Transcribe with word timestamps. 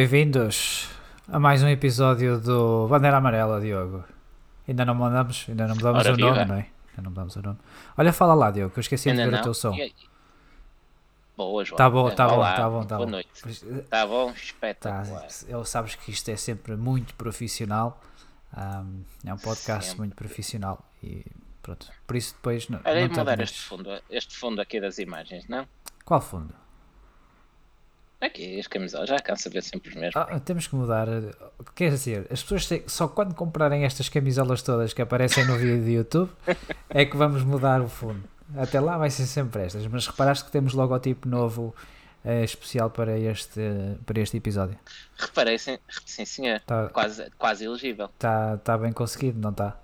Bem-vindos 0.00 0.90
a 1.26 1.40
mais 1.40 1.62
um 1.62 1.68
episódio 1.68 2.38
do 2.38 2.86
Bandeira 2.86 3.16
Amarela, 3.16 3.58
Diogo. 3.58 4.04
Ainda 4.68 4.84
não 4.84 4.94
mandamos, 4.94 5.46
ainda 5.48 5.66
não 5.66 5.74
mudamos 5.74 6.04
Ora, 6.04 6.12
o 6.14 6.18
nome, 6.18 6.32
viva. 6.34 6.44
não 6.44 6.54
é? 6.56 6.68
Ainda 6.90 7.02
não 7.02 7.10
mudamos 7.12 7.36
o 7.36 7.40
nome. 7.40 7.58
Olha, 7.96 8.12
fala 8.12 8.34
lá, 8.34 8.50
Diogo, 8.50 8.74
que 8.74 8.78
eu 8.78 8.82
esqueci 8.82 9.04
de 9.04 9.12
Ainda 9.12 9.22
ver 9.22 9.28
o 9.28 9.36
não? 9.36 9.42
teu 9.42 9.54
som. 9.54 9.74
Boa, 11.34 11.64
João. 11.64 11.78
Tá 11.78 11.88
bom, 11.88 12.10
tá 12.10 12.28
bom, 12.28 12.34
olá, 12.34 12.52
tá 12.56 12.68
bom, 12.68 12.84
tá 12.84 12.96
Boa 12.96 13.06
bom. 13.06 13.10
noite. 13.10 13.30
Pois, 13.42 13.62
eh, 13.62 13.84
Tá 13.88 14.06
bom? 14.06 14.26
Tá, 14.32 14.36
Espetacular. 14.36 15.28
ele 15.48 15.64
sabes 15.64 15.94
que 15.94 16.10
isto 16.10 16.30
é 16.30 16.36
sempre 16.36 16.76
muito 16.76 17.14
profissional. 17.14 17.98
ahm, 18.54 19.00
é 19.24 19.32
um 19.32 19.38
podcast 19.38 19.84
Sempre. 19.86 20.00
muito 20.00 20.14
profissional 20.14 20.78
e 21.02 21.24
pronto. 21.62 21.90
Por 22.06 22.16
isso 22.16 22.34
depois 22.34 22.68
não, 22.68 22.80
Olha, 22.84 23.08
não 23.08 23.14
e 23.14 23.18
mudar 23.18 23.40
este 23.40 23.62
fundo, 23.62 23.88
este 24.10 24.36
fundo 24.36 24.60
aqui 24.60 24.78
das 24.78 24.98
imagens, 24.98 25.48
não? 25.48 25.66
Qual 26.04 26.20
fundo? 26.20 26.52
Aqui, 28.20 28.58
as 28.58 28.66
camisolas, 28.66 29.08
já 29.08 29.18
cansa 29.18 29.50
ver 29.50 29.62
sempre 29.62 29.90
os 29.90 29.94
mesmos. 29.94 30.16
Ah, 30.16 30.40
temos 30.40 30.66
que 30.66 30.74
mudar. 30.74 31.06
Quer 31.74 31.90
dizer, 31.90 32.26
as 32.30 32.42
pessoas 32.42 32.68
só 32.86 33.06
quando 33.08 33.34
comprarem 33.34 33.84
estas 33.84 34.08
camisolas 34.08 34.62
todas 34.62 34.94
que 34.94 35.02
aparecem 35.02 35.44
no 35.46 35.56
vídeo 35.56 35.82
do 35.82 35.90
YouTube 35.90 36.30
é 36.88 37.04
que 37.04 37.16
vamos 37.16 37.42
mudar 37.42 37.82
o 37.82 37.88
fundo. 37.88 38.24
Até 38.56 38.80
lá 38.80 38.96
vai 38.96 39.10
ser 39.10 39.26
sempre 39.26 39.62
estas. 39.62 39.86
Mas 39.86 40.06
reparaste 40.06 40.46
que 40.46 40.50
temos 40.50 40.72
logotipo 40.72 41.28
novo 41.28 41.74
eh, 42.24 42.42
especial 42.42 42.90
para 42.90 43.18
este, 43.18 43.60
para 44.06 44.20
este 44.20 44.38
episódio. 44.38 44.78
Reparei, 45.18 45.58
sim, 45.58 45.78
sim 46.06 46.24
senhor. 46.24 46.60
Tá. 46.60 46.88
Quase, 46.88 47.30
quase 47.36 47.64
elegível. 47.64 48.06
Está 48.06 48.56
tá 48.58 48.78
bem 48.78 48.92
conseguido, 48.92 49.38
não 49.38 49.50
está? 49.50 49.78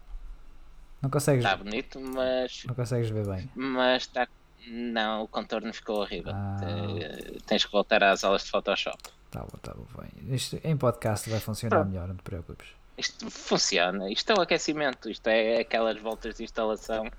Não 1.02 1.10
consegues, 1.10 1.44
Está 1.44 1.56
bonito, 1.56 2.00
mas. 2.00 2.62
não 2.64 2.74
consegues 2.74 3.10
ver 3.10 3.26
bem. 3.26 3.50
Mas 3.54 4.02
está. 4.02 4.26
Não, 4.68 5.22
o 5.24 5.28
contorno 5.28 5.72
ficou 5.72 6.00
horrível. 6.00 6.32
Ah. 6.34 6.56
Te- 6.60 7.42
Tens 7.46 7.64
que 7.64 7.72
voltar 7.72 8.02
às 8.04 8.22
aulas 8.24 8.44
de 8.44 8.50
Photoshop. 8.50 8.98
Tá 9.30 9.40
bom, 9.40 9.58
tá 9.62 9.72
bom. 9.74 9.86
Bem. 10.00 10.34
Isto, 10.34 10.60
em 10.62 10.76
podcast 10.76 11.28
vai 11.28 11.40
funcionar 11.40 11.76
Pronto. 11.76 11.88
melhor, 11.90 12.08
não 12.08 12.16
te 12.16 12.22
preocupes. 12.22 12.68
Isto 12.96 13.30
funciona, 13.30 14.10
isto 14.10 14.30
é 14.30 14.34
o 14.38 14.42
aquecimento, 14.42 15.08
isto 15.08 15.26
é 15.26 15.60
aquelas 15.60 15.98
voltas 16.00 16.34
de 16.36 16.44
instalação 16.44 17.10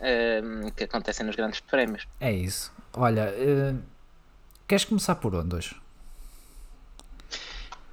ehm, 0.00 0.70
que 0.74 0.84
acontecem 0.84 1.26
nos 1.26 1.36
grandes 1.36 1.60
prémios. 1.60 2.08
É 2.18 2.32
isso. 2.32 2.72
Olha, 2.94 3.28
eh, 3.36 3.74
queres 4.66 4.84
começar 4.86 5.14
por 5.16 5.34
onde 5.34 5.54
hoje? 5.54 5.76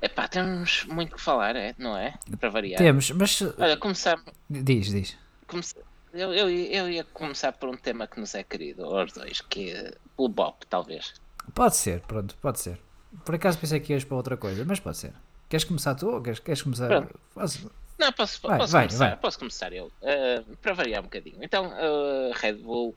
Epá, 0.02 0.28
temos 0.28 0.86
muito 0.86 1.16
que 1.16 1.22
falar, 1.22 1.56
é? 1.56 1.74
não 1.78 1.98
é? 1.98 2.14
Para 2.40 2.50
variar. 2.50 2.78
Temos, 2.78 3.10
mas 3.12 3.42
Olha, 3.58 3.76
começar, 3.78 4.18
diz, 4.50 4.88
diz. 4.88 5.18
comece- 5.48 5.76
eu, 6.14 6.34
eu, 6.34 6.50
eu 6.50 6.90
ia 6.90 7.04
começar 7.04 7.52
por 7.54 7.70
um 7.70 7.78
tema 7.78 8.08
que 8.08 8.20
nos 8.20 8.34
é 8.36 8.44
querido, 8.44 8.84
aos 8.86 9.12
dois, 9.14 9.42
que 9.42 9.72
é 9.72 9.94
o 10.16 10.28
Bop, 10.28 10.66
talvez. 10.68 11.14
Pode 11.54 11.76
ser, 11.76 12.02
pronto, 12.02 12.36
pode 12.38 12.60
ser. 12.60 12.80
Por 13.26 13.36
acaso 13.36 13.58
pensei 13.58 13.80
que 13.80 13.94
ias 13.94 14.04
para 14.04 14.18
outra 14.18 14.36
coisa, 14.38 14.64
mas 14.66 14.80
pode 14.80 14.98
ser. 14.98 15.14
Queres 15.50 15.64
começar 15.64 15.96
tu 15.96 16.10
ou 16.10 16.22
queres, 16.22 16.40
queres 16.40 16.62
começar? 16.62 17.08
Faz- 17.34 17.66
Não, 17.98 18.12
posso, 18.12 18.42
Vai, 18.42 18.58
posso 18.58 18.72
vai, 18.74 18.88
começar, 18.88 19.08
vai. 19.10 19.18
posso 19.18 19.40
começar 19.40 19.74
eu, 19.74 19.92
eh, 20.02 20.44
para 20.62 20.74
variar 20.74 21.00
um 21.02 21.06
bocadinho. 21.06 21.38
Então, 21.42 21.72
a 21.72 22.38
Red 22.38 22.54
Bull 22.56 22.96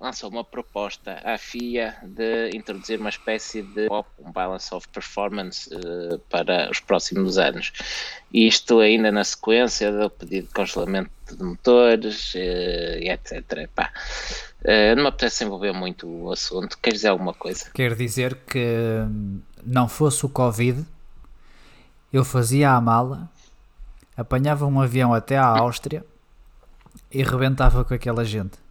lançou 0.00 0.30
uma 0.30 0.44
proposta 0.44 1.20
à 1.24 1.36
FIA 1.36 1.96
de 2.02 2.50
introduzir 2.56 2.98
uma 2.98 3.10
espécie 3.10 3.62
de 3.62 3.88
um 4.18 4.32
Balance 4.32 4.74
of 4.74 4.88
Performance, 4.88 5.70
eh, 5.72 6.18
para 6.30 6.70
os 6.70 6.80
próximos 6.80 7.38
anos. 7.38 7.72
Isto 8.32 8.80
ainda 8.80 9.12
na 9.12 9.24
sequência 9.24 9.92
do 9.92 10.08
pedido 10.08 10.48
de 10.48 10.54
congelamento 10.54 11.10
de 11.30 11.42
motores 11.44 12.32
eh, 12.34 13.00
e 13.02 13.10
etc. 13.10 13.68
Eh, 14.64 14.94
não 14.94 15.02
me 15.02 15.08
apetece 15.08 15.44
envolver 15.44 15.72
muito 15.72 16.06
o 16.08 16.32
assunto. 16.32 16.78
Queres 16.78 17.00
dizer 17.00 17.08
alguma 17.08 17.34
coisa? 17.34 17.70
Quer 17.74 17.94
dizer 17.94 18.34
que 18.46 19.02
hum, 19.06 19.40
não 19.64 19.88
fosse 19.88 20.24
o 20.24 20.28
Covid, 20.28 20.84
eu 22.12 22.24
fazia 22.24 22.70
a 22.70 22.80
mala, 22.80 23.30
apanhava 24.16 24.66
um 24.66 24.80
avião 24.80 25.12
até 25.12 25.36
à 25.36 25.46
Áustria 25.46 26.04
e 27.10 27.22
rebentava 27.22 27.84
com 27.84 27.94
aquela 27.94 28.24
gente. 28.24 28.61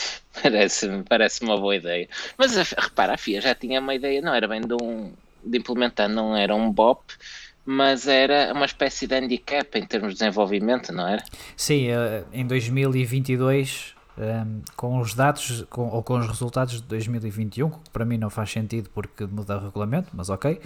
Parece, 0.42 1.02
parece 1.08 1.42
uma 1.42 1.56
boa 1.56 1.74
ideia. 1.76 2.08
Mas 2.36 2.56
a- 2.58 2.80
repara, 2.80 3.14
a 3.14 3.16
FIA 3.16 3.40
já 3.40 3.54
tinha 3.54 3.80
uma 3.80 3.94
ideia, 3.94 4.20
não 4.20 4.34
era 4.34 4.46
bem 4.46 4.60
de, 4.60 4.74
um, 4.74 5.12
de 5.44 5.58
implementar, 5.58 6.08
não 6.08 6.36
era 6.36 6.54
um 6.54 6.70
BOP, 6.70 7.00
mas 7.64 8.06
era 8.06 8.52
uma 8.52 8.66
espécie 8.66 9.06
de 9.06 9.14
handicap 9.14 9.66
em 9.78 9.84
termos 9.86 10.12
de 10.12 10.18
desenvolvimento, 10.20 10.92
não 10.92 11.08
era? 11.08 11.24
Sim, 11.56 11.88
eh, 11.88 12.22
em 12.32 12.46
2022, 12.46 13.94
hum, 14.18 14.60
com 14.76 14.98
os 15.00 15.14
dados 15.14 15.64
com- 15.70 15.88
ou 15.88 16.02
com 16.02 16.18
os 16.18 16.26
resultados 16.26 16.74
de 16.80 16.82
2021, 16.86 17.70
que 17.70 17.90
para 17.90 18.04
mim 18.04 18.18
não 18.18 18.30
faz 18.30 18.50
sentido 18.52 18.90
porque 18.94 19.24
muda 19.26 19.56
o 19.56 19.64
regulamento, 19.64 20.08
mas 20.12 20.28
ok, 20.28 20.60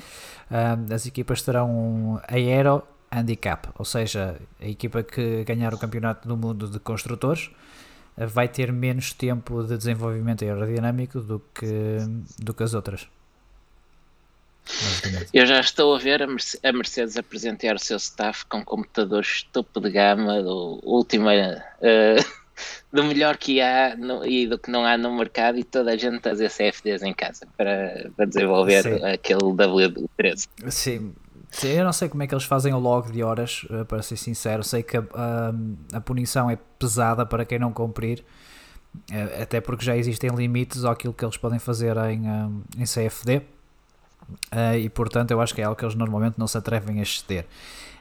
hum, 0.51 0.93
as 0.95 1.07
equipas 1.07 1.43
terão 1.43 1.71
um 1.71 2.19
aero 2.29 2.83
handicap, 3.11 3.69
ou 3.79 3.85
seja, 3.85 4.37
a 4.61 4.67
equipa 4.67 5.03
que 5.03 5.43
ganhar 5.45 5.73
o 5.75 5.79
campeonato 5.79 6.29
do 6.29 6.37
mundo 6.37 6.69
de 6.69 6.79
construtores 6.79 7.51
vai 8.27 8.49
ter 8.49 8.73
menos 8.73 9.13
tempo 9.13 9.63
de 9.63 9.77
desenvolvimento 9.77 10.45
aerodinâmico 10.45 11.21
do 11.21 11.41
que, 11.55 11.67
do 12.39 12.53
que 12.55 12.63
as 12.63 12.75
outras. 12.75 13.07
Eu 15.33 15.47
já 15.47 15.61
estou 15.61 15.95
a 15.95 15.99
ver 15.99 16.23
a 16.23 16.27
Merce- 16.27 16.59
a 16.63 16.73
Mercedes 16.73 17.17
a 17.17 17.23
presentear 17.23 17.75
o 17.75 17.79
seu 17.79 17.97
staff 17.97 18.45
com 18.47 18.65
computadores 18.65 19.43
topo 19.53 19.81
de 19.81 19.91
gama, 19.91 20.43
do 20.43 20.79
última, 20.85 21.33
eh, 21.35 22.17
do 22.93 23.03
melhor 23.05 23.37
que 23.37 23.61
há 23.61 23.97
no- 23.97 24.25
e 24.25 24.47
do 24.47 24.59
que 24.59 24.71
não 24.71 24.85
há 24.85 24.97
no 24.97 25.17
mercado, 25.17 25.59
e 25.59 25.65
toda 25.65 25.93
a 25.93 25.97
gente 25.97 26.19
a 26.19 26.31
fazer 26.31 26.51
CFDs 26.51 27.03
em 27.03 27.13
casa 27.15 27.47
para, 27.57 28.11
para 28.17 28.27
desenvolver 28.27 28.83
Sim. 28.83 29.05
aquele 29.07 29.41
W13. 29.41 30.49
Sim, 30.69 31.15
sim, 31.51 31.69
eu 31.69 31.85
não 31.85 31.93
sei 31.93 32.09
como 32.09 32.23
é 32.23 32.27
que 32.27 32.35
eles 32.35 32.45
fazem 32.45 32.73
o 32.75 32.79
log 32.79 33.11
de 33.13 33.23
horas, 33.23 33.67
eh, 33.71 33.85
para 33.85 34.03
ser 34.03 34.17
sincero. 34.17 34.63
Sei 34.65 34.83
que 34.83 34.97
a, 34.97 35.05
a, 35.15 35.97
a 35.99 36.01
punição 36.01 36.51
é 36.51 36.57
pesada 36.79 37.27
para 37.27 37.45
quem 37.45 37.59
não 37.59 37.73
cumprir, 37.73 38.25
eh, 39.11 39.43
até 39.43 39.61
porque 39.61 39.85
já 39.85 39.97
existem 39.97 40.31
limites 40.31 40.85
àquilo 40.85 41.15
que 41.15 41.25
eles 41.25 41.37
podem 41.37 41.59
fazer 41.59 41.97
em, 41.99 42.29
ah, 42.29 42.49
em 42.79 42.85
CFD. 42.85 43.43
eh, 44.53 44.79
e 44.81 44.89
portanto, 44.89 45.31
eu 45.33 45.41
acho 45.41 45.55
que 45.55 45.61
é 45.61 45.65
algo 45.65 45.77
que 45.77 45.85
eles 45.85 45.95
normalmente 45.95 46.39
não 46.39 46.47
se 46.47 46.57
atrevem 46.59 47.01
a 47.01 47.03
exceder. 47.03 47.47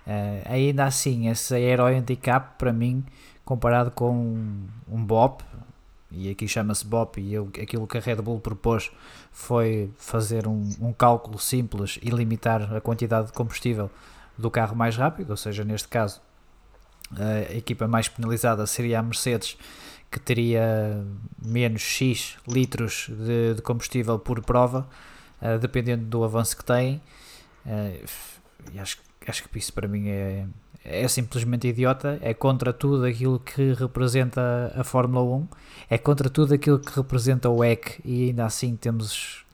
Eh, 0.07 0.41
ainda 0.45 0.85
assim, 0.85 1.27
esse 1.29 1.53
Aero 1.55 1.85
Handicap, 1.85 2.57
para 2.57 2.73
mim, 2.73 3.03
comparado 3.45 3.91
com 3.91 4.11
um, 4.11 4.67
um 4.89 5.03
BOP, 5.05 5.43
e 6.11 6.29
aqui 6.31 6.47
chama-se 6.47 6.85
BOP, 6.85 7.19
e 7.19 7.33
eu, 7.33 7.49
aquilo 7.61 7.87
que 7.87 7.97
a 7.97 8.01
Red 8.01 8.17
Bull 8.17 8.39
propôs 8.39 8.91
foi 9.31 9.91
fazer 9.97 10.47
um, 10.47 10.69
um 10.81 10.93
cálculo 10.93 11.39
simples 11.39 11.99
e 12.01 12.09
limitar 12.09 12.73
a 12.75 12.81
quantidade 12.81 13.27
de 13.27 13.33
combustível 13.33 13.89
do 14.37 14.49
carro 14.49 14.75
mais 14.75 14.95
rápido, 14.95 15.31
ou 15.31 15.37
seja, 15.37 15.63
neste 15.63 15.87
caso 15.87 16.21
a 17.11 17.55
equipa 17.55 17.87
mais 17.87 18.07
penalizada 18.07 18.65
seria 18.67 18.99
a 18.99 19.03
Mercedes, 19.03 19.57
que 20.11 20.19
teria 20.19 21.03
menos 21.43 21.81
X 21.81 22.37
litros 22.47 23.07
de, 23.09 23.55
de 23.55 23.61
combustível 23.61 24.17
por 24.19 24.41
prova, 24.41 24.87
eh, 25.41 25.57
dependendo 25.57 26.05
do 26.05 26.23
avanço 26.23 26.57
que 26.57 26.63
tem. 26.63 27.01
Eh, 27.65 28.03
e 28.73 28.79
acho, 28.79 28.97
acho 29.27 29.47
que 29.47 29.57
isso 29.57 29.73
para 29.73 29.87
mim 29.87 30.09
é, 30.09 30.45
é 30.83 31.07
simplesmente 31.07 31.67
idiota, 31.67 32.19
é 32.21 32.33
contra 32.33 32.71
tudo 32.73 33.05
aquilo 33.05 33.39
que 33.39 33.73
representa 33.73 34.73
a 34.75 34.83
Fórmula 34.83 35.23
1, 35.37 35.47
é 35.89 35.97
contra 35.97 36.29
tudo 36.29 36.53
aquilo 36.53 36.79
que 36.79 36.95
representa 36.95 37.49
o 37.49 37.57
WEC 37.57 37.99
e 38.03 38.29
ainda 38.29 38.45
assim 38.45 38.75
temos. 38.75 39.45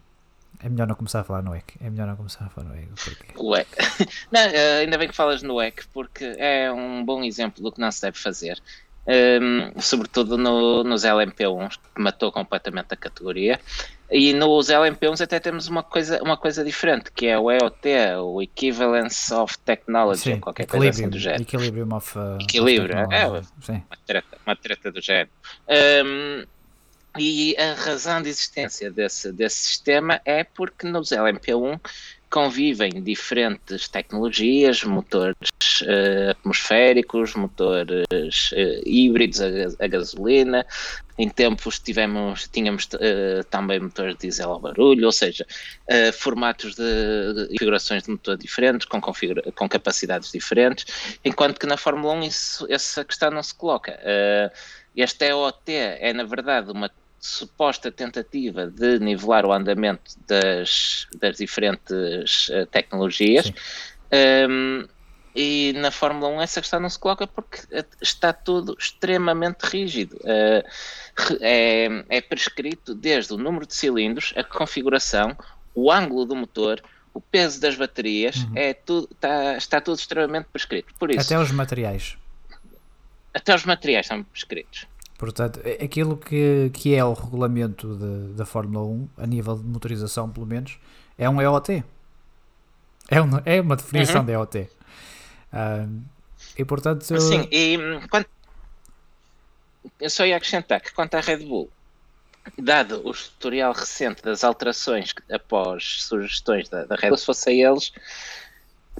É 0.63 0.69
melhor 0.69 0.87
não 0.87 0.95
começar 0.95 1.19
a 1.19 1.23
falar 1.23 1.43
no 1.43 1.51
WEC. 1.51 1.75
É 1.79 1.89
melhor 1.89 2.07
não 2.07 2.15
começar 2.15 2.45
a 2.45 2.49
falar 2.49 2.69
no 2.69 2.73
WEC. 2.73 2.87
Porque... 2.95 3.33
O 3.35 3.55
EC. 3.55 3.67
Não, 4.31 4.39
eh, 4.39 4.79
ainda 4.79 4.97
bem 4.97 5.07
que 5.07 5.15
falas 5.15 5.43
no 5.43 5.61
EC, 5.61 5.85
porque 5.93 6.23
é 6.39 6.71
um 6.71 7.05
bom 7.05 7.23
exemplo 7.23 7.61
do 7.61 7.71
que 7.71 7.79
não 7.79 7.91
se 7.91 8.01
deve 8.01 8.17
fazer. 8.17 8.59
Ehm, 9.07 9.71
sobretudo 9.79 10.37
no- 10.37 10.83
nos 10.83 11.03
LMP1, 11.03 11.69
que 11.69 12.01
matou 12.01 12.31
completamente 12.31 12.87
a 12.93 12.95
categoria. 12.97 13.59
E 14.11 14.33
nos 14.33 14.69
LMP1 14.69 15.19
até 15.23 15.39
temos 15.39 15.67
uma 15.67 15.81
coisa, 15.83 16.21
uma 16.21 16.37
coisa 16.37 16.63
diferente, 16.63 17.11
que 17.11 17.25
é 17.27 17.37
o 17.37 17.51
EOT, 17.51 17.87
o 18.21 18.41
Equivalence 18.41 19.33
of 19.33 19.57
Technology, 19.59 20.33
ou 20.33 20.39
qualquer 20.39 20.67
coisa 20.67 20.89
assim 20.89 21.09
do 21.09 21.17
género. 21.19 21.41
Equilibrium 21.41 21.93
of, 21.95 22.17
uh, 22.17 22.35
of 22.35 22.43
Equilíbrio, 22.43 22.95
é, 22.97 23.07
technology. 23.07 23.47
Sim. 23.61 23.83
uma 23.87 23.97
treta, 24.05 24.37
uma 24.45 24.55
treta 24.55 24.91
do 24.91 25.01
género. 25.01 25.29
Hum, 26.05 26.45
e 27.17 27.55
a 27.57 27.73
razão 27.75 28.21
de 28.21 28.29
existência 28.29 28.91
desse, 28.91 29.31
desse 29.31 29.57
sistema 29.65 30.19
é 30.25 30.43
porque 30.43 30.85
nos 30.85 31.11
LMP1 31.11 31.79
convivem 32.35 33.01
diferentes 33.01 33.87
tecnologias, 33.87 34.83
motores 34.83 35.37
eh, 35.83 36.31
atmosféricos, 36.31 37.33
motores 37.33 38.05
eh, 38.51 38.81
híbridos 38.85 39.39
a, 39.39 39.47
a 39.79 39.87
gasolina. 39.87 40.65
Em 41.17 41.29
tempos 41.29 41.79
tivemos, 41.79 42.45
tínhamos 42.49 42.89
eh, 42.99 43.41
também 43.49 43.79
motores 43.79 44.17
diesel 44.17 44.51
ao 44.51 44.59
barulho, 44.59 45.05
ou 45.05 45.13
seja, 45.13 45.45
formatos 46.11 46.75
de, 46.75 46.83
de 47.35 47.47
configurações 47.51 48.03
de 48.03 48.11
motor 48.11 48.35
diferentes, 48.37 48.85
com, 48.85 48.99
configura- 48.99 49.49
com 49.53 49.69
capacidades 49.69 50.29
diferentes, 50.29 51.17
enquanto 51.23 51.57
que 51.57 51.65
na 51.65 51.77
Fórmula 51.77 52.15
1 52.15 52.23
isso, 52.23 52.67
essa 52.69 53.05
questão 53.05 53.31
não 53.31 53.41
se 53.41 53.55
coloca. 53.55 53.97
Este 54.93 55.23
EOT 55.29 55.71
é, 55.71 56.11
na 56.11 56.25
verdade, 56.25 56.69
uma 56.69 56.91
suposta 57.25 57.91
tentativa 57.91 58.67
de 58.67 58.99
nivelar 58.99 59.45
o 59.45 59.51
andamento 59.51 60.15
das, 60.27 61.07
das 61.19 61.37
diferentes 61.37 62.49
uh, 62.49 62.65
tecnologias. 62.67 63.51
Um, 64.49 64.87
e 65.35 65.73
na 65.73 65.91
Fórmula 65.91 66.29
1 66.29 66.41
essa 66.41 66.61
questão 66.61 66.79
não 66.79 66.89
se 66.89 66.97
coloca 66.97 67.27
porque 67.27 67.59
está 68.01 68.31
tudo 68.31 68.77
extremamente 68.79 69.63
rígido. 69.63 70.15
Uh, 70.17 70.63
é, 71.41 72.05
é, 72.09 72.21
prescrito 72.21 72.93
desde 72.93 73.33
o 73.33 73.37
número 73.37 73.65
de 73.65 73.73
cilindros, 73.73 74.33
a 74.37 74.43
configuração, 74.43 75.35
o 75.73 75.91
ângulo 75.91 76.25
do 76.25 76.35
motor, 76.35 76.81
o 77.13 77.19
peso 77.19 77.59
das 77.59 77.75
baterias, 77.75 78.37
uhum. 78.37 78.51
é 78.55 78.73
tudo, 78.73 79.09
está, 79.11 79.57
está 79.57 79.81
tudo 79.81 79.97
extremamente 79.97 80.45
prescrito. 80.51 80.93
Por 80.99 81.09
isso, 81.09 81.21
até 81.21 81.41
os 81.41 81.51
materiais. 81.51 82.17
Até 83.33 83.53
os 83.53 83.65
materiais 83.65 84.07
são 84.07 84.23
prescritos. 84.23 84.87
Portanto, 85.17 85.61
aquilo 85.81 86.17
que, 86.17 86.69
que 86.73 86.93
é 86.93 87.03
o 87.03 87.13
regulamento 87.13 87.95
de, 87.95 88.33
da 88.33 88.45
Fórmula 88.45 88.85
1, 88.85 89.09
a 89.17 89.27
nível 89.27 89.55
de 89.55 89.63
motorização, 89.63 90.29
pelo 90.29 90.45
menos, 90.45 90.77
é 91.17 91.29
um 91.29 91.41
EOT. 91.41 91.83
É, 93.09 93.21
um, 93.21 93.29
é 93.45 93.61
uma 93.61 93.75
definição 93.75 94.21
uhum. 94.21 94.25
de 94.25 94.31
EOT. 94.33 94.69
Uh, 95.53 96.01
e 96.57 96.65
portanto. 96.65 97.03
Sim, 97.03 97.47
e 97.51 97.77
quando, 98.09 98.25
eu 99.99 100.09
só 100.09 100.25
ia 100.25 100.35
acrescentar 100.35 100.81
que 100.81 100.93
quanto 100.93 101.15
à 101.15 101.21
Red 101.21 101.45
Bull, 101.45 101.69
dado 102.57 103.01
o 103.07 103.13
tutorial 103.13 103.73
recente 103.73 104.21
das 104.21 104.43
alterações 104.43 105.13
após 105.31 106.03
sugestões 106.03 106.69
da, 106.69 106.85
da 106.85 106.95
Red 106.95 107.09
Bull, 107.09 107.17
se 107.17 107.25
fosse 107.25 107.49
a 107.49 107.53
eles, 107.53 107.93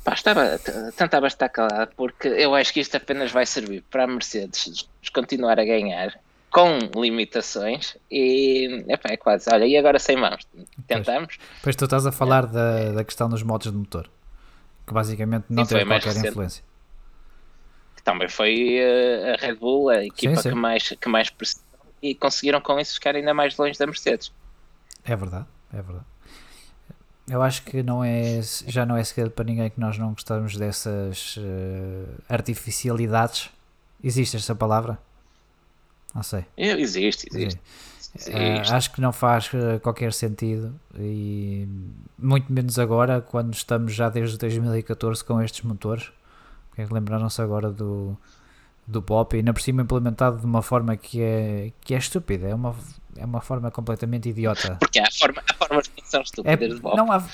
pá, 0.04 0.14
estava, 0.14 0.60
tentava 0.96 1.28
estar 1.28 1.50
calado, 1.50 1.92
porque 1.96 2.28
eu 2.28 2.54
acho 2.56 2.74
que 2.74 2.80
isto 2.80 2.96
apenas 2.98 3.32
vai 3.32 3.46
servir 3.46 3.84
para 3.90 4.04
a 4.04 4.08
Mercedes 4.08 4.88
continuar 5.14 5.60
a 5.60 5.66
ganhar 5.66 6.20
com 6.52 6.80
limitações 6.96 7.98
e 8.10 8.84
epá, 8.88 9.10
é 9.12 9.18
quase, 9.18 9.50
olha, 9.52 9.66
e 9.66 9.76
agora 9.78 10.00
sem 10.00 10.16
mãos, 10.16 10.48
tentamos. 10.88 11.38
Pois, 11.38 11.60
pois 11.64 11.76
tu 11.76 11.86
estás 11.86 12.06
a 12.06 12.12
falar 12.12 12.46
da, 12.46 12.92
da 12.92 13.04
questão 13.04 13.30
dos 13.30 13.44
modos 13.44 13.72
de 13.72 13.78
motor, 13.78 14.10
que 14.88 14.94
basicamente 14.94 15.46
não 15.50 15.66
tem 15.66 15.86
qualquer 15.86 16.08
recente. 16.08 16.28
influência 16.30 16.64
também 18.06 18.30
foi 18.30 18.80
uh, 18.80 19.34
a 19.34 19.46
Red 19.46 19.56
Bull, 19.56 19.90
a 19.90 20.06
equipa 20.06 20.36
sim, 20.36 20.44
sim. 20.44 20.50
que 20.50 20.56
mais, 20.56 20.90
que 20.90 21.10
mais 21.10 21.30
pressionou 21.30 21.66
e 22.02 22.14
conseguiram 22.14 22.62
com 22.62 22.80
isso 22.80 22.94
ficar 22.94 23.16
ainda 23.16 23.34
mais 23.34 23.58
longe 23.58 23.78
da 23.80 23.88
Mercedes. 23.88 24.32
É 25.04 25.16
verdade, 25.16 25.48
é 25.74 25.82
verdade. 25.82 26.06
Eu 27.28 27.42
acho 27.42 27.64
que 27.64 27.82
não 27.82 28.04
é, 28.04 28.40
já 28.68 28.86
não 28.86 28.96
é 28.96 29.04
segredo 29.04 29.32
para 29.32 29.46
ninguém 29.46 29.70
que 29.70 29.80
nós 29.80 29.98
não 29.98 30.12
gostamos 30.12 30.56
dessas 30.56 31.38
uh, 31.38 32.22
artificialidades. 32.30 33.50
Existe 34.04 34.38
esta 34.38 34.54
palavra? 34.54 35.00
Não 36.14 36.22
sei. 36.22 36.46
Existe, 36.56 37.28
existe. 37.32 37.60
Uh, 38.30 38.74
acho 38.74 38.94
que 38.94 39.02
não 39.02 39.12
faz 39.12 39.50
qualquer 39.82 40.14
sentido 40.14 40.74
e 40.98 41.68
muito 42.18 42.52
menos 42.54 42.80
agora 42.80 43.20
quando 43.20 43.54
estamos 43.54 43.94
já 43.94 44.08
desde 44.08 44.38
2014 44.38 45.22
com 45.22 45.42
estes 45.42 45.64
motores 45.64 46.14
é 46.78 46.86
que 46.86 46.94
lembraram-se 46.94 47.42
agora 47.42 47.72
do, 47.72 48.18
do 48.86 49.02
pop 49.02 49.36
e 49.36 49.40
ainda 49.40 49.54
por 49.54 49.62
cima 49.62 49.82
implementado 49.82 50.40
de 50.40 50.46
uma 50.46 50.62
forma 50.62 50.96
que 50.96 51.22
é, 51.22 51.72
que 51.82 51.94
é 51.94 51.98
estúpida, 51.98 52.48
é 52.48 52.56
uma, 52.56 52.76
é 53.18 53.26
uma 53.26 53.42
forma 53.42 53.72
completamente 53.72 54.30
idiota. 54.30 54.78
Porque 54.80 55.00
há, 55.00 55.10
forma, 55.12 55.42
há 55.50 55.54
formas 55.54 55.88
que 55.88 56.08
são 56.08 56.22
estúpidas 56.22 56.72
é, 56.72 56.74
de 56.74 56.82
pop. 56.82 56.96
Não, 56.98 57.12
há, 57.12 57.28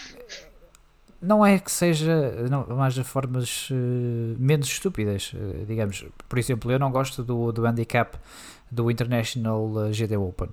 não 1.22 1.45
é 1.45 1.60
que 1.60 1.72
seja, 1.72 2.48
não, 2.50 2.66
mas 2.69 2.98
há 2.98 3.04
formas 3.04 3.69
uh, 3.69 3.75
menos 4.39 4.68
estúpidas, 4.68 5.33
uh, 5.33 5.66
digamos. 5.66 6.06
Por 6.28 6.39
exemplo, 6.39 6.72
eu 6.72 6.80
não 6.80 6.92
gosto 6.92 7.24
do, 7.24 7.51
do 7.51 7.66
handicap 7.66 8.18
do 8.72 8.89
International 8.89 9.88
eh, 9.88 9.94
GT 9.94 10.16
Open. 10.16 10.50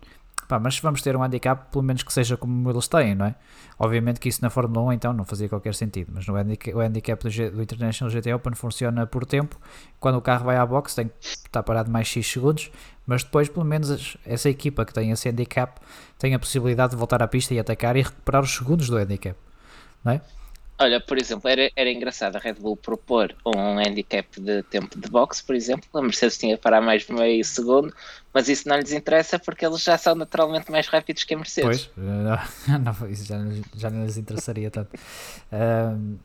Pá, 0.48 0.58
mas 0.58 0.78
vamos 0.80 1.02
ter 1.02 1.14
um 1.14 1.22
handicap, 1.22 1.70
pelo 1.70 1.84
menos 1.84 2.02
que 2.02 2.10
seja 2.10 2.34
como 2.34 2.70
eles 2.70 2.88
têm, 2.88 3.14
não 3.14 3.26
é? 3.26 3.34
Obviamente 3.78 4.18
que 4.18 4.30
isso 4.30 4.40
na 4.40 4.48
Fórmula 4.48 4.86
1 4.86 4.92
então 4.94 5.12
não 5.12 5.26
fazia 5.26 5.46
qualquer 5.46 5.74
sentido, 5.74 6.10
mas 6.14 6.26
no 6.26 6.34
handicap, 6.36 6.74
o 6.74 6.80
handicap 6.80 7.22
do, 7.22 7.28
G, 7.28 7.50
do 7.50 7.62
International 7.62 8.10
GT 8.10 8.32
Open 8.32 8.54
funciona 8.54 9.06
por 9.06 9.26
tempo. 9.26 9.60
Quando 10.00 10.16
o 10.16 10.22
carro 10.22 10.46
vai 10.46 10.56
à 10.56 10.64
box 10.64 10.94
tem 10.94 11.08
que 11.08 11.14
estar 11.20 11.62
parado 11.62 11.90
mais 11.90 12.08
X 12.08 12.26
segundos, 12.26 12.70
mas 13.06 13.22
depois 13.22 13.50
pelo 13.50 13.66
menos 13.66 14.16
essa 14.24 14.48
equipa 14.48 14.86
que 14.86 14.94
tem 14.94 15.10
esse 15.10 15.28
handicap 15.28 15.78
tem 16.18 16.34
a 16.34 16.38
possibilidade 16.38 16.92
de 16.92 16.96
voltar 16.96 17.22
à 17.22 17.28
pista 17.28 17.52
e 17.52 17.58
atacar 17.58 17.94
e 17.96 18.00
recuperar 18.00 18.42
os 18.42 18.56
segundos 18.56 18.88
do 18.88 18.96
handicap, 18.96 19.38
não 20.02 20.12
é? 20.12 20.22
Olha, 20.80 21.00
por 21.00 21.18
exemplo, 21.18 21.50
era, 21.50 21.70
era 21.74 21.90
engraçado 21.90 22.36
a 22.36 22.38
Red 22.38 22.54
Bull 22.54 22.76
propor 22.76 23.34
um 23.44 23.78
handicap 23.78 24.40
de 24.40 24.62
tempo 24.62 24.96
de 24.96 25.10
boxe, 25.10 25.42
por 25.42 25.56
exemplo. 25.56 25.88
A 25.92 26.00
Mercedes 26.00 26.38
tinha 26.38 26.56
que 26.56 26.62
parar 26.62 26.80
mais 26.80 27.06
meio 27.08 27.44
segundo, 27.44 27.92
mas 28.32 28.48
isso 28.48 28.68
não 28.68 28.76
lhes 28.76 28.92
interessa 28.92 29.40
porque 29.40 29.66
eles 29.66 29.82
já 29.82 29.98
são 29.98 30.14
naturalmente 30.14 30.70
mais 30.70 30.86
rápidos 30.86 31.24
que 31.24 31.34
a 31.34 31.36
Mercedes. 31.36 31.90
Pois, 31.92 32.06
não, 32.06 32.38
não, 32.78 33.10
isso 33.10 33.24
já, 33.24 33.36
já 33.74 33.90
não 33.90 34.04
lhes 34.04 34.16
interessaria 34.16 34.70
tanto. 34.70 34.90
Um, 35.52 36.18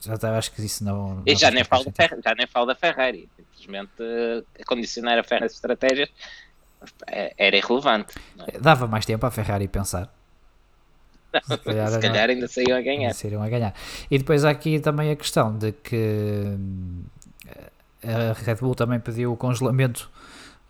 já 0.00 0.38
acho 0.38 0.52
que 0.52 0.64
isso 0.64 0.84
não. 0.84 1.16
não 1.16 1.22
e 1.26 1.34
já 1.34 1.50
nem, 1.50 1.64
falo 1.64 1.84
da 1.84 2.06
já 2.24 2.34
nem 2.36 2.46
falo 2.46 2.66
da 2.66 2.76
Ferrari. 2.76 3.28
Simplesmente 3.56 3.90
uh, 4.00 4.64
condicionar 4.64 5.18
a 5.18 5.24
Ferrari 5.24 5.46
as 5.46 5.54
estratégias 5.54 6.08
era 7.36 7.56
irrelevante. 7.56 8.14
É? 8.46 8.58
Dava 8.58 8.86
mais 8.86 9.04
tempo 9.04 9.26
à 9.26 9.30
Ferrari 9.30 9.68
pensar. 9.68 10.12
Se 11.44 11.58
calhar, 11.58 11.90
se 11.90 11.98
calhar 11.98 12.30
ainda 12.30 12.48
saíram 12.48 12.76
a 12.76 12.80
ganhar. 12.80 13.12
Saíram 13.14 13.42
a 13.42 13.48
ganhar. 13.48 13.74
E 14.10 14.18
depois 14.18 14.44
há 14.44 14.50
aqui 14.50 14.78
também 14.78 15.10
a 15.10 15.16
questão 15.16 15.56
de 15.56 15.72
que 15.72 16.56
eh, 18.02 18.30
a 18.30 18.32
Red 18.32 18.56
Bull 18.56 18.74
também 18.74 19.00
pediu 19.00 19.32
o 19.32 19.36
congelamento 19.36 20.10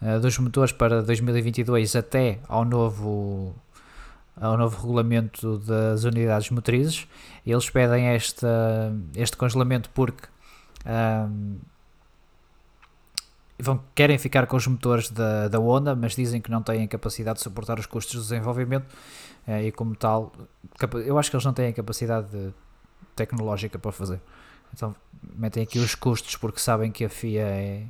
uh, 0.01 0.21
dos 0.21 0.39
motores 0.39 0.73
para 0.73 1.03
2022 1.03 1.97
até 1.97 2.39
ao 2.49 2.65
novo 2.65 3.55
ao 4.41 4.57
novo 4.57 4.81
regulamento 4.81 5.59
das 5.59 6.05
unidades 6.05 6.51
motrizes. 6.51 7.07
Eles 7.47 7.69
pedem 7.69 8.07
esta, 8.07 8.93
este 9.15 9.37
congelamento 9.37 9.91
porque 9.91 10.27
um, 10.87 11.59
vão, 13.59 13.83
querem 13.95 14.19
ficar 14.19 14.47
com 14.47 14.57
os 14.57 14.67
motores 14.67 15.11
da, 15.11 15.49
da 15.49 15.59
Honda, 15.59 15.95
mas 15.95 16.15
dizem 16.15 16.41
que 16.41 16.51
não 16.51 16.63
têm 16.63 16.87
capacidade 16.87 17.39
de 17.39 17.43
suportar 17.43 17.79
os 17.79 17.87
custos 17.87 18.15
de 18.15 18.29
desenvolvimento 18.29 18.87
é, 19.47 19.65
e 19.65 19.73
como 19.73 19.95
tal, 19.97 20.33
eu 21.05 21.19
acho 21.19 21.31
que 21.31 21.37
eles 21.37 21.45
não 21.45 21.53
têm 21.53 21.73
capacidade 21.73 22.55
tecnológica 23.17 23.79
para 23.79 23.93
fazer. 23.93 24.21
Então 24.73 24.95
metem 25.35 25.63
aqui 25.63 25.79
os 25.79 25.95
custos 25.95 26.37
porque 26.37 26.61
sabem 26.61 26.91
que 26.91 27.05
a 27.05 27.09
FIA 27.09 27.43
é, 27.43 27.87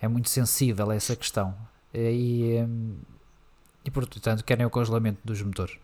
é 0.00 0.08
muito 0.08 0.28
sensível 0.28 0.90
a 0.90 0.94
essa 0.94 1.14
questão. 1.16 1.54
E, 1.94 2.56
e 3.84 3.90
portanto 3.90 4.42
querem 4.44 4.64
o 4.64 4.70
congelamento 4.70 5.20
dos 5.24 5.42
motores. 5.42 5.76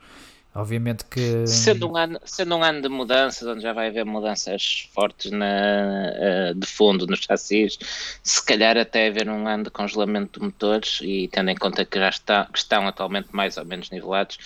Obviamente 0.59 1.05
que. 1.05 1.47
Sendo 1.47 1.89
um, 1.89 1.97
ano, 1.97 2.19
sendo 2.25 2.57
um 2.57 2.65
ano 2.65 2.83
de 2.83 2.89
mudanças, 2.89 3.47
onde 3.47 3.63
já 3.63 3.73
vai 3.73 3.87
haver 3.87 4.05
mudanças 4.05 4.89
fortes 4.93 5.31
na, 5.31 5.47
uh, 5.47 6.55
de 6.55 6.67
fundo 6.67 7.07
nos 7.07 7.21
chassis, 7.21 7.79
se 8.25 8.45
calhar 8.45 8.77
até 8.77 9.07
haver 9.07 9.29
um 9.29 9.47
ano 9.47 9.65
de 9.65 9.71
congelamento 9.71 10.41
de 10.41 10.47
motores 10.47 10.99
e 11.01 11.29
tendo 11.29 11.51
em 11.51 11.55
conta 11.55 11.85
que 11.85 11.97
já 11.97 12.09
está, 12.09 12.45
que 12.47 12.59
estão 12.59 12.89
atualmente 12.89 13.29
mais 13.31 13.57
ou 13.57 13.65
menos 13.65 13.89
nivelados, 13.91 14.37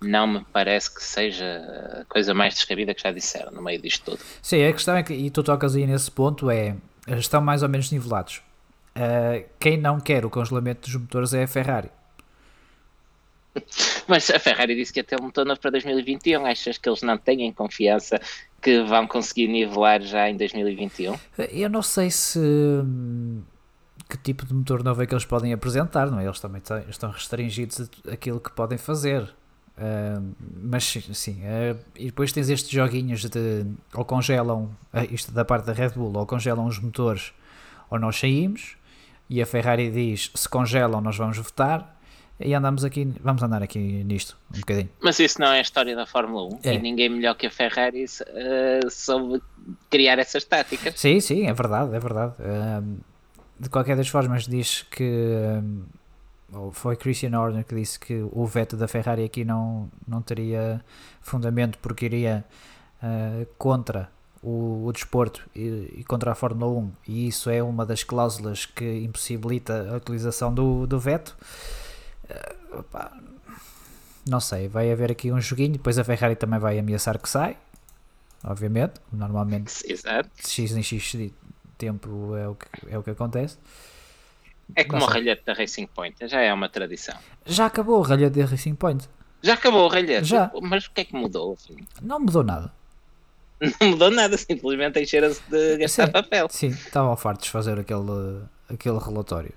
não 0.00 0.26
me 0.26 0.46
parece 0.54 0.94
que 0.94 1.04
seja 1.04 2.00
a 2.00 2.04
coisa 2.06 2.32
mais 2.32 2.54
descabida 2.54 2.94
que 2.94 3.02
já 3.02 3.12
disseram 3.12 3.52
no 3.52 3.60
meio 3.60 3.82
disto 3.82 4.12
tudo. 4.12 4.20
Sim, 4.40 4.64
a 4.64 4.72
questão 4.72 4.96
é 4.96 5.02
que, 5.02 5.12
e 5.12 5.28
tu 5.28 5.42
tocas 5.42 5.76
aí 5.76 5.86
nesse 5.86 6.10
ponto, 6.10 6.50
é 6.50 6.76
estão 7.08 7.42
mais 7.42 7.62
ou 7.62 7.68
menos 7.68 7.90
nivelados. 7.90 8.40
Uh, 8.96 9.44
quem 9.60 9.76
não 9.76 10.00
quer 10.00 10.24
o 10.24 10.30
congelamento 10.30 10.88
dos 10.88 10.98
motores 10.98 11.34
é 11.34 11.42
a 11.42 11.46
Ferrari. 11.46 11.90
Mas 14.08 14.30
a 14.30 14.38
Ferrari 14.38 14.74
disse 14.74 14.92
que 14.92 15.00
ia 15.00 15.04
ter 15.04 15.20
um 15.20 15.24
motor 15.24 15.44
novo 15.44 15.60
para 15.60 15.70
2021. 15.72 16.46
Achas 16.46 16.78
que 16.78 16.88
eles 16.88 17.02
não 17.02 17.18
têm 17.18 17.52
confiança 17.52 18.20
que 18.60 18.82
vão 18.82 19.06
conseguir 19.06 19.48
nivelar 19.48 20.00
já 20.00 20.28
em 20.28 20.36
2021? 20.36 21.14
Eu 21.52 21.68
não 21.68 21.82
sei 21.82 22.10
se 22.10 22.40
que 24.08 24.16
tipo 24.16 24.46
de 24.46 24.54
motor 24.54 24.82
novo 24.82 25.02
é 25.02 25.06
que 25.06 25.12
eles 25.12 25.24
podem 25.24 25.52
apresentar, 25.52 26.10
não 26.10 26.18
é? 26.18 26.24
Eles 26.24 26.40
também 26.40 26.62
estão 26.88 27.10
restringidos 27.10 27.90
àquilo 28.10 28.40
que 28.40 28.50
podem 28.50 28.78
fazer. 28.78 29.22
Uh, 29.76 30.34
mas 30.60 30.84
sim, 31.12 31.40
uh, 31.42 31.78
e 31.94 32.06
depois 32.06 32.32
tens 32.32 32.48
estes 32.48 32.68
joguinhos 32.68 33.24
de 33.26 33.64
ou 33.94 34.04
congelam 34.04 34.76
uh, 34.92 35.14
isto 35.14 35.30
da 35.30 35.44
parte 35.44 35.66
da 35.66 35.72
Red 35.72 35.90
Bull, 35.90 36.16
ou 36.16 36.26
congelam 36.26 36.66
os 36.66 36.80
motores, 36.80 37.32
ou 37.88 37.96
nós 37.96 38.18
saímos, 38.18 38.76
e 39.30 39.40
a 39.40 39.46
Ferrari 39.46 39.88
diz 39.88 40.32
se 40.34 40.48
congelam, 40.48 41.00
nós 41.00 41.16
vamos 41.16 41.38
votar, 41.38 41.96
e 42.40 42.54
andamos 42.54 42.84
aqui, 42.84 43.12
vamos 43.22 43.42
andar 43.42 43.62
aqui 43.62 43.78
nisto 44.04 44.36
um 44.54 44.60
bocadinho. 44.60 44.88
Mas 45.00 45.18
isso 45.18 45.40
não 45.40 45.48
é 45.48 45.58
a 45.58 45.62
história 45.62 45.96
da 45.96 46.06
Fórmula 46.06 46.54
1 46.54 46.60
é. 46.64 46.74
e 46.74 46.78
ninguém 46.78 47.08
melhor 47.08 47.34
que 47.34 47.46
a 47.46 47.50
Ferrari 47.50 48.04
uh, 48.04 48.90
soube 48.90 49.42
criar 49.90 50.18
essas 50.18 50.44
táticas. 50.44 50.98
Sim, 50.98 51.20
sim, 51.20 51.46
é 51.46 51.52
verdade, 51.52 51.94
é 51.94 51.98
verdade. 51.98 52.34
de 53.58 53.68
qualquer 53.68 53.96
das 53.96 54.08
formas, 54.08 54.46
diz 54.46 54.82
que 54.90 55.60
foi 56.72 56.96
Christian 56.96 57.38
Horner 57.38 57.64
que 57.64 57.74
disse 57.74 57.98
que 57.98 58.24
o 58.32 58.46
veto 58.46 58.76
da 58.76 58.88
Ferrari 58.88 59.24
aqui 59.24 59.44
não, 59.44 59.90
não 60.06 60.22
teria 60.22 60.82
fundamento 61.20 61.78
porque 61.78 62.06
iria 62.06 62.44
uh, 63.02 63.46
contra 63.58 64.10
o, 64.42 64.86
o 64.86 64.92
desporto 64.92 65.48
e, 65.54 65.96
e, 65.98 66.04
contra 66.04 66.32
a 66.32 66.34
Fórmula 66.34 66.72
1 66.72 66.92
e 67.08 67.28
isso 67.28 67.50
é 67.50 67.62
uma 67.62 67.84
das 67.84 68.02
cláusulas 68.02 68.64
que 68.64 69.00
impossibilita 69.00 69.90
a 69.90 69.96
utilização 69.96 70.54
do, 70.54 70.86
do 70.86 70.98
veto 70.98 71.36
uh, 72.30 73.38
não 74.28 74.40
sei, 74.40 74.68
vai 74.68 74.92
haver 74.92 75.10
aqui 75.10 75.32
um 75.32 75.40
joguinho, 75.40 75.72
depois 75.72 75.98
a 75.98 76.04
Ferrari 76.04 76.36
também 76.36 76.58
vai 76.58 76.78
ameaçar 76.78 77.18
que 77.18 77.28
sai, 77.28 77.56
obviamente, 78.44 79.00
normalmente 79.12 79.72
Exato. 79.90 80.28
de 80.42 80.48
X 80.48 80.72
em 80.72 80.82
X 80.82 81.32
tempo 81.78 82.34
é 82.36 82.48
o 82.48 82.54
que, 82.54 82.66
é 82.88 82.98
o 82.98 83.02
que 83.02 83.10
acontece. 83.10 83.56
É 84.76 84.84
como 84.84 85.02
o 85.02 85.06
ralhete 85.06 85.44
da 85.46 85.54
Racing 85.54 85.86
Point, 85.86 86.28
já 86.28 86.40
é 86.42 86.52
uma 86.52 86.68
tradição. 86.68 87.16
Já 87.46 87.66
acabou 87.66 87.98
o 87.98 88.02
ralho 88.02 88.28
de 88.28 88.42
Racing 88.42 88.74
Point, 88.74 89.08
Já 89.42 89.54
acabou 89.54 89.86
o 89.86 89.88
ralhete, 89.88 90.26
Já. 90.26 90.50
mas 90.60 90.86
o 90.86 90.90
que 90.90 91.00
é 91.00 91.04
que 91.04 91.14
mudou? 91.14 91.54
Assim? 91.54 91.76
não 92.02 92.20
mudou 92.20 92.42
nada. 92.42 92.72
Não 93.80 93.88
mudou 93.88 94.08
nada, 94.08 94.36
simplesmente 94.36 95.00
encheram-se 95.00 95.42
de 95.50 95.78
gastar 95.78 96.06
Sim. 96.06 96.12
papel. 96.12 96.46
Sim, 96.48 96.68
estava 96.68 97.16
farto 97.16 97.42
de 97.42 97.50
fazer 97.50 97.76
aquele, 97.76 98.42
aquele 98.68 98.98
relatório. 98.98 99.52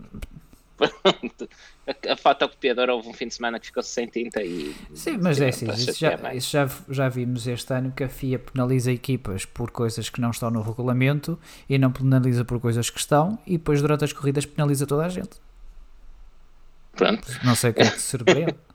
Pronto. 0.78 1.46
A, 1.86 2.12
a 2.12 2.16
fotocopiadora 2.16 2.94
houve 2.94 3.08
um 3.08 3.12
fim 3.12 3.28
de 3.28 3.34
semana 3.34 3.60
que 3.60 3.66
ficou 3.66 3.82
sem 3.82 4.06
tinta 4.06 4.42
e. 4.42 4.74
Sim, 4.92 5.18
mas 5.18 5.40
é 5.40 5.48
assim, 5.48 5.70
isso, 5.70 5.92
já, 5.92 6.34
isso 6.34 6.50
já, 6.50 6.68
já 6.88 7.08
vimos 7.08 7.46
este 7.46 7.72
ano 7.72 7.92
que 7.92 8.02
a 8.02 8.08
FIA 8.08 8.38
penaliza 8.38 8.90
equipas 8.90 9.44
por 9.44 9.70
coisas 9.70 10.08
que 10.08 10.20
não 10.20 10.30
estão 10.30 10.50
no 10.50 10.62
regulamento 10.62 11.38
e 11.68 11.78
não 11.78 11.92
penaliza 11.92 12.44
por 12.44 12.60
coisas 12.60 12.90
que 12.90 12.98
estão 12.98 13.38
e 13.46 13.52
depois 13.52 13.80
durante 13.80 14.04
as 14.04 14.12
corridas 14.12 14.44
penaliza 14.44 14.86
toda 14.86 15.06
a 15.06 15.08
gente. 15.08 15.40
Pronto. 16.92 17.28
Não 17.44 17.54
sei 17.54 17.70
o 17.70 17.74
que 17.74 17.82
é 17.82 17.90
que 17.90 17.96
te 17.96 18.02
surpreende. 18.02 18.56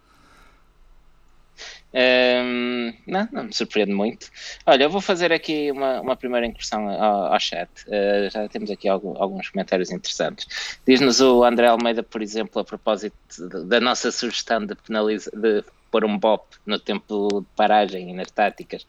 Hum, 1.93 2.93
não, 3.05 3.27
não 3.31 3.43
me 3.45 3.53
surpreende 3.53 3.93
muito. 3.93 4.27
Olha, 4.65 4.83
eu 4.85 4.89
vou 4.89 5.01
fazer 5.01 5.31
aqui 5.33 5.71
uma, 5.71 5.99
uma 6.01 6.15
primeira 6.15 6.45
incursão 6.45 6.87
ao, 6.89 7.33
ao 7.33 7.39
chat. 7.39 7.69
Uh, 7.87 8.29
já 8.31 8.47
temos 8.47 8.71
aqui 8.71 8.87
algum- 8.87 9.21
alguns 9.21 9.49
comentários 9.49 9.91
interessantes. 9.91 10.47
Diz-nos 10.87 11.19
o 11.19 11.43
André 11.43 11.67
Almeida, 11.67 12.01
por 12.01 12.21
exemplo, 12.21 12.61
a 12.61 12.65
propósito 12.65 13.15
de- 13.37 13.65
da 13.67 13.79
nossa 13.81 14.11
sugestão 14.11 14.65
de, 14.65 14.75
penaliza, 14.75 15.29
de 15.33 15.63
pôr 15.91 16.05
um 16.05 16.17
BOP 16.17 16.45
no 16.65 16.79
tempo 16.79 17.41
de 17.41 17.47
paragem 17.55 18.09
e 18.11 18.13
nas 18.13 18.31
táticas, 18.31 18.87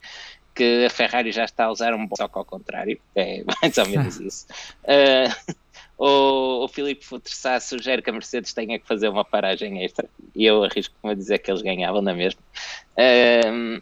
que 0.54 0.84
a 0.84 0.90
Ferrari 0.90 1.32
já 1.32 1.44
está 1.44 1.64
a 1.64 1.72
usar 1.72 1.94
um 1.94 2.06
BOP, 2.06 2.18
só 2.18 2.28
que 2.28 2.38
ao 2.38 2.44
contrário. 2.44 3.00
É 3.16 3.42
mais 3.62 3.76
ou 3.78 3.88
menos 3.88 4.20
isso. 4.20 4.46
Uh, 4.84 5.54
o, 6.04 6.64
o 6.64 6.68
Filipe 6.68 7.04
Futressá 7.04 7.60
sugere 7.60 8.02
que 8.02 8.10
a 8.10 8.12
Mercedes 8.12 8.52
tenha 8.52 8.78
que 8.78 8.86
fazer 8.86 9.08
uma 9.08 9.24
paragem 9.24 9.84
extra 9.84 10.08
e 10.34 10.44
eu 10.44 10.64
arrisco-me 10.64 11.12
a 11.12 11.14
dizer 11.14 11.38
que 11.38 11.50
eles 11.50 11.62
ganhavam 11.62 12.02
na 12.02 12.12
mesma. 12.14 12.40
Um, 13.46 13.80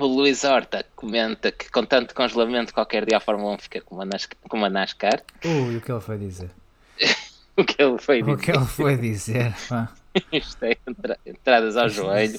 o 0.00 0.06
Luís 0.06 0.44
Horta 0.44 0.84
comenta 0.96 1.50
que 1.52 1.70
com 1.70 1.84
tanto 1.84 2.14
congelamento 2.14 2.72
qualquer 2.72 3.04
dia 3.04 3.16
a 3.16 3.20
Fórmula 3.20 3.54
1 3.54 3.58
fica 3.58 3.80
como 3.80 4.02
a, 4.02 4.04
Nas- 4.04 4.28
como 4.48 4.64
a 4.64 4.70
NASCAR. 4.70 5.22
Ui, 5.44 5.76
o 5.76 5.80
que 5.80 5.90
ele 5.92 6.00
foi 6.00 6.18
dizer? 6.18 6.50
O 7.56 7.64
que 7.64 7.82
ele 7.82 7.98
foi 7.98 8.22
O 8.22 8.36
dizer. 8.36 8.40
que 8.44 8.50
ele 8.56 8.64
foi 8.66 8.96
dizer? 8.96 9.52
Isto 10.32 10.64
é 10.64 10.76
entra- 10.86 11.18
entradas 11.26 11.76
ao 11.76 11.88
joelho. 11.88 12.38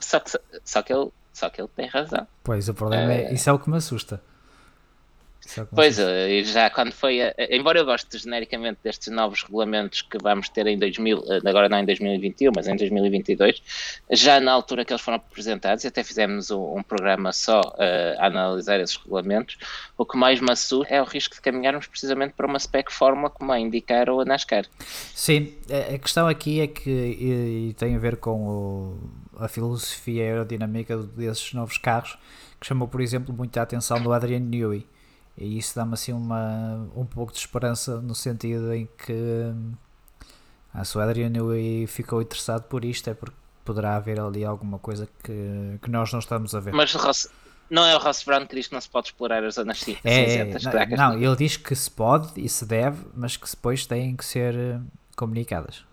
Só 0.00 0.20
que, 0.20 0.30
só, 0.62 0.82
que 0.82 0.92
ele, 0.92 1.08
só 1.32 1.48
que 1.48 1.62
ele 1.62 1.68
tem 1.74 1.86
razão. 1.86 2.26
Pois, 2.44 2.68
o 2.68 2.74
problema 2.74 3.10
é. 3.10 3.22
É. 3.24 3.32
Isso 3.32 3.48
é 3.48 3.52
o 3.54 3.58
que 3.58 3.70
me 3.70 3.78
assusta. 3.78 4.20
Isso 4.20 4.20
é 4.20 4.20
o 4.26 5.39
que 5.39 5.39
me 5.39 5.39
Pois, 5.74 5.98
eh, 5.98 6.30
e 6.40 6.44
já 6.44 6.70
quando 6.70 6.92
foi, 6.92 7.20
a- 7.22 7.34
embora 7.50 7.78
eu 7.78 7.84
goste 7.84 8.16
genericamente 8.18 8.78
destes 8.84 9.12
novos 9.12 9.42
regulamentos 9.42 10.02
que 10.02 10.18
vamos 10.18 10.48
ter 10.48 10.66
em 10.66 10.78
2000, 10.78 11.22
eh, 11.28 11.40
agora 11.48 11.68
não 11.68 11.78
em 11.78 11.84
2021, 11.84 12.52
mas 12.54 12.66
em 12.68 12.76
2022, 12.76 13.62
já 14.10 14.38
na 14.40 14.52
altura 14.52 14.84
que 14.84 14.92
eles 14.92 15.02
foram 15.02 15.16
apresentados, 15.16 15.84
e 15.84 15.88
até 15.88 16.02
fizemos 16.04 16.50
um, 16.50 16.78
um 16.78 16.82
programa 16.82 17.32
só 17.32 17.60
eh, 17.78 18.16
a 18.18 18.26
analisar 18.26 18.80
esses 18.80 18.96
regulamentos, 18.96 19.56
o 19.98 20.04
que 20.06 20.16
mais 20.16 20.40
me 20.40 20.50
assusta 20.52 20.94
é 20.94 21.00
o 21.00 21.04
risco 21.04 21.34
de 21.34 21.40
caminharmos 21.40 21.86
precisamente 21.86 22.34
para 22.34 22.46
uma 22.46 22.58
spec 22.58 22.92
fórmula 22.92 23.30
como 23.30 23.52
a 23.52 23.58
indicar 23.58 24.08
ou 24.08 24.20
a 24.20 24.24
NASCAR. 24.24 24.64
Sim, 25.14 25.52
a 25.70 25.94
a 25.94 25.98
questão 25.98 26.26
aqui 26.28 26.60
é 26.60 26.66
que 26.66 26.88
e, 26.90 27.68
e 27.70 27.74
tem 27.74 27.94
a 27.96 27.98
ver 27.98 28.16
com 28.16 28.46
o- 28.46 29.10
a 29.38 29.48
filosofia 29.48 30.22
aerodinâmica 30.22 30.96
desses 30.96 31.52
novos 31.54 31.78
carros, 31.78 32.16
que 32.60 32.66
chamou, 32.66 32.86
por 32.88 33.00
exemplo, 33.00 33.34
muita 33.34 33.62
atenção 33.62 34.02
do 34.02 34.12
Adrian 34.12 34.40
Newey. 34.40 34.86
E 35.36 35.56
isso 35.58 35.74
dá-me 35.74 35.94
assim 35.94 36.12
uma, 36.12 36.88
um 36.94 37.06
pouco 37.06 37.32
de 37.32 37.38
esperança 37.38 38.00
no 38.00 38.14
sentido 38.14 38.72
em 38.72 38.88
que 38.98 39.12
hum, 39.12 39.72
ah, 40.72 40.84
se 40.84 40.96
o 40.96 41.00
Adrian 41.00 41.30
Newey 41.30 41.86
ficou 41.86 42.22
interessado 42.22 42.62
por 42.64 42.84
isto 42.84 43.08
é 43.10 43.14
porque 43.14 43.36
poderá 43.64 43.96
haver 43.96 44.20
ali 44.20 44.44
alguma 44.44 44.78
coisa 44.78 45.08
que, 45.22 45.78
que 45.82 45.90
nós 45.90 46.12
não 46.12 46.18
estamos 46.18 46.54
a 46.54 46.60
ver. 46.60 46.72
Mas 46.72 46.92
Ross, 46.94 47.28
não 47.68 47.84
é 47.84 47.96
o 47.96 47.98
Ross 47.98 48.22
Brown 48.24 48.46
que 48.46 48.56
diz 48.56 48.68
que 48.68 48.74
não 48.74 48.80
se 48.80 48.88
pode 48.88 49.08
explorar 49.08 49.44
as 49.44 49.54
zonas 49.54 49.86
É, 50.04 50.34
é, 50.40 50.96
não, 50.96 51.12
não, 51.12 51.18
ele 51.18 51.36
diz 51.36 51.56
que 51.56 51.74
se 51.74 51.90
pode 51.90 52.32
e 52.36 52.48
se 52.48 52.64
deve, 52.64 53.04
mas 53.14 53.36
que 53.36 53.48
depois 53.48 53.86
têm 53.86 54.16
que 54.16 54.24
ser 54.24 54.54
eh, 54.54 54.80
comunicadas. 55.16 55.84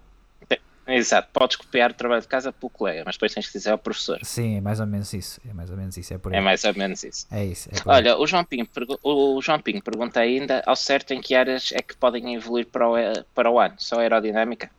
Exato, 0.87 1.27
podes 1.33 1.57
copiar 1.57 1.91
o 1.91 1.93
trabalho 1.93 2.21
de 2.21 2.27
casa 2.27 2.53
pelo 2.53 2.69
colega, 2.69 3.03
mas 3.05 3.15
depois 3.15 3.33
tens 3.33 3.47
que 3.47 3.53
dizer 3.53 3.71
ao 3.71 3.77
professor. 3.77 4.19
Sim, 4.23 4.57
é 4.57 4.61
mais 4.61 4.79
ou 4.79 4.87
menos 4.87 5.11
isso. 5.13 5.41
É 5.47 5.53
mais 5.53 5.69
ou 5.69 5.75
menos 5.75 5.97
isso. 5.97 6.13
É 6.13 6.17
por 6.17 6.31
aí. 6.31 6.39
É 6.39 6.41
mais 6.41 6.63
ou 6.63 6.73
menos 6.75 7.03
isso. 7.03 7.27
É 7.29 7.45
isso. 7.45 7.69
É. 7.69 7.73
Olha, 7.85 8.17
o 8.17 8.25
João, 8.25 8.45
Pinho, 8.45 8.67
o 9.03 9.41
João 9.41 9.59
Pinho 9.59 9.83
pergunta 9.83 10.21
ainda 10.21 10.63
ao 10.65 10.75
certo 10.75 11.13
em 11.13 11.19
que 11.19 11.35
áreas 11.35 11.71
é 11.73 11.81
que 11.81 11.95
podem 11.97 12.35
evoluir 12.35 12.67
para 12.67 12.87
o, 12.89 12.95
para 13.35 13.51
o 13.51 13.59
ano? 13.59 13.75
Só 13.77 13.99
aerodinâmica? 13.99 14.69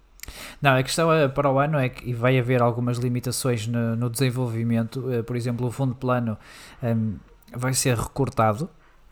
Não, 0.61 0.77
a 0.77 0.83
questão 0.83 1.13
é, 1.13 1.29
para 1.29 1.51
o 1.51 1.59
ano 1.59 1.79
é 1.79 1.89
que 1.89 2.13
vai 2.13 2.39
haver 2.39 2.63
algumas 2.63 2.99
limitações 2.99 3.67
no, 3.67 3.97
no 3.97 4.11
desenvolvimento. 4.11 5.13
Eh, 5.13 5.23
Por 5.23 5.37
exemplo, 5.37 5.67
o 5.67 5.71
fundo 5.71 5.95
plano 5.95 6.39
ehm, 6.83 7.17
vai 7.53 7.75
ser 7.75 7.97
recortado. 7.97 8.71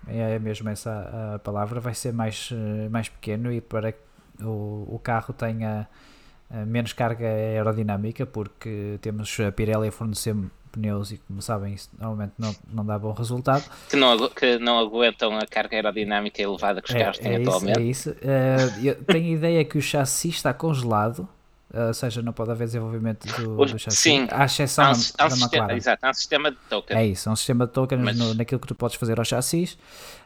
É 0.08 0.38
mesmo 0.38 0.68
essa 0.68 1.34
a, 1.34 1.38
palavra. 1.38 1.80
Vai 1.80 1.94
ser 1.94 2.12
mais, 2.12 2.50
eh, 2.52 2.88
mais 2.88 3.08
pequeno 3.08 3.52
e 3.52 3.60
para 3.60 3.92
que 3.92 3.98
o, 4.42 4.86
o 4.88 5.00
carro 5.02 5.32
tenha 5.34 5.88
eh, 5.90 6.15
menos 6.50 6.92
carga 6.92 7.26
aerodinâmica, 7.26 8.24
porque 8.24 8.98
temos 9.00 9.38
a 9.40 9.50
Pirelli 9.50 9.88
a 9.88 9.92
fornecer 9.92 10.34
pneus 10.76 11.10
e, 11.10 11.18
como 11.18 11.40
sabem, 11.40 11.74
isso 11.74 11.88
normalmente 11.98 12.34
não, 12.38 12.54
não 12.70 12.84
dá 12.84 12.98
bom 12.98 13.12
resultado. 13.12 13.64
Que 13.88 13.96
não, 13.96 14.28
que 14.28 14.58
não 14.58 14.78
aguentam 14.78 15.36
a 15.36 15.46
carga 15.46 15.76
aerodinâmica 15.76 16.40
elevada 16.40 16.82
que 16.82 16.90
os 16.90 16.94
carros 16.94 17.18
têm 17.18 17.32
é 17.32 17.40
isso, 17.40 17.50
atualmente? 17.50 17.78
é 17.78 17.82
isso. 17.82 18.16
Eh, 18.20 18.56
eu 18.84 19.04
tenho 19.04 19.26
a 19.26 19.30
ideia 19.30 19.64
que 19.64 19.78
o 19.78 19.82
chassi 19.82 20.28
está 20.28 20.52
congelado, 20.52 21.22
eh, 21.22 21.35
ou 21.74 21.92
seja, 21.94 22.22
não 22.22 22.32
pode 22.32 22.50
haver 22.50 22.66
desenvolvimento 22.66 23.26
do, 23.36 23.56
do 23.56 23.78
chassi, 23.78 23.96
sim. 23.96 24.28
à 24.30 24.44
exceção 24.44 24.84
Há 24.86 24.90
um, 24.90 24.92
da, 24.92 24.98
há 25.18 25.24
um 25.24 25.28
da 25.28 25.30
sistema, 25.30 25.46
McLaren. 25.64 25.76
exato, 25.76 26.06
há 26.06 26.10
um 26.10 26.14
sistema 26.14 26.50
de 26.50 26.56
token. 26.70 26.96
É 26.96 27.06
isso, 27.06 27.28
é 27.28 27.32
um 27.32 27.36
sistema 27.36 27.66
de 27.66 27.72
tokens 27.72 28.02
Mas- 28.02 28.16
no- 28.18 28.34
naquilo 28.34 28.60
que 28.60 28.66
tu 28.68 28.74
podes 28.74 28.96
fazer 28.96 29.18
aos 29.18 29.28
chassis. 29.28 29.76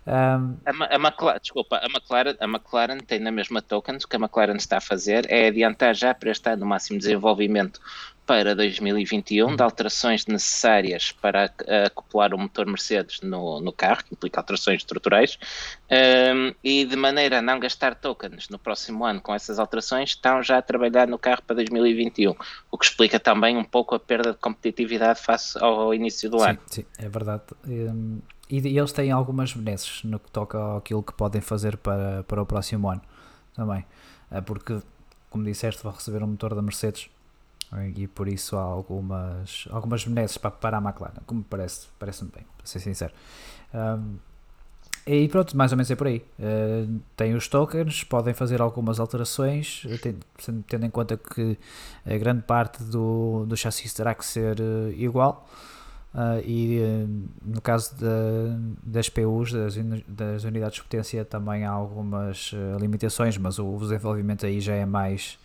Ahm, 0.06 0.54
A, 0.66 0.94
a 0.94 0.98
McLaren, 0.98 1.38
desculpa, 1.40 1.76
a 1.76 1.86
McLaren, 1.86 2.36
a 2.40 2.44
McLaren 2.44 2.98
tem 2.98 3.18
na 3.20 3.30
mesma 3.30 3.60
tokens, 3.62 4.04
o 4.04 4.08
que 4.08 4.16
a 4.16 4.18
McLaren 4.18 4.56
está 4.56 4.78
a 4.78 4.80
fazer 4.80 5.26
é 5.30 5.48
adiantar 5.48 5.94
já 5.94 6.14
para 6.14 6.30
este 6.30 6.48
ano 6.50 6.64
o 6.64 6.68
máximo 6.68 6.98
desenvolvimento 6.98 7.80
para 8.30 8.54
2021 8.54 9.56
de 9.56 9.60
alterações 9.64 10.24
necessárias 10.24 11.10
para 11.10 11.46
ac- 11.46 11.68
acoplar 11.84 12.32
o 12.32 12.38
motor 12.38 12.64
Mercedes 12.64 13.20
no, 13.22 13.60
no 13.60 13.72
carro, 13.72 14.04
que 14.04 14.14
implica 14.14 14.38
alterações 14.38 14.82
estruturais, 14.82 15.36
um, 15.90 16.54
e 16.62 16.84
de 16.84 16.94
maneira 16.94 17.40
a 17.40 17.42
não 17.42 17.58
gastar 17.58 17.96
tokens 17.96 18.48
no 18.48 18.56
próximo 18.56 19.04
ano 19.04 19.20
com 19.20 19.34
essas 19.34 19.58
alterações, 19.58 20.10
estão 20.10 20.44
já 20.44 20.58
a 20.58 20.62
trabalhar 20.62 21.08
no 21.08 21.18
carro 21.18 21.42
para 21.44 21.56
2021, 21.56 22.36
o 22.70 22.78
que 22.78 22.84
explica 22.84 23.18
também 23.18 23.56
um 23.56 23.64
pouco 23.64 23.96
a 23.96 23.98
perda 23.98 24.30
de 24.30 24.38
competitividade 24.38 25.20
face 25.20 25.58
ao 25.58 25.92
início 25.92 26.30
do 26.30 26.38
sim, 26.38 26.44
ano. 26.44 26.58
sim, 26.68 26.84
é 26.98 27.08
verdade. 27.08 27.42
Ahm, 27.66 28.20
e, 28.48 28.60
e 28.60 28.78
eles 28.78 28.92
têm 28.92 29.10
algumas 29.10 29.52
benesses 29.52 30.04
no 30.04 30.20
que 30.20 30.30
toca 30.30 30.76
àquilo 30.76 31.02
que 31.02 31.14
podem 31.14 31.40
fazer 31.40 31.76
para, 31.78 32.22
para 32.22 32.40
o 32.40 32.46
próximo 32.46 32.88
ano 32.88 33.02
também. 33.56 33.84
Ah, 34.30 34.40
porque, 34.40 34.80
como 35.28 35.42
disseste, 35.42 35.82
vão 35.82 35.90
receber 35.90 36.22
um 36.22 36.28
motor 36.28 36.54
da 36.54 36.62
Mercedes 36.62 37.10
e 37.96 38.06
por 38.08 38.26
isso 38.28 38.56
há 38.56 38.62
algumas, 38.62 39.66
algumas 39.70 40.04
benesses 40.04 40.36
para, 40.38 40.50
para 40.50 40.78
a 40.78 40.80
McLaren, 40.80 41.20
como 41.26 41.42
parece, 41.44 41.86
parece-me 41.98 42.30
bem, 42.34 42.44
para 42.56 42.66
ser 42.66 42.80
sincero. 42.80 43.12
Ahm, 43.72 44.16
e 45.06 45.28
pronto, 45.28 45.56
mais 45.56 45.72
ou 45.72 45.76
menos 45.78 45.90
é 45.90 45.96
por 45.96 46.06
aí. 46.08 46.22
Eh, 46.38 46.84
tem 47.16 47.34
os 47.34 47.48
tokens, 47.48 48.04
podem 48.04 48.34
fazer 48.34 48.60
algumas 48.60 49.00
alterações, 49.00 49.82
ten- 50.02 50.16
sendo- 50.38 50.62
tendo 50.68 50.84
em 50.86 50.90
conta 50.90 51.16
que 51.16 51.58
a 52.04 52.16
grande 52.18 52.42
parte 52.42 52.82
do, 52.84 53.44
do 53.46 53.56
chassi 53.56 53.92
terá 53.94 54.14
que 54.14 54.24
ser 54.24 54.60
eh, 54.60 54.90
igual. 54.96 55.48
Ah, 56.12 56.40
e 56.44 56.80
no 57.44 57.60
caso 57.60 57.94
da- 57.96 58.58
das 58.82 59.08
PUs, 59.08 59.52
das, 59.52 59.74
das 60.08 60.44
unidades 60.44 60.76
de 60.76 60.82
potência, 60.82 61.24
também 61.24 61.64
há 61.64 61.70
algumas 61.70 62.50
eh, 62.52 62.76
limitações, 62.80 63.38
mas 63.38 63.58
o 63.58 63.76
desenvolvimento 63.78 64.44
aí 64.44 64.60
já 64.60 64.74
é 64.74 64.84
mais 64.84 65.38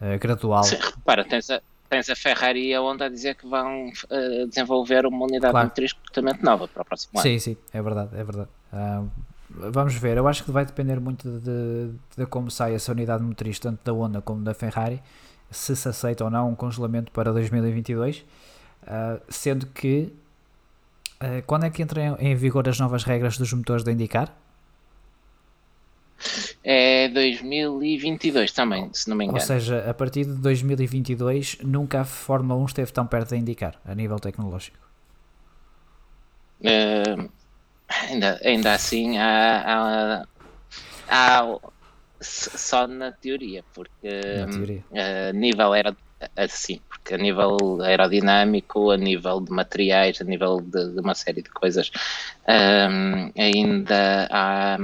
eh, 0.00 0.18
gradual. 0.18 0.64
Sim, 0.64 0.76
repara, 0.76 1.24
tens 1.24 1.48
a, 1.50 1.60
tens 1.88 2.08
a 2.10 2.16
Ferrari 2.16 2.68
e 2.68 2.74
a 2.74 2.80
Honda 2.80 3.06
a 3.06 3.08
dizer 3.08 3.34
que 3.34 3.46
vão 3.46 3.90
eh, 4.10 4.46
desenvolver 4.48 5.06
uma 5.06 5.24
unidade 5.24 5.52
Claro. 5.52 5.68
motriz 5.68 5.92
completamente 5.92 6.42
nova 6.42 6.68
para 6.68 6.82
o 6.82 6.84
próximo 6.84 7.18
ano. 7.18 7.22
Sim, 7.22 7.38
sim, 7.38 7.56
é 7.72 7.82
verdade, 7.82 8.10
é 8.14 8.24
verdade. 8.24 8.48
Ah, 8.72 9.04
vamos 9.48 9.94
ver, 9.94 10.16
eu 10.16 10.26
acho 10.28 10.44
que 10.44 10.50
vai 10.50 10.64
depender 10.64 10.98
muito 11.00 11.28
de, 11.40 11.90
de 12.16 12.26
como 12.26 12.50
sai 12.50 12.74
essa 12.74 12.92
unidade 12.92 13.22
motriz, 13.22 13.58
tanto 13.58 13.80
da 13.84 13.92
Honda 13.92 14.20
como 14.20 14.42
da 14.42 14.52
Ferrari, 14.54 15.00
se 15.50 15.76
se 15.76 15.88
aceita 15.88 16.24
ou 16.24 16.30
não 16.30 16.50
um 16.50 16.54
congelamento 16.54 17.12
para 17.12 17.32
2022, 17.32 18.24
ah, 18.86 19.18
sendo 19.28 19.66
que 19.68 20.12
ah, 21.20 21.42
quando 21.46 21.64
é 21.64 21.70
que 21.70 21.82
entram 21.82 22.16
em 22.18 22.34
vigor 22.34 22.68
as 22.68 22.78
novas 22.80 23.04
regras 23.04 23.38
dos 23.38 23.52
motores 23.52 23.84
da 23.84 23.92
IndyCar? 23.92 24.32
É 26.62 27.08
2022 27.08 28.52
também, 28.52 28.90
se 28.92 29.08
não 29.08 29.16
me 29.16 29.24
engano. 29.24 29.38
Ou 29.38 29.44
seja, 29.44 29.88
a 29.88 29.94
partir 29.94 30.24
de 30.24 30.34
2022 30.34 31.58
nunca 31.62 32.00
a 32.00 32.04
Fórmula 32.04 32.60
1 32.62 32.66
esteve 32.66 32.92
tão 32.92 33.06
perto 33.06 33.30
de 33.30 33.36
indicar, 33.36 33.80
a 33.84 33.94
nível 33.94 34.18
tecnológico. 34.18 34.78
Uh, 36.60 37.28
ainda, 37.88 38.40
ainda 38.44 38.72
assim, 38.72 39.18
há, 39.18 40.24
há, 41.08 41.40
há, 41.40 41.58
só 42.20 42.86
na 42.86 43.12
teoria, 43.12 43.62
porque 43.74 44.08
na 44.38 44.46
teoria. 44.46 44.84
a 45.28 45.32
nível 45.32 45.74
era 45.74 45.94
assim, 46.34 46.80
porque 46.88 47.14
a 47.14 47.18
nível 47.18 47.82
aerodinâmico, 47.82 48.90
a 48.90 48.96
nível 48.96 49.40
de 49.40 49.52
materiais, 49.52 50.20
a 50.20 50.24
nível 50.24 50.60
de, 50.60 50.92
de 50.92 51.00
uma 51.00 51.14
série 51.14 51.42
de 51.42 51.50
coisas, 51.50 51.90
um, 52.48 53.30
ainda 53.38 54.26
há 54.30 54.78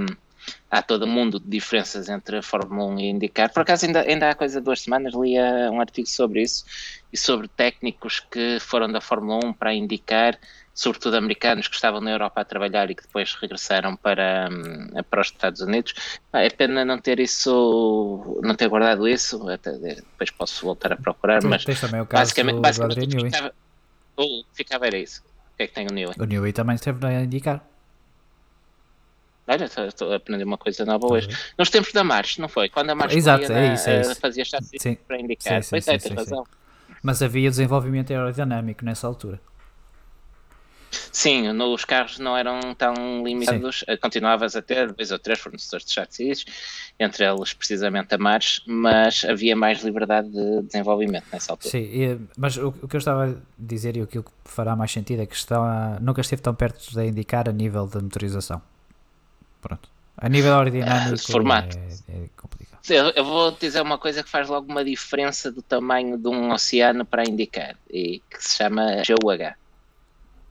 há 0.72 0.80
todo 0.80 1.06
mundo 1.06 1.38
de 1.38 1.46
diferenças 1.46 2.08
entre 2.08 2.38
a 2.38 2.42
Fórmula 2.42 2.86
1 2.94 2.98
e 2.98 3.02
a 3.02 3.10
IndyCar. 3.10 3.52
Por 3.52 3.60
acaso, 3.60 3.84
ainda, 3.84 4.00
ainda 4.00 4.30
há 4.30 4.34
coisa 4.34 4.58
de 4.58 4.64
duas 4.64 4.80
semanas, 4.80 5.12
li 5.12 5.38
um 5.70 5.78
artigo 5.82 6.08
sobre 6.08 6.40
isso 6.40 6.64
e 7.12 7.16
sobre 7.18 7.46
técnicos 7.46 8.20
que 8.20 8.58
foram 8.58 8.90
da 8.90 8.98
Fórmula 8.98 9.44
1 9.44 9.52
para 9.52 9.68
a 9.68 9.74
IndyCar, 9.74 10.38
sobretudo 10.72 11.18
americanos 11.18 11.68
que 11.68 11.74
estavam 11.74 12.00
na 12.00 12.12
Europa 12.12 12.40
a 12.40 12.44
trabalhar 12.46 12.90
e 12.90 12.94
que 12.94 13.02
depois 13.02 13.34
regressaram 13.34 13.94
para, 13.96 14.48
hum, 14.50 15.02
para 15.10 15.20
os 15.20 15.26
Estados 15.26 15.60
Unidos. 15.60 15.92
É 16.32 16.48
pena 16.48 16.86
não 16.86 16.98
ter 16.98 17.20
isso, 17.20 18.40
não 18.42 18.54
ter 18.54 18.68
guardado 18.68 19.06
isso, 19.06 19.46
até 19.50 19.72
depois 19.72 20.30
posso 20.30 20.64
voltar 20.64 20.94
a 20.94 20.96
procurar, 20.96 21.44
mas 21.44 21.64
o 21.64 21.66
basicamente, 22.10 22.60
basicamente 22.60 23.06
do 23.08 23.24
ficava, 23.26 23.54
o 24.16 24.44
ficava 24.54 24.86
era 24.86 24.96
isso. 24.96 25.22
O 25.52 25.56
que 25.58 25.64
é 25.64 25.66
que 25.66 25.74
tem 25.74 25.86
o 25.86 25.92
Newey? 25.92 26.14
O 26.18 26.24
Newey 26.24 26.54
também 26.54 26.76
esteve 26.76 27.06
a 27.06 27.20
indicar. 27.20 27.71
Olha, 29.46 29.64
estou 29.64 30.12
a 30.12 30.16
aprender 30.16 30.44
uma 30.44 30.58
coisa 30.58 30.84
nova 30.84 31.06
hoje. 31.06 31.28
Uhum. 31.28 31.34
Nos 31.58 31.70
tempos 31.70 31.92
da 31.92 32.04
March, 32.04 32.38
não 32.38 32.48
foi? 32.48 32.68
Quando 32.68 32.90
a 32.90 32.94
March 32.94 33.14
Exato, 33.14 33.52
é 33.52 33.74
isso, 33.74 33.90
é 33.90 34.00
isso. 34.00 34.20
fazia 34.20 34.44
chassi 34.44 34.96
para 35.06 35.20
indicar. 35.20 35.62
Sim, 35.62 35.70
pois 35.70 35.88
é, 35.88 35.98
tens 35.98 36.14
razão. 36.14 36.44
Mas 37.02 37.20
havia 37.20 37.50
desenvolvimento 37.50 38.12
aerodinâmico 38.12 38.84
nessa 38.84 39.06
altura. 39.06 39.40
Sim, 41.10 41.48
os 41.48 41.84
carros 41.84 42.18
não 42.18 42.36
eram 42.36 42.74
tão 42.74 43.22
limitados, 43.24 43.78
Sim. 43.78 43.84
Eh, 43.88 43.96
continuavas 43.96 44.54
a 44.54 44.62
ter 44.62 44.92
dois 44.92 45.10
ou 45.10 45.18
três 45.18 45.38
fornecedores 45.40 45.86
de 45.86 45.92
chassis, 45.92 46.44
entre 47.00 47.24
eles 47.24 47.54
precisamente 47.54 48.14
a 48.14 48.18
March, 48.18 48.60
mas 48.66 49.24
havia 49.24 49.56
mais 49.56 49.82
liberdade 49.82 50.30
de 50.30 50.62
desenvolvimento 50.62 51.24
nessa 51.32 51.52
altura. 51.52 51.70
Sim, 51.70 52.28
mas 52.36 52.56
o, 52.58 52.68
o 52.68 52.88
que 52.88 52.96
eu 52.96 52.98
estava 52.98 53.30
a 53.30 53.34
dizer 53.58 53.96
e 53.96 54.02
o 54.02 54.06
que 54.06 54.22
fará 54.44 54.76
mais 54.76 54.92
sentido 54.92 55.22
é 55.22 55.26
que 55.26 55.34
está, 55.34 55.98
nunca 56.00 56.20
esteve 56.20 56.42
tão 56.42 56.54
perto 56.54 56.92
de 56.92 57.06
indicar 57.06 57.48
a 57.48 57.52
nível 57.52 57.86
da 57.86 58.00
motorização. 58.00 58.60
Pronto. 59.62 59.88
A 60.16 60.28
nível 60.28 60.54
aerodinâmico 60.54 61.32
formato. 61.32 61.78
É, 61.78 62.24
é 62.24 62.28
complicado. 62.36 62.80
Eu, 62.90 63.10
eu 63.10 63.24
vou 63.24 63.52
dizer 63.52 63.80
uma 63.80 63.96
coisa 63.96 64.22
que 64.22 64.28
faz 64.28 64.48
logo 64.48 64.70
uma 64.70 64.84
diferença 64.84 65.50
do 65.50 65.62
tamanho 65.62 66.18
de 66.18 66.28
um 66.28 66.52
oceano 66.52 67.06
para 67.06 67.22
indicar, 67.22 67.76
e 67.88 68.20
que 68.28 68.42
se 68.42 68.56
chama 68.56 69.02
GUH. 69.08 69.54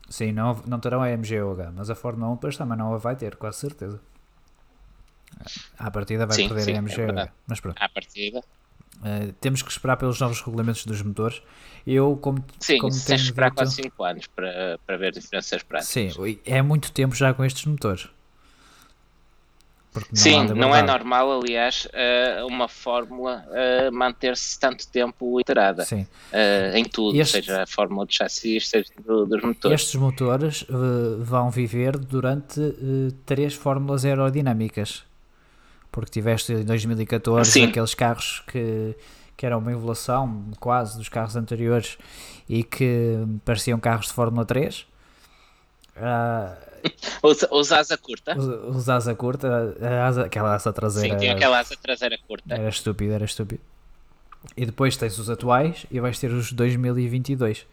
Sim, 0.10 0.32
não, 0.32 0.62
não 0.66 0.80
terão 0.80 1.04
a 1.04 1.10
MGUH, 1.10 1.72
mas 1.76 1.90
a 1.90 1.96
Fórmula 1.96 2.32
1 2.32 2.36
depois 2.36 2.58
também 2.58 2.78
não 2.78 2.94
a 2.94 2.98
vai 2.98 3.16
ter, 3.16 3.36
quase 3.36 3.60
certeza. 3.60 4.00
À 5.78 5.92
partida 5.92 6.26
vai 6.26 6.36
sim, 6.36 6.48
perder 6.48 6.64
sim, 6.64 6.78
a 6.78 6.82
MGUH. 6.82 7.22
É 7.22 7.30
mas 7.48 7.60
pronto. 7.60 7.78
À 7.82 7.88
partida. 7.88 8.42
Uh, 8.98 9.32
temos 9.40 9.62
que 9.62 9.72
esperar 9.72 9.98
pelos 9.98 10.20
novos 10.20 10.42
regulamentos 10.42 10.86
dos 10.86 11.02
motores. 11.02 11.42
Eu, 11.88 12.18
como, 12.18 12.44
Sim, 12.60 12.78
como 12.78 12.92
tens 12.92 13.06
que 13.06 13.28
esperar 13.28 13.52
quase 13.52 13.76
5 13.76 14.04
anos 14.04 14.28
para, 14.28 14.80
para 14.86 14.98
ver 14.98 15.12
diferenças 15.14 15.64
práticas. 15.64 16.14
Sim, 16.14 16.40
é 16.46 16.62
muito 16.62 16.92
tempo 16.92 17.16
já 17.16 17.34
com 17.34 17.44
estes 17.44 17.66
motores. 17.66 18.10
Não 19.94 20.04
Sim, 20.14 20.46
não 20.56 20.74
é 20.74 20.82
normal, 20.82 21.42
aliás, 21.42 21.86
eh, 21.92 22.42
uma 22.46 22.70
fórmula 22.70 23.46
eh, 23.52 23.92
manter-se 23.92 24.58
tanto 24.58 24.88
tempo 24.88 25.38
iterada 25.38 25.84
Sim. 25.84 26.08
Eh, 26.32 26.72
em 26.76 26.86
tudo, 26.86 27.20
este... 27.20 27.34
seja 27.34 27.64
a 27.64 27.68
fórmula 27.68 28.06
de 28.06 28.16
chassis, 28.16 28.70
seja 28.70 28.90
dos 29.06 29.42
motores. 29.44 29.82
Estes 29.82 29.96
motores 29.96 30.66
vão 31.20 31.52
viver 31.52 31.98
durante 31.98 32.62
três 33.26 33.54
fórmulas 33.54 34.06
aerodinâmicas, 34.06 35.04
porque 35.92 36.10
tiveste 36.10 36.54
em 36.54 36.64
2014 36.64 37.52
Sim. 37.52 37.66
aqueles 37.66 37.94
carros 37.94 38.44
que, 38.48 38.96
que 39.36 39.46
eram 39.46 39.60
uma 39.60 39.74
evolução 39.74 40.46
quase 40.62 40.98
dos 40.98 41.10
carros 41.10 41.36
anteriores 41.36 41.98
e 42.48 42.64
que 42.64 43.18
pareciam 43.44 43.78
carros 43.78 44.08
de 44.08 44.14
Fórmula 44.14 44.46
3. 44.46 44.86
Uh, 45.98 46.71
os, 47.22 47.46
os 47.52 47.72
asa 47.72 47.98
curta. 47.98 48.38
Os, 48.38 48.76
os 48.76 48.90
asa 48.90 49.16
curta, 49.16 49.76
asa, 50.06 50.26
aquela 50.26 50.54
asa 50.54 50.72
traseira. 50.74 51.14
Sim, 51.14 51.20
tinha 51.20 51.34
aquela 51.34 51.60
asa 51.60 51.76
traseira 51.76 52.18
curta. 52.28 52.54
Era 52.54 52.70
estúpido, 52.70 53.14
era 53.14 53.26
estúpido. 53.26 53.62
E 54.58 54.66
depois 54.66 54.98
tens 54.98 55.18
os 55.18 55.30
atuais 55.30 55.86
e 55.92 56.00
vais 56.00 56.20
ter 56.20 56.32
os 56.32 56.52
2022. 56.52 57.66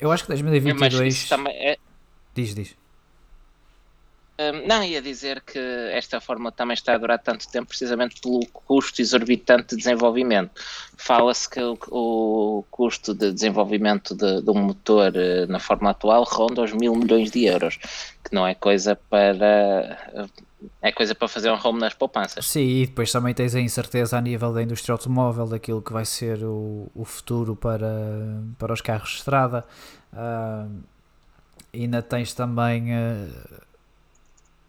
Eu 0.00 0.10
acho 0.10 0.24
que 0.24 0.28
2022. 0.28 1.30
É, 1.30 1.72
é... 1.72 1.76
Diz, 2.34 2.54
diz. 2.54 2.76
Não, 4.66 4.82
ia 4.82 5.00
dizer 5.00 5.40
que 5.42 5.58
esta 5.92 6.20
fórmula 6.20 6.50
também 6.50 6.74
está 6.74 6.94
a 6.94 6.98
durar 6.98 7.20
tanto 7.20 7.48
tempo 7.48 7.68
precisamente 7.68 8.20
pelo 8.20 8.44
custo 8.46 9.00
exorbitante 9.00 9.68
de 9.68 9.76
desenvolvimento. 9.76 10.50
Fala-se 10.96 11.48
que 11.48 11.60
o, 11.60 11.78
o, 11.88 12.64
custo 12.68 13.14
de 13.14 13.30
desenvolvimento 13.30 14.12
de, 14.12 14.42
de, 14.42 14.50
um 14.50 14.60
motor 14.60 15.14
eh, 15.14 15.46
na 15.46 15.60
forma 15.60 15.90
atual 15.90 16.24
ronda 16.24 16.62
os 16.62 16.72
mil 16.72 16.96
milhões 16.96 17.30
de 17.30 17.44
euros, 17.44 17.76
que 17.76 18.34
não 18.34 18.44
é 18.44 18.54
coisa 18.54 18.96
para 18.96 19.98
é 20.82 20.90
coisa 20.90 21.14
para 21.14 21.28
fazer 21.28 21.50
um 21.50 21.58
home 21.62 21.78
nas 21.78 21.94
poupanças. 21.94 22.46
Sim, 22.46 22.66
e 22.66 22.86
depois 22.86 23.12
também 23.12 23.34
tens 23.34 23.54
a 23.54 23.60
incerteza 23.60 24.18
a 24.18 24.20
nível 24.20 24.52
da 24.52 24.62
indústria 24.62 24.94
automóvel, 24.94 25.46
daquilo 25.46 25.80
que 25.80 25.92
vai 25.92 26.04
ser 26.04 26.42
o, 26.42 26.90
o 26.94 27.04
futuro 27.04 27.54
para, 27.54 27.86
para 28.58 28.72
os 28.72 28.80
carros 28.80 29.10
de 29.10 29.16
estrada. 29.16 29.64
Uh, 30.12 30.82
ainda 31.72 32.02
tens 32.02 32.32
também. 32.32 32.92
Uh, 32.92 33.63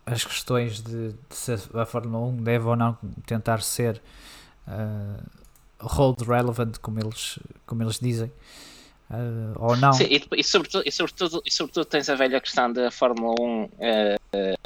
as 0.06 0.24
questões 0.24 0.82
de, 0.82 1.10
de, 1.10 1.36
se 1.36 1.54
a 1.74 1.86
Fórmula 1.86 2.26
1 2.28 2.44
deve 2.44 2.66
ou 2.66 2.76
não 2.76 2.98
tentar 3.26 3.62
ser 3.62 4.02
uh, 4.68 5.24
road 5.80 6.24
relevant, 6.24 6.78
como 6.80 7.00
eles, 7.00 7.40
como 7.66 7.82
eles 7.82 8.00
dizem, 8.00 8.32
uh, 9.10 9.56
ou 9.56 9.76
não. 9.76 9.94
Sim, 9.94 10.06
e, 10.06 10.24
e, 10.38 10.44
sobretudo, 10.44 10.84
e, 10.86 10.92
sobretudo, 10.92 11.42
e 11.44 11.52
sobretudo 11.52 11.86
tens 11.86 12.08
a 12.08 12.14
velha 12.14 12.40
questão 12.40 12.72
da 12.72 12.92
Fórmula 12.92 13.34
1 13.40 13.64
uh, 13.64 13.70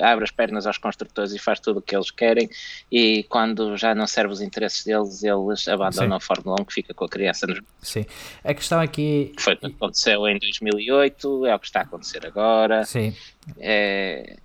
abre 0.02 0.25
as 0.25 0.32
pernas 0.32 0.67
aos 0.67 0.78
construtores 0.78 1.32
e 1.32 1.39
faz 1.39 1.62
tudo 1.62 1.80
o 1.80 1.82
que 1.82 1.95
eles 1.95 2.12
querem, 2.12 2.49
e 2.91 3.23
quando 3.23 3.78
já 3.78 3.95
não 3.95 4.08
serve 4.08 4.34
os 4.34 4.41
interesses 4.41 4.84
deles, 4.84 5.23
eles 5.23 5.69
abandonam 5.69 6.10
Sim. 6.10 6.13
a 6.17 6.19
Fórmula 6.19 6.58
1 6.60 6.65
que 6.65 6.73
fica 6.73 6.93
com 6.93 7.06
a 7.06 7.10
criança 7.10 7.47
nos. 7.47 7.62
Sim, 7.82 8.06
a 8.43 8.54
questão 8.54 8.82
aqui. 8.82 9.32
Foi 9.39 9.54
o 9.54 9.58
que 9.58 9.67
aconteceu 9.67 10.28
em 10.28 10.38
2008, 10.38 11.45
é 11.45 11.56
o 11.56 11.60
que 11.60 11.65
está 11.65 11.80
a 11.80 11.84
acontecer 11.84 12.25
agora. 12.25 12.84
Sim. 12.84 13.15
É 13.58 14.36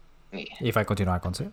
e 0.61 0.73
vai 0.73 0.85
continuar 0.85 1.14
a 1.14 1.16
acontecer? 1.16 1.51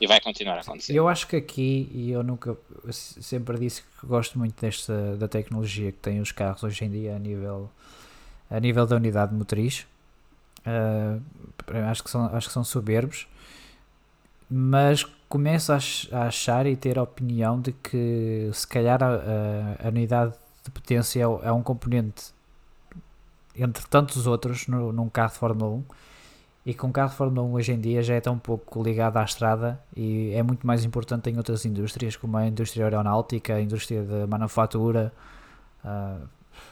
E 0.00 0.06
vai 0.06 0.20
continuar 0.20 0.56
a 0.56 0.60
acontecer. 0.60 0.94
Eu 0.94 1.08
acho 1.08 1.26
que 1.26 1.36
aqui, 1.36 1.90
e 1.92 2.10
eu 2.12 2.22
nunca, 2.22 2.56
eu 2.84 2.92
sempre 2.92 3.58
disse 3.58 3.82
que 3.82 4.06
gosto 4.06 4.38
muito 4.38 4.60
desta, 4.60 5.16
da 5.16 5.26
tecnologia 5.26 5.90
que 5.90 5.98
têm 5.98 6.20
os 6.20 6.30
carros 6.30 6.62
hoje 6.62 6.84
em 6.84 6.90
dia 6.90 7.16
a 7.16 7.18
nível, 7.18 7.68
a 8.48 8.60
nível 8.60 8.86
da 8.86 8.96
unidade 8.96 9.34
motriz. 9.34 9.86
Uh, 10.60 11.20
acho, 11.90 12.04
que 12.04 12.10
são, 12.10 12.26
acho 12.26 12.46
que 12.46 12.52
são 12.52 12.62
soberbos, 12.62 13.26
mas 14.48 15.04
começo 15.28 15.72
a, 15.72 15.78
a 16.12 16.22
achar 16.26 16.66
e 16.66 16.76
ter 16.76 16.98
a 16.98 17.02
opinião 17.02 17.60
de 17.60 17.72
que 17.72 18.50
se 18.52 18.66
calhar 18.66 19.02
a, 19.02 19.08
a, 19.84 19.88
unidade 19.88 20.34
de 20.64 20.70
potência 20.70 21.20
é, 21.20 21.22
é, 21.22 21.52
um 21.52 21.62
componente 21.62 22.32
entre 23.56 23.86
tantos 23.88 24.26
outros 24.26 24.66
no, 24.66 24.92
num 24.92 25.08
carro 25.08 25.32
de 25.32 25.38
Fórmula 25.38 25.70
1 25.76 25.84
e 26.64 26.74
com 26.74 26.88
o 26.88 26.92
carro 26.92 27.10
de 27.10 27.16
Fórmula 27.16 27.46
1 27.46 27.52
hoje 27.54 27.72
em 27.72 27.80
dia 27.80 28.02
já 28.02 28.14
é 28.14 28.20
tão 28.20 28.38
pouco 28.38 28.82
ligado 28.82 29.16
à 29.16 29.24
estrada 29.24 29.80
e 29.96 30.32
é 30.34 30.42
muito 30.42 30.66
mais 30.66 30.84
importante 30.84 31.30
em 31.30 31.36
outras 31.36 31.64
indústrias, 31.64 32.16
como 32.16 32.36
a 32.36 32.46
indústria 32.46 32.84
aeronáutica, 32.84 33.54
a 33.54 33.60
indústria 33.60 34.02
da 34.02 34.26
manufatura. 34.26 35.12
Uh, 35.84 36.28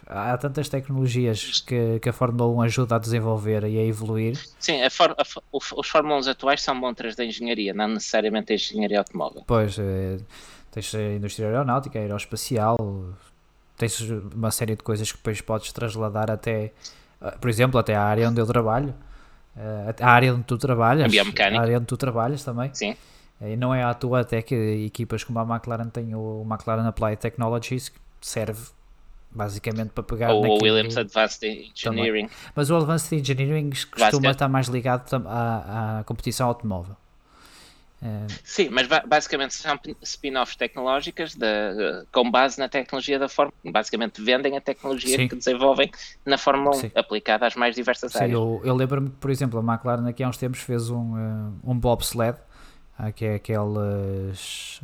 há 0.07 0.37
tantas 0.37 0.69
tecnologias 0.69 1.61
que, 1.61 1.99
que, 2.01 2.09
a 2.09 2.13
Fórmula 2.13 2.51
1 2.51 2.63
ajuda 2.63 2.97
a 2.97 2.99
desenvolver 2.99 3.65
e 3.65 3.79
a 3.79 3.85
evoluir. 3.85 4.39
Sim, 4.59 4.83
a 4.83 4.91
for, 4.91 5.13
a, 5.13 5.25
os 5.53 5.89
Fórmula 5.89 6.21
1 6.21 6.31
atuais 6.31 6.63
são 6.63 6.75
montras 6.75 7.17
da 7.17 7.25
engenharia, 7.25 7.73
não 7.73 7.89
necessariamente 7.89 8.53
a 8.53 8.57
engenharia 8.57 8.99
automóvel. 8.99 9.45
Pois, 9.47 9.79
é, 9.79 10.19
tens 10.71 10.95
a 10.95 11.15
indústria 11.15 11.49
aeronáutica, 11.49 11.99
aeroespacial, 11.99 12.77
tens 13.77 14.01
uma 14.35 14.51
série 14.51 14.75
de 14.75 14.83
coisas 14.83 15.11
que 15.11 15.19
depois 15.19 15.41
podes 15.41 15.73
trasladar 15.73 16.31
até, 16.31 16.73
ah, 17.21 17.33
por 17.33 17.49
exemplo, 17.49 17.79
até 17.79 17.95
a 17.95 18.03
área 18.03 18.29
onde 18.29 18.41
eu 18.41 18.47
trabalho. 18.47 18.95
Uh, 19.57 19.95
a 20.01 20.11
área 20.11 20.35
onde 20.35 20.45
tu 20.45 20.59
trabalhas, 20.59 21.11
a 21.11 21.61
área 21.61 21.79
onde 21.79 21.87
tu 21.87 21.97
trabalhas 21.97 22.45
também. 22.45 22.71
Sim. 22.75 22.95
E 23.41 23.57
não 23.57 23.75
é 23.75 23.83
à 23.83 23.93
toa 23.95 24.21
até 24.21 24.43
que 24.43 24.55
equipas 24.87 25.25
como 25.25 25.39
a 25.39 25.43
McLaren 25.43 25.89
têm 25.89 26.15
o 26.15 26.47
McLaren 26.49 26.87
Applied 26.87 27.19
Technologies 27.19 27.89
que 27.89 27.99
serve 28.21 28.69
basicamente 29.31 29.91
para 29.91 30.03
pegar 30.03 30.33
ou 30.33 30.47
o 30.47 30.63
Williams 30.63 30.97
Advanced 30.97 31.43
Engineering. 31.43 32.27
Também. 32.27 32.31
Mas 32.55 32.71
o 32.71 32.77
Advanced 32.77 33.13
Engineering 33.19 33.71
costuma 33.91 34.31
estar 34.31 34.49
mais 34.49 34.69
ligado 34.69 35.11
à, 35.27 35.99
à 35.99 36.05
competição 36.05 36.49
automóvel. 36.49 36.97
Sim, 38.45 38.69
mas 38.71 38.87
basicamente 39.07 39.55
são 39.55 39.79
spin-offs 40.03 40.57
tecnológicas 40.57 41.35
de, 41.35 41.47
com 42.13 42.31
base 42.31 42.59
na 42.59 42.69
tecnologia 42.69 43.19
da 43.19 43.29
Fórmula 43.29 43.57
1. 43.65 43.73
Basicamente 43.73 44.23
vendem 44.23 44.57
a 44.57 44.61
tecnologia 44.61 45.17
sim. 45.17 45.29
que 45.29 45.37
desenvolvem 45.37 45.91
na 46.25 46.37
Fórmula 46.37 46.77
1, 46.77 46.81
sim. 46.81 46.91
aplicada 46.95 47.47
às 47.47 47.55
mais 47.55 47.75
diversas 47.75 48.13
sim, 48.13 48.19
áreas. 48.19 48.33
Eu, 48.33 48.61
eu 48.65 48.75
lembro-me 48.75 49.11
que, 49.11 49.17
por 49.17 49.31
exemplo, 49.31 49.59
a 49.59 49.63
McLaren 49.63 50.09
aqui 50.09 50.23
há 50.23 50.29
uns 50.29 50.37
tempos 50.37 50.61
fez 50.61 50.91
um, 50.91 51.15
uh, 51.15 51.55
um 51.65 51.79
bobsled, 51.79 52.39
uh, 52.99 53.13
que 53.13 53.25
é 53.25 53.35
aqueles, 53.37 54.81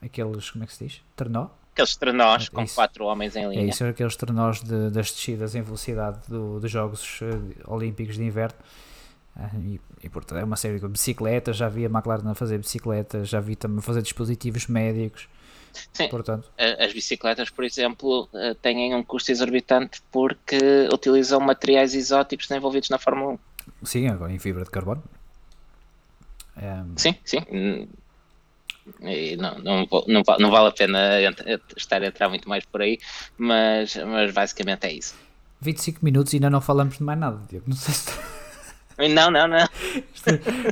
aqueles, 0.00 0.50
como 0.50 0.64
é 0.64 0.66
que 0.66 0.72
se 0.72 0.84
diz? 0.84 1.02
Trenó? 1.16 1.48
Aqueles 1.72 1.96
trenós 1.96 2.48
com 2.48 2.62
isso. 2.62 2.74
quatro 2.74 3.04
homens 3.04 3.36
em 3.36 3.48
linha. 3.48 3.62
É 3.62 3.66
isso, 3.66 3.84
aqueles 3.84 4.16
trenós 4.16 4.62
de, 4.62 4.88
das 4.90 5.10
descidas 5.10 5.54
em 5.54 5.62
velocidade 5.62 6.20
do, 6.26 6.58
dos 6.58 6.70
Jogos 6.70 7.20
Olímpicos 7.66 8.16
de 8.16 8.24
Inverno. 8.24 8.56
E, 9.60 9.80
e 10.02 10.08
portanto 10.08 10.38
é 10.38 10.44
uma 10.44 10.56
série 10.56 10.80
de 10.80 10.88
bicicletas, 10.88 11.56
já 11.56 11.68
vi 11.68 11.84
a 11.84 11.88
McLaren 11.88 12.30
a 12.30 12.34
fazer 12.34 12.58
bicicletas, 12.58 13.28
já 13.28 13.40
vi 13.40 13.54
também 13.54 13.82
fazer 13.82 14.02
dispositivos 14.02 14.66
médicos. 14.66 15.28
Sim, 15.92 16.08
portanto. 16.08 16.50
as 16.56 16.92
bicicletas, 16.92 17.50
por 17.50 17.62
exemplo, 17.62 18.28
eh, 18.34 18.54
têm 18.54 18.94
um 18.94 19.02
custo 19.02 19.30
exorbitante 19.30 20.00
porque 20.10 20.88
utilizam 20.90 21.38
materiais 21.38 21.94
exóticos 21.94 22.50
envolvidos 22.50 22.88
na 22.88 22.98
Fórmula 22.98 23.38
1. 23.82 23.86
Sim, 23.86 24.08
agora 24.08 24.32
em 24.32 24.38
fibra 24.38 24.64
de 24.64 24.70
carbono. 24.70 25.02
É... 26.56 26.82
Sim, 26.96 27.14
sim. 27.24 27.88
E 29.02 29.36
não, 29.36 29.58
não, 29.58 29.88
não, 30.06 30.22
não 30.38 30.50
vale 30.50 30.68
a 30.68 30.72
pena 30.72 30.98
estar 31.76 32.02
a 32.02 32.06
entrar 32.06 32.28
muito 32.28 32.48
mais 32.48 32.64
por 32.64 32.80
aí, 32.80 32.98
mas, 33.36 33.96
mas 33.96 34.32
basicamente 34.32 34.84
é 34.84 34.92
isso. 34.92 35.14
25 35.60 36.04
minutos 36.04 36.32
e 36.32 36.36
ainda 36.36 36.48
não 36.48 36.60
falamos 36.60 36.96
de 36.96 37.02
mais 37.02 37.18
nada, 37.18 37.42
Diego. 37.48 37.64
Não 37.66 37.76
sei 37.76 37.92
se. 37.92 38.35
Não, 38.98 39.30
não, 39.30 39.46
não. 39.46 39.68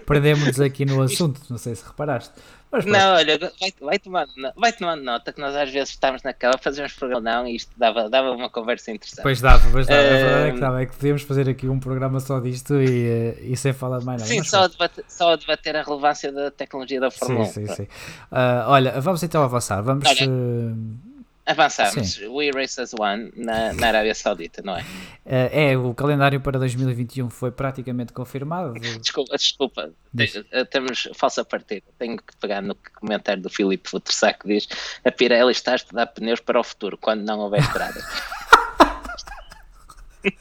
Prendemos-nos 0.06 0.60
aqui 0.60 0.84
no 0.84 1.02
assunto, 1.02 1.40
não 1.50 1.58
sei 1.58 1.74
se 1.74 1.84
reparaste. 1.84 2.32
Mas, 2.74 2.86
não, 2.86 3.14
olha, 3.14 3.38
vai, 3.38 3.72
vai, 3.80 3.98
tomando, 4.00 4.32
vai 4.56 4.72
tomando 4.72 5.04
nota 5.04 5.32
que 5.32 5.40
nós 5.40 5.54
às 5.54 5.70
vezes 5.70 5.90
estamos 5.90 6.24
naquela, 6.24 6.58
fazemos 6.58 6.92
programa 6.92 7.20
não 7.20 7.46
e 7.46 7.54
isto 7.54 7.70
dava, 7.76 8.10
dava 8.10 8.32
uma 8.32 8.50
conversa 8.50 8.90
interessante. 8.90 9.22
Pois 9.22 9.40
dava, 9.40 9.70
pois 9.70 9.86
dava. 9.86 10.02
Uh, 10.02 10.04
a 10.04 10.08
verdade 10.08 10.48
é 10.48 10.52
que 10.52 10.60
dava, 10.60 10.82
é 10.82 10.86
que 10.86 10.96
podíamos 10.96 11.22
fazer 11.22 11.48
aqui 11.48 11.68
um 11.68 11.78
programa 11.78 12.18
só 12.18 12.40
disto 12.40 12.74
e, 12.82 13.06
eh, 13.06 13.36
e 13.42 13.56
sem 13.56 13.72
falar 13.72 14.00
de 14.00 14.04
mais 14.04 14.22
nada. 14.22 14.34
Sim, 14.34 14.42
só 14.42 14.64
a, 14.64 14.66
debater, 14.66 15.04
só 15.06 15.32
a 15.34 15.36
debater 15.36 15.76
a 15.76 15.82
relevância 15.82 16.32
da 16.32 16.50
tecnologia 16.50 16.98
da 16.98 17.12
Fórmula 17.12 17.44
sim, 17.44 17.62
1. 17.62 17.66
Sim, 17.66 17.66
sim, 17.68 17.74
sim. 17.74 17.82
Uh, 17.84 18.66
olha, 18.66 19.00
vamos 19.00 19.22
então 19.22 19.44
avançar. 19.44 19.80
Vamos. 19.80 20.04
Uh 20.22 21.13
Avançamos. 21.46 22.14
Sim. 22.14 22.28
We 22.28 22.50
Race 22.50 22.80
as 22.80 22.94
One 22.98 23.30
na, 23.36 23.74
na 23.74 23.88
Arábia 23.88 24.14
Saudita, 24.14 24.62
não 24.62 24.76
é? 24.76 24.84
É, 25.26 25.72
é, 25.72 25.76
o 25.76 25.92
calendário 25.92 26.40
para 26.40 26.58
2021 26.58 27.28
foi 27.28 27.50
praticamente 27.50 28.14
confirmado. 28.14 28.72
Desculpa, 29.00 29.36
desculpa. 29.36 29.92
Eh, 30.18 30.64
temos 30.64 31.06
falsa 31.14 31.44
partida. 31.44 31.84
Tenho 31.98 32.16
que 32.16 32.34
pegar 32.38 32.62
no 32.62 32.74
comentário 32.98 33.42
do 33.42 33.50
Filipe 33.50 33.90
Futrsac 33.90 34.40
que 34.40 34.48
diz: 34.48 34.66
A 35.04 35.12
Pirelli 35.12 35.52
está 35.52 35.72
a 35.72 35.76
estudar 35.76 36.06
pneus 36.06 36.40
para 36.40 36.58
o 36.58 36.64
futuro, 36.64 36.96
quando 36.96 37.22
não 37.22 37.40
houver 37.40 37.60
estrada. 37.60 38.00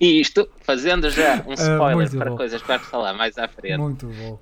e 0.00 0.20
isto, 0.20 0.48
fazendo 0.62 1.10
já 1.10 1.44
um 1.46 1.50
ah, 1.50 1.54
spoiler 1.54 2.08
uh, 2.08 2.16
para 2.16 2.30
bom. 2.30 2.36
coisas 2.36 2.62
que 2.62 2.68
vamos 2.68 2.86
falar 2.86 3.12
mais 3.12 3.36
à 3.36 3.46
frente. 3.46 3.76
Muito 3.76 4.06
bom. 4.06 4.40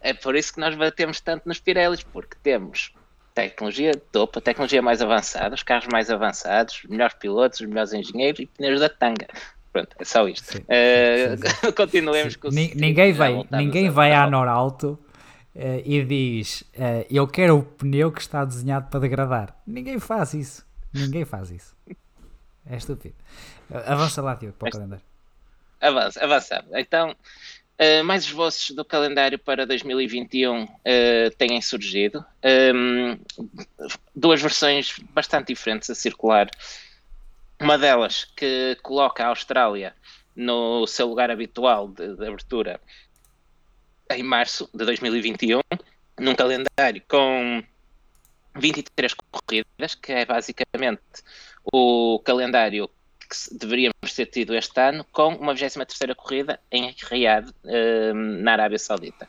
É 0.00 0.14
por 0.14 0.36
isso 0.36 0.54
que 0.54 0.60
nós 0.60 0.76
batemos 0.76 1.20
tanto 1.20 1.48
nos 1.48 1.58
Pirellis, 1.58 2.04
porque 2.04 2.36
temos 2.42 2.92
tecnologia 3.34 3.92
de 3.92 4.00
topo, 4.00 4.38
a 4.38 4.42
tecnologia 4.42 4.82
mais 4.82 5.00
avançada, 5.00 5.54
os 5.54 5.62
carros 5.62 5.88
mais 5.90 6.10
avançados, 6.10 6.82
os 6.82 6.90
melhores 6.90 7.14
pilotos, 7.14 7.60
os 7.60 7.66
melhores 7.66 7.92
engenheiros 7.92 8.40
e 8.40 8.46
pneus 8.46 8.80
da 8.80 8.88
tanga. 8.88 9.26
Pronto, 9.72 9.96
é 9.98 10.04
só 10.04 10.28
isto. 10.28 10.52
Sim, 10.52 10.58
uh, 10.58 11.60
sim, 11.60 11.72
continuemos 11.72 12.34
sim. 12.34 12.38
com 12.38 12.48
o 12.48 12.50
Ninguém 12.50 13.12
vai, 13.12 13.46
ninguém 13.50 13.88
vai 13.88 14.12
à 14.12 14.28
Norauto 14.28 14.98
uh, 15.56 15.82
e 15.84 16.04
diz 16.04 16.60
uh, 16.76 17.06
eu 17.10 17.26
quero 17.26 17.58
o 17.58 17.62
pneu 17.62 18.12
que 18.12 18.20
está 18.20 18.44
desenhado 18.44 18.88
para 18.90 19.00
degradar. 19.00 19.56
Ninguém 19.66 19.98
faz 19.98 20.34
isso. 20.34 20.66
Ninguém 20.92 21.24
faz 21.24 21.50
isso. 21.50 21.74
É 22.66 22.76
estúpido. 22.76 23.14
Avança 23.86 24.20
lá, 24.20 24.36
Tiago, 24.36 24.54
para 24.58 24.68
o 24.68 24.72
calendário. 24.72 25.04
Avança, 25.80 26.22
avança. 26.22 26.64
Então, 26.74 27.16
Uh, 27.82 28.04
mais 28.04 28.22
esboços 28.22 28.70
do 28.76 28.84
calendário 28.84 29.36
para 29.36 29.66
2021 29.66 30.62
uh, 30.62 30.68
eh, 30.84 31.30
têm 31.30 31.60
surgido. 31.60 32.24
Um, 32.72 33.18
duas 34.14 34.40
versões 34.40 35.00
bastante 35.10 35.48
diferentes 35.48 35.90
a 35.90 35.94
circular. 35.96 36.48
Uma 37.60 37.76
delas 37.76 38.24
que 38.36 38.78
coloca 38.84 39.24
a 39.24 39.28
Austrália 39.28 39.96
no 40.36 40.86
seu 40.86 41.08
lugar 41.08 41.28
habitual 41.28 41.88
de, 41.88 42.14
de 42.14 42.24
abertura 42.24 42.80
em 44.12 44.22
março 44.22 44.70
de 44.72 44.84
2021, 44.84 45.60
num 46.20 46.36
calendário 46.36 47.02
com 47.08 47.64
23 48.54 49.12
corridas, 49.14 49.96
que 49.96 50.12
é 50.12 50.24
basicamente 50.24 51.02
o 51.72 52.20
calendário 52.24 52.88
que 53.32 53.56
deveríamos 53.56 54.14
ter 54.14 54.26
tido 54.26 54.54
este 54.54 54.78
ano 54.78 55.04
com 55.10 55.34
uma 55.36 55.54
23 55.54 56.14
corrida 56.16 56.60
em 56.70 56.94
Riyadh, 57.10 57.48
uh, 57.48 58.14
na 58.14 58.52
Arábia 58.52 58.78
Saudita. 58.78 59.26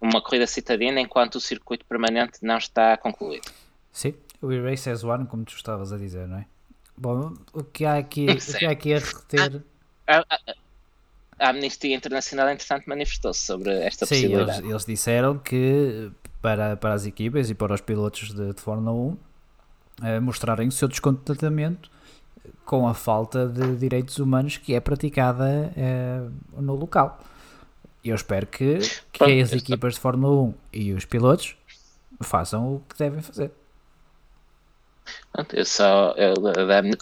Uma 0.00 0.20
corrida 0.20 0.46
citadina 0.46 1.00
enquanto 1.00 1.36
o 1.36 1.40
circuito 1.40 1.84
permanente 1.86 2.38
não 2.42 2.58
está 2.58 2.96
concluído. 2.96 3.48
Sim, 3.92 4.14
o 4.42 4.52
E-Race 4.52 4.90
as 4.90 5.04
one, 5.04 5.26
como 5.26 5.44
tu 5.44 5.54
estavas 5.54 5.92
a 5.92 5.96
dizer, 5.96 6.26
não 6.26 6.38
é? 6.38 6.46
Bom, 6.96 7.34
o 7.52 7.62
que 7.62 7.84
há 7.84 7.96
aqui, 7.96 8.26
o 8.28 8.58
que 8.58 8.66
há 8.66 8.70
aqui 8.70 8.94
a 8.94 8.98
reter... 8.98 9.62
A, 10.08 10.18
a, 10.18 10.38
a 11.40 11.48
Amnistia 11.48 11.96
Internacional, 11.96 12.48
entretanto, 12.48 12.84
manifestou-se 12.86 13.44
sobre 13.44 13.72
esta 13.80 14.06
Sim, 14.06 14.14
possibilidade. 14.14 14.58
Eles, 14.60 14.70
eles 14.70 14.84
disseram 14.84 15.36
que 15.36 16.12
para, 16.40 16.76
para 16.76 16.94
as 16.94 17.06
equipas 17.06 17.50
e 17.50 17.56
para 17.56 17.74
os 17.74 17.80
pilotos 17.80 18.32
de, 18.32 18.54
de 18.54 18.60
Fórmula 18.60 18.92
1 18.92 19.18
eh, 20.04 20.20
mostrarem 20.20 20.68
o 20.68 20.70
seu 20.70 20.86
descontentamento 20.86 21.90
com 22.66 22.86
a 22.86 22.92
falta 22.92 23.46
de 23.46 23.76
direitos 23.76 24.18
humanos 24.18 24.58
que 24.58 24.74
é 24.74 24.80
praticada 24.80 25.72
eh, 25.76 26.20
no 26.58 26.74
local. 26.74 27.18
Eu 28.04 28.14
espero 28.14 28.46
que, 28.46 28.78
que 29.12 29.40
as 29.40 29.52
equipas 29.52 29.94
de 29.94 30.00
Fórmula 30.00 30.42
1 30.48 30.54
e 30.72 30.92
os 30.92 31.04
pilotos 31.04 31.56
façam 32.20 32.74
o 32.74 32.80
que 32.80 32.98
devem 32.98 33.22
fazer. 33.22 33.52
Eu 35.52 35.64
só, 35.64 36.12
eu, 36.16 36.34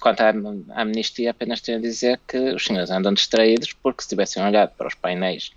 quanto 0.00 0.20
à 0.20 0.34
amnistia, 0.74 1.30
apenas 1.30 1.60
tenho 1.60 1.78
a 1.78 1.80
dizer 1.80 2.20
que 2.28 2.54
os 2.54 2.64
senhores 2.64 2.90
andam 2.90 3.14
distraídos 3.14 3.72
porque 3.72 4.02
se 4.02 4.08
tivessem 4.10 4.44
olhado 4.44 4.72
para 4.76 4.88
os 4.88 4.94
painéis 4.94 5.50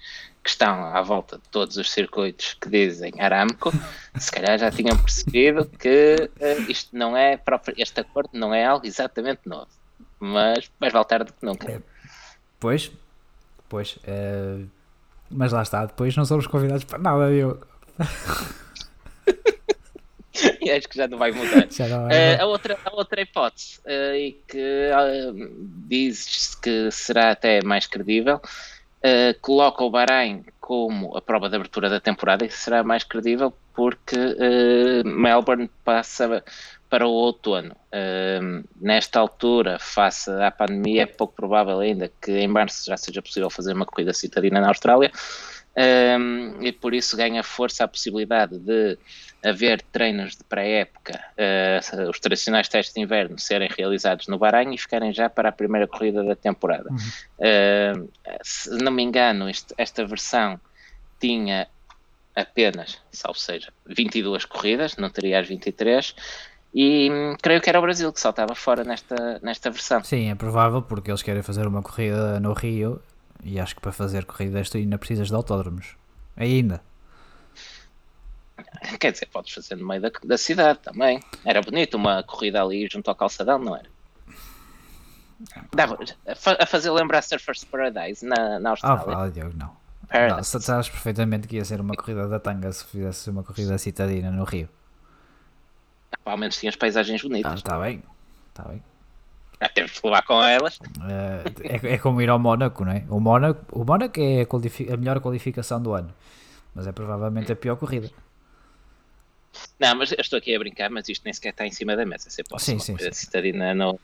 que 0.44 0.50
estão 0.50 0.86
à 0.86 1.02
volta 1.02 1.38
de 1.38 1.50
todos 1.50 1.76
os 1.76 1.92
circuitos 1.92 2.54
que 2.54 2.70
dizem 2.70 3.12
Aramco, 3.20 3.74
se 4.18 4.32
calhar 4.32 4.58
já 4.58 4.72
tinham 4.72 4.98
percebido 4.98 5.66
que 5.66 6.30
uh, 6.40 6.72
isto 6.72 6.96
não 6.96 7.18
é 7.18 7.36
próprio, 7.36 7.76
este 7.78 8.00
acordo 8.00 8.30
não 8.34 8.54
é 8.54 8.64
algo 8.64 8.86
exatamente 8.86 9.42
novo 9.46 9.77
mas 10.20 10.70
mais 10.80 10.94
vale 10.94 11.06
tarde 11.06 11.26
do 11.26 11.34
que 11.34 11.46
nunca. 11.46 11.72
É, 11.72 11.82
pois, 12.60 12.92
pois, 13.70 13.98
é, 14.06 14.60
mas 15.30 15.52
lá 15.52 15.62
está, 15.62 15.86
depois 15.86 16.16
não 16.16 16.26
somos 16.26 16.48
convidados 16.48 16.84
para 16.84 17.00
nada, 17.00 17.32
eu. 17.32 17.60
e 20.62 20.72
acho 20.72 20.88
que 20.88 20.98
já 20.98 21.08
não 21.08 21.18
vai 21.18 21.32
mudar. 21.32 21.68
Não 21.80 22.08
vai 22.08 22.36
uh, 22.38 22.42
a, 22.42 22.46
outra, 22.46 22.78
a 22.86 22.94
outra 22.94 23.22
hipótese, 23.22 23.80
uh, 23.86 24.16
e 24.16 24.32
que 24.48 24.92
uh, 24.92 25.34
diz 25.88 26.56
que 26.56 26.90
será 26.92 27.32
até 27.32 27.62
mais 27.64 27.86
credível, 27.86 28.38
uh, 28.38 29.40
coloca 29.42 29.84
o 29.84 29.90
Bahrein 29.90 30.46
como 30.60 31.16
a 31.16 31.22
prova 31.22 31.50
de 31.50 31.56
abertura 31.56 31.90
da 31.90 32.00
temporada 32.00 32.46
e 32.46 32.50
será 32.50 32.84
mais 32.84 33.04
credível 33.04 33.54
porque 33.74 34.18
Melbourne 35.06 35.70
passa 35.86 36.44
para 36.90 37.08
o 37.08 37.12
outono. 37.12 37.76
Uh, 37.88 38.64
nesta 38.80 39.20
altura, 39.20 39.78
face 39.80 40.30
à 40.32 40.52
pandemia, 40.52 41.04
é 41.04 41.06
pouco 41.06 41.36
provável 41.36 41.80
ainda 41.80 42.12
que 42.22 42.32
em 42.32 42.48
março 42.48 42.86
já 42.86 42.96
seja 42.96 43.22
possível 43.22 43.50
fazer 43.50 43.74
uma 43.74 43.86
corrida 43.86 44.14
citadina 44.14 44.62
na 44.62 44.70
Austrália 44.70 45.12
uh, 45.12 46.64
e 46.64 46.72
por 46.72 46.94
isso 46.94 47.18
ganha 47.18 47.44
força 47.44 47.84
a 47.84 47.88
possibilidade 47.88 48.58
de 48.60 48.98
haver 49.44 49.82
treinos 49.92 50.36
de 50.36 50.44
pré-época, 50.44 51.20
uh, 51.38 52.10
os 52.10 52.20
tradicionais 52.20 52.68
testes 52.70 52.94
de 52.94 53.02
inverno 53.02 53.38
serem 53.38 53.70
realizados 53.76 54.28
no 54.28 54.38
Bahrein 54.38 54.74
e 54.74 54.78
ficarem 54.78 55.14
já 55.14 55.30
para 55.30 55.50
a 55.50 55.52
primeira 55.52 55.88
corrida 55.88 56.24
da 56.24 56.36
temporada. 56.36 56.90
Uhum. 56.90 58.10
se 58.44 58.70
não 58.78 58.92
me 58.92 59.04
engano, 59.04 59.50
este, 59.50 59.74
esta 59.78 60.06
versão 60.06 60.60
tinha 61.20 61.68
apenas, 62.38 63.00
salvo 63.12 63.40
seja, 63.40 63.74
22 63.88 64.46
corridas, 64.46 64.96
não 64.96 65.10
teria 65.10 65.40
as 65.40 65.48
23, 65.48 66.14
e 66.74 67.10
hum, 67.12 67.36
creio 67.42 67.62
que 67.62 67.70
era 67.70 67.80
o 67.80 67.82
Brasil 67.82 68.12
que 68.12 68.20
saltava 68.20 68.54
fora 68.56 68.84
nesta, 68.84 69.40
nesta 69.42 69.70
versão. 69.70 70.04
Sim, 70.04 70.30
é 70.30 70.36
provável 70.36 70.82
porque 70.82 71.10
eles 71.10 71.22
querem 71.22 71.42
fazer 71.42 71.68
uma 71.68 71.82
corrida 71.82 72.40
no 72.40 72.54
Rio 72.54 73.02
e 73.44 73.60
acho 73.60 73.76
que 73.76 73.82
para 73.82 73.92
fazer 73.92 74.26
corrida 74.26 74.58
desta 74.58 74.78
ainda 74.78 74.98
precisas 74.98 75.30
de 75.30 75.36
autódromos. 75.36 75.96
Ainda. 76.36 76.82
Quer 79.00 79.12
dizer, 79.12 79.28
podes 79.28 79.54
fazer 79.54 79.76
no 79.76 79.88
meio 79.88 80.02
da, 80.02 80.12
da 80.24 80.38
cidade 80.38 80.80
também. 80.80 81.20
Era 81.46 81.62
bonito 81.62 81.96
uma 81.96 82.24
corrida 82.24 82.62
ali 82.62 82.88
junto 82.92 83.10
ao 83.10 83.16
calçadão, 83.16 83.60
não 83.60 83.76
era? 83.76 83.90
Dava 85.74 85.98
a 86.60 86.66
fazer 86.66 86.90
lembrar 86.90 87.22
Surfers 87.22 87.64
Paradise 87.64 88.26
na, 88.26 88.60
na 88.60 88.72
Austrália. 88.72 89.18
Ah, 89.18 89.30
Diogo, 89.30 89.54
não. 89.56 89.76
Não, 90.30 90.44
sabes 90.44 90.90
perfeitamente 90.90 91.48
que 91.48 91.58
ia 91.58 91.66
ser 91.66 91.82
uma 91.82 91.94
corrida 91.94 92.28
da 92.28 92.40
tanga 92.40 92.72
se 92.72 92.86
fizesse 92.86 93.30
uma 93.30 93.44
corrida 93.44 93.78
citadina 93.78 94.32
no 94.32 94.46
Rio. 94.46 94.70
Ao 96.30 96.38
menos 96.38 96.58
tinha 96.58 96.70
as 96.70 96.76
paisagens 96.76 97.22
bonitas. 97.22 97.52
Ah, 97.52 97.56
está 97.56 97.80
bem, 97.80 98.04
está 98.50 98.64
bem. 98.64 98.84
Já 99.62 99.70
temos 99.70 100.00
que 100.00 100.06
levar 100.06 100.22
com 100.24 100.44
elas. 100.44 100.78
É, 101.64 101.94
é, 101.94 101.98
como 101.98 102.22
ir 102.22 102.30
ao 102.30 102.38
Mónaco, 102.38 102.86
não 102.86 102.92
é? 102.92 103.04
O 103.10 103.20
Mónaco, 103.20 103.66
o 103.72 103.84
Mónaco 103.84 104.20
é 104.20 104.42
a, 104.42 104.94
a 104.94 104.98
melhor 104.98 105.20
qualificação 105.20 105.82
do 105.82 105.94
ano, 105.94 106.14
mas 106.76 106.86
é 106.86 106.92
provavelmente 106.92 107.52
a 107.52 107.56
pior 107.56 107.76
corrida. 107.76 108.10
Não, 109.80 109.96
mas 109.96 110.12
eu 110.12 110.18
estou 110.20 110.38
aqui 110.38 110.56
a 110.56 110.60
brincar, 110.60 110.90
mas 110.90 111.10
isto 111.10 111.24
nem 111.24 111.34
sequer 111.34 111.50
está 111.50 111.66
em 111.66 111.72
cima 111.72 111.96
da 111.96 112.06
mesa. 112.06 112.30
Você 112.30 112.44
pode 112.44 112.62
sim, 112.62 112.78
sim, 112.78 112.96
sim. 112.98 113.12
citadina 113.14 113.74
no, 113.74 114.00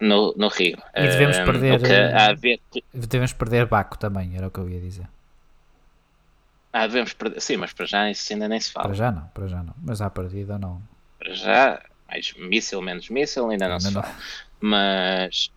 no, 0.00 0.34
no 0.36 0.48
Rio. 0.48 0.76
E 0.96 1.02
devemos 1.02 1.38
Um, 1.38 1.44
perder. 1.44 1.80
que 1.80 2.40
ver- 2.40 2.60
Devemos 2.92 3.32
perder 3.32 3.66
Baco 3.66 3.96
também, 3.98 4.36
era 4.36 4.48
o 4.48 4.50
que 4.50 4.58
eu 4.58 4.68
ia 4.68 4.80
dizer. 4.80 5.06
Ah, 6.72 6.86
devemos 6.86 7.12
perder. 7.12 7.40
Sim, 7.40 7.58
mas 7.58 7.72
para 7.72 7.86
já 7.86 8.10
isso 8.10 8.32
ainda 8.32 8.48
nem 8.48 8.58
se 8.58 8.72
fala. 8.72 8.86
Para 8.86 8.94
já 8.96 9.12
não, 9.12 9.26
para 9.28 9.46
já 9.46 9.62
não. 9.62 9.74
Mas 9.80 10.00
à 10.00 10.10
partida 10.10 10.58
não. 10.58 10.82
Para 11.22 11.34
já, 11.34 11.80
mais 12.08 12.34
míssil, 12.36 12.82
menos 12.82 13.08
míssil, 13.08 13.48
ainda 13.48 13.68
não 13.68 13.76
Ainda 13.76 13.88
se 13.88 13.94
não. 13.94 14.02
fala. 14.02 14.14
Mas, 14.60 15.52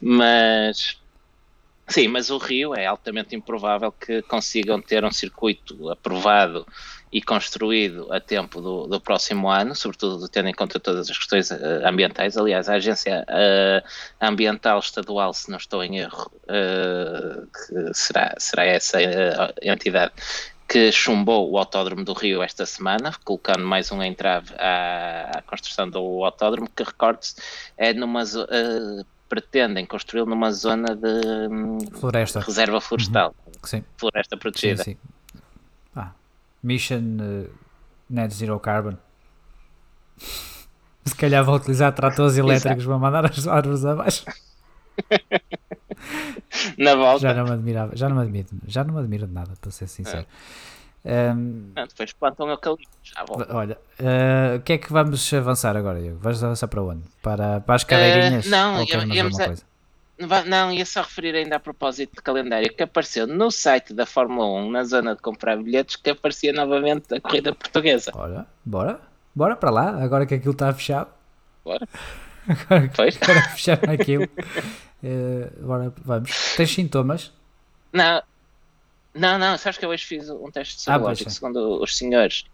mas, 0.00 0.96
sim, 1.88 2.08
mas 2.08 2.30
o 2.30 2.38
Rio 2.38 2.74
é 2.74 2.86
altamente 2.86 3.36
improvável 3.36 3.92
que 3.92 4.22
consigam 4.22 4.80
ter 4.80 5.04
um 5.04 5.10
circuito 5.10 5.90
aprovado 5.90 6.66
e 7.12 7.20
construído 7.20 8.10
a 8.10 8.18
tempo 8.18 8.62
do, 8.62 8.86
do 8.86 8.98
próximo 8.98 9.50
ano, 9.50 9.74
sobretudo 9.74 10.26
tendo 10.28 10.48
em 10.48 10.54
conta 10.54 10.80
todas 10.80 11.10
as 11.10 11.16
questões 11.16 11.50
eh, 11.50 11.82
ambientais. 11.84 12.36
Aliás, 12.36 12.68
a 12.68 12.74
Agência 12.74 13.24
eh, 13.28 13.82
Ambiental 14.20 14.78
Estadual, 14.78 15.34
se 15.34 15.50
não 15.50 15.58
estou 15.58 15.84
em 15.84 15.98
erro, 15.98 16.30
que 16.46 17.94
será, 17.94 18.34
será 18.38 18.64
essa 18.64 18.98
entidade 19.62 20.12
que 20.68 20.92
chumbou 20.92 21.50
o 21.50 21.56
Autódromo 21.56 22.04
do 22.04 22.12
Rio 22.12 22.42
esta 22.42 22.66
semana, 22.66 23.12
colocando 23.24 23.64
mais 23.64 23.90
um 23.90 24.02
entrave 24.02 24.52
à, 24.58 25.38
à 25.38 25.42
construção 25.42 25.88
do 25.88 26.22
autódromo, 26.24 26.68
que 26.68 26.82
recorde-se, 26.82 27.36
é 27.76 27.94
numa 27.94 28.22
eh, 28.22 29.02
pretendem 29.28 29.86
construí-lo 29.86 30.26
numa 30.26 30.52
zona 30.52 30.94
de 30.94 31.48
hum, 31.50 31.78
Floresta. 31.98 32.40
reserva 32.40 32.82
florestal, 32.82 33.34
Sim, 33.64 33.82
floresta 33.96 34.36
sim, 34.36 34.40
protegida. 34.40 34.84
sim. 34.84 34.96
Ah, 35.96 36.12
Mission 36.62 37.16
eh, 37.18 37.50
Net 38.10 38.34
Zero 38.34 38.60
Carbon. 38.60 38.98
Se 41.04 41.14
calhar 41.16 41.42
vão 41.42 41.54
utilizar 41.54 41.94
tratores 41.94 42.36
elétricos 42.36 42.84
para 42.84 42.98
mandar 42.98 43.24
as 43.24 43.48
árvores 43.48 43.86
abaixo. 43.86 44.26
Na 46.78 46.94
volta, 46.94 47.20
Já 47.20 47.34
não 47.34 47.44
me 47.44 47.50
admirava, 47.52 47.96
já 47.96 48.08
não 48.08 48.16
me 48.16 48.22
admiro, 48.22 48.48
já 48.66 48.84
não 48.84 48.94
me 48.94 49.00
admiro 49.00 49.26
de 49.26 49.32
nada, 49.32 49.52
para 49.60 49.70
ser 49.70 49.86
sincero. 49.88 50.26
Ahm, 51.04 51.72
Ah, 51.76 51.86
depois 51.86 52.12
plantam 52.12 52.48
eucaliptos. 52.48 53.12
Vão. 53.26 53.46
olha, 53.56 53.78
eh, 53.98 54.56
o 54.56 54.60
que 54.62 54.72
é 54.74 54.78
que 54.78 54.92
vamos 54.92 55.32
avançar 55.32 55.76
agora, 55.76 56.00
Diego? 56.00 56.18
Vais 56.18 56.42
avançar 56.42 56.68
para 56.68 56.82
onde? 56.82 57.02
Para, 57.22 57.60
para 57.60 57.74
as 57.76 57.84
cadeirinhas? 57.84 58.46
Eh, 58.46 58.50
não, 58.50 58.80
ou 58.80 58.86
queres 58.86 59.04
mais 59.04 59.16
íamos 59.18 59.36
coisa? 59.36 59.62
Não, 60.46 60.72
ia 60.72 60.84
só 60.84 61.02
referir 61.02 61.36
ainda 61.36 61.56
a 61.56 61.60
propósito 61.60 62.16
de 62.16 62.22
calendário 62.22 62.74
que 62.74 62.82
apareceu 62.82 63.24
no 63.26 63.50
site 63.52 63.94
da 63.94 64.04
Fórmula 64.04 64.46
1, 64.62 64.70
na 64.72 64.82
zona 64.84 65.14
de 65.14 65.22
comprar 65.22 65.56
bilhetes, 65.56 65.94
que 65.94 66.10
aparecia 66.10 66.52
novamente 66.52 67.14
a 67.14 67.20
corrida 67.20 67.54
portuguesa. 67.54 68.10
Olha, 68.14 68.44
bora, 68.64 69.00
bora 69.32 69.54
para 69.54 69.70
lá, 69.70 70.02
agora 70.02 70.26
que 70.26 70.34
aquilo 70.34 70.52
está 70.52 70.72
fechado. 70.74 71.08
Bora. 71.64 71.86
Agora 72.48 72.90
Pois. 72.96 73.16
agora 73.22 73.42
fecharam 73.50 73.92
aquilo. 73.92 74.26
Eh, 75.02 75.48
agora 75.62 75.92
vamos. 76.04 76.54
Tens 76.56 76.70
sintomas? 76.74 77.32
Não, 77.92 78.22
não, 79.14 79.38
não, 79.38 79.56
sabes 79.58 79.78
que 79.78 79.84
eu 79.84 79.90
hoje 79.90 80.04
fiz 80.04 80.28
um 80.28 80.50
teste 80.50 80.74
Ah, 80.76 80.94
serológico, 80.94 81.30
é. 81.30 81.32
segundo 81.32 81.82
os 81.82 81.96
senhores. 81.96 82.44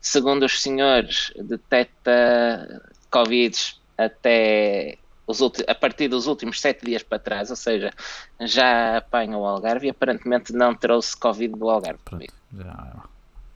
Segundo 0.00 0.44
os 0.46 0.62
senhores, 0.62 1.32
detecta 1.36 2.82
Covid 3.10 3.56
até 3.98 4.96
os 5.26 5.40
a 5.68 5.74
partir 5.74 6.08
dos 6.08 6.26
últimos 6.26 6.60
sete 6.60 6.84
dias 6.84 7.02
para 7.02 7.18
trás, 7.18 7.50
ou 7.50 7.56
seja, 7.56 7.92
já 8.40 8.96
apanha 8.96 9.36
o 9.36 9.44
Algarve 9.46 9.86
e 9.86 9.90
aparentemente 9.90 10.52
não 10.52 10.74
trouxe 10.74 11.16
Covid 11.16 11.54
do 11.56 11.68
Algarve 11.70 12.00
comigo. 12.04 12.32
Já- 12.56 13.04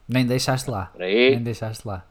Nem 0.07 0.25
deixaste 0.25 0.69
lá. 0.69 0.91
Nem 0.97 1.41
deixaste 1.41 1.85
lá. 1.87 2.05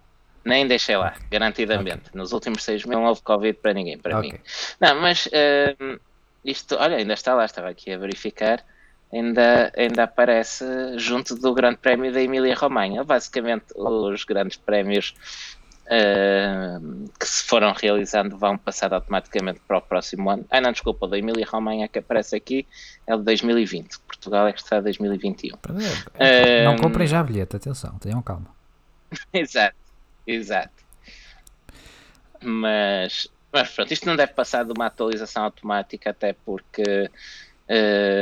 nem 0.45 0.67
deixei 0.67 0.95
lá, 0.97 1.15
garantidamente. 1.31 2.11
Nos 2.13 2.33
últimos 2.33 2.63
seis 2.63 2.85
meses 2.85 3.01
não 3.01 3.09
houve 3.09 3.23
Covid 3.23 3.59
para 3.61 3.73
ninguém, 3.73 3.97
para 3.97 4.19
Ok. 4.19 4.33
mim. 4.33 4.39
Não, 4.79 5.01
mas 5.01 5.27
hum, 5.81 5.97
isto, 6.45 6.77
olha, 6.77 6.97
ainda 6.97 7.15
está 7.15 7.35
lá, 7.35 7.45
estava 7.45 7.69
aqui 7.71 7.93
a 7.93 7.99
verificar, 7.99 8.65
ainda, 9.13 9.73
ainda 9.77 10.05
aparece 10.05 10.65
junto 10.99 11.35
do 11.37 11.55
Grande 11.55 11.79
Prémio 11.79 12.13
da 12.13 12.21
Emília-Romanha. 12.23 13.05
Basicamente, 13.05 13.67
os 13.77 14.25
grandes 14.25 14.57
prémios 14.59 15.15
hum, 15.91 17.05
que 17.19 17.27
se 17.27 17.45
foram 17.45 17.73
realizando 17.73 18.39
vão 18.39 18.57
passar 18.59 18.93
automaticamente 18.95 19.61
para 19.67 19.79
o 19.79 19.83
próximo 19.83 20.31
ano. 20.31 20.47
Ah, 20.51 20.61
não, 20.61 20.73
desculpa, 20.73 21.07
o 21.07 21.09
da 21.09 21.19
Emília-Romanha 21.19 21.89
que 21.89 21.99
aparece 21.99 22.37
aqui 22.37 22.67
é 23.07 23.15
o 23.15 23.19
de 23.19 23.25
2020. 23.25 23.99
Portugal 24.07 24.47
é 24.49 24.53
que 24.53 24.61
está 24.61 24.81
2021. 24.81 25.59
Não 26.57 26.77
Hum, 26.77 26.77
comprem 26.77 27.07
já 27.07 27.23
bilhete, 27.23 27.57
atenção, 27.57 27.99
tenham 27.99 28.23
calma. 28.23 28.55
Exato, 29.33 29.77
exato. 30.27 30.85
Mas, 32.43 33.27
mas 33.55 33.71
pronto, 33.71 33.93
isto 33.93 34.07
não 34.07 34.17
deve 34.17 34.33
passar 34.33 34.65
de 34.65 34.73
uma 34.73 34.87
atualização 34.87 35.45
automática, 35.45 36.11
até 36.11 36.33
porque 36.33 37.11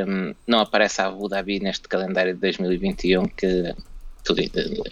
hum, 0.07 0.35
não 0.47 0.61
aparece 0.61 1.01
a 1.01 1.07
Abu 1.07 1.29
Dhabi 1.29 1.59
neste 1.59 1.89
calendário 1.89 2.35
de 2.35 2.41
2021, 2.41 3.25
que 3.29 3.75
tudo, 4.25 4.41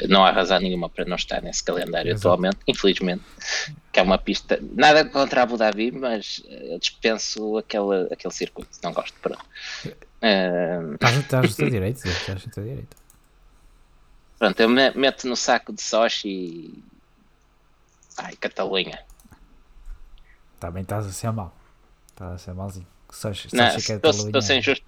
não 0.08 0.24
há 0.24 0.32
razão 0.32 0.58
nenhuma 0.58 0.88
para 0.88 1.04
não 1.04 1.14
estar 1.14 1.40
nesse 1.40 1.62
calendário 1.62 2.10
Exato. 2.10 2.28
atualmente, 2.28 2.58
infelizmente, 2.66 3.22
que 3.92 4.00
é 4.00 4.02
uma 4.02 4.18
pista, 4.18 4.58
nada 4.74 5.04
contra 5.04 5.40
a 5.40 5.42
Abu 5.44 5.56
Dhabi, 5.56 5.92
mas 5.92 6.42
eh, 6.48 6.74
eu 6.74 6.78
dispenso 6.80 7.56
aquele, 7.58 8.08
aquele 8.10 8.34
circuito, 8.34 8.70
não 8.82 8.92
gosto, 8.92 9.14
pronto. 9.20 9.44
Hum, 10.22 10.94
Estás, 10.94 11.46
no 11.46 11.54
teu 11.54 11.68
direito, 11.70 12.04
estás 12.08 12.44
no 12.44 12.50
teu 12.50 12.64
direito. 12.64 12.96
Pronto, 14.38 14.58
eu 14.58 14.68
me- 14.68 14.90
meto 14.92 15.28
no 15.28 15.36
saco 15.36 15.72
de 15.72 15.82
Sochi 15.82 16.28
e. 16.28 16.84
Ai, 18.18 18.34
Catalunha. 18.36 18.98
Também 20.60 20.82
estás 20.82 21.06
a 21.06 21.10
ser 21.10 21.32
mal. 21.32 21.56
Estás 22.10 22.32
a 22.32 22.38
ser 22.38 22.54
malzinho. 22.54 22.86
Só, 23.10 23.32
só 23.34 23.48
Não, 23.52 23.66
estou 23.76 24.42
sem 24.42 24.62
justo. 24.62 24.84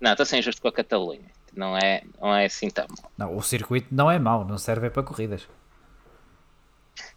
Não, 0.00 0.10
estou 0.10 0.26
sem 0.26 0.42
justo 0.42 0.60
com 0.60 0.68
a 0.68 0.72
Catalunha. 0.72 1.30
Não 1.54 1.76
é, 1.78 2.02
não 2.20 2.34
é 2.34 2.46
assim 2.46 2.68
tão 2.68 2.86
mau. 2.88 3.10
Não, 3.16 3.36
o 3.36 3.42
circuito 3.42 3.88
não 3.90 4.10
é 4.10 4.18
mau, 4.18 4.44
não 4.44 4.58
serve 4.58 4.90
para 4.90 5.02
corridas. 5.02 5.46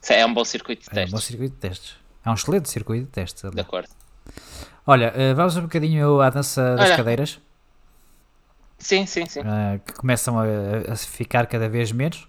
É 0.10 0.26
um 0.26 0.34
bom 0.34 0.46
circuito 0.46 0.90
de 0.90 0.98
É 1.00 1.02
um 1.02 1.06
bom 1.06 1.12
testes, 1.12 1.26
circuito 1.28 1.56
de 1.56 1.60
testes. 1.62 1.96
É 2.24 2.30
um 2.30 2.34
excelente 2.34 2.70
circuito 2.70 3.06
de 3.06 3.12
testes. 3.12 3.42
de 3.42 3.48
aliás. 3.48 3.68
acordo. 3.68 3.90
Olha, 4.86 5.12
eh, 5.16 5.34
vamos 5.34 5.58
um 5.58 5.64
bocadinho 5.64 6.22
à 6.22 6.30
dança 6.30 6.76
das 6.76 6.88
Olha. 6.88 6.98
cadeiras, 6.98 7.40
Sim, 8.78 9.06
sim, 9.06 9.26
sim. 9.26 9.40
eh, 9.40 9.80
que 9.80 9.94
começam 9.94 10.38
a, 10.40 10.44
a 10.92 10.96
ficar 10.96 11.48
cada 11.48 11.68
vez 11.68 11.92
menos. 11.92 12.28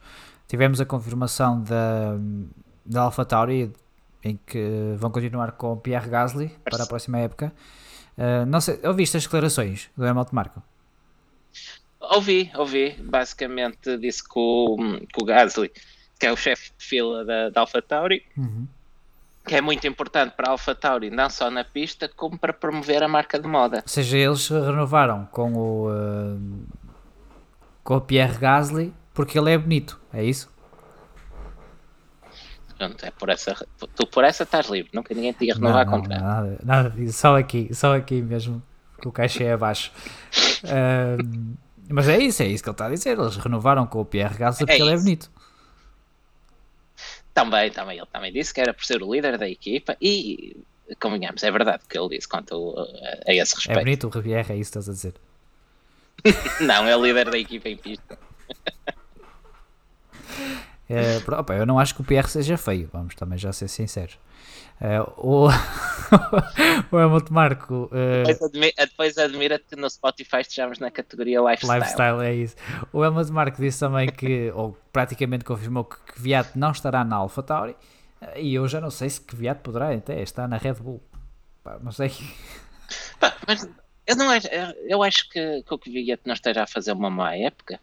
Tivemos 0.49 0.81
a 0.81 0.87
confirmação 0.87 1.61
da, 1.63 2.17
da 2.85 3.03
AlphaTauri 3.03 3.73
em 4.27 4.39
que 4.45 4.95
vão 4.97 5.11
continuar 5.11 5.53
com 5.53 5.73
o 5.73 5.77
Pierre 5.77 6.09
Gasly 6.09 6.49
para 6.65 6.83
a 6.83 6.87
próxima 6.87 7.19
época. 7.19 7.53
Eh, 8.19 8.45
não 8.45 8.61
sei, 8.61 8.81
ouviste 8.83 9.17
as 9.17 9.23
declarações 9.23 9.89
do 9.97 10.05
Helmut 10.05 10.35
Marko? 10.35 10.62
Ouvi, 12.01 12.51
ouvi. 12.57 12.97
Basicamente 12.99 13.97
disse 13.99 14.23
que 14.23 14.39
o, 14.39 14.77
que 15.12 15.23
o 15.23 15.25
Gasly, 15.25 15.71
que 16.19 16.27
é 16.27 16.33
o 16.33 16.37
chefe 16.37 16.73
de 16.77 16.85
fila 16.85 17.25
da, 17.25 17.51
da 17.51 17.61
AlphaTauri, 17.61 18.25
que 19.47 19.55
é 19.55 19.61
muito 19.61 19.87
importante 19.87 20.35
para 20.35 20.49
a 20.49 20.51
AlphaTauri, 20.51 21.11
não 21.11 21.31
só 21.31 21.51
na 21.51 21.65
pista, 21.65 22.09
como 22.09 22.39
para 22.39 22.53
promover 22.53 23.03
a 23.03 23.09
marca 23.09 23.39
de 23.39 23.47
moda. 23.47 23.79
Ou 23.79 23.89
seja, 23.89 24.17
eles 24.19 24.49
renovaram 24.49 25.27
com 25.27 25.53
o, 25.55 25.91
eh, 25.91 26.75
com 27.85 27.97
o 27.97 28.01
Pierre 28.01 28.39
Gasly 28.39 28.93
porque 29.15 29.39
ele 29.39 29.51
é 29.51 29.57
bonito, 29.57 29.99
é 30.12 30.23
isso? 30.23 30.51
Pronto, 32.79 33.07
é 33.07 33.11
por 33.11 33.31
essa, 33.31 33.55
tu 33.95 34.07
por 34.07 34.23
essa 34.25 34.43
estás 34.43 34.69
livre, 34.69 34.91
nunca 34.93 35.15
ninguém 35.15 35.33
te 35.33 35.47
ia 35.47 35.55
renovar 35.55 35.87
não, 35.87 35.93
não, 35.93 36.01
contrato. 36.03 36.21
nada, 36.23 36.59
nada 36.62 36.91
disso, 36.91 37.19
só 37.19 37.39
aqui, 37.39 37.75
só 37.75 37.97
aqui 37.97 38.21
mesmo, 38.21 38.62
que 39.01 39.09
o 39.09 39.12
caixa 39.12 39.45
é 39.45 39.53
abaixo. 39.53 39.91
Ahm, 40.65 41.55
mas 41.89 42.09
é 42.09 42.19
isso, 42.19 42.43
é 42.43 42.47
isso 42.47 42.62
que 42.62 42.69
ele 42.69 42.75
está 42.75 42.87
a 42.87 42.91
dizer. 42.91 43.19
Eles 43.19 43.37
renovaram 43.37 43.87
com 43.87 44.01
o 44.01 44.05
Pierre 44.05 44.37
Gasly 44.37 44.67
porque 44.67 44.83
É 44.83 44.85
ele 44.85 44.91
é 44.91 44.95
isso. 44.95 45.05
bonito. 45.05 45.31
Também, 47.33 47.71
também, 47.71 47.97
ele 47.99 48.07
também 48.12 48.33
disse 48.33 48.53
que 48.53 48.61
era 48.61 48.75
por 48.75 48.85
ser 48.85 49.03
o 49.03 49.15
líder 49.15 49.39
da 49.39 49.49
equipa 49.49 49.97
e, 50.01 50.57
convenhamos, 51.01 51.43
é 51.43 51.51
verdade 51.51 51.83
o 51.85 51.89
que 51.89 51.99
ele 51.99 52.09
disse 52.17 52.29
quanto 52.29 52.75
a, 52.79 53.31
a 53.31 53.35
esse 53.35 53.55
É 53.55 53.57
respeito. 53.57 53.81
bonito 53.85 54.09
o 54.09 54.23
Pierre, 54.23 54.53
é 54.53 54.57
isso 54.57 54.73
que 54.73 54.79
estás 54.79 54.89
a 54.89 54.93
dizer. 54.93 55.15
Não, 56.61 56.87
é 56.87 56.97
o 56.97 57.05
líder 57.05 57.31
da 57.31 57.39
equipa 57.39 57.69
em 57.69 57.77
pista. 57.77 58.19
É, 60.88 61.18
opa, 61.33 61.55
eu 61.55 61.66
não 61.66 61.79
acho 61.79 61.94
que 61.94 62.01
o 62.01 62.05
Pierre 62.05 62.29
seja 62.29 62.57
feio, 62.57 62.88
vamos 62.92 63.14
também 63.14 63.37
já 63.37 63.53
ser 63.53 63.68
sinceros. 63.68 64.18
É, 64.81 65.01
o, 65.01 65.49
o 66.92 66.99
Helmut 66.99 67.33
Marco. 67.33 67.90
Uh... 67.90 68.27
Depois, 68.27 68.42
admi 68.42 68.72
depois 68.77 69.18
admira 69.18 69.59
que 69.59 69.75
no 69.75 69.88
Spotify 69.88 70.40
estejamos 70.40 70.79
na 70.79 70.90
categoria 70.90 71.40
lifestyle. 71.40 71.81
Lifestyle, 71.81 72.20
é 72.20 72.35
isso. 72.35 72.57
O 72.92 73.03
Helmut 73.03 73.31
Marco 73.33 73.61
disse 73.61 73.81
também 73.81 74.09
que, 74.09 74.51
ou 74.55 74.77
praticamente 74.92 75.44
confirmou 75.44 75.85
que 75.85 75.96
Kvyat 76.12 76.51
não 76.57 76.70
estará 76.70 77.05
na 77.05 77.16
AlphaTauri. 77.16 77.75
E 78.37 78.55
eu 78.55 78.66
já 78.68 78.81
não 78.81 78.90
sei 78.90 79.09
se 79.11 79.20
Kvyat 79.20 79.61
poderá 79.61 79.92
até 79.92 80.20
estar 80.22 80.46
na 80.46 80.57
Red 80.57 80.75
Bull. 80.75 81.03
Pá, 81.64 81.79
não 81.83 81.92
sei. 81.92 82.12
Pá, 83.18 83.35
mas 83.46 83.68
eu, 84.07 84.16
não 84.16 84.29
acho, 84.29 84.49
eu 84.88 85.03
acho 85.03 85.29
que, 85.31 85.62
que 85.62 85.75
o 85.75 85.79
Kvyat 85.79 86.20
não 86.27 86.35
esteja 86.35 86.62
a 86.62 86.66
fazer 86.66 86.92
uma 86.92 87.09
má 87.09 87.35
época. 87.35 87.81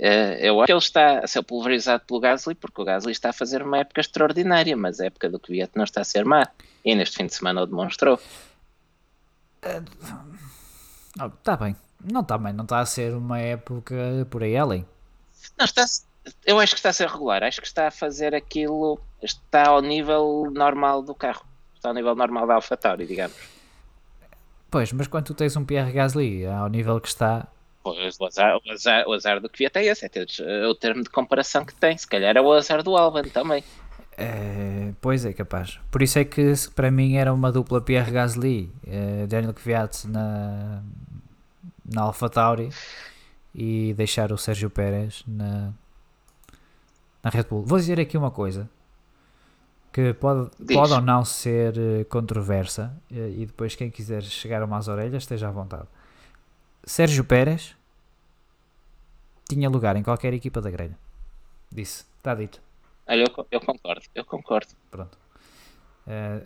Uh, 0.00 0.32
eu 0.38 0.58
acho 0.58 0.66
que 0.66 0.72
ele 0.72 0.78
está 0.78 1.18
a 1.18 1.26
ser 1.26 1.42
pulverizado 1.42 2.02
pelo 2.06 2.20
Gasly 2.20 2.54
porque 2.54 2.80
o 2.80 2.84
Gasly 2.86 3.12
está 3.12 3.28
a 3.28 3.32
fazer 3.34 3.62
uma 3.62 3.78
época 3.78 4.00
extraordinária, 4.00 4.74
mas 4.74 4.98
a 4.98 5.04
época 5.04 5.28
do 5.28 5.38
Kvyat 5.38 5.72
não 5.76 5.84
está 5.84 6.00
a 6.00 6.04
ser 6.04 6.24
má. 6.24 6.48
E 6.82 6.94
neste 6.94 7.18
fim 7.18 7.26
de 7.26 7.34
semana 7.34 7.60
o 7.60 7.66
demonstrou. 7.66 8.18
Está 9.62 11.56
bem. 11.58 11.76
Não 12.02 12.22
está 12.22 12.38
bem, 12.38 12.54
não 12.54 12.64
está 12.64 12.80
a 12.80 12.86
ser 12.86 13.12
uma 13.12 13.38
época 13.38 13.94
por 14.30 14.42
aí 14.42 14.56
além. 14.56 14.86
Não, 15.58 15.66
está, 15.66 15.84
eu 16.46 16.58
acho 16.58 16.72
que 16.72 16.78
está 16.78 16.88
a 16.88 16.94
ser 16.94 17.06
regular. 17.06 17.42
Acho 17.42 17.60
que 17.60 17.66
está 17.66 17.88
a 17.88 17.90
fazer 17.90 18.34
aquilo, 18.34 18.98
está 19.22 19.68
ao 19.68 19.82
nível 19.82 20.50
normal 20.50 21.02
do 21.02 21.14
carro. 21.14 21.44
Está 21.74 21.90
ao 21.90 21.94
nível 21.94 22.14
normal 22.14 22.46
da 22.46 22.54
AlphaTauri, 22.54 23.06
digamos. 23.06 23.36
Pois, 24.70 24.92
mas 24.92 25.08
quando 25.08 25.26
tu 25.26 25.34
tens 25.34 25.54
um 25.56 25.64
Pierre 25.64 25.92
Gasly 25.92 26.46
ao 26.46 26.68
nível 26.68 26.98
que 27.00 27.08
está, 27.08 27.46
Pois, 27.82 28.20
o 28.20 28.26
azar, 28.26 28.56
o, 28.56 28.70
azar, 28.70 29.08
o 29.08 29.12
azar 29.12 29.40
do 29.40 29.48
Kvyat 29.48 29.78
é 29.78 29.86
esse, 29.86 30.04
é, 30.04 30.08
ter, 30.08 30.26
é 30.40 30.66
o 30.66 30.74
termo 30.74 31.02
de 31.02 31.08
comparação 31.08 31.64
que 31.64 31.74
tem. 31.74 31.96
Se 31.96 32.06
calhar 32.06 32.36
é 32.36 32.40
o 32.40 32.52
azar 32.52 32.82
do 32.82 32.96
Alban 32.96 33.22
também. 33.24 33.64
É, 34.16 34.92
pois 35.00 35.24
é, 35.24 35.32
capaz. 35.32 35.80
Por 35.90 36.02
isso 36.02 36.18
é 36.18 36.24
que 36.24 36.52
para 36.74 36.90
mim 36.90 37.16
era 37.16 37.32
uma 37.32 37.50
dupla 37.50 37.80
Pierre 37.80 38.10
Gasly, 38.10 38.70
é, 38.86 39.26
Daniel 39.26 39.54
Kvyat 39.54 40.06
na, 40.06 40.82
na 41.84 42.02
AlphaTauri 42.02 42.68
e 43.54 43.94
deixar 43.94 44.30
o 44.30 44.36
Sérgio 44.36 44.68
Pérez 44.68 45.24
na, 45.26 45.72
na 47.22 47.30
Red 47.30 47.44
Bull. 47.44 47.62
Vou 47.62 47.78
dizer 47.78 47.98
aqui 47.98 48.16
uma 48.16 48.30
coisa 48.30 48.68
que 49.92 50.12
pode, 50.14 50.50
pode 50.72 50.92
ou 50.92 51.00
não 51.00 51.24
ser 51.24 51.76
eh, 51.76 52.04
controversa 52.04 52.94
eh, 53.10 53.34
e 53.38 53.46
depois 53.46 53.74
quem 53.74 53.90
quiser 53.90 54.22
chegar 54.22 54.62
a 54.62 54.64
umas 54.64 54.86
orelhas 54.86 55.24
esteja 55.24 55.48
à 55.48 55.50
vontade. 55.50 55.88
Sérgio 56.90 57.22
Pérez 57.22 57.76
tinha 59.48 59.70
lugar 59.70 59.94
em 59.94 60.02
qualquer 60.02 60.34
equipa 60.34 60.60
da 60.60 60.72
grelha. 60.72 60.98
Disse, 61.70 62.04
está 62.16 62.34
dito. 62.34 62.60
Olha, 63.06 63.20
eu, 63.20 63.46
eu, 63.48 63.60
concordo, 63.60 64.02
eu 64.12 64.24
concordo. 64.24 64.72
Pronto. 64.90 65.16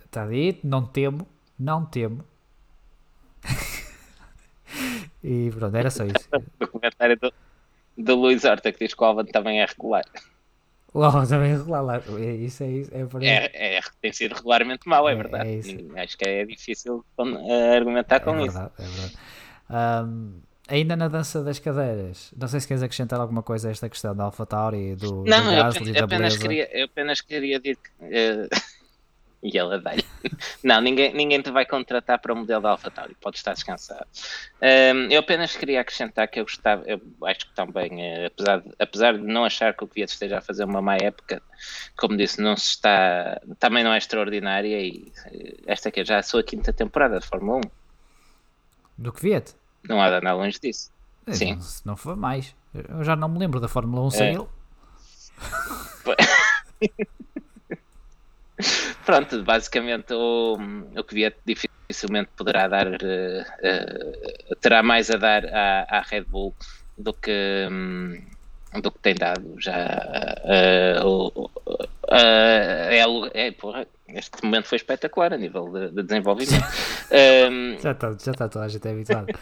Está 0.04 0.26
uh, 0.26 0.28
dito, 0.28 0.66
não 0.66 0.84
temo, 0.84 1.26
não 1.58 1.86
temo. 1.86 2.22
e 5.24 5.50
pronto, 5.50 5.74
era 5.74 5.90
só 5.90 6.04
isso. 6.04 6.28
o 6.60 6.66
comentário 6.66 7.18
do, 7.18 7.32
do 7.96 8.14
Luís 8.14 8.44
Horta 8.44 8.70
que 8.70 8.84
diz 8.84 8.92
que 8.92 9.02
o 9.02 9.06
Alban 9.06 9.24
também 9.24 9.62
é 9.62 9.64
regular. 9.64 10.04
O 10.92 11.02
Alban 11.02 11.24
também 11.24 11.52
é 11.52 11.56
regular, 11.56 12.02
é, 12.18 12.34
isso 12.34 12.62
é 12.62 12.70
isso. 12.70 12.90
É, 12.94 12.98
é, 13.30 13.78
é, 13.78 13.80
tem 13.98 14.12
sido 14.12 14.34
regularmente 14.34 14.86
mau, 14.86 15.08
é, 15.08 15.12
é 15.12 15.16
verdade. 15.16 15.94
É 15.96 16.02
Acho 16.02 16.18
que 16.18 16.28
é 16.28 16.44
difícil 16.44 17.02
uh, 17.16 17.74
argumentar 17.74 18.20
com 18.20 18.36
é 18.36 18.44
isso. 18.44 18.52
Verdade, 18.52 18.74
é 18.78 18.82
verdade. 18.82 19.18
Um, 19.70 20.40
ainda 20.68 20.96
na 20.96 21.08
dança 21.08 21.42
das 21.42 21.58
cadeiras, 21.58 22.32
não 22.36 22.48
sei 22.48 22.60
se 22.60 22.68
queres 22.68 22.82
acrescentar 22.82 23.20
alguma 23.20 23.42
coisa 23.42 23.68
a 23.68 23.70
esta 23.70 23.88
questão 23.88 24.14
da 24.14 24.24
AlphaTauri 24.24 24.92
e 24.92 24.96
do, 24.96 25.24
não, 25.24 25.44
do 25.44 25.52
eu, 25.90 26.04
apenas, 26.04 26.36
queria, 26.36 26.78
eu 26.78 26.86
apenas 26.86 27.20
queria 27.20 27.60
dizer 27.60 27.76
que. 27.76 27.90
Uh, 28.04 28.48
e 29.44 29.58
ela 29.58 29.78
dá 29.78 29.92
Não, 30.64 30.80
ninguém, 30.80 31.12
ninguém 31.12 31.42
te 31.42 31.50
vai 31.50 31.66
contratar 31.66 32.18
para 32.18 32.32
o 32.32 32.36
modelo 32.36 32.62
da 32.62 32.70
AlphaTauri, 32.70 33.14
pode 33.20 33.36
estar 33.36 33.52
descansado. 33.52 34.06
Um, 34.62 35.10
eu 35.10 35.20
apenas 35.20 35.54
queria 35.54 35.82
acrescentar 35.82 36.26
que 36.28 36.40
eu 36.40 36.44
gostava, 36.44 36.82
eu 36.86 36.98
acho 37.24 37.40
que 37.40 37.54
também, 37.54 37.90
uh, 37.90 38.26
apesar, 38.26 38.60
de, 38.60 38.70
apesar 38.78 39.18
de 39.18 39.24
não 39.24 39.44
achar 39.44 39.74
que 39.74 39.84
o 39.84 39.86
Kvyat 39.86 40.10
esteja 40.10 40.38
a 40.38 40.40
fazer 40.40 40.64
uma 40.64 40.80
má 40.80 40.96
época, 40.96 41.42
como 41.94 42.16
disse, 42.16 42.40
não 42.40 42.56
se 42.56 42.70
está, 42.70 43.38
também 43.58 43.84
não 43.84 43.92
é 43.92 43.98
extraordinária 43.98 44.80
e 44.80 45.12
uh, 45.26 45.62
esta 45.66 45.90
aqui 45.90 46.00
é 46.00 46.04
já 46.06 46.18
a 46.18 46.22
sua 46.22 46.42
quinta 46.42 46.72
temporada 46.72 47.20
de 47.20 47.26
Fórmula 47.26 47.58
1. 47.58 47.83
Do 48.96 49.12
Kvyat? 49.12 49.54
Não 49.88 50.00
há 50.00 50.08
andar 50.08 50.34
longe 50.34 50.58
disso. 50.60 50.90
É, 51.26 51.32
Sim. 51.32 51.60
Se 51.60 51.84
não 51.86 51.96
for 51.96 52.16
mais. 52.16 52.54
Eu 52.72 53.04
já 53.04 53.16
não 53.16 53.28
me 53.28 53.38
lembro 53.38 53.60
da 53.60 53.68
Fórmula 53.68 54.02
1 54.06 54.10
sem 54.10 54.26
é. 54.28 54.32
ele. 54.34 54.46
Pronto, 59.04 59.42
basicamente 59.42 60.14
o, 60.14 60.56
o 60.96 61.04
que 61.04 61.14
vier 61.14 61.36
dificilmente 61.44 62.30
poderá 62.36 62.68
dar, 62.68 62.86
uh, 62.86 62.92
uh, 62.92 64.56
terá 64.60 64.82
mais 64.82 65.10
a 65.10 65.16
dar 65.16 65.44
à, 65.46 65.86
à 65.90 66.00
Red 66.00 66.22
Bull 66.22 66.54
do 66.96 67.12
que, 67.12 67.68
um, 67.70 68.22
do 68.80 68.90
que 68.92 68.98
tem 69.00 69.14
dado 69.14 69.56
já. 69.58 69.74
Uh, 70.44 71.50
é, 72.10 73.46
é, 73.46 73.50
porra, 73.52 73.86
este 74.18 74.42
momento 74.42 74.66
foi 74.66 74.76
espetacular 74.76 75.32
a 75.32 75.36
nível 75.36 75.70
de, 75.72 75.90
de 75.90 76.02
desenvolvimento. 76.02 76.64
um, 77.50 77.78
já 77.80 77.92
está 77.92 78.16
já 78.22 78.32
tá 78.32 78.48
toda 78.48 78.64
a 78.64 78.68
gente 78.68 78.88
habituada. 78.88 79.32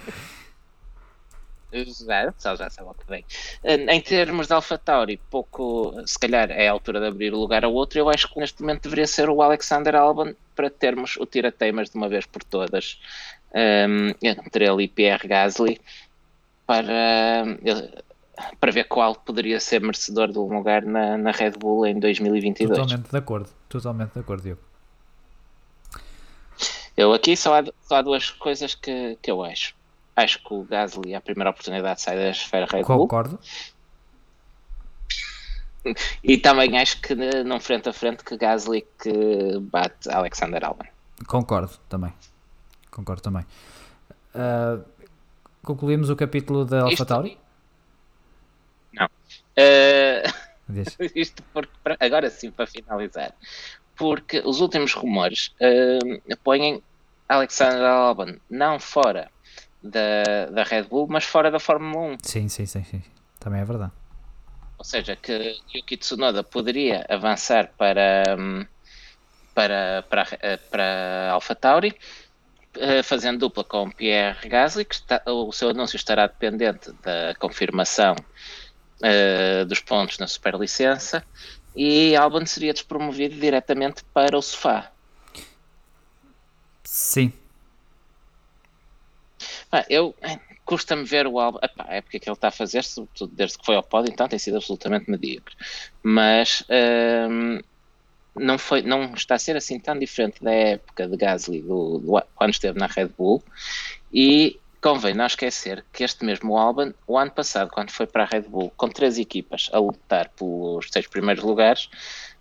Já, 1.72 2.30
já, 2.38 2.54
já 2.54 2.68
sabe 2.68 2.90
o 2.90 2.94
que 2.94 3.06
vem. 3.08 3.24
Em 3.64 4.00
termos 4.02 4.46
de 4.46 4.52
AlphaTauri, 4.52 5.18
pouco, 5.30 5.94
se 6.04 6.18
calhar 6.18 6.50
é 6.50 6.68
a 6.68 6.72
altura 6.72 7.00
de 7.00 7.06
abrir 7.06 7.32
o 7.32 7.38
lugar 7.38 7.64
a 7.64 7.68
outro. 7.68 7.98
Eu 7.98 8.10
acho 8.10 8.28
que 8.28 8.38
neste 8.38 8.60
momento 8.60 8.82
deveria 8.82 9.06
ser 9.06 9.30
o 9.30 9.40
Alexander 9.40 9.94
Albon 9.94 10.34
para 10.54 10.68
termos 10.68 11.16
o 11.16 11.24
tira-teimas 11.24 11.88
de 11.88 11.96
uma 11.96 12.10
vez 12.10 12.26
por 12.26 12.44
todas 12.44 13.00
um, 13.54 14.14
entre 14.22 14.66
ele 14.66 14.84
e 14.84 14.88
Pierre 14.88 15.26
Gasly 15.26 15.80
para, 16.66 17.44
para 18.60 18.72
ver 18.72 18.84
qual 18.84 19.14
poderia 19.14 19.60
ser 19.60 19.80
merecedor 19.80 20.30
de 20.30 20.38
um 20.38 20.54
lugar 20.54 20.82
na, 20.82 21.16
na 21.16 21.30
Red 21.30 21.52
Bull 21.52 21.86
em 21.86 21.98
2022. 21.98 22.78
Totalmente 22.78 23.10
de 23.10 23.16
acordo, 23.16 23.48
totalmente 23.72 24.12
de 24.12 24.20
acordo, 24.20 24.42
Diogo. 24.42 24.60
Eu 26.94 27.12
aqui 27.12 27.36
só 27.36 27.58
há, 27.58 27.64
só 27.82 27.96
há 27.96 28.02
duas 28.02 28.30
coisas 28.30 28.74
que, 28.74 29.16
que 29.22 29.30
eu 29.30 29.42
acho. 29.42 29.74
Acho 30.14 30.38
que 30.42 30.52
o 30.52 30.62
Gasly, 30.62 31.14
a 31.14 31.20
primeira 31.20 31.50
oportunidade, 31.50 32.02
sai 32.02 32.16
da 32.16 32.28
esfera 32.28 32.66
Red 32.66 32.84
Bull. 32.84 33.08
Concordo. 33.08 33.38
E 36.22 36.38
também 36.38 36.78
acho 36.78 37.00
que 37.00 37.14
num 37.14 37.58
frente 37.58 37.88
a 37.88 37.92
frente 37.92 38.22
que 38.22 38.36
Gasly 38.36 38.86
que 39.00 39.58
bate 39.58 40.10
Alexander 40.10 40.64
Albon. 40.64 40.84
Concordo 41.26 41.72
também. 41.88 42.12
Concordo 42.90 43.22
também. 43.22 43.44
Uh, 44.34 44.84
concluímos 45.62 46.10
o 46.10 46.14
capítulo 46.14 46.64
da 46.64 46.82
AlphaTauri? 46.82 47.38
Não. 48.92 49.06
Uh, 49.06 50.32
isto 51.14 51.42
porque, 51.52 51.72
agora 52.00 52.30
sim, 52.30 52.50
para 52.50 52.66
finalizar. 52.66 53.34
Porque 53.96 54.40
os 54.44 54.60
últimos 54.60 54.92
rumores 54.94 55.54
uh, 55.60 56.36
põem 56.42 56.82
Alexander 57.28 57.84
Albon 57.84 58.36
não 58.50 58.78
fora 58.78 59.30
da, 59.82 60.46
da 60.50 60.62
Red 60.62 60.84
Bull, 60.84 61.06
mas 61.08 61.24
fora 61.24 61.50
da 61.50 61.58
Fórmula 61.58 62.14
1. 62.14 62.18
Sim, 62.22 62.48
sim, 62.48 62.66
sim, 62.66 62.84
sim. 62.84 63.02
Também 63.38 63.60
é 63.60 63.64
verdade. 63.64 63.92
Ou 64.78 64.84
seja, 64.84 65.14
que 65.16 65.60
Yuki 65.74 65.96
Tsunoda 65.96 66.42
poderia 66.42 67.04
avançar 67.08 67.72
para, 67.76 68.36
hum, 68.38 68.66
para, 69.54 70.04
para, 70.08 70.26
para 70.70 71.30
AlphaTauri, 71.32 71.94
eh, 72.74 73.02
fazendo 73.02 73.40
dupla 73.40 73.62
com 73.64 73.90
Pierre 73.90 74.48
Gasly, 74.48 74.84
que 74.84 74.94
está, 74.94 75.22
o 75.26 75.52
seu 75.52 75.70
anúncio 75.70 75.96
estará 75.96 76.26
dependente 76.26 76.90
da 77.02 77.34
confirmação 77.38 78.16
uh, 79.02 79.64
dos 79.66 79.80
pontos 79.80 80.18
na 80.18 80.26
superlicença, 80.26 81.24
e 81.74 82.14
Albon 82.16 82.46
seria 82.46 82.72
despromovido 82.72 83.36
diretamente 83.36 84.04
para 84.12 84.36
o 84.36 84.42
sofá. 84.42 84.90
Sim, 86.84 87.32
ah, 89.72 89.86
eu 89.88 90.14
custa-me 90.66 91.04
ver 91.04 91.26
o 91.26 91.40
álbum. 91.40 91.58
Epá, 91.62 91.84
porque 92.02 92.18
é 92.18 92.20
que 92.20 92.28
ele 92.28 92.36
está 92.36 92.48
a 92.48 92.50
fazer, 92.50 92.84
sobretudo 92.84 93.34
desde 93.34 93.56
que 93.56 93.64
foi 93.64 93.74
ao 93.74 93.82
pódio, 93.82 94.12
então 94.12 94.28
tem 94.28 94.38
sido 94.38 94.58
absolutamente 94.58 95.10
medíocre. 95.10 95.56
Mas 96.02 96.62
hum, 97.30 97.60
não, 98.36 98.58
foi, 98.58 98.82
não 98.82 99.14
está 99.14 99.36
a 99.36 99.38
ser 99.38 99.56
assim 99.56 99.80
tão 99.80 99.98
diferente 99.98 100.44
da 100.44 100.52
época 100.52 101.08
de 101.08 101.16
Gasly 101.16 101.62
do, 101.62 101.98
do, 101.98 102.22
quando 102.34 102.50
esteve 102.50 102.78
na 102.78 102.86
Red 102.86 103.08
Bull. 103.08 103.42
E 104.12 104.60
convém 104.82 105.14
não 105.14 105.26
esquecer 105.26 105.84
que 105.92 106.02
este 106.02 106.24
mesmo 106.24 106.58
Albon, 106.58 106.92
o 107.06 107.16
ano 107.16 107.30
passado, 107.30 107.70
quando 107.70 107.90
foi 107.90 108.06
para 108.06 108.24
a 108.24 108.26
Red 108.26 108.42
Bull, 108.42 108.72
com 108.76 108.88
três 108.88 109.16
equipas 109.16 109.70
a 109.72 109.78
lutar 109.78 110.28
pelos 110.30 110.88
seis 110.90 111.06
primeiros 111.06 111.44
lugares, 111.44 111.88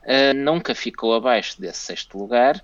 uh, 0.04 0.34
nunca 0.36 0.74
ficou 0.74 1.14
abaixo 1.14 1.62
desse 1.62 1.80
sexto 1.80 2.18
lugar 2.18 2.62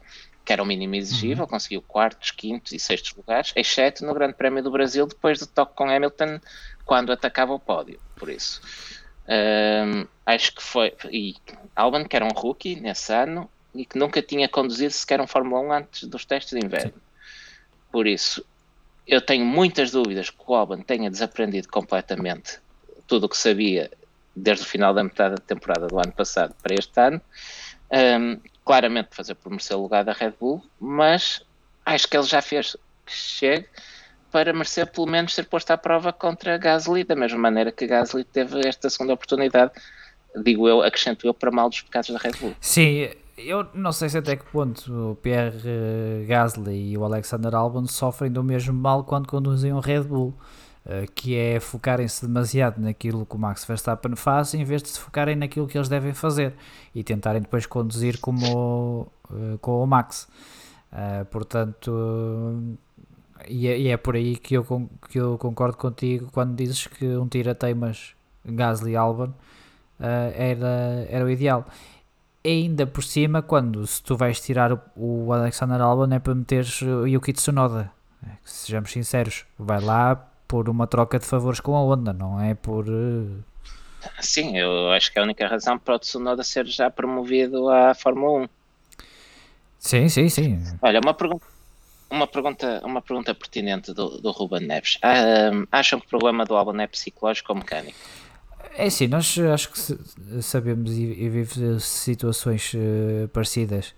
que 0.47 0.53
era 0.53 0.63
o 0.63 0.65
mínimo 0.65 0.95
exigível, 0.95 1.43
uhum. 1.43 1.49
conseguiu 1.49 1.81
quartos, 1.81 2.31
quintos 2.31 2.71
e 2.71 2.79
sextos 2.79 3.13
lugares, 3.13 3.51
exceto 3.53 4.05
no 4.05 4.13
Grande 4.13 4.33
Prémio 4.33 4.63
do 4.63 4.71
Brasil, 4.71 5.05
depois 5.05 5.39
do 5.39 5.45
toque 5.45 5.75
com 5.75 5.89
Hamilton, 5.89 6.39
quando 6.85 7.11
atacava 7.11 7.53
o 7.53 7.59
pódio. 7.59 7.99
Por 8.15 8.29
isso, 8.29 8.61
um, 9.27 10.07
acho 10.25 10.55
que 10.55 10.63
foi. 10.63 10.95
E 11.11 11.35
Albon, 11.75 12.05
que 12.05 12.15
era 12.15 12.23
um 12.23 12.29
rookie 12.29 12.79
nesse 12.79 13.11
ano, 13.13 13.49
e 13.75 13.85
que 13.85 13.99
nunca 13.99 14.21
tinha 14.21 14.47
conduzido 14.47 14.93
sequer 14.93 15.19
um 15.19 15.27
Fórmula 15.27 15.61
1 15.63 15.73
antes 15.73 16.07
dos 16.07 16.23
testes 16.23 16.57
de 16.57 16.65
inverno. 16.65 16.93
Sim. 16.93 17.01
Por 17.91 18.07
isso, 18.07 18.45
eu 19.07 19.21
tenho 19.21 19.45
muitas 19.45 19.91
dúvidas 19.91 20.29
que 20.29 20.43
o 20.45 20.53
Albon 20.53 20.81
tenha 20.81 21.09
desaprendido 21.09 21.69
completamente 21.69 22.59
tudo 23.07 23.25
o 23.25 23.29
que 23.29 23.37
sabia 23.37 23.89
desde 24.35 24.65
o 24.65 24.67
final 24.67 24.93
da 24.93 25.03
metade 25.03 25.35
da 25.35 25.41
temporada 25.41 25.87
do 25.87 25.97
ano 25.97 26.11
passado 26.11 26.53
para 26.61 26.75
este 26.75 26.99
ano. 26.99 27.21
Um, 27.89 28.39
claramente 28.65 29.09
fazer 29.11 29.35
por 29.35 29.49
merecer 29.49 29.77
o 29.77 29.81
lugar 29.81 30.03
da 30.03 30.11
Red 30.11 30.33
Bull, 30.37 30.61
mas 30.77 31.41
acho 31.85 32.07
que 32.07 32.17
ele 32.17 32.27
já 32.27 32.41
fez 32.41 32.75
que 33.05 33.13
chegue 33.13 33.65
para 34.29 34.51
merecer 34.51 34.91
pelo 34.91 35.07
menos 35.07 35.33
ser 35.33 35.45
posto 35.45 35.71
à 35.71 35.77
prova 35.77 36.11
contra 36.11 36.57
Gasly, 36.57 37.05
da 37.05 37.15
mesma 37.15 37.39
maneira 37.39 37.71
que 37.71 37.87
Gasly 37.87 38.25
teve 38.25 38.67
esta 38.67 38.89
segunda 38.89 39.13
oportunidade, 39.13 39.71
digo 40.43 40.67
eu, 40.67 40.81
acrescento 40.81 41.25
eu, 41.25 41.33
para 41.33 41.49
mal 41.49 41.69
dos 41.69 41.79
pecados 41.79 42.09
da 42.09 42.17
Red 42.17 42.33
Bull. 42.41 42.53
Sim, 42.59 43.09
eu 43.37 43.67
não 43.73 43.91
sei 43.91 44.09
se 44.09 44.17
até 44.17 44.35
que 44.35 44.45
ponto 44.51 45.11
o 45.11 45.15
Pierre 45.15 46.25
Gasly 46.27 46.91
e 46.91 46.97
o 46.97 47.03
Alexander 47.03 47.53
Albon 47.55 47.85
sofrem 47.85 48.31
do 48.31 48.43
mesmo 48.43 48.73
mal 48.73 49.03
quando 49.03 49.27
conduzem 49.27 49.71
um 49.73 49.79
Red 49.79 50.03
Bull. 50.03 50.33
Eh, 50.89 51.05
que 51.13 51.35
é 51.35 51.59
focarem-se 51.59 52.25
demasiado 52.25 52.79
naquilo 52.79 53.25
que 53.25 53.35
o 53.35 53.37
Max 53.37 53.65
Verstappen 53.65 54.15
faz 54.15 54.53
em 54.53 54.63
vez 54.63 54.81
de 54.81 54.87
se 54.87 54.99
focarem 54.99 55.35
naquilo 55.35 55.67
que 55.67 55.77
eles 55.77 55.89
devem 55.89 56.13
fazer 56.13 56.53
e 56.95 57.03
tentarem 57.03 57.41
depois 57.41 57.65
conduzir 57.65 58.21
como 58.21 59.01
uh, 59.29 59.57
com 59.59 59.83
o 59.83 59.87
Max. 59.87 60.29
Portanto, 61.29 62.77
e 63.47 63.67
é, 63.67 63.77
e 63.77 63.87
é, 63.89 63.97
por 63.97 64.15
aí 64.15 64.37
que 64.37 64.55
eu, 64.55 64.63
que 65.09 65.19
eu 65.19 65.37
concordo 65.37 65.77
contigo 65.77 66.29
quando 66.31 66.55
dizes 66.55 66.87
que 66.87 67.05
um 67.05 67.27
tira-teimas 67.27 68.15
Gasly 68.45 68.95
Albon 68.95 69.27
uh, 69.99 70.31
era, 70.33 71.05
era 71.09 71.25
o 71.25 71.29
ideal. 71.29 71.65
Ainda 72.47 72.87
por 72.87 73.03
cima, 73.03 73.41
quando 73.41 73.85
se 73.85 74.01
tu 74.01 74.15
vais 74.15 74.39
tirar 74.39 74.71
o, 74.71 74.79
o 74.95 75.33
Alexander 75.33 75.81
Albon 75.81 76.13
é 76.13 76.17
para 76.17 76.33
meteres 76.33 76.81
o 76.81 77.05
Yuki 77.05 77.33
Tsunoda. 77.33 77.91
Sejamos 78.41 78.89
sinceros, 78.89 79.45
vai 79.59 79.81
lá 79.81 80.15
por 80.47 80.69
uma 80.69 80.87
troca 80.87 81.19
de 81.19 81.25
favores 81.25 81.59
com 81.59 81.75
a 81.75 81.81
Honda, 81.81 82.13
não 82.13 82.39
é 82.39 82.55
por. 82.55 82.85
Eh, 82.87 83.43
Sim, 84.21 84.57
eu 84.57 84.91
acho 84.91 85.11
que 85.11 85.19
é 85.19 85.21
a 85.21 85.25
única 85.25 85.45
razão 85.45 85.77
para 85.77 85.95
o 85.95 85.99
Tsunoda 85.99 86.41
ser 86.41 86.65
já 86.67 86.89
promovido 86.89 87.69
à 87.69 87.93
Fórmula 87.93 88.43
1. 88.43 88.49
Sim, 89.77 90.07
sim, 90.07 90.29
sim. 90.29 90.63
Olha, 90.81 91.01
uma 91.03 91.13
pergunta, 91.13 91.45
uma 92.09 92.27
pergunta, 92.27 92.81
uma 92.85 93.01
pergunta 93.01 93.35
pertinente 93.35 93.93
do, 93.93 94.21
do 94.21 94.31
Ruben 94.31 94.65
Neves. 94.65 94.97
Ah, 95.01 95.51
acham 95.69 95.99
que 95.99 96.05
o 96.05 96.09
problema 96.09 96.45
do 96.45 96.55
álbum 96.55 96.79
é 96.79 96.87
psicológico 96.87 97.51
ou 97.51 97.59
mecânico? 97.59 97.97
É 98.79 98.91
sim, 98.91 99.07
nós 99.07 99.35
acho 99.39 99.71
que 99.71 100.41
sabemos 100.41 100.91
e, 100.91 101.01
e 101.01 101.29
vivemos 101.29 101.83
situações 101.83 102.75
uh, 102.75 103.27
parecidas 103.29 103.95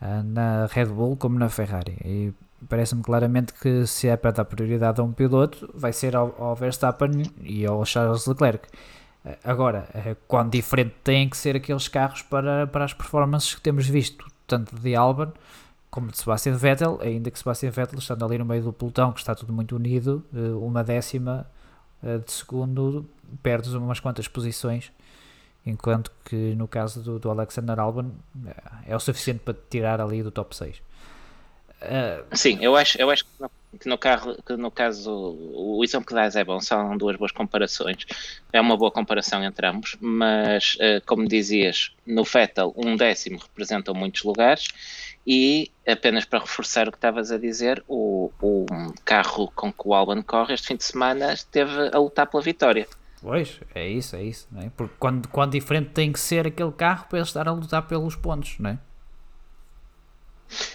uh, 0.00 0.22
na 0.22 0.66
Red 0.66 0.86
Bull 0.86 1.16
como 1.16 1.36
na 1.40 1.48
Ferrari. 1.48 1.96
E 2.04 2.32
parece-me 2.68 3.02
claramente 3.02 3.52
que 3.52 3.84
se 3.84 4.06
é 4.06 4.16
para 4.16 4.30
dar 4.30 4.44
prioridade 4.44 5.00
a 5.00 5.04
um 5.04 5.10
piloto, 5.12 5.68
vai 5.74 5.92
ser 5.92 6.14
ao, 6.14 6.40
ao 6.40 6.54
Verstappen 6.54 7.24
e 7.42 7.66
ao 7.66 7.84
Charles 7.84 8.24
Leclerc. 8.26 8.68
Eh, 9.24 9.38
agora, 9.42 9.88
eh, 9.92 10.16
quão 10.28 10.48
diferente 10.48 10.94
têm 11.02 11.28
que 11.28 11.36
ser 11.36 11.56
aqueles 11.56 11.88
carros 11.88 12.22
para, 12.22 12.68
para 12.68 12.84
as 12.84 12.94
performances 12.94 13.56
que 13.56 13.60
temos 13.60 13.88
visto, 13.88 14.24
tanto 14.46 14.76
de 14.76 14.94
Albon 14.94 15.32
como 15.90 16.12
de 16.12 16.18
Sebastian 16.18 16.56
Vettel, 16.56 16.98
ainda 17.02 17.28
que 17.28 17.38
Sebastian 17.38 17.70
Vettel, 17.70 17.98
estando 17.98 18.24
ali 18.24 18.38
no 18.38 18.44
meio 18.44 18.62
do 18.62 18.72
pelotão, 18.72 19.12
que 19.12 19.18
está 19.20 19.34
tudo 19.34 19.52
muito 19.52 19.76
unido, 19.76 20.24
eh, 20.32 20.38
uma 20.54 20.84
décima 20.84 21.44
de 22.02 22.32
segundo, 22.32 23.08
perdes 23.42 23.72
umas 23.72 24.00
quantas 24.00 24.26
posições, 24.28 24.90
enquanto 25.64 26.10
que 26.24 26.54
no 26.54 26.66
caso 26.66 27.02
do, 27.02 27.18
do 27.18 27.30
Alexander 27.30 27.78
Albon 27.78 28.10
é 28.86 28.94
o 28.94 29.00
suficiente 29.00 29.40
para 29.40 29.54
tirar 29.70 30.00
ali 30.00 30.22
do 30.22 30.30
top 30.30 30.56
6. 30.56 30.82
Uh, 31.82 32.24
Sim, 32.36 32.58
eu 32.60 32.76
acho, 32.76 33.00
eu 33.00 33.10
acho 33.10 33.24
que, 33.80 33.88
no, 33.88 33.98
carro, 33.98 34.36
que 34.46 34.56
no 34.56 34.70
caso 34.70 35.10
o 35.10 35.82
exemplo 35.82 36.06
que 36.06 36.14
dás 36.14 36.36
é 36.36 36.44
bom, 36.44 36.60
são 36.60 36.96
duas 36.96 37.16
boas 37.16 37.32
comparações, 37.32 38.06
é 38.52 38.60
uma 38.60 38.76
boa 38.76 38.90
comparação 38.90 39.42
entre 39.42 39.66
ambos, 39.66 39.96
mas 40.00 40.76
uh, 40.76 41.04
como 41.04 41.26
dizias, 41.26 41.92
no 42.06 42.22
Vettel 42.22 42.72
um 42.76 42.96
décimo 42.96 43.38
representa 43.38 43.92
muitos 43.92 44.22
lugares 44.22 44.68
e 45.26 45.72
apenas 45.86 46.24
para 46.24 46.38
reforçar 46.38 46.86
o 46.86 46.92
que 46.92 46.98
estavas 46.98 47.32
a 47.32 47.38
dizer, 47.38 47.82
o, 47.88 48.30
o 48.40 48.66
carro 49.04 49.50
com 49.54 49.72
que 49.72 49.82
o 49.84 49.94
Albon 49.94 50.22
corre 50.22 50.54
este 50.54 50.68
fim 50.68 50.76
de 50.76 50.84
semana 50.84 51.32
esteve 51.32 51.90
a 51.92 51.98
lutar 51.98 52.28
pela 52.28 52.42
vitória. 52.42 52.86
Pois, 53.20 53.60
é 53.74 53.88
isso, 53.88 54.16
é 54.16 54.22
isso. 54.22 54.48
Não 54.50 54.62
é? 54.62 54.70
Porque 54.76 54.94
quando, 54.98 55.28
quando 55.28 55.52
diferente 55.52 55.90
tem 55.90 56.12
que 56.12 56.18
ser 56.18 56.46
aquele 56.46 56.72
carro 56.72 57.06
para 57.08 57.18
ele 57.18 57.26
estar 57.26 57.46
a 57.46 57.52
lutar 57.52 57.86
pelos 57.86 58.16
pontos, 58.16 58.56
não 58.58 58.70
é? 58.70 58.78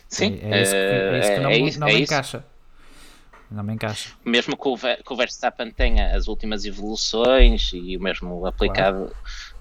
Sim, 0.08 0.40
é, 0.42 0.60
é, 0.60 0.62
isso, 0.62 0.72
que, 0.72 0.78
é 0.78 1.20
isso 1.20 1.32
que 1.34 1.40
não, 1.40 1.50
é 1.50 1.58
isso, 1.58 1.80
não 1.80 1.88
me 1.88 2.02
encaixa. 2.02 2.44
Não 3.50 3.64
me 3.64 3.74
encaixa. 3.74 4.10
Mesmo 4.26 4.58
que 4.58 4.68
o, 4.68 4.78
que 4.78 5.14
o 5.14 5.16
Verstappen 5.16 5.72
tenha 5.72 6.16
as 6.16 6.28
últimas 6.28 6.66
evoluções 6.66 7.72
e 7.74 7.96
o 7.96 8.02
mesmo 8.02 8.46
aplicado 8.46 9.14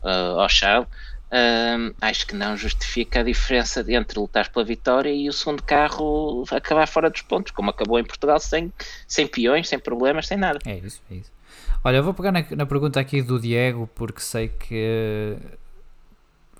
claro. 0.02 0.36
uh, 0.36 0.40
ao 0.40 0.48
Charles, 0.48 0.88
uh, 0.88 1.94
acho 2.00 2.26
que 2.26 2.34
não 2.34 2.56
justifica 2.56 3.20
a 3.20 3.22
diferença 3.22 3.84
entre 3.88 4.18
lutar 4.18 4.50
pela 4.50 4.64
vitória 4.64 5.10
e 5.10 5.28
o 5.28 5.32
segundo 5.32 5.62
carro 5.62 6.44
acabar 6.50 6.88
fora 6.88 7.08
dos 7.08 7.22
pontos, 7.22 7.52
como 7.52 7.70
acabou 7.70 7.98
em 7.98 8.04
Portugal 8.04 8.40
sem, 8.40 8.72
sem 9.06 9.26
peões, 9.26 9.68
sem 9.68 9.78
problemas, 9.78 10.26
sem 10.26 10.36
nada. 10.36 10.58
É 10.66 10.78
isso, 10.78 11.00
é 11.10 11.14
isso. 11.14 11.36
Olha, 11.84 11.98
eu 11.98 12.02
vou 12.02 12.12
pegar 12.12 12.32
na, 12.32 12.44
na 12.56 12.66
pergunta 12.66 12.98
aqui 12.98 13.22
do 13.22 13.38
Diego, 13.38 13.88
porque 13.94 14.20
sei 14.20 14.48
que. 14.48 15.36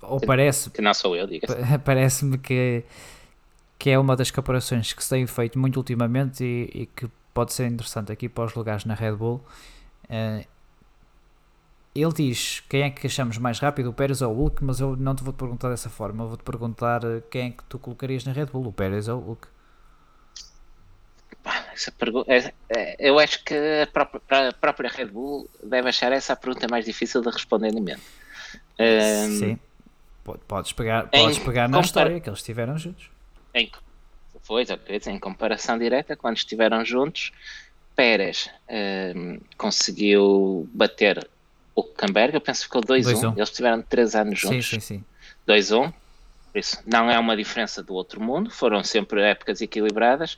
Ou 0.01 0.21
parece. 0.21 0.69
Que 0.69 0.81
não 0.81 0.93
sou 0.93 1.17
eu, 1.17 1.27
diga 1.27 1.47
Parece-me 1.83 2.37
que 2.37 2.85
que 3.77 3.89
é 3.89 3.99
uma 3.99 4.15
das 4.15 4.31
comparações 4.31 4.93
que 4.93 5.03
se 5.03 5.09
tem 5.09 5.27
feito 5.27 5.59
muito 5.59 5.77
ultimamente 5.77 6.43
e, 6.43 6.81
e 6.81 6.85
que 6.87 7.09
pode 7.33 7.53
ser 7.53 7.67
interessante 7.67 8.11
aqui 8.11 8.27
para 8.27 8.45
os 8.45 8.55
lugares 8.55 8.85
na 8.85 8.95
Red 8.95 9.13
Bull. 9.13 9.43
Uh, 10.05 10.45
ele 11.93 12.13
diz 12.13 12.63
quem 12.69 12.83
é 12.83 12.89
que 12.89 13.07
achamos 13.07 13.37
mais 13.37 13.59
rápido, 13.59 13.89
o 13.89 13.93
Pérez 13.93 14.21
ou 14.21 14.31
o 14.31 14.35
Hulk, 14.35 14.63
mas 14.63 14.79
eu 14.79 14.95
não 14.95 15.15
te 15.15 15.23
vou 15.23 15.33
te 15.33 15.37
perguntar 15.37 15.69
dessa 15.69 15.89
forma, 15.89 16.23
eu 16.23 16.27
vou 16.27 16.37
te 16.37 16.43
perguntar 16.43 17.03
eh, 17.03 17.23
quem 17.31 17.47
é 17.47 17.49
que 17.49 17.63
tu 17.63 17.79
colocarias 17.79 18.23
na 18.23 18.33
Red 18.33 18.47
Bull, 18.47 18.67
o 18.67 18.71
Pérez 18.71 19.07
ou 19.07 19.17
o 19.19 19.21
Hulk. 19.21 19.47
Essa 21.73 21.91
pergunta, 21.91 22.31
é, 22.31 22.53
é, 22.69 23.09
eu 23.09 23.17
acho 23.17 23.43
que 23.43 23.55
a 23.55 23.87
própria, 23.87 24.49
a 24.49 24.53
própria, 24.53 24.91
Red 24.91 25.07
Bull 25.07 25.49
deve 25.63 25.89
achar 25.89 26.11
essa 26.11 26.33
a 26.33 26.35
pergunta 26.35 26.67
mais 26.69 26.85
difícil 26.85 27.21
de 27.21 27.31
responder 27.31 27.71
no 27.71 27.79
momento. 27.79 28.01
Um, 28.79 29.39
Sim, 29.39 29.59
podes 30.47 30.73
pegar, 30.73 31.07
podes 31.07 31.39
pegar 31.39 31.67
na 31.67 31.79
história 31.79 32.19
que 32.19 32.29
eles 32.29 32.39
estiveram 32.39 32.77
juntos 32.77 33.09
em, 33.59 33.71
foi, 34.41 34.65
em 35.07 35.19
comparação 35.19 35.77
direta, 35.77 36.15
quando 36.15 36.37
estiveram 36.37 36.83
juntos, 36.85 37.31
Pérez 37.95 38.49
um, 39.15 39.39
conseguiu 39.57 40.69
bater 40.71 41.27
o 41.75 41.83
Camberg, 41.83 42.33
eu 42.35 42.41
penso 42.41 42.61
que 42.61 42.65
ficou 42.65 42.81
2-1. 42.81 43.35
Eles 43.35 43.49
tiveram 43.49 43.81
3 43.81 44.15
anos 44.15 44.39
juntos. 44.39 44.67
Sim, 44.67 44.79
sim, 44.79 44.97
sim. 44.97 45.03
2-1. 45.47 45.93
Por 46.51 46.59
isso, 46.59 46.79
não 46.85 47.09
é 47.09 47.19
uma 47.19 47.37
diferença 47.37 47.83
do 47.83 47.93
outro 47.93 48.21
mundo, 48.21 48.49
foram 48.49 48.83
sempre 48.83 49.21
épocas 49.21 49.61
equilibradas. 49.61 50.37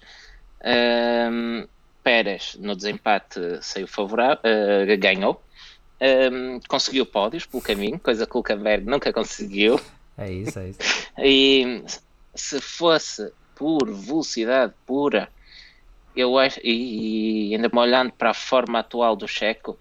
Um, 1.32 1.66
Pérez, 2.04 2.56
no 2.60 2.76
desempate, 2.76 3.40
saiu 3.62 3.88
favorável, 3.88 4.40
uh, 4.44 4.98
ganhou. 4.98 5.42
Um, 6.02 6.60
conseguiu 6.68 7.06
pódios 7.06 7.46
pelo 7.46 7.62
caminho, 7.62 8.00
coisa 8.00 8.26
que 8.26 8.38
o 8.38 8.44
Camberg 8.44 8.86
nunca 8.86 9.12
conseguiu. 9.12 9.80
É 10.18 10.32
isso, 10.32 10.60
é 10.60 10.70
isso. 10.70 10.80
e 11.18 11.84
se 12.40 12.62
fosse 12.62 13.32
por 13.56 13.92
velocidade 13.92 14.74
pura, 14.86 15.30
eu 16.16 16.38
acho, 16.38 16.60
e, 16.64 17.50
e 17.50 17.56
ainda 17.56 17.70
me 17.70 17.80
olhando 17.80 18.12
para 18.14 18.32
a 18.32 18.34
forma 18.34 18.80
atual 18.80 19.16
do 19.16 19.28
Checo, 19.28 19.78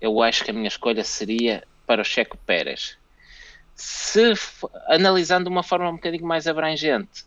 eu 0.00 0.22
acho 0.22 0.44
que 0.44 0.50
a 0.50 0.54
minha 0.54 0.68
escolha 0.68 1.02
seria 1.04 1.64
para 1.86 2.02
o 2.02 2.04
Checo 2.04 2.36
Pérez. 2.38 2.96
Se 3.74 4.32
analisando 4.88 5.44
de 5.44 5.50
uma 5.50 5.62
forma 5.62 5.90
um 5.90 5.96
bocadinho 5.96 6.24
mais 6.24 6.46
abrangente, 6.46 7.24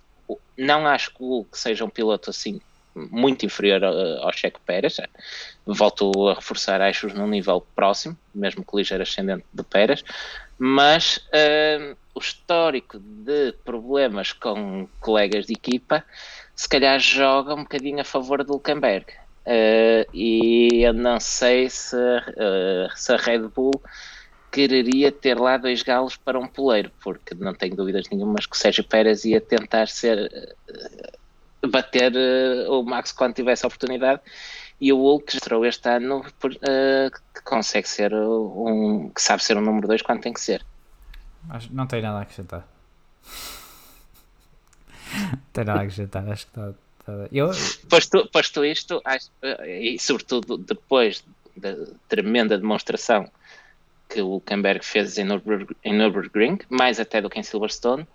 não 0.58 0.88
acho 0.88 1.12
que 1.12 1.22
o 1.24 1.28
Hulk 1.28 1.58
seja 1.58 1.86
um 1.86 1.90
piloto 1.90 2.30
assim 2.30 2.60
muito 2.96 3.46
inferior 3.46 3.84
ao, 3.84 4.34
Checo 4.34 4.60
Pérez. 4.66 4.98
Volto 5.66 6.30
a 6.30 6.36
reforçar, 6.36 6.82
acho 6.82 7.08
num 7.10 7.28
nível 7.28 7.66
próximo, 7.76 8.18
mesmo 8.34 8.66
que 8.66 8.76
ligeiro 8.76 9.04
ascendente 9.04 9.46
de 9.54 9.64
Pérez, 9.64 10.04
mas 10.58 11.18
uh, 11.18 11.96
o 12.14 12.20
histórico 12.20 13.00
de 13.00 13.54
problemas 13.64 14.34
com 14.34 14.88
colegas 15.00 15.46
de 15.46 15.54
equipa 15.54 16.04
se 16.56 16.68
calhar 16.68 17.00
joga 17.00 17.54
um 17.54 17.64
bocadinho 17.64 18.02
a 18.02 18.04
favor 18.04 18.44
do 18.44 18.54
Hulkenberg. 18.54 19.06
Uh, 19.46 20.06
e 20.14 20.84
eu 20.84 20.94
não 20.94 21.20
sei 21.20 21.70
se, 21.70 21.96
uh, 21.96 22.90
se 22.96 23.14
a 23.14 23.18
Red 23.18 23.48
Bull 23.48 23.82
quereria 24.52 25.12
ter 25.12 25.40
lá 25.40 25.58
dois 25.58 25.82
galos 25.82 26.18
para 26.18 26.38
um 26.38 26.48
poleiro, 26.48 26.92
porque 27.02 27.34
não 27.36 27.54
tenho 27.54 27.76
dúvidas 27.76 28.06
nenhumas 28.12 28.46
que 28.46 28.56
o 28.56 28.60
Sérgio 28.60 28.84
Pérez 28.84 29.24
ia 29.26 29.40
tentar 29.40 29.88
ser 29.88 30.56
uh, 31.64 31.68
bater 31.68 32.14
o 32.68 32.84
Max 32.84 33.12
quando 33.12 33.36
tivesse 33.36 33.66
a 33.66 33.68
oportunidade 33.68 34.22
e 34.80 34.94
o 34.94 34.98
Hulk 34.98 35.36
mostrou 35.36 35.66
este 35.66 35.90
ano 35.90 36.24
que 36.24 37.44
consegue 37.44 37.88
ser 37.88 38.14
um 38.14 39.10
que 39.10 39.22
sabe 39.22 39.44
ser 39.44 39.58
um 39.58 39.62
número 39.62 39.88
2 39.88 40.02
quando 40.02 40.22
tem 40.22 40.34
que 40.34 40.42
ser. 40.42 40.66
Não 41.72 41.88
tem 41.88 42.02
nada 42.02 42.20
a 42.20 42.22
acrescentar. 42.22 42.68
tem 45.54 45.66
nada 45.66 45.80
a 45.80 45.84
acrescentar, 45.84 46.30
acho 46.30 46.46
que 46.48 46.52
está. 46.52 46.74
está... 47.00 47.28
Eu... 47.32 47.52
Posto, 47.90 48.28
posto 48.32 48.64
isto, 48.64 49.02
acho, 49.04 49.30
e 49.66 49.98
sobretudo 50.00 50.58
depois 50.58 51.24
da 51.58 51.76
tremenda 52.08 52.58
demonstração 52.58 53.30
que 54.10 54.22
o 54.22 54.28
Hulkenberg 54.28 54.84
fez 54.84 55.18
em, 55.18 55.24
Nürburg, 55.24 55.76
em 55.84 55.94
Nürburgring, 55.94 56.60
mais 56.70 57.00
até 57.00 57.22
do 57.22 57.30
que 57.30 57.40
em 57.40 57.44
Silverstone, 57.44 58.08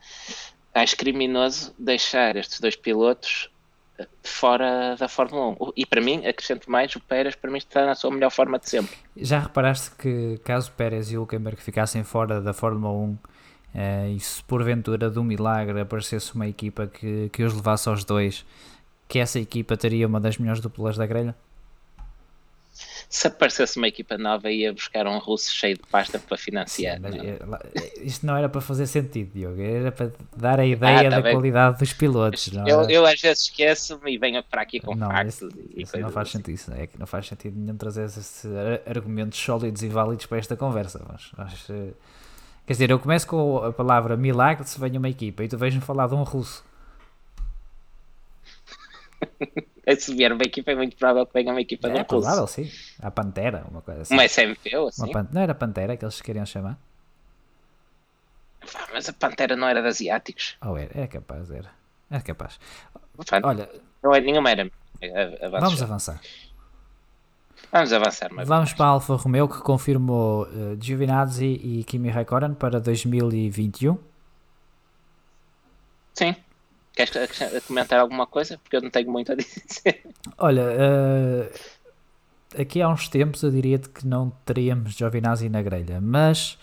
acho 0.75 0.97
criminoso 0.97 1.73
deixar 1.79 2.37
estes 2.37 2.61
dois 2.61 2.75
pilotos 2.75 3.49
eh, 3.49 3.54
fora 4.23 4.97
da 4.97 5.09
Fórmula 5.09 5.57
1. 5.61 5.73
E 5.77 5.87
para 5.87 6.01
mim, 6.01 6.27
acrescento 6.27 6.71
mais, 6.71 6.95
o 6.97 7.01
Pérez 7.01 7.35
para 7.35 7.51
mim 7.51 7.59
está 7.59 7.87
na 7.87 7.95
sua 7.95 8.11
melhor 8.11 8.31
forma 8.31 8.59
de 8.59 8.69
sempre. 8.69 8.97
Já 9.17 9.39
reparaste 9.39 9.93
que 9.93 10.39
caso 10.45 10.73
Pérez 10.73 11.11
e 11.11 11.19
Hulkenberg 11.19 11.61
ficassem 11.61 12.03
fora 12.03 12.41
da 12.41 12.53
Fórmula 12.53 12.93
1 12.93 13.19
eh, 13.75 14.09
e 14.17 14.21
se 14.21 14.43
porventura 14.45 15.09
um 15.19 15.25
milagre 15.25 15.81
aparecesse 15.81 16.35
uma 16.35 16.47
equipa 16.47 16.87
que, 16.87 17.29
que 17.31 17.43
os 17.43 17.55
levasse 17.55 17.89
aos 17.89 18.05
dois, 18.05 18.45
que 19.09 19.19
essa 19.19 19.39
equipa 19.39 19.77
teria 19.77 20.07
uma 20.07 20.21
das 20.21 20.39
melhores 20.39 20.61
duplas 20.61 20.97
da 20.97 21.07
grelha? 21.07 21.35
Se 23.15 23.29
aparecesse 23.29 23.77
uma 23.77 23.87
equipa 23.87 24.19
nova 24.19 24.51
ia 24.51 24.73
buscar 24.73 25.07
um 25.07 25.19
russo 25.19 25.49
cheio 25.55 25.77
de 25.77 25.85
pasta 25.89 26.19
para 26.19 26.37
financiar. 26.37 26.97
Sim, 26.97 27.03
não. 27.47 27.55
É, 27.55 28.01
isto 28.03 28.27
não 28.27 28.37
era 28.37 28.49
para 28.49 28.61
fazer 28.61 28.89
sentido, 28.89 29.31
Diogo, 29.33 29.63
era 29.63 29.93
para 29.93 30.13
dar 30.37 30.59
a 30.59 30.67
ideia 30.67 31.07
ah, 31.07 31.11
tá 31.11 31.17
da 31.17 31.23
bem. 31.23 31.33
qualidade 31.33 31.79
dos 31.79 31.93
pilotos. 31.93 32.51
Eu, 32.53 32.67
eu, 32.67 32.91
eu, 32.91 33.07
às 33.07 33.21
vezes 33.21 33.45
esqueço-me 33.45 34.15
e 34.15 34.19
venho 34.19 34.43
para 34.43 34.63
aqui 34.63 34.81
com 34.81 34.97
não, 34.97 35.07
factos. 35.07 35.43
Isso, 35.43 35.51
isso 35.77 35.99
não 36.01 36.11
faz 36.11 36.29
assim. 36.29 36.39
sentido, 36.39 36.75
é 36.77 36.89
que 36.89 36.99
não 36.99 37.07
faz 37.07 37.29
sentido 37.29 37.57
nenhum 37.57 37.77
trazer 37.77 38.07
esses 38.07 38.45
argumentos 38.85 39.39
sólidos 39.39 39.85
e 39.85 39.89
válidos 39.89 40.27
para 40.27 40.39
esta 40.39 40.57
conversa. 40.57 41.01
Mas, 41.09 41.31
mas, 41.37 41.71
eh, 41.71 41.93
quer 42.67 42.73
dizer, 42.73 42.91
eu 42.91 42.99
começo 42.99 43.29
com 43.29 43.59
a 43.59 43.73
palavra 43.73 44.17
milagre 44.17 44.67
se 44.67 44.81
vem 44.81 44.99
uma 44.99 45.09
equipa 45.09 45.45
e 45.45 45.49
tu 45.49 45.57
vens-me 45.57 45.81
falar 45.81 46.09
de 46.09 46.17
um 46.17 46.25
russo. 46.25 46.65
se 49.99 50.15
vier 50.15 50.33
uma 50.33 50.43
equipa, 50.43 50.73
é 50.73 50.75
muito 50.75 50.97
provável 50.97 51.27
que 51.27 51.33
venha 51.35 51.53
uma 51.53 51.61
equipa 51.61 51.89
é, 51.89 51.99
é 51.99 52.05
provável, 52.05 52.47
sim. 52.47 52.71
A 53.01 53.11
Pantera, 53.11 53.65
uma 53.71 53.83
coisa 53.83 54.03
assim. 54.03 54.15
Uma 54.15 54.25
SMP 54.25 54.77
ou 54.77 54.89
assim. 54.89 55.11
Pan... 55.11 55.29
Não 55.33 55.41
era 55.41 55.55
Pantera 55.55 55.97
que 55.97 56.05
eles 56.05 56.21
queriam 56.21 56.47
chamar? 56.47 56.79
Mas 58.93 59.09
a 59.09 59.13
Pantera 59.13 59.57
não 59.57 59.69
era 59.69 59.83
de 59.83 59.89
asiáticos. 59.89 60.57
Ou 60.63 60.73
oh, 60.73 60.79
era? 60.79 60.91
Era 60.95 61.09
capaz, 61.09 61.51
era. 61.51 61.71
Era 62.11 62.23
capaz. 62.23 62.59
Olha, 63.43 63.69
não 64.03 64.15
é, 64.15 64.21
nenhuma 64.21 64.51
era. 64.51 64.71
Vamos 65.51 65.83
avançar. 65.83 66.21
Vamos 67.71 67.93
avançar. 67.93 68.31
Mas 68.33 68.49
Vamos 68.49 68.73
para 68.73 68.87
a 68.87 68.89
Alfa 68.91 69.17
Romeo 69.17 69.49
que 69.49 69.59
confirmou 69.61 70.45
uh, 70.45 70.81
Giovinazzi 70.81 71.61
e 71.63 71.85
Kimi 71.85 72.09
Raikkonen 72.09 72.55
para 72.55 72.81
2021. 72.81 73.99
Sim. 76.15 76.37
Queres 76.95 77.13
comentar 77.67 77.99
alguma 77.99 78.27
coisa? 78.27 78.57
Porque 78.59 78.77
eu 78.77 78.83
não 78.83 78.91
tenho 78.91 79.11
muito 79.11 79.33
a 79.33 79.35
dizer. 79.37 80.03
Olha, 80.39 80.63
uh, 80.63 82.61
aqui 82.61 82.81
há 82.81 82.89
uns 82.89 83.09
tempos 83.09 83.43
eu 83.43 83.51
diria-te 83.51 83.89
que 83.89 84.07
não 84.07 84.31
teríamos 84.45 84.93
Giovinazzi 84.93 85.49
na 85.49 85.61
grelha, 85.61 86.01
mas 86.01 86.57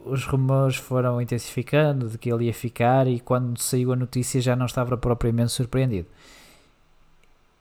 os 0.00 0.24
rumores 0.24 0.76
foram 0.76 1.20
intensificando 1.20 2.08
de 2.08 2.16
que 2.16 2.32
ele 2.32 2.44
ia 2.44 2.54
ficar 2.54 3.08
e 3.08 3.18
quando 3.18 3.60
saiu 3.60 3.92
a 3.92 3.96
notícia 3.96 4.40
já 4.40 4.54
não 4.54 4.66
estava 4.66 4.96
propriamente 4.96 5.50
surpreendido. 5.50 6.06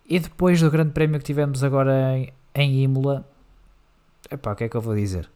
E 0.08 0.20
depois 0.20 0.62
do 0.62 0.70
grande 0.70 0.92
prémio 0.92 1.18
que 1.20 1.26
tivemos 1.26 1.64
agora 1.64 2.16
em, 2.16 2.32
em 2.54 2.84
Imola, 2.84 3.28
epá, 4.30 4.52
o 4.52 4.56
que 4.56 4.66
é 4.66 4.70
que 4.70 4.78
eu 4.78 4.82
vou 4.82 4.96
dizer? 4.96 5.28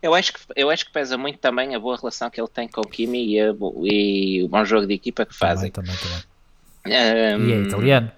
Eu 0.00 0.14
acho, 0.14 0.32
que, 0.32 0.40
eu 0.54 0.70
acho 0.70 0.86
que 0.86 0.92
pesa 0.92 1.18
muito 1.18 1.38
também 1.38 1.74
a 1.74 1.78
boa 1.78 1.96
relação 1.96 2.30
que 2.30 2.40
ele 2.40 2.48
tem 2.48 2.68
com 2.68 2.80
o 2.80 2.88
Kimi 2.88 3.34
e, 3.34 3.40
a, 3.40 3.54
e 3.82 4.42
o 4.44 4.48
bom 4.48 4.64
jogo 4.64 4.86
de 4.86 4.94
equipa 4.94 5.26
que 5.26 5.34
fazem. 5.34 5.70
Também, 5.70 5.92
também, 5.96 6.24
também. 6.84 7.36
Um, 7.36 7.48
e 7.48 7.52
é 7.52 7.56
italiano. 7.62 8.12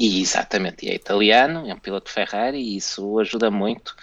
E, 0.00 0.22
exatamente, 0.22 0.86
e 0.86 0.88
é 0.88 0.94
italiano, 0.94 1.68
é 1.68 1.74
um 1.74 1.78
piloto 1.78 2.10
Ferrari 2.10 2.58
e 2.58 2.78
isso 2.78 3.18
ajuda 3.18 3.50
muito. 3.50 3.94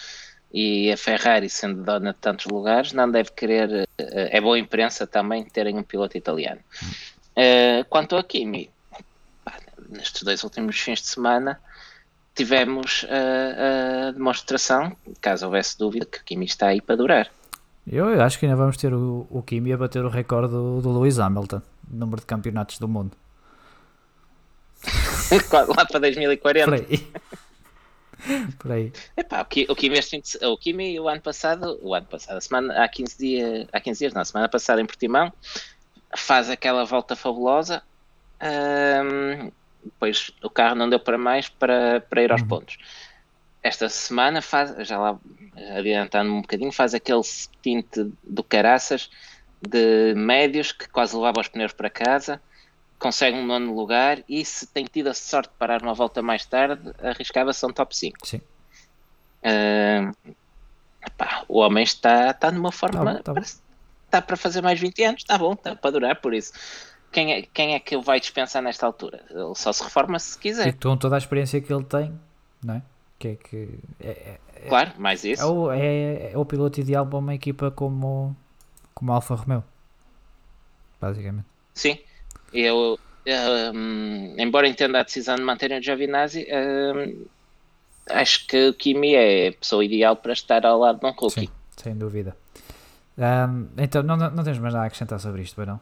E 0.54 0.92
a 0.92 0.96
Ferrari, 0.96 1.50
sendo 1.50 1.84
dona 1.84 2.14
de 2.14 2.20
tantos 2.20 2.46
lugares, 2.46 2.94
não 2.94 3.10
deve 3.10 3.32
querer. 3.32 3.90
Eh, 3.98 4.38
é 4.38 4.40
boa 4.40 4.60
imprensa 4.60 5.08
também 5.08 5.44
terem 5.44 5.76
um 5.76 5.82
piloto 5.82 6.16
italiano. 6.16 6.62
Uh, 7.36 7.84
quanto 7.90 8.16
ao 8.16 8.24
Kimi, 8.24 8.70
nestes 9.90 10.22
dois 10.22 10.44
últimos 10.44 10.80
fins 10.80 11.02
de 11.02 11.08
semana, 11.08 11.60
tivemos 12.38 13.06
a, 13.10 14.08
a, 14.08 14.12
demonstração, 14.12 14.96
caso 15.20 15.46
houvesse 15.46 15.78
dúvida, 15.78 16.06
que 16.06 16.20
o 16.20 16.24
Kimi 16.24 16.46
está 16.46 16.68
aí 16.68 16.80
para 16.80 16.96
durar. 16.96 17.32
Eu 17.86 18.22
acho 18.22 18.38
que 18.38 18.46
ainda 18.46 18.56
vamos 18.56 18.78
ter 18.78 18.94
o, 18.94 19.26
o 19.30 19.42
Kimi 19.42 19.74
a 19.74 19.78
bater 19.78 20.04
o 20.04 20.10
recorde 20.10 20.52
do, 20.52 20.82
do 20.82 21.00
Lewis 21.00 21.20
Hamilton, 21.20 21.62
número 21.90 22.22
de 22.22 22.28
campeonatos 22.28 22.80
do 22.80 22.88
mundo. 22.88 23.12
Lá 25.76 25.86
para 25.86 26.00
2040. 26.00 26.66
Por 26.66 26.74
aí. 26.74 27.08
Por 28.60 28.72
aí. 28.72 28.92
Epá, 29.16 29.42
o, 29.42 29.76
Kimi, 29.76 29.98
este, 29.98 30.22
o 30.46 30.58
Kimi 30.58 31.00
o 31.00 31.08
ano 31.08 31.22
passado, 31.22 31.80
o 31.82 31.94
ano 31.94 32.06
passado, 32.08 32.38
a 32.38 32.42
semana, 32.42 32.84
há 32.84 32.88
15 32.88 33.18
dias, 33.18 33.68
há 33.72 33.80
15 33.80 34.00
dias, 34.00 34.14
não, 34.14 34.26
semana 34.26 34.50
passada 34.50 34.82
em 34.82 34.86
Portimão, 34.86 35.32
faz 36.16 36.50
aquela 36.50 36.84
volta 36.84 37.16
fabulosa. 37.16 37.82
Um, 38.42 39.52
depois 39.88 40.32
o 40.44 40.50
carro 40.50 40.76
não 40.76 40.90
deu 40.90 41.00
para 41.00 41.18
mais 41.18 41.50
para, 41.50 42.02
para 42.02 42.22
ir 42.22 42.32
aos 42.32 42.42
uhum. 42.42 42.48
pontos. 42.48 42.78
Esta 43.62 43.90
semana 43.90 44.42
faz, 44.42 44.88
já 44.88 44.98
lá 44.98 45.20
adiantando 45.78 46.32
um 46.32 46.42
bocadinho, 46.42 46.72
faz 46.72 46.94
aquele 46.94 47.24
stint 47.24 47.88
do 48.24 48.44
caraças 48.44 49.10
de 49.62 50.14
médios 50.16 50.72
que 50.72 50.88
quase 50.88 51.16
levava 51.16 51.42
os 51.42 51.48
pneus 51.48 51.74
para 51.74 51.90
casa, 51.90 52.42
consegue 53.00 53.38
um 53.38 53.46
nono 53.46 53.76
lugar 53.76 54.24
e 54.30 54.46
se 54.46 54.68
tem 54.68 54.86
tido 54.86 55.08
a 55.08 55.14
sorte 55.14 55.50
de 55.50 55.58
parar 55.58 55.82
uma 55.82 55.94
volta 55.94 56.22
mais 56.22 56.46
tarde, 56.46 56.94
arriscava-se 57.02 57.66
um 57.66 57.74
top 57.74 57.96
5. 57.96 58.28
Sim. 58.28 58.42
Uh, 59.44 60.36
epá, 61.06 61.44
o 61.48 61.60
homem 61.60 61.84
está, 61.84 62.32
está 62.32 62.52
numa 62.52 62.72
forma. 62.72 63.22
Tá 63.22 63.34
tá. 63.34 63.42
Está 63.42 64.22
para 64.22 64.38
fazer 64.38 64.62
mais 64.62 64.80
20 64.80 65.04
anos, 65.04 65.22
está 65.22 65.38
bom, 65.38 65.54
está 65.54 65.76
para 65.76 65.92
durar 65.92 66.16
por 66.22 66.34
isso 66.34 66.54
quem 67.18 67.34
é, 67.34 67.42
quem 67.42 67.74
é 67.74 67.80
que 67.80 67.96
ele 67.96 68.04
vai 68.04 68.20
dispensar 68.20 68.62
nesta 68.62 68.86
altura? 68.86 69.24
Ele 69.32 69.56
só 69.56 69.74
se 69.74 69.84
reforma 69.84 70.20
se 70.20 70.38
quiser. 70.38 70.68
E 70.68 70.74
com 70.74 70.96
toda 70.96 71.16
a 71.16 71.18
experiência 71.18 71.60
que 71.60 71.74
ele 71.74 71.84
tem, 71.84 72.14
não 72.64 72.76
é? 72.76 72.82
Que 73.18 73.30
é 73.30 73.36
que. 73.36 73.80
É, 74.00 74.10
é, 74.10 74.40
é 74.56 74.70
claro, 74.70 74.92
mais 75.00 75.24
isso. 75.24 75.42
É 75.42 75.46
o, 75.48 75.72
é, 75.72 76.32
é 76.34 76.38
o 76.38 76.46
piloto 76.46 76.80
ideal 76.80 77.08
para 77.08 77.18
uma 77.18 77.34
equipa 77.34 77.72
como, 77.72 78.38
como 78.94 79.12
a 79.12 79.16
Alfa 79.16 79.34
Romeo. 79.34 79.64
Basicamente. 81.02 81.48
Sim. 81.74 81.98
Eu, 82.54 83.00
um, 83.74 84.36
embora 84.38 84.68
entenda 84.68 85.00
a 85.00 85.04
decisão 85.04 85.38
de 85.38 85.42
manterem 85.42 85.80
o 85.80 85.82
Giovinazzi, 85.82 86.46
um, 86.54 87.26
acho 88.12 88.46
que 88.46 88.70
o 88.70 88.74
Kimi 88.76 89.16
é 89.16 89.48
a 89.48 89.54
pessoa 89.54 89.84
ideal 89.84 90.16
para 90.16 90.34
estar 90.34 90.64
ao 90.68 90.78
lado 90.78 91.00
de 91.00 91.06
um 91.08 91.10
rookie. 91.10 91.48
Sim, 91.48 91.50
sem 91.78 91.98
dúvida. 91.98 92.38
Um, 93.18 93.70
então, 93.76 94.04
não, 94.04 94.16
não, 94.16 94.44
temos 94.44 94.60
mais 94.60 94.72
nada 94.76 94.84
a 94.84 94.86
acrescentar 94.86 95.20
sobre 95.20 95.42
isto, 95.42 95.66
não? 95.66 95.82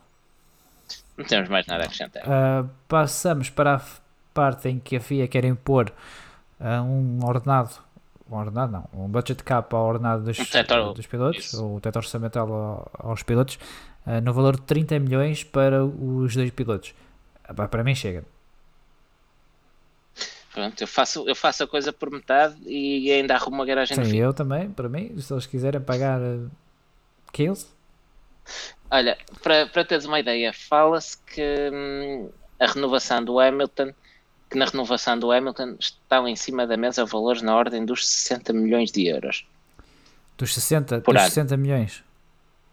Não 1.18 1.26
temos 1.26 1.50
mais 1.50 1.66
nada 1.66 1.84
a 1.84 1.86
acrescentar. 1.86 2.24
Uh, 2.24 2.70
passamos 2.88 3.50
para 3.50 3.76
a 3.76 3.82
parte 4.34 4.68
em 4.68 4.80
que 4.80 4.98
a 4.98 5.00
FIA 5.00 5.28
quer 5.28 5.46
impor 5.46 5.92
uh, 6.60 6.82
um 6.84 7.20
ordenado, 7.24 7.72
um 8.30 8.36
ordenado 8.36 8.72
não, 8.72 9.06
um 9.06 9.08
budget 9.08 9.44
cap 9.44 9.74
ao 9.74 9.86
ordenado 9.86 10.24
dos, 10.24 10.38
um 10.38 10.46
tetor, 10.46 10.94
dos 10.94 11.08
pilotos, 11.08 11.54
o 11.54 11.80
teto 11.80 11.96
orçamental 11.96 12.92
aos 13.00 13.24
pilotos, 13.24 13.58
uh, 14.06 14.20
no 14.22 14.34
valor 14.34 14.58
de 14.58 14.64
30 14.64 15.00
milhões 15.00 15.44
para 15.44 15.86
os 15.86 16.36
dois 16.36 16.52
pilotos. 16.52 16.94
para 17.72 17.84
mim 17.84 17.96
chega. 17.96 18.24
Pronto, 20.54 20.82
eu 20.82 20.88
faço, 20.88 21.28
eu 21.28 21.36
faço 21.36 21.64
a 21.64 21.68
coisa 21.68 21.92
por 21.92 22.10
metade 22.10 22.56
e 22.66 23.12
ainda 23.12 23.36
arrumo 23.36 23.58
uma 23.58 23.66
garagem 23.66 24.06
Sim, 24.06 24.16
eu 24.16 24.34
também, 24.34 24.70
para 24.70 24.88
mim, 24.88 25.14
se 25.20 25.34
eles 25.34 25.46
quiserem 25.46 25.82
pagar 25.82 26.20
uh, 26.22 26.50
15, 27.34 27.68
Olha, 28.90 29.18
para, 29.42 29.68
para 29.68 29.84
teres 29.84 30.06
uma 30.06 30.20
ideia, 30.20 30.54
fala-se 30.54 31.18
que 31.18 31.70
hum, 31.74 32.30
a 32.60 32.68
renovação 32.68 33.24
do 33.24 33.40
Hamilton, 33.40 33.94
que 34.50 34.58
na 34.58 34.66
renovação 34.66 35.18
do 35.18 35.32
Hamilton 35.32 35.76
estão 35.80 36.28
em 36.28 36.36
cima 36.36 36.68
da 36.68 36.78
mesa 36.78 37.06
valores 37.06 37.42
na 37.42 37.56
ordem 37.56 37.86
dos 37.86 38.08
60 38.08 38.54
milhões 38.54 38.92
de 38.92 39.08
euros. 39.08 39.46
Dos 40.38 40.54
60, 40.54 41.02
dos 41.02 41.22
60 41.22 41.58
milhões? 41.58 42.04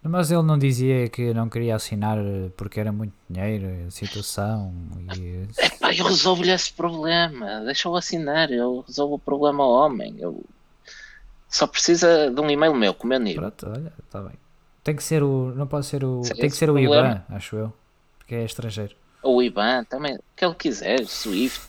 Mas 0.05 0.33
ele 0.33 0.43
não 0.43 0.59
dizia 0.59 1.09
que 1.09 1.33
não 1.33 1.49
queria 1.49 1.77
assinar 1.77 2.19
porque 2.57 2.81
era 2.81 2.91
muito 2.91 3.15
dinheiro, 3.31 3.87
a 3.87 3.91
situação 3.91 4.75
e... 5.17 5.47
Epá, 5.57 5.95
eu 5.95 6.05
resolvo-lhe 6.05 6.51
esse 6.51 6.73
problema, 6.73 7.61
deixa-o 7.61 7.95
assinar, 7.95 8.51
eu 8.51 8.85
resolvo 8.87 9.15
o 9.15 9.19
problema 9.19 9.63
ao 9.63 9.71
homem. 9.71 10.17
Eu... 10.19 10.45
Só 11.49 11.69
precisa 11.69 12.31
de 12.31 12.41
um 12.41 12.51
e-mail 12.51 12.75
meu, 12.75 12.93
com 12.93 13.05
o 13.05 13.09
meu 13.09 13.21
nível. 13.21 13.43
Pronto, 13.43 13.69
olha, 13.69 13.93
está 14.05 14.21
bem. 14.23 14.42
Tem 14.83 14.97
que 14.97 15.03
ser 15.03 15.23
o. 15.23 15.53
Não 15.55 15.67
pode 15.67 15.87
ser 15.87 16.05
o. 16.05 16.23
Tem 16.23 16.51
que 16.51 16.57
ser 16.57 16.71
o 16.71 16.79
IBAN, 16.79 17.23
acho 17.29 17.57
eu. 17.57 17.73
Porque 18.19 18.35
é 18.35 18.45
estrangeiro. 18.45 18.97
O 19.23 19.43
IBAN 19.43 19.85
também. 19.85 20.17
O 20.17 20.23
que 20.37 20.45
ele 20.45 20.55
quiser, 20.55 21.07
Swift. 21.07 21.61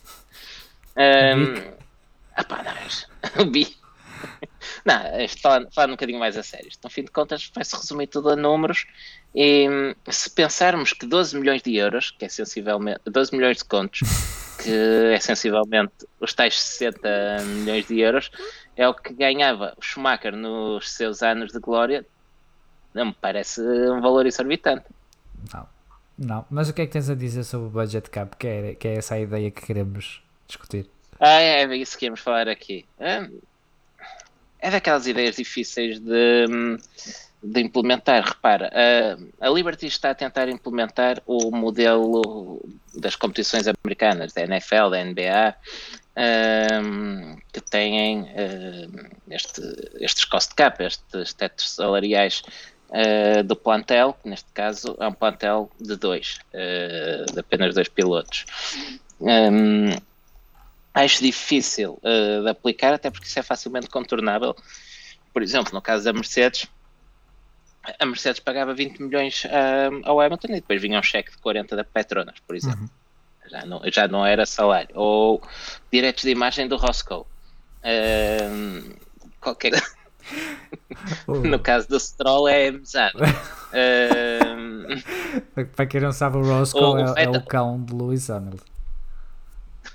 Um, 0.97 1.73
ah 2.35 2.43
pá, 2.43 2.63
não, 2.63 3.43
o 3.43 3.45
BI. 3.49 3.75
Não, 4.85 5.21
isto 5.21 5.41
falando, 5.41 5.69
falando 5.73 5.91
um 5.91 5.93
bocadinho 5.93 6.19
mais 6.19 6.37
a 6.37 6.43
sério, 6.43 6.67
isto, 6.67 6.83
no 6.83 6.89
fim 6.89 7.03
de 7.03 7.11
contas 7.11 7.51
vai-se 7.53 7.75
resumir 7.75 8.07
tudo 8.07 8.29
a 8.29 8.35
números 8.35 8.85
e 9.35 9.67
se 10.09 10.29
pensarmos 10.29 10.93
que 10.93 11.05
12 11.05 11.37
milhões 11.37 11.61
de 11.61 11.75
euros, 11.75 12.11
que 12.11 12.25
é 12.25 12.29
sensivelmente 12.29 13.01
12 13.05 13.35
milhões 13.35 13.57
de 13.57 13.65
contos, 13.65 14.01
que 14.61 14.71
é 15.13 15.19
sensivelmente 15.19 15.93
os 16.19 16.33
tais 16.33 16.59
60 16.59 17.43
milhões 17.45 17.87
de 17.87 17.99
euros, 17.99 18.31
é 18.75 18.87
o 18.87 18.93
que 18.93 19.13
ganhava 19.13 19.73
o 19.77 19.81
Schumacher 19.81 20.35
nos 20.35 20.91
seus 20.91 21.21
anos 21.21 21.51
de 21.51 21.59
glória, 21.59 22.05
não 22.93 23.07
me 23.07 23.15
parece 23.19 23.61
um 23.61 24.01
valor 24.01 24.25
exorbitante. 24.25 24.85
Não, 25.53 25.67
não. 26.17 26.45
Mas 26.49 26.69
o 26.69 26.73
que 26.73 26.81
é 26.81 26.85
que 26.85 26.91
tens 26.91 27.09
a 27.09 27.15
dizer 27.15 27.43
sobre 27.43 27.67
o 27.67 27.69
budget 27.69 28.09
cap, 28.09 28.35
que 28.37 28.47
é, 28.47 28.75
que 28.75 28.87
é 28.87 28.95
essa 28.95 29.15
a 29.15 29.19
ideia 29.19 29.51
que 29.51 29.65
queremos 29.65 30.21
discutir? 30.47 30.87
Ah, 31.19 31.41
é, 31.41 31.63
é 31.63 31.77
isso 31.77 31.97
que 31.97 32.05
íamos 32.05 32.19
falar 32.19 32.47
aqui. 32.47 32.85
É, 32.99 33.27
é 34.59 34.71
daquelas 34.71 35.07
ideias 35.07 35.35
difíceis 35.35 35.99
de, 35.99 36.47
de 37.43 37.61
implementar. 37.61 38.23
Repara, 38.23 38.71
a, 39.41 39.47
a 39.47 39.49
Liberty 39.49 39.87
está 39.87 40.11
a 40.11 40.15
tentar 40.15 40.49
implementar 40.49 41.21
o 41.25 41.51
modelo 41.51 42.61
das 42.95 43.15
competições 43.15 43.67
americanas, 43.67 44.33
da 44.33 44.41
NFL, 44.43 44.89
da 44.91 45.03
NBA, 45.03 45.55
um, 46.15 47.37
que 47.51 47.61
têm 47.61 48.21
um, 48.21 48.23
este, 49.31 49.61
estes 49.99 50.25
cost 50.25 50.53
cap, 50.55 50.83
estes 50.83 51.33
tetos 51.33 51.71
salariais 51.71 52.43
uh, 52.93 53.43
do 53.43 53.55
plantel, 53.55 54.13
que 54.21 54.29
neste 54.29 54.51
caso 54.53 54.95
é 54.99 55.07
um 55.07 55.13
plantel 55.13 55.69
de 55.79 55.95
dois, 55.95 56.39
uh, 56.53 57.33
de 57.33 57.39
apenas 57.39 57.73
dois 57.73 57.89
pilotos. 57.89 58.45
Um, 59.19 59.89
acho 60.93 61.23
difícil 61.23 61.99
uh, 62.03 62.43
de 62.43 62.49
aplicar, 62.49 62.93
até 62.93 63.09
porque 63.09 63.27
isso 63.27 63.39
é 63.39 63.43
facilmente 63.43 63.89
contornável. 63.89 64.55
Por 65.33 65.41
exemplo, 65.41 65.73
no 65.73 65.81
caso 65.81 66.05
da 66.05 66.13
Mercedes, 66.13 66.67
a 67.99 68.05
Mercedes 68.05 68.39
pagava 68.39 68.73
20 68.73 69.01
milhões 69.01 69.43
uh, 69.45 70.01
ao 70.03 70.21
Hamilton 70.21 70.49
e 70.49 70.55
depois 70.55 70.81
vinha 70.81 70.99
um 70.99 71.03
cheque 71.03 71.31
de 71.31 71.37
40 71.37 71.75
da 71.75 71.83
Petronas, 71.83 72.39
por 72.45 72.55
exemplo. 72.55 72.81
Uhum. 72.81 73.49
Já, 73.49 73.65
não, 73.65 73.81
já 73.91 74.07
não 74.07 74.25
era 74.25 74.45
salário. 74.45 74.89
Ou 74.93 75.41
direitos 75.91 76.23
de 76.23 76.29
imagem 76.29 76.67
do 76.67 76.77
Roscoe. 76.77 77.25
Uh, 77.83 78.95
qualquer. 79.41 79.73
No 81.27 81.59
caso 81.59 81.87
do 81.89 81.99
Stroll 81.99 82.47
é 82.47 82.71
mesado. 82.71 83.19
Para 85.75 85.85
quem 85.85 86.01
não 86.01 86.11
sabe, 86.11 86.37
o 86.37 86.43
Roscoe 86.43 87.01
é, 87.17 87.23
é, 87.23 87.29
o 87.29 87.43
cão 87.43 87.83
de 87.83 87.93
Lewis 87.93 88.29
Hamilton 88.29 88.73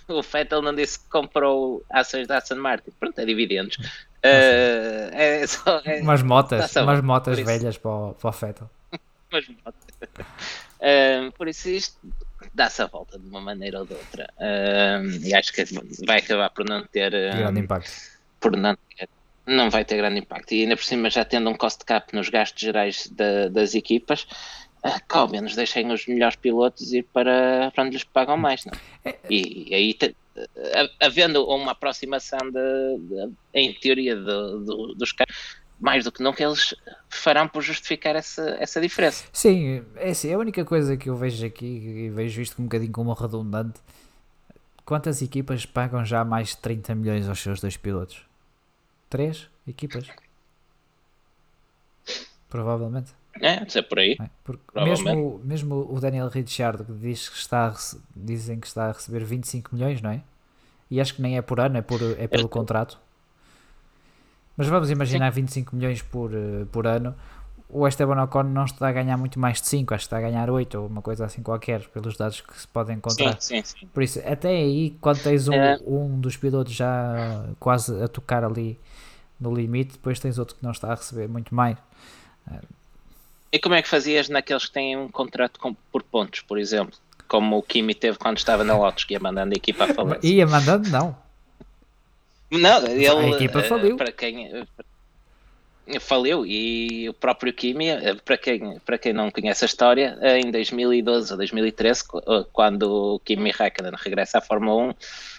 o 0.09 0.23
Fettel 0.23 0.63
não 0.63 0.75
disse 0.75 0.99
que 0.99 1.07
comprou 1.09 1.85
ações 1.91 2.27
da 2.27 2.39
Aston 2.39 2.57
Martin. 2.57 2.91
Pronto, 2.99 3.19
é 3.19 3.25
dividendos. 3.25 3.77
Uh, 3.77 5.13
é 5.13 5.47
só, 5.47 5.81
é, 5.85 6.01
umas 6.01 6.23
motas, 6.23 6.75
umas 6.77 7.01
motas 7.03 7.39
velhas 7.39 7.79
para 7.79 7.91
o, 7.91 8.15
para 8.15 8.31
o 8.31 8.33
Fettel. 8.33 8.71
umas 9.31 9.49
motas. 9.49 9.85
Uh, 10.81 11.33
por 11.33 11.49
isso 11.49 11.69
isto 11.69 11.97
dá-se 12.55 12.81
a 12.83 12.87
volta 12.87 13.19
de 13.19 13.29
uma 13.29 13.41
maneira 13.41 13.81
ou 13.81 13.87
de 13.87 13.95
outra. 13.95 14.29
Uh, 14.39 15.27
e 15.27 15.35
acho 15.35 15.53
que 15.53 15.65
vai 16.07 16.19
acabar 16.19 16.51
por 16.51 16.65
não 16.65 16.85
ter 16.85 17.11
grande 17.11 17.61
impacto. 17.61 17.91
Por 18.41 18.57
não 18.57 18.77
ter, 18.97 19.09
não 19.49 19.71
vai 19.71 19.85
ter 19.85 19.97
grande 19.97 20.21
impacto. 20.21 20.53
E 20.53 20.63
ainda 20.63 20.77
por 20.77 20.85
cima 20.85 21.11
já 21.11 21.25
tendo 21.25 21.51
um 21.51 21.55
cost 21.55 21.85
cap 21.85 22.15
nos 22.15 22.29
gastos 22.29 22.61
gerais 22.61 23.09
da, 23.09 23.49
das 23.49 23.75
equipas, 23.75 24.27
ah, 24.83 25.01
que 25.01 25.17
ao 25.17 25.29
menos 25.29 25.57
deixem 25.57 25.91
os 25.91 26.07
melhores 26.07 26.37
pilotos 26.37 26.93
ir 26.93 27.05
para, 27.13 27.71
para 27.75 27.85
onde 27.85 27.95
lhes 27.95 28.05
pagam 28.05 28.37
mais. 28.37 28.65
Não? 28.65 28.73
É? 29.05 29.17
E, 29.29 29.71
e 29.71 29.75
aí, 29.75 29.95
te, 29.95 30.15
havendo 31.01 31.45
uma 31.47 31.73
aproximação 31.73 32.39
de, 32.39 32.99
de, 32.99 33.33
em 33.55 33.75
teoria 33.75 34.15
de, 34.15 34.23
de, 34.23 34.95
dos 34.95 35.13
carros, 35.13 35.35
mais 35.81 36.05
do 36.05 36.13
que 36.13 36.23
nunca 36.23 36.43
eles 36.43 36.75
farão 37.09 37.49
por 37.49 37.63
justificar 37.63 38.17
essa, 38.17 38.57
essa 38.61 38.81
diferença. 38.81 39.25
Sim, 39.33 39.85
é 39.97 40.11
assim, 40.11 40.33
a 40.33 40.39
única 40.39 40.65
coisa 40.65 40.97
que 40.97 41.09
eu 41.09 41.17
vejo 41.17 41.45
aqui, 41.47 41.67
e 41.67 42.11
vejo 42.11 42.41
isto 42.41 42.61
um 42.61 42.65
bocadinho 42.65 42.93
como 42.93 43.13
redundante, 43.13 43.81
quantas 44.85 45.23
equipas 45.23 45.65
pagam 45.65 46.05
já 46.05 46.25
mais 46.25 46.49
de 46.49 46.59
30 46.59 46.95
milhões 46.95 47.29
aos 47.29 47.41
seus 47.41 47.61
dois 47.61 47.77
pilotos? 47.77 48.28
Três 49.09 49.49
equipas? 49.67 50.07
Provavelmente. 52.49 53.13
É, 53.41 53.79
é 53.79 53.83
por 53.83 53.99
aí. 53.99 54.17
É, 54.75 54.85
mesmo, 54.85 55.41
mesmo 55.45 55.87
o 55.91 56.01
Daniel 56.01 56.29
Ricciardo 56.29 56.85
que 56.85 56.93
diz 56.93 57.29
que 57.29 57.37
está 57.37 57.69
a, 57.69 57.75
dizem 58.17 58.59
que 58.59 58.67
está 58.67 58.87
a 58.87 58.93
receber 58.93 59.25
25 59.25 59.75
milhões, 59.75 60.03
não 60.03 60.11
é? 60.11 60.23
E 60.91 61.01
acho 61.01 61.15
que 61.15 61.23
nem 61.23 61.37
é 61.37 61.43
por 61.43 61.61
ano, 61.61 61.77
é, 61.77 61.83
por, 61.83 62.01
é 62.19 62.27
pelo 62.27 62.47
é. 62.47 62.49
contrato. 62.49 62.99
Mas 64.57 64.67
vamos 64.67 64.91
imaginar 64.91 65.33
Sim. 65.33 65.43
25 65.43 65.77
milhões 65.77 66.03
por, 66.03 66.33
eh, 66.35 66.65
por 66.73 66.87
ano. 66.87 67.15
O 67.69 67.87
Esteban 67.87 68.21
Ocon 68.25 68.45
não 68.45 68.65
está 68.65 68.89
a 68.89 68.93
ganhar 68.93 69.17
muito 69.19 69.39
mais 69.39 69.61
de 69.61 69.69
5, 69.69 69.95
acho 69.95 70.03
que 70.03 70.07
está 70.07 70.17
a 70.17 70.21
ganhar 70.21 70.49
8 70.51 70.79
ou 70.79 70.87
uma 70.87 71.03
coisa 71.03 71.27
assim 71.27 71.43
qualquer, 71.43 71.87
pelos 71.89 72.17
dados 72.17 72.41
que 72.41 72.59
se 72.59 72.67
podem 72.67 72.97
encontrar. 72.97 73.41
Sim, 73.41 73.63
sim, 73.63 73.79
sim. 73.81 73.87
Por 73.93 74.03
isso, 74.03 74.19
até 74.27 74.49
aí, 74.49 74.97
quando 75.01 75.23
tens 75.23 75.47
um, 75.47 75.53
é. 75.53 75.79
um 75.87 76.19
dos 76.19 76.37
pilotos 76.37 76.73
já 76.73 77.45
quase 77.61 78.03
a 78.03 78.09
tocar 78.09 78.43
ali 78.43 78.79
no 79.41 79.55
limite, 79.55 79.93
depois 79.93 80.19
tens 80.19 80.39
outro 80.39 80.57
que 80.57 80.65
não 80.65 80.73
está 80.73 80.93
a 80.93 80.95
receber 80.95 81.29
muito 81.29 81.55
mais. 81.55 81.77
E 83.53 83.59
como 83.59 83.75
é 83.75 83.83
que 83.83 83.89
fazias 83.89 84.29
naqueles 84.29 84.67
que 84.67 84.73
têm 84.73 84.97
um 84.97 85.09
contrato 85.09 85.59
com, 85.59 85.75
por 85.75 86.03
pontos, 86.03 86.41
por 86.41 86.59
exemplo? 86.59 86.99
Como 87.27 87.59
o 87.59 87.63
Kimi 87.63 87.95
teve 87.95 88.19
quando 88.19 88.39
estava 88.39 88.65
na 88.65 88.77
Lotus, 88.77 89.05
que 89.05 89.15
ia 89.15 89.21
mandando 89.21 89.55
a 89.55 89.57
equipa 89.57 89.85
a 89.85 89.95
falar. 89.95 90.19
Ia 90.23 90.47
mandando, 90.47 90.89
não. 90.91 91.17
Não, 92.51 92.87
ele. 92.87 93.07
A 93.07 93.29
equipa 93.31 93.63
faliu. 93.63 93.97
Para 93.97 94.13
quem. 94.13 94.67
Faliu 96.01 96.45
e 96.45 97.09
o 97.09 97.15
próprio 97.15 97.51
Kimi, 97.53 97.87
para 98.23 98.37
quem, 98.37 98.79
para 98.81 98.99
quem 98.99 99.15
não 99.15 99.31
conhece 99.31 99.65
a 99.65 99.67
história, 99.67 100.19
em 100.23 100.51
2012 100.51 101.33
ou 101.33 101.39
2013, 101.39 102.05
quando 102.53 103.15
o 103.15 103.21
Kimi 103.21 103.51
Raikkonen 103.51 103.93
regressa 103.97 104.37
à 104.37 104.41
Fórmula 104.43 104.91
1, 104.91 104.95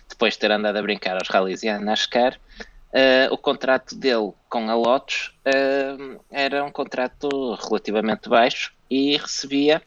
depois 0.10 0.34
de 0.34 0.40
ter 0.40 0.52
andado 0.52 0.78
a 0.78 0.82
brincar 0.82 1.16
aos 1.18 1.28
rallies 1.28 1.62
e 1.62 1.70
a 1.70 1.80
NASCAR, 1.80 2.40
Uh, 2.92 3.32
o 3.32 3.38
contrato 3.38 3.96
dele 3.96 4.32
com 4.50 4.68
a 4.68 4.74
Lotus 4.74 5.32
uh, 5.46 6.20
era 6.32 6.64
um 6.64 6.72
contrato 6.72 7.30
relativamente 7.64 8.28
baixo 8.28 8.74
e 8.90 9.16
recebia 9.16 9.80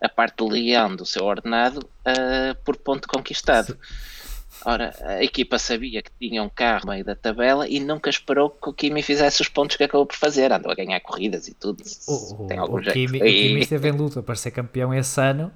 a 0.00 0.08
parte 0.08 0.36
do 0.38 0.48
leão 0.48 0.96
do 0.96 1.04
seu 1.04 1.24
ordenado 1.24 1.80
uh, 1.80 2.56
por 2.64 2.78
ponto 2.78 3.06
conquistado. 3.06 3.76
Ora, 4.64 4.94
a 5.02 5.22
equipa 5.22 5.58
sabia 5.58 6.00
que 6.00 6.10
tinha 6.18 6.42
um 6.42 6.48
carro 6.48 6.86
no 6.86 6.92
meio 6.92 7.04
da 7.04 7.14
tabela 7.14 7.68
e 7.68 7.78
nunca 7.78 8.08
esperou 8.08 8.48
que 8.48 8.70
o 8.70 8.72
Kimi 8.72 9.02
fizesse 9.02 9.42
os 9.42 9.48
pontos 9.48 9.76
que 9.76 9.84
acabou 9.84 10.06
por 10.06 10.16
fazer. 10.16 10.50
Andou 10.50 10.72
a 10.72 10.74
ganhar 10.74 10.98
corridas 11.00 11.46
e 11.46 11.54
tudo. 11.54 11.84
O, 12.08 12.46
o. 12.46 12.80
Kimi, 12.80 13.18
e... 13.18 13.20
o 13.20 13.24
Kimi 13.24 13.60
esteve 13.60 13.90
em 13.90 13.92
luta 13.92 14.22
para 14.22 14.34
ser 14.34 14.50
campeão 14.50 14.94
esse 14.94 15.20
ano 15.20 15.52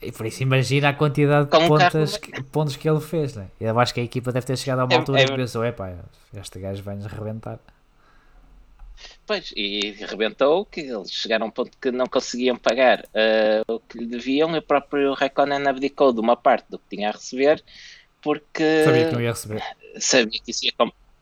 e 0.00 0.12
por 0.12 0.26
isso 0.26 0.42
imagina 0.42 0.90
a 0.90 0.92
quantidade 0.92 1.48
de 1.50 1.68
pontos 1.68 2.16
que, 2.16 2.42
pontos 2.44 2.76
que 2.76 2.88
ele 2.88 3.00
fez, 3.00 3.34
né? 3.34 3.48
Eu 3.60 3.78
acho 3.78 3.94
que 3.94 4.00
a 4.00 4.02
equipa 4.02 4.32
deve 4.32 4.46
ter 4.46 4.56
chegado 4.56 4.80
a 4.80 4.84
uma 4.84 4.94
é, 4.94 4.96
altura 4.96 5.20
é, 5.20 5.24
e 5.24 5.36
pensou, 5.36 5.64
epá, 5.64 5.94
este 6.34 6.58
gajo 6.58 6.82
vai-nos 6.82 7.06
rebentar. 7.06 7.58
Pois, 9.26 9.52
e 9.56 9.96
arrebentou 10.02 10.66
que 10.66 10.80
eles 10.80 11.10
chegaram 11.10 11.46
a 11.46 11.48
um 11.48 11.50
ponto 11.50 11.76
que 11.80 11.90
não 11.90 12.06
conseguiam 12.06 12.56
pagar 12.56 13.00
uh, 13.00 13.74
o 13.74 13.80
que 13.80 13.98
lhe 13.98 14.06
deviam 14.06 14.54
e 14.54 14.58
o 14.58 14.62
próprio 14.62 15.14
Raikkonen 15.14 15.66
abdicou 15.66 16.12
de 16.12 16.20
uma 16.20 16.36
parte 16.36 16.66
do 16.68 16.78
que 16.78 16.96
tinha 16.96 17.08
a 17.08 17.12
receber 17.12 17.62
porque 18.20 18.84
sabia 18.84 19.08
que 19.08 19.14
não 19.14 19.20
ia 19.20 19.30
receber. 19.30 19.62
Sabia 19.98 20.40
que 20.40 20.50
isso 20.50 20.64
ia 20.64 20.72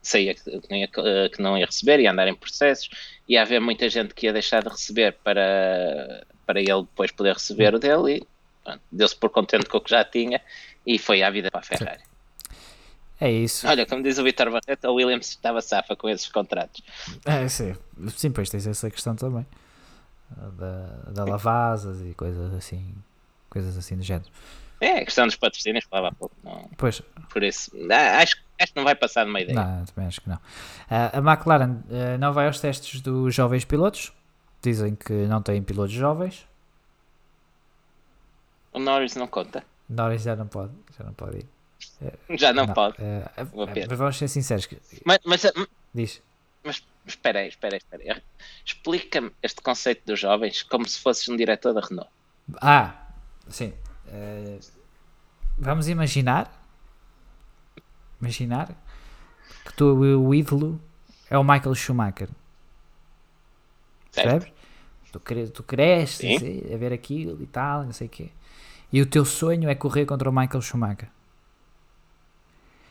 sabia 0.02 0.34
que 0.34 0.50
não, 0.68 0.76
ia, 0.76 0.88
que 0.88 1.42
não 1.42 1.58
ia 1.58 1.66
receber, 1.66 2.00
ia 2.00 2.10
andar 2.10 2.26
em 2.26 2.34
processos, 2.34 2.90
ia 3.28 3.42
haver 3.42 3.60
muita 3.60 3.88
gente 3.88 4.14
que 4.14 4.26
ia 4.26 4.32
deixar 4.32 4.62
de 4.62 4.68
receber 4.68 5.16
para, 5.22 6.26
para 6.44 6.60
ele 6.60 6.82
depois 6.82 7.12
poder 7.12 7.34
receber 7.34 7.74
o 7.74 7.78
dele 7.78 8.16
e 8.16 8.26
deu-se 8.90 9.16
por 9.16 9.30
contente 9.30 9.66
com 9.66 9.78
o 9.78 9.80
que 9.80 9.90
já 9.90 10.04
tinha 10.04 10.40
e 10.86 10.98
foi 10.98 11.22
à 11.22 11.30
vida 11.30 11.50
para 11.50 11.60
a 11.60 11.62
Ferrari. 11.62 12.02
É 13.20 13.30
isso. 13.30 13.68
Olha, 13.68 13.86
como 13.86 14.02
diz 14.02 14.18
o 14.18 14.24
Vitor 14.24 14.50
Barreto, 14.50 14.88
o 14.88 14.94
Williams 14.94 15.28
estava 15.28 15.60
safa 15.60 15.94
com 15.94 16.08
esses 16.08 16.26
contratos. 16.26 16.82
É, 17.24 17.46
sim. 17.46 17.72
Sim, 18.08 18.32
pois 18.32 18.50
tens 18.50 18.66
essa 18.66 18.90
questão 18.90 19.14
também. 19.14 19.46
Da, 20.58 20.86
da 21.12 21.24
lavazas 21.24 22.00
e 22.02 22.14
coisas 22.14 22.52
assim. 22.52 22.92
Coisas 23.48 23.76
assim 23.76 23.96
do 23.96 24.02
género. 24.02 24.28
É, 24.80 24.98
a 24.98 25.04
questão 25.04 25.24
dos 25.24 25.36
patrocínios, 25.36 25.84
falava 25.88 26.08
há 26.08 26.12
pouco. 26.12 26.34
Não. 26.42 26.68
Pois. 26.76 27.00
Por 27.32 27.44
isso, 27.44 27.70
ah, 27.88 28.18
acho, 28.18 28.36
acho 28.60 28.72
que 28.72 28.76
não 28.76 28.82
vai 28.82 28.96
passar 28.96 29.22
de 29.22 29.30
uma 29.30 29.40
ideia. 29.40 29.54
Não, 29.54 29.84
também 29.84 30.08
acho 30.08 30.20
que 30.20 30.28
não. 30.28 30.36
Uh, 30.36 30.40
a 31.12 31.18
McLaren 31.18 31.70
uh, 31.70 32.18
não 32.18 32.32
vai 32.32 32.48
aos 32.48 32.58
testes 32.58 33.00
dos 33.00 33.32
jovens 33.32 33.64
pilotos. 33.64 34.12
Dizem 34.60 34.96
que 34.96 35.12
não 35.12 35.40
têm 35.40 35.62
pilotos 35.62 35.92
jovens. 35.92 36.44
O 38.72 38.78
Norris 38.78 39.14
não 39.16 39.26
conta. 39.26 39.64
Norris 39.88 40.22
já 40.22 40.34
não 40.34 40.46
pode, 40.46 40.72
já 40.96 41.04
não 41.04 41.12
pode 41.12 41.38
ir. 41.38 41.46
É, 42.00 42.36
já 42.36 42.52
não, 42.52 42.66
não 42.66 42.74
pode. 42.74 42.96
É, 43.00 43.24
mas 43.88 43.98
vamos 43.98 44.16
ser 44.16 44.28
sinceros. 44.28 44.68
Mas, 45.04 45.18
mas, 45.24 45.42
Diz. 45.94 46.22
Mas 46.64 46.82
espera 47.06 47.40
aí, 47.40 47.48
espera 47.48 47.74
aí, 47.74 47.78
espera 47.78 48.02
aí. 48.02 48.22
Explica-me 48.64 49.32
este 49.42 49.60
conceito 49.60 50.02
dos 50.06 50.18
jovens 50.18 50.62
como 50.62 50.88
se 50.88 50.98
fosses 50.98 51.28
um 51.28 51.36
diretor 51.36 51.74
da 51.74 51.80
Renault. 51.80 52.10
Ah, 52.60 53.08
sim. 53.48 53.72
Uh, 54.06 54.58
vamos 55.58 55.88
imaginar. 55.88 56.60
Imaginar 58.20 58.68
que 59.64 59.72
tu, 59.74 59.94
o 59.94 60.34
ídolo 60.34 60.80
é 61.28 61.36
o 61.36 61.42
Michael 61.42 61.74
Schumacher. 61.74 62.28
Percebes? 64.12 64.52
Tu, 65.10 65.20
cre 65.20 65.48
tu 65.48 65.62
cresces 65.62 66.42
a 66.72 66.76
ver 66.76 66.92
aquilo 66.92 67.42
e 67.42 67.46
tal, 67.46 67.84
não 67.84 67.92
sei 67.92 68.06
o 68.06 68.10
quê. 68.10 68.30
E 68.92 69.00
o 69.00 69.06
teu 69.06 69.24
sonho 69.24 69.68
é 69.68 69.74
correr 69.74 70.04
contra 70.04 70.28
o 70.28 70.32
Michael 70.32 70.60
Schumacher. 70.60 71.08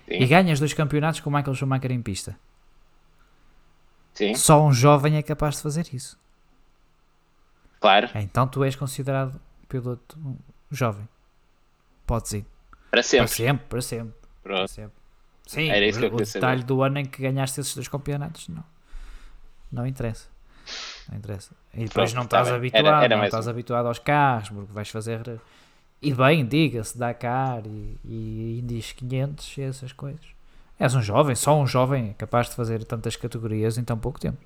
Sim. 0.08 0.16
E 0.16 0.26
ganhas 0.26 0.60
dois 0.60 0.74
campeonatos 0.74 1.20
com 1.20 1.30
o 1.30 1.34
Michael 1.34 1.56
Schumacher 1.56 1.92
em 1.92 2.02
pista. 2.02 2.38
Sim. 4.14 4.34
Só 4.36 4.66
um 4.66 4.74
jovem 4.74 5.16
é 5.18 5.22
capaz 5.24 5.56
de 5.58 5.62
fazer 5.62 5.88
isso. 5.94 6.20
Claro. 7.80 8.10
Então 8.16 8.48
tu 8.48 8.64
és 8.64 8.76
considerado 8.76 9.40
piloto 9.70 10.18
jovem. 10.70 11.08
Podes 12.06 12.34
ir. 12.34 12.46
Para 12.90 13.02
sempre. 13.04 13.28
Para 13.28 13.36
sempre, 13.36 13.66
para 13.68 13.82
sempre. 13.82 14.14
Para 14.44 14.68
sempre. 14.68 15.02
Sim, 15.48 15.70
Era 15.70 15.86
isso 15.86 15.98
o, 15.98 16.02
que 16.02 16.08
eu 16.08 16.14
o 16.14 16.18
detalhe 16.18 16.62
saber. 16.62 16.64
do 16.64 16.84
ano 16.84 17.00
em 17.00 17.06
que 17.06 17.22
ganhaste 17.22 17.60
esses 17.60 17.74
dois 17.74 17.88
campeonatos, 17.88 18.48
não. 18.50 18.64
Não 19.72 19.88
interessa. 19.88 20.28
Não 21.10 21.18
interessa. 21.18 21.56
E 21.74 21.86
depois 21.86 22.12
Pronto, 22.12 22.16
não 22.16 22.24
estás 22.24 22.48
tá 22.50 22.56
habituado, 22.56 22.86
era, 22.86 23.04
era 23.06 23.18
não 23.18 23.24
estás 23.24 23.48
um. 23.48 23.50
habituado 23.50 23.86
aos 23.88 24.00
carros, 24.00 24.50
porque 24.50 24.72
vais 24.74 24.90
fazer. 24.90 25.40
E 26.02 26.14
bem, 26.14 26.46
diga-se, 26.46 26.98
Dakar 26.98 27.64
e, 27.66 27.98
e 28.04 28.60
Indies 28.60 28.92
500 28.92 29.58
e 29.58 29.62
essas 29.62 29.94
coisas. 29.94 30.26
És 30.80 30.96
um 30.96 31.02
jovem, 31.02 31.36
só 31.36 31.56
um 31.56 31.68
jovem 31.68 32.14
capaz 32.18 32.50
de 32.50 32.56
fazer 32.56 32.84
tantas 32.84 33.16
categorias 33.16 33.78
em 33.78 33.84
tão 33.84 33.98
pouco 33.98 34.20
tempo. 34.20 34.40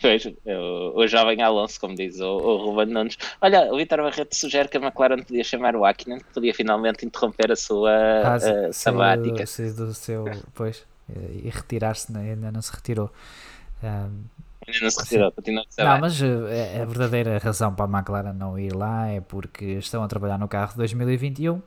Pois, 0.00 0.24
o, 0.26 0.98
o 0.98 1.06
jovem 1.06 1.42
Alonso, 1.42 1.80
como 1.80 1.94
diz 1.94 2.20
o, 2.20 2.26
o 2.26 2.56
Ruben 2.56 2.92
Nunes. 2.92 3.16
Olha, 3.40 3.72
o 3.72 3.76
Vitor 3.76 4.02
Barreto 4.02 4.34
sugere 4.34 4.68
que 4.68 4.76
a 4.76 4.80
McLaren 4.80 5.22
podia 5.22 5.44
chamar 5.44 5.76
o 5.76 5.84
Ackinen, 5.84 6.18
que 6.18 6.32
podia 6.34 6.52
finalmente 6.52 7.06
interromper 7.06 7.52
a 7.52 7.56
sua 7.56 7.90
ah, 7.90 8.36
uh, 8.36 8.72
sabática. 8.72 9.46
Se, 9.46 9.72
do 9.72 9.94
seu, 9.94 10.24
pois, 10.54 10.84
e 11.08 11.48
retirar-se, 11.48 12.12
né? 12.12 12.32
ainda 12.32 12.50
não 12.50 12.60
se 12.60 12.72
retirou. 12.72 13.12
Um, 13.82 14.24
ainda 14.72 14.84
não 14.84 14.90
se 14.90 15.00
retirou, 15.00 15.32
continua 15.32 15.64
a 15.78 15.84
Não, 15.84 16.00
mas 16.00 16.20
eh, 16.20 16.82
a 16.82 16.84
verdadeira 16.84 17.38
razão 17.38 17.74
para 17.74 17.84
a 17.84 17.98
McLaren 17.98 18.32
não 18.32 18.58
ir 18.58 18.74
lá 18.74 19.08
é 19.08 19.20
porque 19.20 19.64
estão 19.64 20.02
a 20.02 20.08
trabalhar 20.08 20.38
no 20.38 20.48
carro 20.48 20.72
de 20.72 20.78
2021 20.78 21.62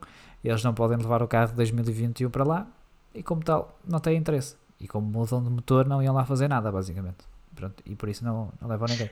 eles 0.48 0.62
não 0.62 0.74
podem 0.74 0.96
levar 0.96 1.22
o 1.22 1.28
carro 1.28 1.50
de 1.50 1.56
2021 1.56 2.30
para 2.30 2.44
lá 2.44 2.66
e, 3.14 3.22
como 3.22 3.42
tal, 3.42 3.78
não 3.86 3.98
têm 3.98 4.16
interesse. 4.16 4.56
E 4.78 4.86
como 4.86 5.06
mudam 5.06 5.42
de 5.42 5.50
motor, 5.50 5.86
não 5.86 6.02
iam 6.02 6.14
lá 6.14 6.24
fazer 6.24 6.48
nada, 6.48 6.70
basicamente. 6.70 7.24
Pronto, 7.54 7.82
e 7.86 7.94
por 7.94 8.08
isso 8.08 8.24
não, 8.24 8.52
não 8.60 8.68
levam 8.68 8.86
ninguém. 8.88 9.10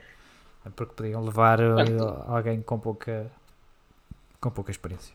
É 0.65 0.69
porque 0.69 0.93
podiam 0.93 1.23
levar 1.23 1.59
uh, 1.59 2.23
alguém 2.27 2.61
com 2.61 2.79
pouca, 2.79 3.31
com 4.39 4.51
pouca 4.51 4.71
experiência. 4.71 5.13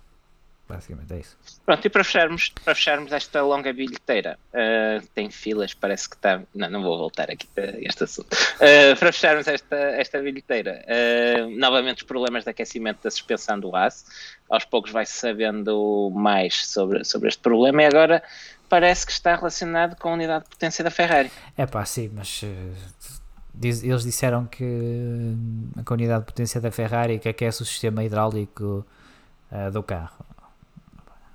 Basicamente 0.71 1.13
é 1.13 1.19
isso. 1.19 1.37
Pronto, 1.67 1.85
e 1.85 1.91
para 1.91 2.05
fecharmos, 2.05 2.49
para 2.65 2.75
fecharmos 2.77 3.13
esta 3.13 3.43
longa 3.43 3.73
bilheteira, 3.73 4.39
uh, 4.55 5.05
tem 5.13 5.29
filas, 5.29 5.75
parece 5.75 6.09
que 6.09 6.15
está. 6.15 6.43
Não, 6.55 6.71
não 6.71 6.81
vou 6.81 6.97
voltar 6.97 7.29
aqui 7.29 7.49
para 7.49 7.77
este 7.81 8.05
assunto. 8.05 8.33
Uh, 8.33 8.97
para 8.97 9.13
fecharmos 9.13 9.49
esta, 9.49 9.77
esta 9.77 10.23
bilheteira, 10.23 10.85
uh, 10.87 11.51
novamente 11.59 11.99
os 11.99 12.03
problemas 12.05 12.45
de 12.45 12.51
aquecimento 12.51 13.03
da 13.03 13.11
suspensão 13.11 13.59
do 13.59 13.75
aço. 13.75 14.05
Aos 14.49 14.65
poucos 14.65 14.93
vai-se 14.93 15.13
sabendo 15.13 16.13
mais 16.15 16.67
sobre, 16.67 17.05
sobre 17.05 17.29
este 17.29 17.43
problema 17.43 17.83
e 17.83 17.87
agora 17.87 18.23
parece 18.69 19.05
que 19.05 19.11
está 19.11 19.35
relacionado 19.35 19.97
com 19.97 20.11
a 20.11 20.13
unidade 20.13 20.45
de 20.45 20.51
potência 20.51 20.85
da 20.85 20.91
Ferrari. 20.91 21.33
É 21.57 21.67
pá, 21.67 21.85
sim, 21.85 22.11
mas 22.15 22.45
eles 23.61 24.05
disseram 24.05 24.47
que 24.47 24.65
a 25.85 25.93
unidade 25.93 26.21
de 26.21 26.27
potência 26.27 26.61
da 26.61 26.71
Ferrari 26.71 27.19
que 27.19 27.29
aquece 27.29 27.63
o 27.63 27.67
sistema 27.67 28.05
hidráulico 28.05 28.87
do 29.73 29.83
carro. 29.83 30.25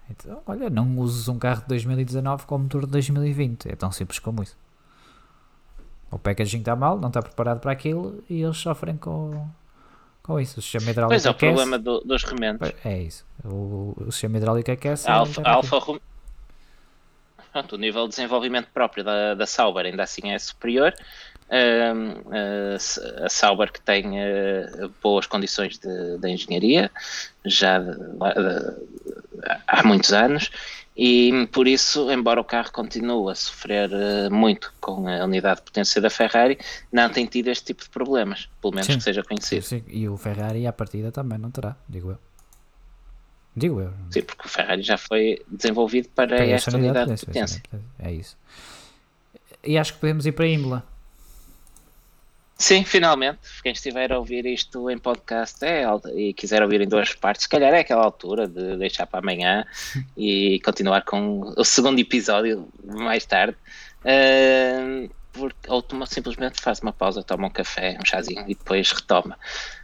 Então, 0.10 0.42
olha, 0.46 0.70
não 0.70 0.98
uses 1.00 1.28
um 1.28 1.38
carro 1.40 1.62
de 1.62 1.68
2019 1.68 2.46
com 2.46 2.58
motor 2.58 2.86
de 2.86 2.92
2020. 2.92 3.72
É 3.72 3.76
tão 3.76 3.92
simples 3.92 4.20
como 4.20 4.44
isso. 4.44 4.58
O 6.12 6.20
packaging 6.20 6.60
está 6.60 6.76
mal, 6.76 7.00
não 7.00 7.08
está 7.08 7.22
preparado 7.22 7.60
para 7.60 7.72
aquilo 7.72 8.24
e 8.30 8.42
eles 8.42 8.58
sofrem 8.58 8.96
com, 8.96 9.48
com 10.22 10.40
isso. 10.40 10.60
O 10.60 10.62
sistema 10.62 10.92
hidráulico 10.92 11.10
Pois 11.10 11.26
é, 11.26 11.30
o 11.30 11.34
problema 11.34 11.80
do, 11.80 12.00
dos 12.02 12.24
remendos. 12.24 12.72
É 12.84 13.02
isso. 13.02 13.26
O, 13.44 13.96
o 13.98 14.12
sistema 14.12 14.38
hidráulico 14.38 14.72
aquece. 14.72 15.10
A 15.10 15.16
Alfa, 15.16 15.42
a 15.42 15.54
Alfa 15.54 16.00
Pronto, 17.52 17.76
o 17.76 17.78
nível 17.78 18.04
de 18.04 18.10
desenvolvimento 18.10 18.68
próprio 18.74 19.04
da, 19.04 19.34
da 19.34 19.48
Sauber 19.48 19.86
ainda 19.86 20.04
assim 20.04 20.32
é 20.32 20.38
superior. 20.38 20.94
A 21.50 23.30
Sauber 23.30 23.72
que 23.72 23.80
tem 23.82 24.06
uh, 24.12 24.92
boas 25.02 25.28
condições 25.28 25.78
de, 25.78 26.18
de 26.18 26.30
engenharia 26.30 26.92
já 27.46 27.80
de, 27.80 27.92
de, 27.92 28.76
há 29.68 29.84
muitos 29.84 30.12
anos 30.12 30.50
e 30.98 31.48
por 31.52 31.68
isso, 31.68 32.10
embora 32.10 32.40
o 32.40 32.44
carro 32.44 32.72
continue 32.72 33.30
a 33.30 33.36
sofrer 33.36 33.90
uh, 33.92 34.34
muito 34.34 34.74
com 34.80 35.08
a 35.08 35.26
unidade 35.26 35.58
de 35.58 35.64
potência 35.64 36.02
da 36.02 36.10
Ferrari, 36.10 36.58
não 36.92 37.10
tem 37.10 37.26
tido 37.26 37.50
este 37.50 37.66
tipo 37.66 37.84
de 37.84 37.90
problemas, 37.90 38.48
pelo 38.62 38.74
menos 38.74 38.88
sim, 38.88 38.98
que 38.98 39.04
seja 39.04 39.22
conhecido. 39.22 39.62
Sim, 39.62 39.84
e 39.88 40.08
o 40.08 40.16
Ferrari 40.16 40.66
à 40.66 40.72
partida 40.72 41.12
também 41.12 41.38
não 41.38 41.52
terá, 41.52 41.76
digo 41.90 42.12
eu. 42.12 42.18
Digo 43.54 43.82
eu. 43.82 43.94
Sim, 44.10 44.22
porque 44.22 44.46
o 44.46 44.50
Ferrari 44.50 44.82
já 44.82 44.98
foi 44.98 45.42
desenvolvido 45.50 46.08
para, 46.16 46.38
para 46.38 46.46
esta 46.46 46.76
unidade, 46.76 47.12
unidade 47.12 47.20
de 47.20 47.26
potência. 47.26 47.62
É 48.00 48.12
isso. 48.14 48.38
E 49.64 49.78
acho 49.78 49.94
que 49.94 50.00
podemos 50.00 50.26
ir 50.26 50.32
para 50.32 50.46
a 50.46 50.50
Imola. 50.50 50.95
Sim, 52.58 52.86
finalmente. 52.86 53.40
Quem 53.62 53.74
estiver 53.74 54.14
a 54.14 54.18
ouvir 54.18 54.46
isto 54.46 54.90
em 54.90 54.98
podcast 54.98 55.64
é, 55.66 55.84
e 56.16 56.34
quiser 56.34 56.64
ouvir 56.64 56.82
em 56.82 56.88
duas 56.88 57.14
partes, 57.14 57.44
se 57.44 57.50
calhar 57.50 57.74
é 57.74 57.80
aquela 57.80 58.04
altura 58.04 58.48
de 58.48 58.78
deixar 58.78 59.06
para 59.06 59.20
amanhã 59.20 59.66
e 60.16 60.62
continuar 60.64 61.02
com 61.04 61.54
o 61.58 61.64
segundo 61.66 62.00
episódio 62.00 62.68
mais 62.84 63.26
tarde. 63.26 63.58
Uh, 64.06 65.10
porque, 65.36 65.70
ou 65.70 65.82
toma, 65.82 66.06
simplesmente 66.06 66.62
faz 66.62 66.80
uma 66.80 66.94
pausa, 66.94 67.22
toma 67.24 67.48
um 67.48 67.50
café, 67.50 67.98
um 68.02 68.06
chazinho 68.06 68.44
e 68.48 68.56
depois 68.56 68.92
retoma. 68.92 69.38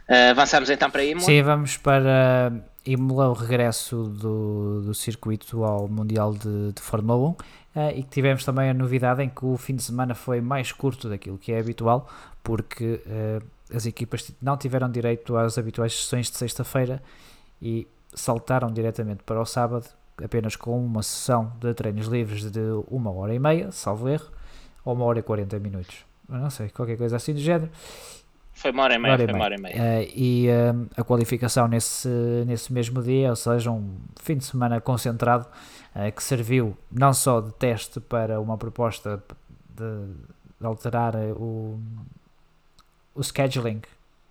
Uh, 0.08 0.30
avançamos 0.30 0.70
então 0.70 0.90
para 0.90 1.04
Imola? 1.04 1.26
Sim, 1.26 1.42
vamos 1.42 1.76
para 1.76 2.52
Imola, 2.84 3.28
o 3.28 3.32
regresso 3.32 4.04
do, 4.04 4.82
do 4.82 4.94
circuito 4.94 5.62
ao 5.64 5.88
Mundial 5.88 6.32
de, 6.32 6.72
de 6.72 6.80
Fórmula 6.80 7.30
1 7.30 7.36
Uh, 7.74 7.88
e 7.96 8.02
que 8.02 8.10
tivemos 8.10 8.44
também 8.44 8.68
a 8.68 8.74
novidade 8.74 9.22
em 9.22 9.30
que 9.30 9.46
o 9.46 9.56
fim 9.56 9.74
de 9.74 9.82
semana 9.82 10.14
foi 10.14 10.42
mais 10.42 10.70
curto 10.72 11.08
daquilo 11.08 11.38
que 11.38 11.52
é 11.52 11.58
habitual, 11.58 12.06
porque 12.42 13.00
uh, 13.06 13.42
as 13.74 13.86
equipas 13.86 14.30
não 14.42 14.58
tiveram 14.58 14.90
direito 14.90 15.34
às 15.38 15.56
habituais 15.56 15.94
sessões 15.94 16.30
de 16.30 16.36
sexta-feira 16.36 17.02
e 17.62 17.88
saltaram 18.14 18.70
diretamente 18.70 19.22
para 19.22 19.40
o 19.40 19.46
sábado, 19.46 19.86
apenas 20.22 20.54
com 20.54 20.84
uma 20.84 21.02
sessão 21.02 21.50
de 21.58 21.72
treinos 21.72 22.08
livres 22.08 22.50
de 22.50 22.60
uma 22.90 23.10
hora 23.10 23.34
e 23.34 23.38
meia, 23.38 23.72
salvo 23.72 24.06
erro, 24.06 24.30
ou 24.84 24.94
uma 24.94 25.04
hora 25.04 25.18
e 25.18 25.22
quarenta 25.22 25.58
minutos. 25.58 26.04
não 26.28 26.50
sei, 26.50 26.68
qualquer 26.70 26.96
coisa 26.96 27.16
assim 27.16 27.32
do 27.32 27.40
género. 27.40 27.70
Foi 28.54 28.70
uma 28.70 28.82
hora 28.82 28.94
e 28.94 28.98
meia, 28.98 29.16
foi 29.16 29.32
uma 29.32 29.44
hora 29.44 29.54
e 29.54 29.60
meia. 29.60 29.76
Uh, 29.76 30.12
e 30.14 30.46
uh, 30.48 30.88
a 30.96 31.02
qualificação 31.02 31.66
nesse, 31.66 32.08
nesse 32.46 32.72
mesmo 32.72 33.02
dia, 33.02 33.30
ou 33.30 33.36
seja, 33.36 33.70
um 33.70 33.96
fim 34.20 34.36
de 34.36 34.44
semana 34.44 34.80
concentrado 34.80 35.46
eh, 35.94 36.10
que 36.10 36.22
serviu 36.22 36.76
não 36.90 37.12
só 37.12 37.40
de 37.40 37.52
teste 37.54 37.98
para 37.98 38.40
uma 38.40 38.56
proposta 38.56 39.22
de, 39.70 40.06
de 40.60 40.66
alterar 40.66 41.14
o, 41.36 41.80
o 43.14 43.22
scheduling 43.22 43.80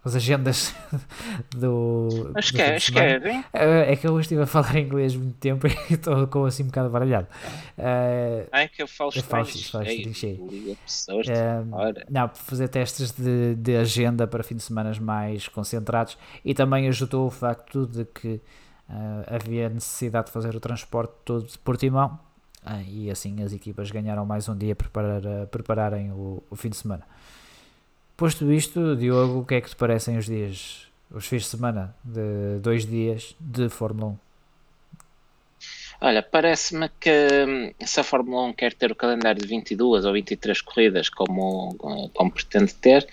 as 0.03 0.15
agendas 0.15 0.75
do. 1.55 2.31
Acho 2.35 2.53
que 2.53 2.61
é, 2.61 2.75
acho 2.75 2.91
que 2.91 2.99
é. 2.99 3.95
Que 3.95 4.07
eu 4.07 4.19
estive 4.19 4.41
a 4.41 4.45
falar 4.47 4.77
inglês 4.79 5.15
muito 5.15 5.37
tempo 5.37 5.67
e 5.67 5.71
estou 5.93 6.27
com 6.27 6.45
assim 6.45 6.63
um 6.63 6.67
bocado 6.67 6.89
baralhado. 6.89 7.27
Uh, 7.77 8.47
é 8.51 8.67
que 8.67 8.81
eu 8.81 8.87
falo 8.87 9.11
eu 9.15 9.23
falo, 9.23 9.45
falo, 9.45 9.83
é 9.83 9.93
uh, 11.59 12.05
Não, 12.09 12.29
fazer 12.29 12.67
testes 12.67 13.11
de, 13.11 13.55
de 13.55 13.77
agenda 13.77 14.27
para 14.27 14.43
fim 14.43 14.55
de 14.55 14.63
semana 14.63 14.91
mais 14.99 15.47
concentrados 15.47 16.17
e 16.43 16.53
também 16.53 16.87
ajudou 16.87 17.27
o 17.27 17.29
facto 17.29 17.85
de 17.85 18.05
que 18.05 18.41
uh, 18.89 19.23
havia 19.27 19.69
necessidade 19.69 20.27
de 20.27 20.31
fazer 20.31 20.55
o 20.55 20.59
transporte 20.59 21.13
todo 21.23 21.47
de 21.47 21.57
Portimão 21.59 22.19
uh, 22.65 22.81
e 22.87 23.09
assim 23.09 23.41
as 23.43 23.53
equipas 23.53 23.91
ganharam 23.91 24.25
mais 24.25 24.49
um 24.49 24.57
dia 24.57 24.75
para 24.75 25.47
prepararem 25.47 26.11
o, 26.11 26.43
o, 26.49 26.55
fim 26.55 26.69
de 26.69 26.77
semana. 26.77 27.05
Posto 28.21 28.53
isto, 28.53 28.95
Diogo, 28.95 29.39
o 29.39 29.45
que 29.47 29.55
é 29.55 29.61
que 29.61 29.69
te 29.71 29.75
parecem 29.75 30.15
os 30.15 30.27
dias, 30.27 30.85
os 31.09 31.25
fins 31.25 31.41
de 31.41 31.47
semana 31.47 31.95
de 32.03 32.59
dois 32.61 32.85
dias 32.85 33.35
de 33.39 33.67
Fórmula 33.67 34.11
1? 34.11 34.17
Olha, 36.01 36.21
parece-me 36.21 36.87
que 36.99 37.09
hum, 37.09 37.73
se 37.83 37.99
a 37.99 38.03
Fórmula 38.03 38.43
1 38.49 38.53
quer 38.53 38.75
ter 38.75 38.91
o 38.91 38.95
calendário 38.95 39.41
de 39.41 39.47
22 39.47 40.05
ou 40.05 40.13
23 40.13 40.61
corridas 40.61 41.09
como, 41.09 41.75
como 42.13 42.31
pretende 42.31 42.75
ter, 42.75 43.07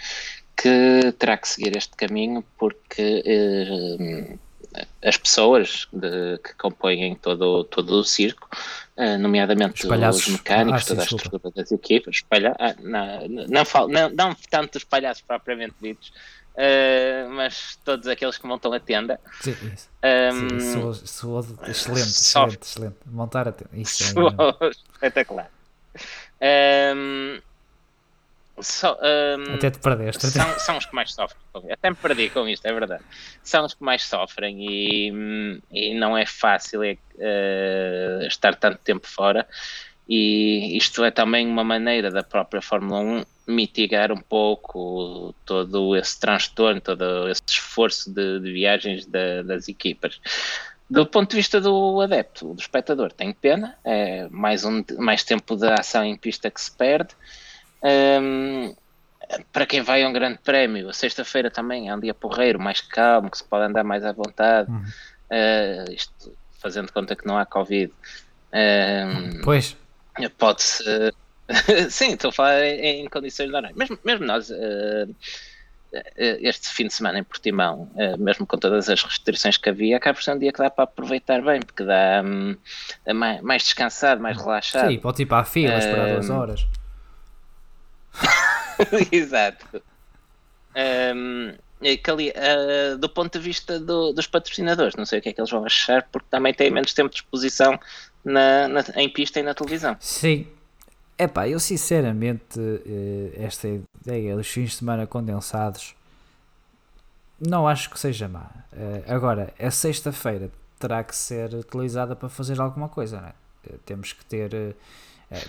que 0.55 1.11
terá 1.19 1.39
que 1.39 1.49
seguir 1.49 1.75
este 1.75 1.97
caminho 1.97 2.45
porque 2.59 3.23
eh, 3.25 4.37
as 5.03 5.17
pessoas 5.17 5.89
de, 5.93 6.39
que 6.39 6.55
compõem 6.55 7.15
todo, 7.17 7.65
todo 7.65 7.91
o 8.01 8.05
circo, 8.05 8.49
uh, 8.97 9.19
nomeadamente 9.19 9.87
os 9.87 10.29
mecânicos, 10.29 10.83
ah, 10.83 10.89
toda 10.89 11.03
a 11.03 11.05
estrutura 11.05 11.53
das 11.55 11.73
equipas, 11.73 12.17
espalha, 12.17 12.55
ah, 12.59 12.75
não, 12.81 13.29
não, 13.29 13.89
não, 13.89 14.09
não, 14.11 14.37
tanto 14.51 14.79
espalhados 14.79 15.21
propriamente 15.21 15.75
ditos, 15.81 16.13
Uh, 16.59 17.31
mas 17.31 17.79
todos 17.85 18.09
aqueles 18.09 18.37
que 18.37 18.45
montam 18.45 18.73
a 18.73 18.81
tenda. 18.81 19.21
Sim, 19.41 19.55
isso. 19.73 19.89
Um, 20.03 20.59
Sim, 20.59 20.73
sou, 20.73 20.95
sou, 20.95 21.41
excelente, 21.69 22.09
excelente, 22.09 22.63
excelente. 22.63 22.97
Montar 23.07 23.47
a 23.47 23.53
tenda. 23.53 23.71
Isso 23.75 24.03
é 24.03 24.67
espetacular. 24.93 25.49
Um, 26.97 27.41
so, 28.61 28.87
um, 28.89 29.55
até 29.55 29.71
te 29.71 29.79
perdeste. 29.79 30.27
São, 30.29 30.59
são, 30.59 30.77
os 30.77 30.87
que 30.87 30.95
mais 30.95 31.13
sofrem. 31.13 31.41
Até 31.71 31.91
me 31.91 31.97
perdi 31.97 32.31
com 32.31 32.49
isto, 32.49 32.67
é 32.67 32.73
verdade. 32.73 33.03
São 33.43 33.65
os 33.65 33.75
que 33.75 33.83
mais 33.83 34.05
sofrem 34.05 34.57
e, 34.61 35.61
e 35.71 35.95
não 35.95 36.17
é 36.17 36.27
fácil 36.27 36.83
uh, 36.83 38.27
estar 38.27 38.55
tanto 38.55 38.79
tempo 38.79 39.07
fora. 39.07 39.47
E 40.09 40.77
isto 40.77 41.05
é 41.05 41.11
também 41.11 41.47
uma 41.47 41.63
maneira 41.63 42.11
da 42.11 42.23
própria 42.23 42.63
Fórmula 42.63 43.01
1 43.01 43.25
mitigar 43.47 44.13
um 44.13 44.21
pouco 44.21 45.35
todo 45.45 45.97
esse 45.97 46.19
transtorno, 46.19 46.81
todo 46.81 47.29
esse 47.29 47.43
esforço 47.47 48.13
de, 48.13 48.41
de 48.41 48.53
viagens 48.53 49.07
da, 49.07 49.43
das 49.43 49.69
equipas. 49.69 50.21
Do 50.89 51.05
ponto 51.07 51.31
de 51.31 51.37
vista 51.37 51.61
do 51.61 52.01
adepto, 52.01 52.55
do 52.55 52.61
espectador, 52.61 53.13
tem 53.13 53.33
pena, 53.33 53.77
é 53.85 54.27
mais, 54.31 54.65
um, 54.65 54.83
mais 54.99 55.23
tempo 55.23 55.55
de 55.55 55.67
ação 55.67 56.03
em 56.03 56.17
pista 56.17 56.51
que 56.51 56.61
se 56.61 56.71
perde. 56.71 57.15
Um, 57.83 58.75
para 59.53 59.67
quem 59.67 59.83
vai 59.83 60.03
a 60.03 60.09
um 60.09 60.13
grande 60.13 60.39
prémio, 60.39 60.89
a 60.89 60.93
sexta-feira 60.93 61.51
também 61.51 61.89
é 61.89 61.95
um 61.95 62.01
dia 62.01 62.15
porreiro, 62.15 62.59
mais 62.59 62.81
calmo, 62.81 63.31
que 63.31 63.39
se 63.39 63.45
pode 63.45 63.67
andar 63.67 63.85
mais 63.85 64.05
à 64.05 64.13
vontade, 64.13 64.71
uhum. 64.71 64.79
uh, 64.79 65.93
isto 65.93 66.33
fazendo 66.61 66.93
conta 66.93 67.15
que 67.15 67.27
não 67.27 67.37
há 67.37 67.45
Covid. 67.45 67.93
Um, 68.53 69.41
pois. 69.43 69.77
Pode-se. 70.39 70.83
Sim, 71.91 72.15
estou 72.15 72.31
a 72.31 72.33
falar 72.33 72.65
em, 72.65 73.05
em 73.05 73.09
condições 73.09 73.51
normais. 73.51 73.77
Mesmo, 73.77 73.99
mesmo 74.05 74.27
nós. 74.27 74.51
Uh, 74.51 75.15
este 76.21 76.69
fim 76.69 76.87
de 76.87 76.93
semana 76.93 77.19
em 77.19 77.25
Portimão, 77.25 77.91
mesmo 78.19 78.47
com 78.47 78.59
todas 78.59 78.91
as 78.91 79.03
restrições 79.03 79.57
que 79.57 79.71
havia, 79.71 79.97
acaba 79.97 80.17
por 80.17 80.23
ser 80.23 80.35
um 80.35 80.39
dia 80.39 80.53
que 80.53 80.59
dá 80.59 80.69
para 80.69 80.85
aproveitar 80.85 81.41
bem, 81.41 81.63
porque 81.63 81.83
dá 81.83 82.23
um, 82.23 82.55
mais, 83.15 83.41
mais, 83.41 83.63
descansado, 83.63 84.21
mais 84.21 84.37
relaxado. 84.37 84.91
Sim, 84.91 84.99
pode 84.99 85.23
ir 85.23 85.27
para 85.27 85.39
a 85.39 85.45
fila, 85.45 85.79
esperar 85.79 86.13
duas 86.13 86.29
horas. 86.29 86.67
Exato. 89.13 89.83
Um, 90.77 91.55
ali, 91.81 92.31
uh, 92.31 92.99
do 92.99 93.09
ponto 93.09 93.39
de 93.39 93.45
vista 93.45 93.79
do, 93.79 94.13
dos 94.13 94.27
patrocinadores, 94.27 94.95
não 94.97 95.07
sei 95.07 95.19
o 95.19 95.23
que 95.23 95.29
é 95.29 95.33
que 95.33 95.41
eles 95.41 95.51
vão 95.51 95.65
achar, 95.65 96.03
porque 96.11 96.27
também 96.31 96.53
têm 96.53 96.71
menos 96.71 96.93
tempo 96.93 97.09
de 97.09 97.17
exposição 97.17 97.79
na, 98.25 98.69
na, 98.69 98.85
em 98.97 99.09
pista 99.09 99.41
e 99.41 99.43
na 99.43 99.55
televisão. 99.55 99.97
Sim. 100.01 100.47
Epá, 101.19 101.49
eu 101.49 101.59
sinceramente, 101.59 102.61
eh, 102.61 103.45
esta 103.45 103.67
ideia 103.67 104.37
dos 104.37 104.47
fins 104.47 104.71
de 104.71 104.77
semana 104.77 105.05
condensados, 105.05 105.97
não 107.41 107.67
acho 107.67 107.91
que 107.91 107.99
seja 107.99 108.29
má. 108.29 108.49
Eh, 108.73 109.03
agora, 109.09 109.53
a 109.59 109.71
sexta-feira 109.71 110.49
terá 110.79 111.03
que 111.03 111.17
ser 111.17 111.53
utilizada 111.55 112.15
para 112.15 112.29
fazer 112.29 112.61
alguma 112.61 112.89
coisa, 112.89 113.21
não 113.21 113.29
é? 113.29 113.35
Temos 113.85 114.13
que 114.13 114.25
ter 114.25 114.55
eh, 114.55 114.75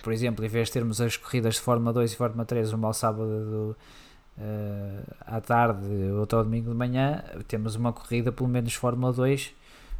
por 0.04 0.14
exemplo, 0.14 0.44
em 0.46 0.48
vez 0.48 0.68
de 0.68 0.74
termos 0.74 1.00
as 1.00 1.16
corridas 1.18 1.56
de 1.56 1.62
Fórmula 1.62 1.94
2 1.94 2.12
e 2.12 2.16
Fórmula 2.16 2.46
3 2.46 2.74
uma 2.74 2.88
ao 2.88 2.94
sábado 2.94 3.76
uh, 4.38 5.16
à 5.26 5.40
tarde 5.40 5.86
ou 6.12 6.20
ao 6.20 6.44
domingo 6.44 6.72
de 6.72 6.78
manhã, 6.78 7.24
temos 7.48 7.76
uma 7.76 7.94
corrida, 7.94 8.32
pelo 8.32 8.50
menos 8.50 8.74
Fórmula 8.74 9.14
2, 9.14 9.54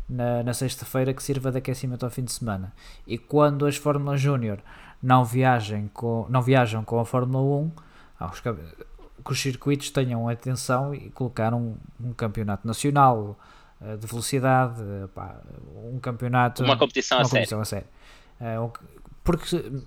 na, 0.10 0.44
na 0.44 0.54
sexta-feira 0.54 1.14
que 1.14 1.22
sirva 1.22 1.52
de 1.52 1.60
aquecimento 1.60 2.04
ao 2.04 2.10
fim 2.10 2.24
de 2.24 2.32
semana. 2.32 2.74
E 3.06 3.18
quando 3.18 3.66
as 3.66 3.78
Fórmula 3.78 4.18
Júnior 4.18 4.60
não, 5.02 5.24
viajem 5.24 5.90
com, 5.94 6.26
não 6.30 6.42
viajam 6.42 6.84
com 6.84 7.00
a 7.00 7.06
Fórmula 7.06 7.44
1, 7.62 7.72
aos, 8.20 8.42
que 8.42 9.32
os 9.32 9.40
circuitos 9.40 9.90
tenham 9.92 10.28
atenção 10.28 10.94
e 10.94 11.10
colocar 11.10 11.54
um, 11.54 11.76
um 12.00 12.14
campeonato 12.14 12.68
nacional 12.68 13.38
uh, 13.80 13.98
de 13.98 14.08
velocidade, 14.08 14.82
uh, 14.82 15.08
pá, 15.10 15.40
um 15.76 16.00
campeonato. 16.00 16.64
Uma 16.64 16.78
competição, 16.78 17.20
uma 17.20 17.26
a, 17.26 17.30
competição 17.30 17.64
sério. 17.64 17.88
a 18.42 18.46
sério. 18.46 18.68
Uh, 18.68 18.99
porque 19.24 19.84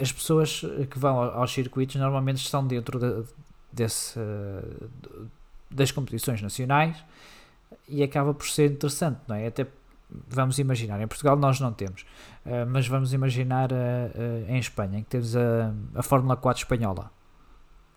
as 0.00 0.12
pessoas 0.12 0.62
que 0.90 0.98
vão 0.98 1.18
aos 1.18 1.52
circuitos 1.52 1.96
normalmente 1.96 2.38
estão 2.38 2.66
dentro 2.66 2.98
de, 2.98 3.28
desse, 3.72 4.18
das 5.70 5.90
competições 5.90 6.42
nacionais 6.42 7.02
e 7.88 8.02
acaba 8.02 8.34
por 8.34 8.46
ser 8.46 8.72
interessante, 8.72 9.20
não 9.26 9.36
é? 9.36 9.46
Até 9.46 9.66
vamos 10.28 10.58
imaginar, 10.58 11.00
em 11.00 11.06
Portugal 11.06 11.36
nós 11.36 11.60
não 11.60 11.72
temos, 11.72 12.04
eh, 12.44 12.64
mas 12.64 12.86
vamos 12.86 13.12
imaginar 13.12 13.72
eh, 13.72 14.10
eh, 14.14 14.44
em 14.48 14.58
Espanha, 14.58 14.98
em 14.98 15.02
que 15.02 15.10
temos 15.10 15.36
a, 15.36 15.72
a 15.94 16.02
Fórmula 16.02 16.36
4 16.36 16.62
espanhola. 16.62 17.10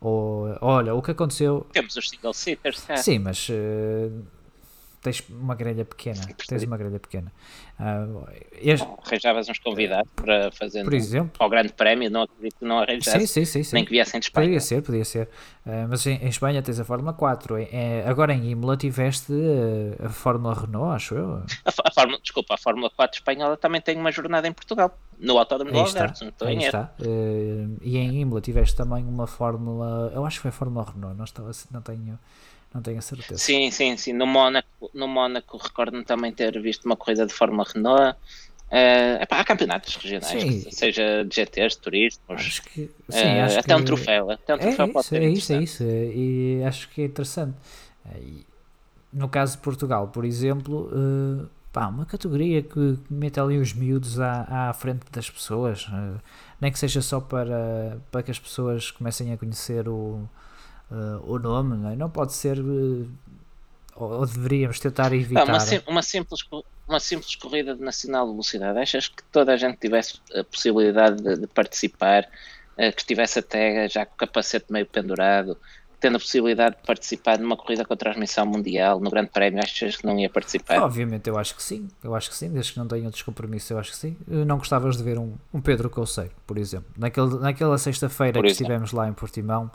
Ou, 0.01 0.57
olha, 0.61 0.95
o 0.95 1.01
que 1.01 1.11
aconteceu. 1.11 1.67
Temos 1.73 1.95
os 1.97 2.09
single 2.09 2.33
seaters, 2.33 2.85
Sim, 2.97 3.19
mas 3.19 3.49
tens 5.01 5.23
uma 5.29 5.55
grelha 5.55 5.85
pequena. 5.85 6.21
Tens 6.47 6.63
uma 6.63 6.77
grelha 6.77 6.99
pequena. 6.99 7.31
Uh, 7.79 8.27
este... 8.53 8.85
Arranjavas 9.05 9.47
uns 9.47 9.59
convidados 9.59 10.11
para 10.15 10.51
fazer 10.51 10.83
Por 10.83 10.93
exemplo, 10.93 11.31
ao 11.39 11.49
grande 11.49 11.71
prémio, 11.71 12.09
não 12.09 12.23
acredito 12.23 12.57
que 12.59 12.65
não 12.65 12.79
arranjasse. 12.79 13.19
Sim, 13.19 13.25
sim, 13.25 13.45
sim, 13.45 13.63
sim. 13.63 13.75
Nem 13.75 13.85
que 13.85 13.91
viessem 13.91 14.19
de 14.19 14.25
Espanha. 14.25 14.47
Podia 14.47 14.59
ser, 14.59 14.81
podia 14.81 15.05
ser. 15.05 15.29
Uh, 15.65 15.87
mas 15.89 16.05
em, 16.05 16.15
em, 16.15 16.27
Espanha 16.27 16.61
tens 16.61 16.79
a 16.79 16.83
Fórmula 16.83 17.13
4. 17.13 17.57
É, 17.71 18.03
agora 18.05 18.33
em 18.33 18.49
Imola 18.49 18.75
tiveste 18.75 19.31
uh, 19.31 20.05
a 20.05 20.09
Fórmula 20.09 20.53
Renault, 20.53 20.95
acho 20.95 21.15
eu. 21.15 21.35
A, 21.35 21.71
a 21.85 21.91
Fórmula, 21.91 22.19
desculpa, 22.21 22.53
a 22.55 22.57
Fórmula 22.57 22.89
4 22.89 23.19
espanhola 23.19 23.55
também 23.55 23.79
tem 23.79 23.97
uma 23.97 24.11
jornada 24.11 24.47
em 24.47 24.51
Portugal, 24.51 24.97
no 25.17 25.37
Autódromo 25.37 25.71
do 25.71 25.79
Algarve. 25.79 26.13
Não 26.21 26.51
está. 26.59 26.91
e 27.81 27.97
em 27.97 28.21
Imola 28.21 28.41
tiveste 28.41 28.75
também 28.75 29.05
uma 29.05 29.27
Fórmula, 29.27 30.11
eu 30.13 30.25
acho 30.25 30.37
que 30.37 30.41
foi 30.41 30.49
a 30.49 30.53
Fórmula 30.53 30.85
Renault, 30.93 31.17
não, 31.17 31.23
estava, 31.23 31.51
não 31.71 31.81
tenho 31.81 32.19
não 32.73 32.81
tenho 32.81 32.99
a 32.99 33.01
certeza. 33.01 33.39
Sim, 33.39 33.71
sim, 33.71 33.97
sim. 33.97 34.13
No 34.13 34.27
Mónaco, 34.27 34.91
no 34.93 35.07
Mónaco 35.07 35.57
recordo-me 35.57 36.03
também 36.03 36.31
ter 36.31 36.59
visto 36.61 36.85
uma 36.85 36.95
corrida 36.95 37.25
de 37.25 37.33
Fórmula 37.33 37.65
Renault. 37.73 38.17
Uh, 38.71 39.23
epá, 39.23 39.39
há 39.39 39.43
campeonatos 39.43 39.95
regionais, 39.95 40.43
sim. 40.43 40.69
seja 40.69 41.25
de 41.25 41.35
GTs, 41.35 41.79
turistas, 41.79 42.39
acho 42.39 42.61
que, 42.61 42.91
sim, 43.09 43.39
uh, 43.39 43.57
até 43.57 43.73
que... 43.73 43.73
um 43.73 43.83
troféu. 43.83 44.29
Até 44.29 44.53
um 44.53 44.57
é 44.57 44.59
troféu 44.59 44.85
é 44.85 44.91
pode 44.91 45.05
isso, 45.07 45.15
É 45.15 45.29
isso, 45.29 45.53
é 45.53 45.63
isso. 45.63 45.83
E 45.83 46.63
acho 46.63 46.89
que 46.89 47.01
é 47.01 47.05
interessante. 47.05 47.55
No 49.11 49.27
caso 49.27 49.57
de 49.57 49.63
Portugal, 49.63 50.09
por 50.09 50.23
exemplo, 50.23 50.87
uh, 50.93 51.49
pá, 51.73 51.87
uma 51.87 52.05
categoria 52.05 52.61
que 52.61 52.99
mete 53.09 53.39
ali 53.39 53.57
os 53.57 53.73
miúdos 53.73 54.19
à, 54.19 54.69
à 54.69 54.73
frente 54.73 55.01
das 55.11 55.27
pessoas, 55.31 55.87
uh, 55.87 56.19
nem 56.61 56.71
que 56.71 56.77
seja 56.77 57.01
só 57.01 57.19
para, 57.19 57.99
para 58.11 58.21
que 58.21 58.29
as 58.29 58.37
pessoas 58.37 58.91
comecem 58.91 59.33
a 59.33 59.37
conhecer 59.37 59.89
o, 59.89 60.29
uh, 60.91 61.31
o 61.31 61.39
nome, 61.39 61.77
não, 61.77 61.89
é? 61.91 61.95
não 61.95 62.09
pode 62.09 62.33
ser. 62.33 62.59
Uh, 62.59 63.09
ou, 63.95 64.25
deveríamos 64.25 64.79
tentar 64.79 65.11
evitar. 65.13 65.43
uma, 65.43 65.59
sim, 65.59 65.81
uma, 65.87 66.01
simples, 66.01 66.41
uma 66.87 66.99
simples 66.99 67.35
corrida 67.35 67.75
de 67.75 67.81
nacional 67.81 68.25
de 68.25 68.31
velocidade. 68.31 68.79
Achas 68.79 69.07
que 69.07 69.23
toda 69.31 69.53
a 69.53 69.57
gente 69.57 69.77
tivesse 69.77 70.19
a 70.33 70.43
possibilidade 70.43 71.21
de, 71.21 71.35
de 71.41 71.47
participar, 71.47 72.23
uh, 72.23 72.91
que 72.93 73.01
estivesse 73.01 73.39
até 73.39 73.89
já 73.89 74.05
com 74.05 74.15
o 74.15 74.17
capacete 74.17 74.71
meio 74.71 74.85
pendurado, 74.85 75.57
tendo 75.99 76.15
a 76.15 76.19
possibilidade 76.19 76.77
de 76.77 76.83
participar 76.83 77.37
numa 77.37 77.57
corrida 77.57 77.83
com 77.83 77.95
transmissão 77.95 78.45
mundial, 78.45 78.99
no 78.99 79.09
Grande 79.09 79.29
Prémio, 79.31 79.59
achas 79.61 79.97
que 79.97 80.05
não 80.05 80.17
ia 80.17 80.29
participar? 80.29 80.81
Obviamente, 80.81 81.27
eu 81.27 81.37
acho 81.37 81.55
que 81.55 81.61
sim, 81.61 81.89
eu 82.03 82.15
acho 82.15 82.29
que 82.29 82.35
sim, 82.35 82.49
desde 82.49 82.73
que 82.73 82.79
não 82.79 82.87
tenha 82.87 83.05
outros 83.05 83.21
compromissos, 83.21 83.69
eu 83.69 83.77
acho 83.77 83.91
que 83.91 83.97
sim. 83.97 84.17
Não 84.25 84.57
gostavas 84.57 84.95
de 84.95 85.03
ver 85.03 85.19
um, 85.19 85.35
um 85.53 85.59
Pedro 85.59 85.89
Couceiro, 85.89 86.31
por 86.47 86.57
exemplo. 86.57 86.89
Naquele, 86.97 87.37
naquela 87.39 87.77
sexta-feira 87.77 88.41
que 88.41 88.47
estivemos 88.47 88.93
lá 88.93 89.09
em 89.09 89.13
Portimão, 89.13 89.69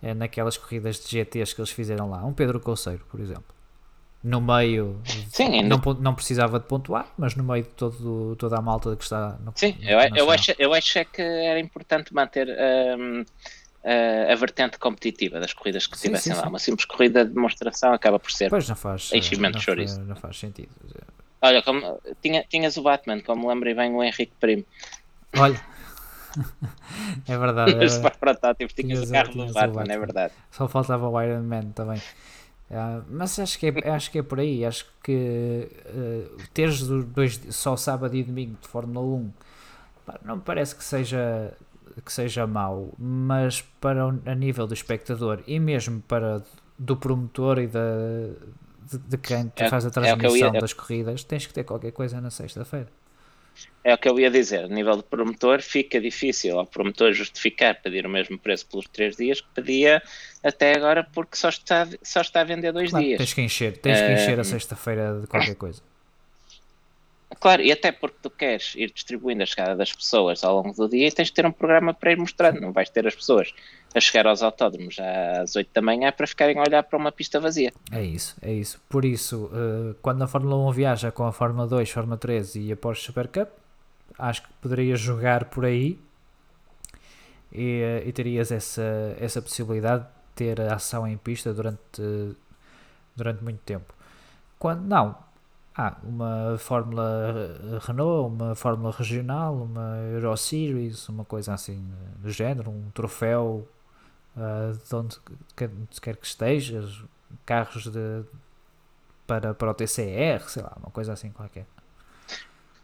naquelas 0.00 0.56
corridas 0.56 1.00
de 1.00 1.18
GTs 1.18 1.54
que 1.54 1.60
eles 1.60 1.70
fizeram 1.70 2.10
lá. 2.10 2.24
Um 2.24 2.32
Pedro 2.32 2.60
Couceiro, 2.60 3.04
por 3.10 3.20
exemplo. 3.20 3.58
No 4.22 4.40
meio, 4.40 5.00
Sim, 5.30 5.62
não, 5.62 5.80
não 6.00 6.12
precisava 6.12 6.58
de 6.58 6.66
pontuar, 6.66 7.06
mas 7.16 7.36
no 7.36 7.44
meio 7.44 7.62
de 7.62 7.70
todo, 7.70 8.34
toda 8.34 8.58
a 8.58 8.60
malta 8.60 8.96
que 8.96 9.04
está 9.04 9.38
no 9.44 9.52
Sim, 9.54 9.76
no 9.80 9.88
eu, 9.88 10.00
eu, 10.16 10.30
acho, 10.30 10.52
eu 10.58 10.74
acho 10.74 10.98
é 10.98 11.04
que 11.04 11.22
era 11.22 11.60
importante 11.60 12.12
manter 12.12 12.48
um, 12.98 13.24
a, 13.84 14.32
a 14.32 14.34
vertente 14.34 14.76
competitiva 14.76 15.38
das 15.38 15.52
corridas 15.52 15.86
que 15.86 15.96
sim, 15.96 16.08
tivessem 16.08 16.32
sim, 16.32 16.38
lá. 16.38 16.44
Sim. 16.44 16.48
Uma 16.50 16.58
simples 16.58 16.84
corrida 16.84 17.24
de 17.24 17.32
demonstração 17.32 17.92
acaba 17.92 18.18
por 18.18 18.32
ser 18.32 18.50
pois 18.50 18.68
não 18.68 18.74
faz, 18.74 19.12
enchimento 19.12 19.52
não, 19.52 19.58
de 19.60 19.64
chouriço. 19.64 20.00
Não 20.00 20.16
faz 20.16 20.36
sentido. 20.36 20.70
Olha, 21.40 21.62
como, 21.62 22.00
tinha, 22.20 22.44
tinhas 22.48 22.76
o 22.76 22.82
Batman, 22.82 23.20
como 23.20 23.48
lembrei 23.48 23.72
bem 23.72 23.94
o 23.94 24.02
Henrique 24.02 24.32
Primo. 24.40 24.64
Olha, 25.36 25.60
é 27.26 27.38
verdade. 27.38 27.84
Os 27.84 27.96
é, 27.96 28.10
protótipos 28.10 28.74
tinhas 28.74 29.08
o 29.08 29.12
carro 29.12 29.32
do 29.32 29.52
Batman, 29.52 29.72
Batman, 29.74 29.92
é 29.92 29.98
verdade. 29.98 30.34
Só 30.50 30.68
faltava 30.68 31.08
o 31.08 31.22
Iron 31.22 31.42
Man 31.42 31.70
também. 31.74 32.00
Uh, 32.70 33.02
mas 33.08 33.38
acho 33.38 33.58
que, 33.58 33.66
é, 33.66 33.88
acho 33.90 34.10
que 34.10 34.18
é 34.18 34.22
por 34.22 34.40
aí. 34.40 34.64
Acho 34.64 34.86
que 35.02 35.68
uh, 35.86 36.36
teres 36.52 36.86
dois, 36.86 37.40
só 37.50 37.76
sábado 37.76 38.14
e 38.16 38.22
domingo 38.22 38.56
de 38.60 38.68
Fórmula 38.68 39.04
1 39.04 39.32
pá, 40.04 40.20
não 40.24 40.36
me 40.36 40.42
parece 40.42 40.74
que 40.74 40.84
seja, 40.84 41.52
que 42.04 42.12
seja 42.12 42.46
mau, 42.46 42.92
mas 42.98 43.62
para 43.80 44.04
a 44.04 44.34
nível 44.34 44.66
do 44.66 44.74
espectador 44.74 45.42
e 45.46 45.58
mesmo 45.58 46.00
para 46.02 46.42
do 46.78 46.96
promotor 46.96 47.58
e 47.58 47.66
da, 47.66 47.80
de, 48.90 48.98
de 48.98 49.18
quem 49.18 49.52
é, 49.56 49.68
faz 49.68 49.84
a 49.84 49.90
transmissão 49.90 50.48
é 50.50 50.54
ia, 50.54 50.60
das 50.60 50.72
corridas, 50.72 51.24
tens 51.24 51.46
que 51.46 51.52
ter 51.52 51.64
qualquer 51.64 51.92
coisa 51.92 52.20
na 52.20 52.30
sexta-feira. 52.30 52.88
É 53.84 53.94
o 53.94 53.98
que 53.98 54.08
eu 54.08 54.18
ia 54.18 54.30
dizer, 54.30 54.64
a 54.64 54.68
nível 54.68 54.96
de 54.96 55.02
promotor 55.02 55.62
fica 55.62 56.00
difícil 56.00 56.58
ao 56.58 56.66
promotor 56.66 57.12
justificar 57.12 57.80
pedir 57.80 58.04
o 58.04 58.08
mesmo 58.08 58.38
preço 58.38 58.66
pelos 58.66 58.86
três 58.88 59.16
dias 59.16 59.40
que 59.40 59.48
pedia 59.54 60.02
até 60.42 60.76
agora 60.76 61.04
porque 61.04 61.36
só 61.36 61.48
está, 61.48 61.88
só 62.02 62.20
está 62.20 62.40
a 62.42 62.44
vender 62.44 62.72
dois 62.72 62.90
claro, 62.90 63.04
dias. 63.04 63.18
Tens 63.18 63.34
que 63.34 63.40
encher, 63.40 63.78
tens 63.78 64.00
que 64.00 64.12
encher 64.12 64.40
a 64.40 64.44
sexta-feira 64.44 65.20
de 65.20 65.26
qualquer 65.26 65.54
coisa. 65.54 65.80
Claro, 67.40 67.62
e 67.62 67.70
até 67.70 67.92
porque 67.92 68.16
tu 68.22 68.30
queres 68.30 68.74
ir 68.74 68.90
distribuindo 68.90 69.42
a 69.42 69.46
chegada 69.46 69.76
das 69.76 69.92
pessoas 69.92 70.42
ao 70.42 70.56
longo 70.56 70.74
do 70.74 70.88
dia 70.88 71.06
e 71.06 71.12
tens 71.12 71.28
de 71.28 71.34
ter 71.34 71.46
um 71.46 71.52
programa 71.52 71.94
para 71.94 72.12
ir 72.12 72.16
mostrando, 72.16 72.60
não 72.60 72.72
vais 72.72 72.90
ter 72.90 73.06
as 73.06 73.14
pessoas 73.14 73.54
a 73.94 74.00
chegar 74.00 74.26
aos 74.26 74.42
autódromos 74.42 74.96
às 75.40 75.56
8 75.56 75.70
da 75.72 75.80
manhã 75.80 76.12
para 76.12 76.26
ficarem 76.26 76.58
a 76.58 76.62
olhar 76.62 76.82
para 76.82 76.98
uma 76.98 77.10
pista 77.10 77.40
vazia. 77.40 77.72
É 77.90 78.02
isso, 78.02 78.36
é 78.42 78.52
isso. 78.52 78.80
Por 78.88 79.04
isso, 79.04 79.50
quando 80.02 80.22
a 80.22 80.26
Fórmula 80.26 80.56
1 80.68 80.72
viaja 80.72 81.10
com 81.10 81.24
a 81.24 81.32
Fórmula 81.32 81.66
2, 81.66 81.90
Fórmula 81.90 82.16
3 82.16 82.56
e 82.56 82.72
a 82.72 82.76
Porsche 82.76 83.04
Super 83.06 83.28
Cup, 83.28 83.48
acho 84.18 84.42
que 84.42 84.48
poderia 84.60 84.96
jogar 84.96 85.46
por 85.46 85.64
aí 85.64 85.98
e, 87.52 88.02
e 88.06 88.12
terias 88.12 88.50
essa, 88.50 89.16
essa 89.18 89.40
possibilidade 89.40 90.04
de 90.04 90.08
ter 90.34 90.60
ação 90.60 91.06
em 91.06 91.16
pista 91.16 91.52
durante, 91.52 92.36
durante 93.16 93.42
muito 93.42 93.60
tempo. 93.60 93.94
Quando 94.58 94.82
não, 94.82 95.16
há 95.76 95.96
uma 96.02 96.56
Fórmula 96.58 97.80
Renault, 97.86 98.34
uma 98.34 98.54
Fórmula 98.54 98.94
Regional, 98.96 99.54
uma 99.54 99.96
Euro 100.12 100.36
Series, 100.36 101.08
uma 101.08 101.24
coisa 101.24 101.54
assim 101.54 101.88
do 102.18 102.30
género, 102.30 102.70
um 102.70 102.90
troféu 102.90 103.66
uh, 104.38 104.72
de 104.72 104.94
onde 104.94 105.16
quer 106.00 106.16
que 106.16 106.26
estejas, 106.26 107.02
carros 107.44 107.84
de, 107.84 108.24
para, 109.26 109.52
para 109.52 109.70
o 109.70 109.74
TCR, 109.74 110.48
sei 110.48 110.62
lá, 110.62 110.76
uma 110.80 110.90
coisa 110.90 111.12
assim 111.12 111.30
qualquer. 111.30 111.66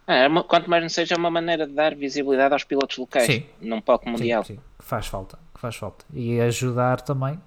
É, 0.07 0.28
quanto 0.46 0.68
mais 0.68 0.82
não 0.82 0.88
seja, 0.90 1.14
é 1.14 1.18
uma 1.18 1.30
maneira 1.30 1.66
de 1.66 1.72
dar 1.72 1.94
visibilidade 1.94 2.52
aos 2.52 2.64
pilotos 2.64 2.98
locais 2.98 3.24
sim. 3.24 3.46
num 3.61 3.80
palco 3.80 4.09
mundial. 4.09 4.44
Sim, 4.44 4.57
sim, 4.57 4.61
que 4.78 4.84
faz 4.84 5.07
falta, 5.07 5.38
que 5.55 5.61
faz 5.61 5.76
falta. 5.76 6.05
E 6.12 6.38
ajudar 6.40 7.00
também 7.00 7.40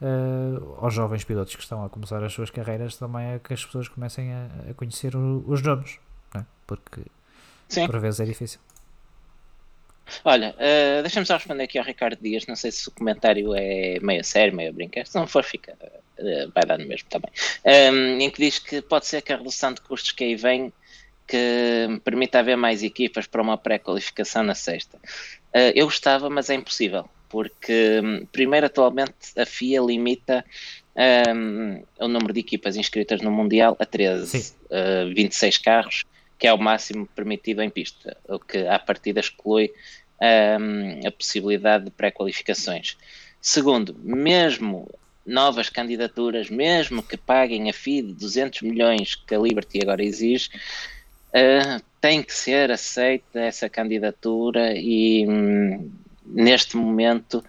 uh, 0.00 0.78
aos 0.80 0.94
jovens 0.94 1.24
pilotos 1.24 1.54
que 1.54 1.62
estão 1.62 1.84
a 1.84 1.90
começar 1.90 2.24
as 2.24 2.32
suas 2.32 2.50
carreiras 2.50 2.96
também 2.96 3.34
a 3.34 3.38
que 3.38 3.52
as 3.52 3.64
pessoas 3.64 3.88
comecem 3.88 4.32
a, 4.32 4.70
a 4.70 4.74
conhecer 4.74 5.14
o, 5.14 5.44
os 5.46 5.60
nomes, 5.60 5.98
é? 6.34 6.42
porque 6.66 7.02
sim. 7.68 7.86
por 7.86 8.00
vezes 8.00 8.20
é 8.20 8.24
difícil. 8.24 8.60
Olha, 10.24 10.54
uh, 10.54 11.02
deixa-me 11.02 11.26
só 11.26 11.34
responder 11.34 11.64
aqui 11.64 11.78
ao 11.78 11.84
Ricardo 11.84 12.18
Dias. 12.20 12.46
Não 12.46 12.56
sei 12.56 12.70
se 12.70 12.88
o 12.88 12.92
comentário 12.92 13.54
é 13.54 13.98
meio 14.00 14.22
sério, 14.24 14.54
meio 14.54 14.70
a 14.70 14.72
brincar. 14.72 15.06
Se 15.06 15.14
não 15.14 15.26
for, 15.26 15.42
fica, 15.42 15.76
uh, 15.82 16.52
vai 16.54 16.64
dar 16.66 16.78
no 16.78 16.86
mesmo 16.86 17.08
também. 17.08 17.30
Um, 17.64 18.20
em 18.20 18.30
que 18.30 18.40
diz 18.40 18.58
que 18.58 18.82
pode 18.82 19.06
ser 19.06 19.22
que 19.22 19.32
a 19.32 19.36
redução 19.36 19.72
de 19.72 19.80
custos 19.80 20.12
que 20.12 20.24
aí 20.24 20.36
vem 20.36 20.72
que 21.26 22.00
permita 22.04 22.38
haver 22.38 22.56
mais 22.56 22.82
equipas 22.82 23.26
para 23.26 23.40
uma 23.40 23.56
pré-qualificação 23.56 24.42
na 24.42 24.54
sexta. 24.54 24.98
Uh, 24.98 25.72
eu 25.74 25.86
gostava, 25.86 26.28
mas 26.28 26.50
é 26.50 26.54
impossível, 26.54 27.08
porque 27.28 28.00
hum, 28.02 28.26
primeiro 28.30 28.66
atualmente 28.66 29.14
a 29.36 29.46
FIA 29.46 29.80
limita 29.80 30.44
um, 31.34 31.82
o 31.98 32.08
número 32.08 32.32
de 32.32 32.40
equipas 32.40 32.76
inscritas 32.76 33.20
no 33.20 33.30
Mundial 33.30 33.76
a 33.78 33.86
13, 33.86 34.54
uh, 34.64 35.14
26 35.14 35.58
carros, 35.58 36.04
que 36.38 36.46
é 36.46 36.52
o 36.52 36.58
máximo 36.58 37.06
permitido 37.06 37.62
em 37.62 37.70
pista, 37.70 38.16
o 38.28 38.38
que 38.38 38.66
à 38.66 38.78
partida 38.78 39.20
exclui 39.20 39.72
um, 40.20 41.06
a 41.06 41.10
possibilidade 41.10 41.84
de 41.84 41.90
pré-qualificações. 41.90 42.96
Segundo, 43.40 43.94
mesmo 43.98 44.90
novas 45.26 45.68
candidaturas, 45.68 46.50
mesmo 46.50 47.02
que 47.02 47.16
paguem 47.16 47.70
a 47.70 47.72
FIA 47.72 48.02
de 48.02 48.12
200 48.14 48.62
milhões 48.62 49.14
que 49.14 49.34
a 49.34 49.38
Liberty 49.38 49.80
agora 49.82 50.02
exige, 50.02 50.50
uh, 51.30 51.82
tem 52.00 52.22
que 52.22 52.34
ser 52.34 52.70
aceita 52.70 53.40
essa 53.40 53.68
candidatura 53.68 54.74
e 54.76 55.26
hum, 55.26 55.90
neste 56.26 56.76
momento 56.76 57.42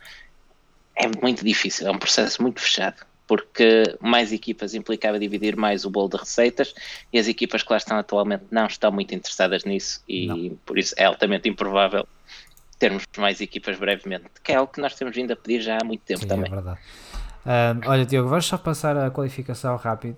é 0.95 1.07
muito 1.21 1.43
difícil, 1.43 1.87
é 1.87 1.91
um 1.91 1.97
processo 1.97 2.41
muito 2.41 2.61
fechado 2.61 3.05
porque 3.27 3.97
mais 3.99 4.31
equipas 4.31 4.73
implicava 4.73 5.19
dividir 5.19 5.55
mais 5.55 5.85
o 5.85 5.89
bolo 5.89 6.09
de 6.09 6.17
receitas 6.17 6.73
e 7.11 7.19
as 7.19 7.27
equipas 7.27 7.63
que 7.63 7.71
lá 7.71 7.77
estão 7.77 7.97
atualmente 7.97 8.45
não 8.51 8.65
estão 8.67 8.91
muito 8.91 9.13
interessadas 9.15 9.63
nisso 9.63 10.03
e 10.07 10.27
não. 10.27 10.57
por 10.65 10.77
isso 10.77 10.93
é 10.97 11.05
altamente 11.05 11.49
improvável 11.49 12.07
termos 12.77 13.03
mais 13.17 13.41
equipas 13.41 13.77
brevemente, 13.77 14.25
que 14.43 14.51
é 14.51 14.55
algo 14.55 14.71
que 14.71 14.81
nós 14.81 14.95
temos 14.95 15.15
vindo 15.15 15.31
a 15.31 15.35
pedir 15.35 15.61
já 15.61 15.77
há 15.81 15.83
muito 15.83 16.01
tempo 16.01 16.21
Sim, 16.21 16.27
também. 16.27 16.51
É 16.51 16.55
verdade. 16.55 16.79
Um, 17.45 17.89
olha, 17.89 18.05
Diogo, 18.05 18.27
vamos 18.27 18.45
só 18.45 18.57
passar 18.57 18.97
a 18.97 19.09
qualificação 19.09 19.77
rápido 19.77 20.17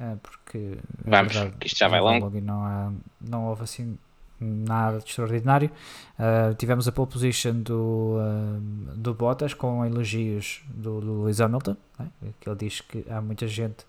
é, 0.00 0.16
porque 0.22 0.78
Vamos, 1.04 1.32
verdade, 1.32 1.56
que 1.58 1.66
isto 1.66 1.78
já 1.78 1.88
vai 1.88 2.00
longo. 2.00 2.36
E 2.36 2.40
não, 2.40 2.62
há, 2.62 2.92
não 3.20 3.46
houve 3.46 3.62
assim 3.62 3.98
nada 4.40 4.98
de 4.98 5.04
extraordinário. 5.04 5.70
Uh, 6.18 6.54
tivemos 6.54 6.86
a 6.86 6.92
pole 6.92 7.08
position 7.08 7.60
do, 7.60 8.16
uh, 8.18 8.96
do 8.96 9.14
Bottas 9.14 9.54
com 9.54 9.84
elogios 9.84 10.62
do, 10.68 11.00
do 11.00 11.22
Lewis 11.22 11.40
Hamilton, 11.40 11.76
né? 11.98 12.08
que 12.40 12.48
ele 12.48 12.56
diz 12.56 12.80
que 12.80 13.04
há 13.08 13.20
muita 13.20 13.46
gente 13.46 13.86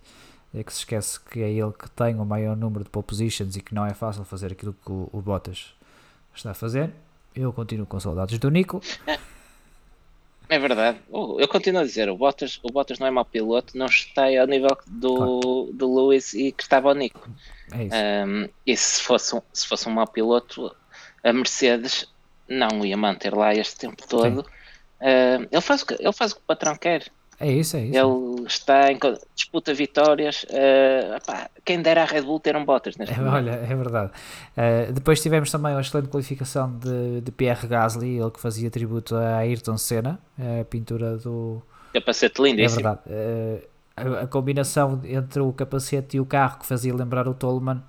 é 0.54 0.62
que 0.62 0.72
se 0.72 0.78
esquece 0.80 1.20
que 1.20 1.42
é 1.42 1.50
ele 1.50 1.72
que 1.72 1.90
tem 1.90 2.18
o 2.18 2.24
maior 2.24 2.56
número 2.56 2.82
de 2.82 2.90
pole 2.90 3.04
positions 3.04 3.56
e 3.56 3.60
que 3.60 3.74
não 3.74 3.84
é 3.84 3.92
fácil 3.92 4.24
fazer 4.24 4.52
aquilo 4.52 4.74
que 4.84 4.90
o, 4.90 5.08
o 5.12 5.20
Bottas 5.20 5.74
está 6.34 6.52
a 6.52 6.54
fazer. 6.54 6.90
Eu 7.34 7.52
continuo 7.52 7.86
com 7.86 8.00
saudades 8.00 8.38
do 8.38 8.50
Nico. 8.50 8.80
É 10.48 10.58
verdade. 10.58 10.98
Eu 11.12 11.46
continuo 11.46 11.82
a 11.82 11.84
dizer, 11.84 12.08
o 12.08 12.16
Bottas, 12.16 12.58
o 12.62 12.72
Bottas 12.72 12.98
não 12.98 13.06
é 13.06 13.10
mau 13.10 13.24
piloto, 13.24 13.76
não 13.76 13.86
está 13.86 14.24
ao 14.24 14.46
nível 14.46 14.76
do, 14.86 15.16
claro. 15.16 15.70
do 15.74 15.94
Lewis 15.94 16.32
e 16.32 16.52
que 16.52 16.62
estava 16.62 16.90
o 16.90 16.94
Nico. 16.94 17.28
É 17.72 17.84
isso. 17.84 17.96
Um, 18.26 18.48
e 18.66 18.76
se 18.76 19.02
fosse, 19.02 19.36
um, 19.36 19.42
se 19.52 19.66
fosse 19.66 19.88
um 19.88 19.92
mau 19.92 20.06
piloto, 20.06 20.74
a 21.22 21.32
Mercedes 21.32 22.06
não 22.48 22.84
ia 22.84 22.96
manter 22.96 23.34
lá 23.34 23.54
este 23.54 23.76
tempo 23.76 24.06
todo. 24.08 24.40
Uh, 25.00 25.46
ele, 25.52 25.60
faz 25.60 25.82
o 25.82 25.86
ele 25.98 26.12
faz 26.12 26.32
o 26.32 26.36
que 26.36 26.40
o 26.40 26.44
patrão 26.44 26.74
quer. 26.76 27.06
É 27.40 27.50
isso, 27.52 27.76
é 27.76 27.84
isso. 27.84 27.96
Ele 27.96 28.46
está 28.46 28.90
em 28.90 28.98
disputa 29.34 29.72
vitórias. 29.72 30.44
Uh, 30.44 31.16
opá, 31.16 31.48
quem 31.64 31.80
dera 31.80 32.02
a 32.02 32.04
Red 32.04 32.22
Bull 32.22 32.40
ter 32.40 32.56
um 32.56 32.64
Bottas 32.64 32.96
neste 32.96 33.14
é, 33.14 33.18
momento. 33.18 33.34
Olha, 33.34 33.50
é 33.50 33.76
verdade. 33.76 34.10
Uh, 34.56 34.92
depois 34.92 35.22
tivemos 35.22 35.50
também 35.50 35.72
uma 35.72 35.80
excelente 35.80 36.08
qualificação 36.08 36.76
de, 36.78 37.20
de 37.20 37.30
Pierre 37.30 37.68
Gasly, 37.68 38.18
ele 38.18 38.30
que 38.30 38.40
fazia 38.40 38.68
tributo 38.70 39.14
a 39.14 39.36
Ayrton 39.36 39.78
Senna, 39.78 40.18
a 40.38 40.64
pintura 40.64 41.16
do. 41.16 41.62
Capacete 41.92 42.42
lindo, 42.42 42.60
É 42.60 42.66
verdade. 42.66 43.00
Uh, 43.06 43.62
a, 43.96 44.22
a, 44.22 44.26
combinação 44.26 45.00
entre 45.04 45.40
o 45.40 45.52
capacete 45.52 46.16
e 46.16 46.20
o 46.20 46.26
carro 46.26 46.58
que 46.58 46.66
fazia 46.66 46.94
lembrar 46.94 47.28
o 47.28 47.34
Tolman, 47.34 47.82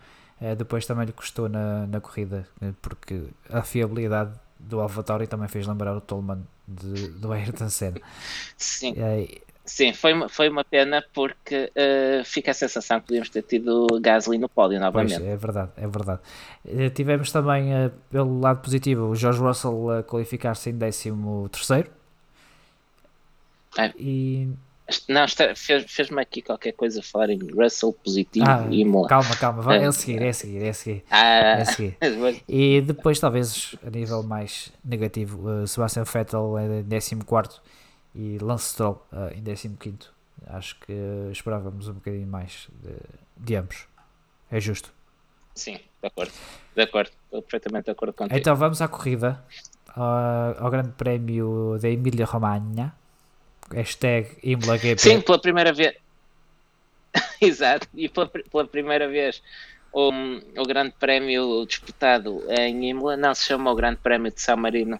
depois 0.57 0.85
também 0.85 1.05
lhe 1.05 1.11
custou 1.11 1.49
na, 1.49 1.85
na 1.85 1.99
corrida, 1.99 2.47
porque 2.81 3.25
a 3.51 3.61
fiabilidade 3.61 4.31
do 4.57 4.79
AlphaTauri 4.79 5.27
também 5.27 5.49
fez 5.49 5.67
lembrar 5.67 5.95
o 5.95 6.01
Tolman 6.01 6.41
de, 6.70 7.07
do 7.09 7.32
Ayrton 7.32 7.70
Senna. 7.70 7.99
Sim. 8.57 8.95
Sim, 9.70 9.93
foi 9.93 10.13
uma, 10.13 10.28
foi 10.28 10.49
uma 10.49 10.63
pena 10.63 11.05
porque 11.13 11.72
uh, 11.76 12.26
fica 12.26 12.49
a 12.49 12.53
sensação 12.55 12.99
que 12.99 13.05
podíamos 13.05 13.30
ter 13.30 13.43
tido 13.43 13.86
Gasly 14.01 14.39
no 14.39 14.49
pódio 14.49 14.80
novamente. 14.80 15.20
Pois, 15.20 15.30
é 15.30 15.38
verdade, 15.38 15.72
é 15.78 15.88
verdade. 15.88 16.22
Uh, 16.65 16.89
tivemos 16.89 17.32
também, 17.32 17.72
uh, 17.72 17.91
pelo 18.09 18.39
lado 18.39 18.61
positivo, 18.63 19.05
o 19.05 19.15
George 19.15 19.39
Russell 19.39 19.91
a 19.91 20.03
qualificar-se 20.03 20.72
em 20.72 20.78
13 20.78 21.13
terceiro. 21.51 21.91
É. 23.78 23.93
E... 23.95 24.49
Não, 25.07 25.25
fez-me 25.55 25.87
fez 25.87 26.11
aqui 26.17 26.41
qualquer 26.41 26.71
coisa 26.71 27.01
falar 27.01 27.29
em 27.29 27.39
Russell 27.51 27.93
positivo 27.93 28.45
ah, 28.47 28.67
e 28.69 28.81
Imola. 28.81 29.07
Calma, 29.07 29.35
calma, 29.35 29.61
vai, 29.61 29.83
é 29.83 29.85
a 29.85 29.91
seguir, 29.91 30.21
é 30.21 30.29
a 30.29 30.33
seguir, 30.33 30.63
é 30.63 30.69
a 30.69 30.73
seguir. 30.73 31.03
Ah, 31.09 31.59
é 31.59 31.65
seguir. 31.65 31.97
E 32.47 32.81
depois, 32.81 33.19
talvez, 33.19 33.75
a 33.85 33.89
nível 33.89 34.23
mais 34.23 34.71
negativo, 34.83 35.49
uh, 35.49 35.67
Sebastian 35.67 36.03
Vettel 36.03 36.55
em 36.59 37.23
14 37.23 37.61
e 38.15 38.37
Lance 38.39 38.69
Stroll 38.71 39.05
uh, 39.11 39.31
em 39.35 39.43
15. 39.43 39.97
Acho 40.47 40.79
que 40.79 40.91
uh, 40.91 41.31
esperávamos 41.31 41.87
um 41.87 41.93
bocadinho 41.93 42.27
mais 42.27 42.67
de, 42.81 42.95
de, 43.37 43.55
ambos. 43.55 43.87
É 44.49 44.59
justo. 44.59 44.93
Sim, 45.53 45.75
de 46.01 46.07
acordo. 46.07 46.31
De 46.75 46.81
acordo. 46.81 47.11
Estou 47.25 47.41
perfeitamente 47.41 47.85
de 47.85 47.91
acordo 47.91 48.13
contigo. 48.13 48.37
Então 48.37 48.55
vamos 48.55 48.81
à 48.81 48.87
corrida. 48.87 49.43
Uh, 49.89 50.55
ao 50.59 50.69
Grande 50.69 50.91
Prémio 50.91 51.77
da 51.79 51.89
Emília 51.89 52.25
Romagna. 52.25 52.95
Hashtag 53.74 54.38
Imola 54.43 54.78
GP. 54.78 55.01
Sim, 55.01 55.22
pela 55.22 55.39
primeira 55.39 55.74
vez. 55.74 55.95
Exato. 57.41 57.88
E 57.93 58.09
pela, 58.09 58.28
pela 58.28 58.67
primeira 58.67 59.07
vez 59.07 59.41
o, 59.91 60.11
o 60.57 60.65
Grande 60.65 60.93
Prémio 60.99 61.65
disputado 61.65 62.43
em 62.49 62.89
Imola 62.89 63.17
não 63.17 63.34
se 63.34 63.45
chama 63.45 63.72
o 63.72 63.76
Grande 63.76 63.97
Prémio 63.97 64.32
de 64.32 64.41
São 64.41 64.57
Marino 64.57 64.99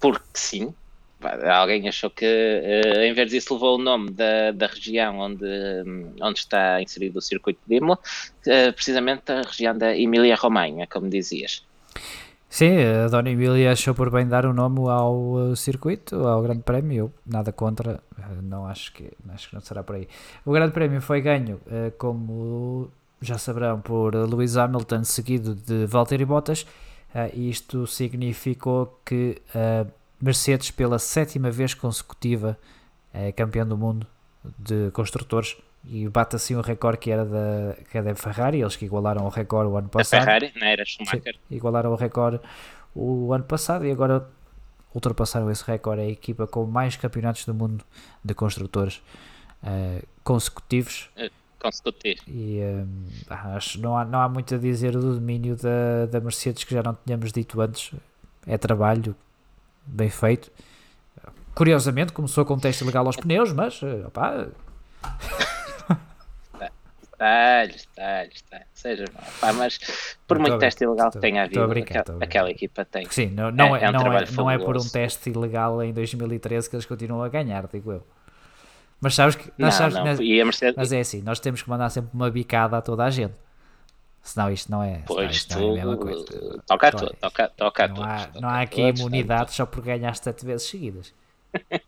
porque 0.00 0.24
sim, 0.34 0.74
alguém 1.52 1.88
achou 1.88 2.08
que 2.10 2.24
uh, 2.24 3.00
em 3.00 3.12
vez 3.12 3.30
disso 3.30 3.54
levou 3.54 3.76
o 3.76 3.82
nome 3.82 4.10
da, 4.10 4.52
da 4.52 4.66
região 4.66 5.18
onde, 5.18 5.44
onde 6.20 6.38
está 6.38 6.80
inserido 6.80 7.18
o 7.18 7.22
circuito 7.22 7.60
de 7.66 7.76
Imola, 7.76 7.98
uh, 8.46 8.72
precisamente 8.72 9.32
a 9.32 9.42
região 9.42 9.76
da 9.76 9.96
Emília-Romanha, 9.96 10.86
como 10.86 11.08
dizias. 11.08 11.64
Sim, 12.50 12.78
a 12.78 13.08
Dona 13.08 13.30
Emília 13.30 13.72
achou 13.72 13.94
por 13.94 14.10
bem 14.10 14.26
dar 14.26 14.46
o 14.46 14.54
nome 14.54 14.80
ao 14.88 15.54
circuito, 15.54 16.26
ao 16.26 16.42
Grande 16.42 16.62
Prémio, 16.62 17.12
nada 17.26 17.52
contra, 17.52 18.02
eh, 18.18 18.42
não 18.42 18.66
acho 18.66 18.92
que, 18.94 19.12
acho 19.28 19.50
que 19.50 19.54
não 19.54 19.60
será 19.60 19.82
por 19.82 19.96
aí. 19.96 20.08
O 20.46 20.52
Grande 20.52 20.72
Prémio 20.72 21.00
foi 21.02 21.20
ganho 21.20 21.56
uh, 21.66 21.92
como 21.98 22.90
já 23.20 23.36
saberão, 23.36 23.80
por 23.80 24.14
Lewis 24.14 24.56
Hamilton, 24.56 25.04
seguido 25.04 25.54
de 25.54 25.86
Valtteri 25.86 26.24
Bottas. 26.24 26.66
Isto 27.34 27.86
significou 27.86 29.00
que 29.04 29.42
uh, 29.54 29.90
Mercedes, 30.20 30.70
pela 30.70 30.98
sétima 30.98 31.50
vez 31.50 31.74
consecutiva, 31.74 32.56
é 33.12 33.32
campeão 33.32 33.66
do 33.66 33.76
mundo 33.76 34.06
de 34.58 34.90
construtores 34.92 35.56
e 35.88 36.06
bate 36.08 36.36
assim 36.36 36.54
o 36.54 36.60
recorde 36.60 36.98
que 36.98 37.10
era 37.10 37.24
da, 37.24 37.74
que 37.90 37.96
era 37.96 38.08
da 38.08 38.14
Ferrari, 38.14 38.60
eles 38.60 38.76
que 38.76 38.84
igualaram 38.84 39.24
o 39.24 39.28
recorde 39.30 39.70
o 39.70 39.76
ano 39.76 39.88
passado. 39.88 40.20
A 40.20 40.24
Ferrari, 40.24 40.52
não 40.54 40.66
era 40.66 40.84
Schumacher. 40.84 41.34
Sim, 41.34 41.56
igualaram 41.56 41.92
o 41.92 41.94
recorde 41.94 42.40
o 42.94 43.32
ano 43.32 43.44
passado 43.44 43.86
e 43.86 43.90
agora 43.90 44.28
ultrapassaram 44.94 45.50
esse 45.50 45.64
recorde. 45.64 46.02
É 46.02 46.04
a 46.04 46.08
equipa 46.10 46.46
com 46.46 46.66
mais 46.66 46.96
campeonatos 46.96 47.46
do 47.46 47.54
mundo 47.54 47.84
de 48.22 48.34
construtores 48.34 49.00
uh, 49.62 50.06
consecutivos. 50.22 51.08
Uh, 51.16 51.30
consecutivo. 51.58 52.20
E 52.28 52.60
um, 52.60 53.04
acho 53.28 53.80
não 53.80 53.96
há, 53.96 54.04
não 54.04 54.20
há 54.20 54.28
muito 54.28 54.54
a 54.54 54.58
dizer 54.58 54.92
do 54.92 55.14
domínio 55.14 55.56
da, 55.56 56.06
da 56.10 56.20
Mercedes 56.20 56.64
que 56.64 56.74
já 56.74 56.82
não 56.82 56.96
tínhamos 57.04 57.32
dito 57.32 57.60
antes. 57.60 57.92
É 58.46 58.58
trabalho 58.58 59.16
bem 59.86 60.10
feito. 60.10 60.50
Curiosamente 61.54 62.12
começou 62.12 62.44
com 62.44 62.54
um 62.54 62.58
teste 62.58 62.84
legal 62.84 63.04
aos 63.06 63.16
pneus, 63.16 63.52
mas 63.52 63.80
eh, 63.82 64.06
opá. 64.06 64.46
Detalhes, 67.18 67.88
detalhes, 67.96 68.42
detalhes. 68.42 68.66
Seja, 68.74 69.04
pá, 69.40 69.52
mas 69.52 70.16
por 70.24 70.38
muito 70.38 70.56
teste 70.58 70.84
ilegal 70.84 71.10
que 71.10 71.18
tenha 71.18 71.42
havido, 71.42 71.66
brincar, 71.66 72.00
aquela, 72.00 72.24
aquela, 72.24 72.50
equipa 72.50 72.84
tem. 72.84 73.10
Sim, 73.10 73.26
não, 73.30 73.50
não, 73.50 73.74
é, 73.74 73.80
é, 73.80 73.84
é 73.86 73.88
um 73.88 73.92
não, 73.92 74.12
é, 74.12 74.24
não 74.30 74.50
é 74.50 74.56
por 74.56 74.76
um 74.76 74.88
teste 74.88 75.28
ilegal 75.28 75.82
em 75.82 75.92
2013 75.92 76.70
que 76.70 76.76
eles 76.76 76.86
continuam 76.86 77.24
a 77.24 77.28
ganhar, 77.28 77.66
digo 77.66 77.90
eu. 77.90 78.06
Mas 79.00 79.16
sabes 79.16 79.34
que. 79.34 79.50
Nós 79.58 79.72
não, 79.74 79.90
sabes, 79.90 79.94
não. 79.96 80.04
Nós, 80.04 80.20
Mercedes... 80.20 80.74
Mas 80.76 80.92
é 80.92 81.00
assim, 81.00 81.20
nós 81.20 81.40
temos 81.40 81.60
que 81.60 81.68
mandar 81.68 81.90
sempre 81.90 82.10
uma 82.14 82.30
bicada 82.30 82.78
a 82.78 82.80
toda 82.80 83.04
a 83.04 83.10
gente. 83.10 83.34
Senão 84.22 84.52
isto 84.52 84.70
não 84.70 84.82
é. 84.82 85.02
Pois 85.04 85.44
tu, 85.44 85.58
é 85.58 85.62
a 85.64 85.72
mesma 85.72 85.96
coisa. 85.96 86.24
Toca 86.66 86.88
a 86.88 86.92
tu, 86.92 87.16
toca, 87.20 87.48
toca 87.48 87.88
não 87.88 88.04
há, 88.04 88.28
não 88.40 88.48
há 88.48 88.60
aqui 88.60 88.82
imunidade 88.82 89.54
só 89.54 89.66
por 89.66 89.82
ganhar 89.82 90.14
sete 90.14 90.46
vezes 90.46 90.68
seguidas. 90.68 91.12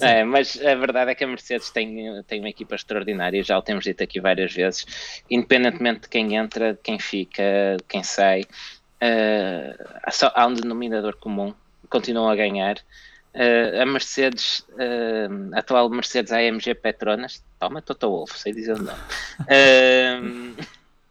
É, 0.00 0.24
mas 0.24 0.60
a 0.60 0.74
verdade 0.74 1.12
é 1.12 1.14
que 1.14 1.22
a 1.22 1.26
Mercedes 1.26 1.70
tem, 1.70 2.22
tem 2.24 2.40
uma 2.40 2.48
equipa 2.48 2.74
extraordinária, 2.74 3.42
já 3.44 3.56
o 3.56 3.62
temos 3.62 3.84
dito 3.84 4.02
aqui 4.02 4.20
várias 4.20 4.52
vezes, 4.52 5.22
independentemente 5.30 6.00
de 6.02 6.08
quem 6.08 6.34
entra, 6.34 6.72
de 6.72 6.80
quem 6.82 6.98
fica, 6.98 7.76
de 7.78 7.84
quem 7.88 8.02
sai, 8.02 8.42
uh, 8.42 10.10
só, 10.10 10.32
há 10.34 10.46
um 10.46 10.54
denominador 10.54 11.16
comum, 11.16 11.54
continuam 11.88 12.28
a 12.28 12.34
ganhar. 12.34 12.76
Uh, 13.34 13.82
a 13.82 13.86
Mercedes, 13.86 14.60
uh, 14.70 15.54
a 15.54 15.60
atual 15.60 15.88
Mercedes 15.90 16.32
AMG 16.32 16.74
Petronas, 16.74 17.44
toma 17.60 17.80
Toto 17.82 18.08
Wolff, 18.08 18.36
sei 18.38 18.52
dizer 18.52 18.74
o 18.74 18.82
nome, 18.82 18.98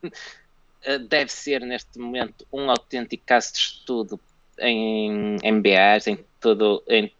deve 1.07 1.31
ser 1.31 1.61
neste 1.61 1.97
momento 1.97 2.45
um 2.51 2.69
autêntico 2.69 3.23
caso 3.25 3.53
de 3.53 3.59
estudo 3.59 4.19
em 4.59 5.37
MBAs, 5.43 6.07
em 6.07 6.19
todo, 6.39 6.83
em 6.87 7.11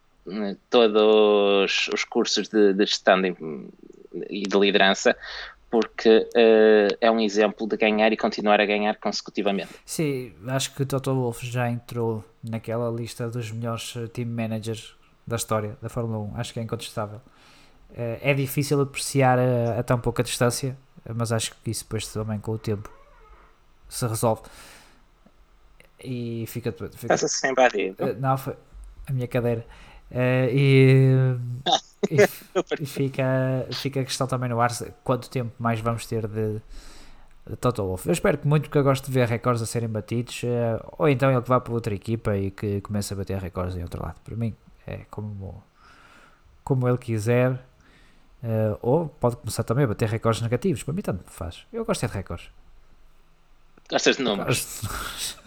todos 0.70 1.88
os 1.92 2.04
cursos 2.04 2.48
de, 2.48 2.72
de 2.72 2.86
gestão 2.86 3.20
de, 3.20 3.34
e 4.28 4.42
de 4.42 4.58
liderança, 4.58 5.16
porque 5.70 6.28
uh, 6.34 6.96
é 7.00 7.10
um 7.10 7.20
exemplo 7.20 7.66
de 7.66 7.76
ganhar 7.76 8.12
e 8.12 8.16
continuar 8.16 8.60
a 8.60 8.66
ganhar 8.66 8.96
consecutivamente. 8.96 9.70
Sim, 9.84 10.32
acho 10.48 10.74
que 10.74 10.84
Toto 10.84 11.14
Wolff 11.14 11.46
já 11.46 11.68
entrou 11.68 12.24
naquela 12.42 12.90
lista 12.90 13.28
dos 13.28 13.50
melhores 13.50 13.94
eh, 13.96 14.06
team 14.06 14.28
managers 14.28 14.94
da 15.26 15.36
história 15.36 15.76
da 15.82 15.88
Fórmula 15.88 16.18
1, 16.34 16.36
acho 16.36 16.52
que 16.52 16.60
é 16.60 16.62
incontestável. 16.62 17.20
Uh, 17.90 18.18
é 18.20 18.34
difícil 18.34 18.80
apreciar 18.80 19.38
a, 19.38 19.80
a, 19.80 19.82
tão 19.82 19.98
pouca 19.98 20.22
distância, 20.22 20.76
mas 21.14 21.32
acho 21.32 21.54
que 21.62 21.70
isso 21.70 21.84
depois 21.84 22.06
também 22.06 22.38
com 22.38 22.52
o 22.52 22.58
tempo 22.58 22.90
se 23.88 24.06
resolve. 24.06 24.42
E 26.02 26.44
fica. 26.46 26.72
fica 26.72 27.14
Estás 27.14 27.32
sempre 27.32 27.64
a 27.64 27.68
rir. 27.68 27.92
Uh, 27.92 28.20
não, 28.20 28.36
foi 28.36 28.54
a 29.06 29.12
minha 29.12 29.26
cadeira. 29.26 29.66
Uh, 30.10 30.48
e, 30.52 31.36
e, 32.10 32.16
e, 32.80 32.86
fica, 32.86 33.66
fica 33.72 34.00
a 34.00 34.04
questão 34.04 34.26
também 34.26 34.48
no 34.48 34.60
ar 34.60 34.70
quanto 35.02 35.28
tempo 35.28 35.52
mais 35.58 35.80
vamos 35.80 36.06
ter 36.06 36.26
de, 36.28 36.60
de 37.48 37.56
Total 37.56 37.86
Wolff. 37.86 38.08
Eu 38.08 38.12
espero 38.12 38.38
que 38.38 38.46
muito, 38.46 38.64
porque 38.64 38.78
eu 38.78 38.84
gosto 38.84 39.06
de 39.06 39.12
ver 39.12 39.26
recordes 39.26 39.62
a 39.62 39.66
serem 39.66 39.88
batidos, 39.88 40.42
uh, 40.44 40.94
ou 40.98 41.08
então 41.08 41.30
ele 41.30 41.42
que 41.42 41.48
vá 41.48 41.60
para 41.60 41.72
outra 41.72 41.94
equipa 41.94 42.36
e 42.36 42.50
que 42.50 42.80
comece 42.80 43.12
a 43.12 43.16
bater 43.16 43.38
recordes 43.38 43.76
em 43.76 43.82
outro 43.82 44.02
lado. 44.02 44.20
Para 44.24 44.36
mim, 44.36 44.54
é 44.86 44.98
como, 45.10 45.62
como 46.62 46.88
ele 46.88 46.98
quiser, 46.98 47.52
uh, 47.52 48.78
ou 48.80 49.08
pode 49.08 49.36
começar 49.36 49.64
também 49.64 49.84
a 49.84 49.88
bater 49.88 50.08
recordes 50.08 50.40
negativos. 50.40 50.82
Para 50.82 50.94
mim, 50.94 51.02
tanto 51.02 51.30
faz. 51.30 51.66
Eu 51.72 51.84
gosto 51.84 52.04
é 52.04 52.08
de 52.08 52.14
recordes. 52.14 52.48
Gostas 53.90 54.16
de 54.16 54.22
números? 54.22 54.82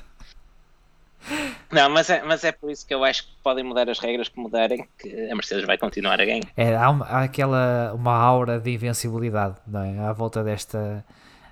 Não, 1.71 1.87
mas 1.89 2.09
é, 2.09 2.23
mas 2.23 2.43
é 2.43 2.51
por 2.51 2.71
isso 2.71 2.85
que 2.85 2.93
eu 2.93 3.03
acho 3.03 3.27
que 3.27 3.31
podem 3.43 3.63
mudar 3.63 3.89
as 3.89 3.99
regras 3.99 4.27
que 4.27 4.39
mudarem, 4.39 4.87
que 4.97 5.29
a 5.29 5.35
Mercedes 5.35 5.65
vai 5.65 5.77
continuar 5.77 6.19
a 6.19 6.25
ganhar. 6.25 6.43
É, 6.57 6.75
há, 6.75 6.89
uma, 6.89 7.05
há 7.05 7.23
aquela 7.23 7.93
uma 7.93 8.13
aura 8.13 8.59
de 8.59 8.71
invencibilidade 8.71 9.55
não 9.67 9.83
é? 9.83 9.99
à 9.99 10.11
volta 10.11 10.43
desta, 10.43 11.05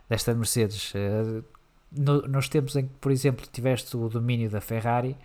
desta 0.09 0.33
Mercedes. 0.33 0.91
Eh, 0.95 1.43
no, 1.91 2.21
nos 2.23 2.49
tempos 2.49 2.75
em 2.75 2.87
que, 2.87 2.93
por 2.99 3.11
exemplo, 3.11 3.45
tiveste 3.51 3.95
o 3.95 4.09
domínio 4.09 4.49
da 4.49 4.59
Ferrari 4.59 5.15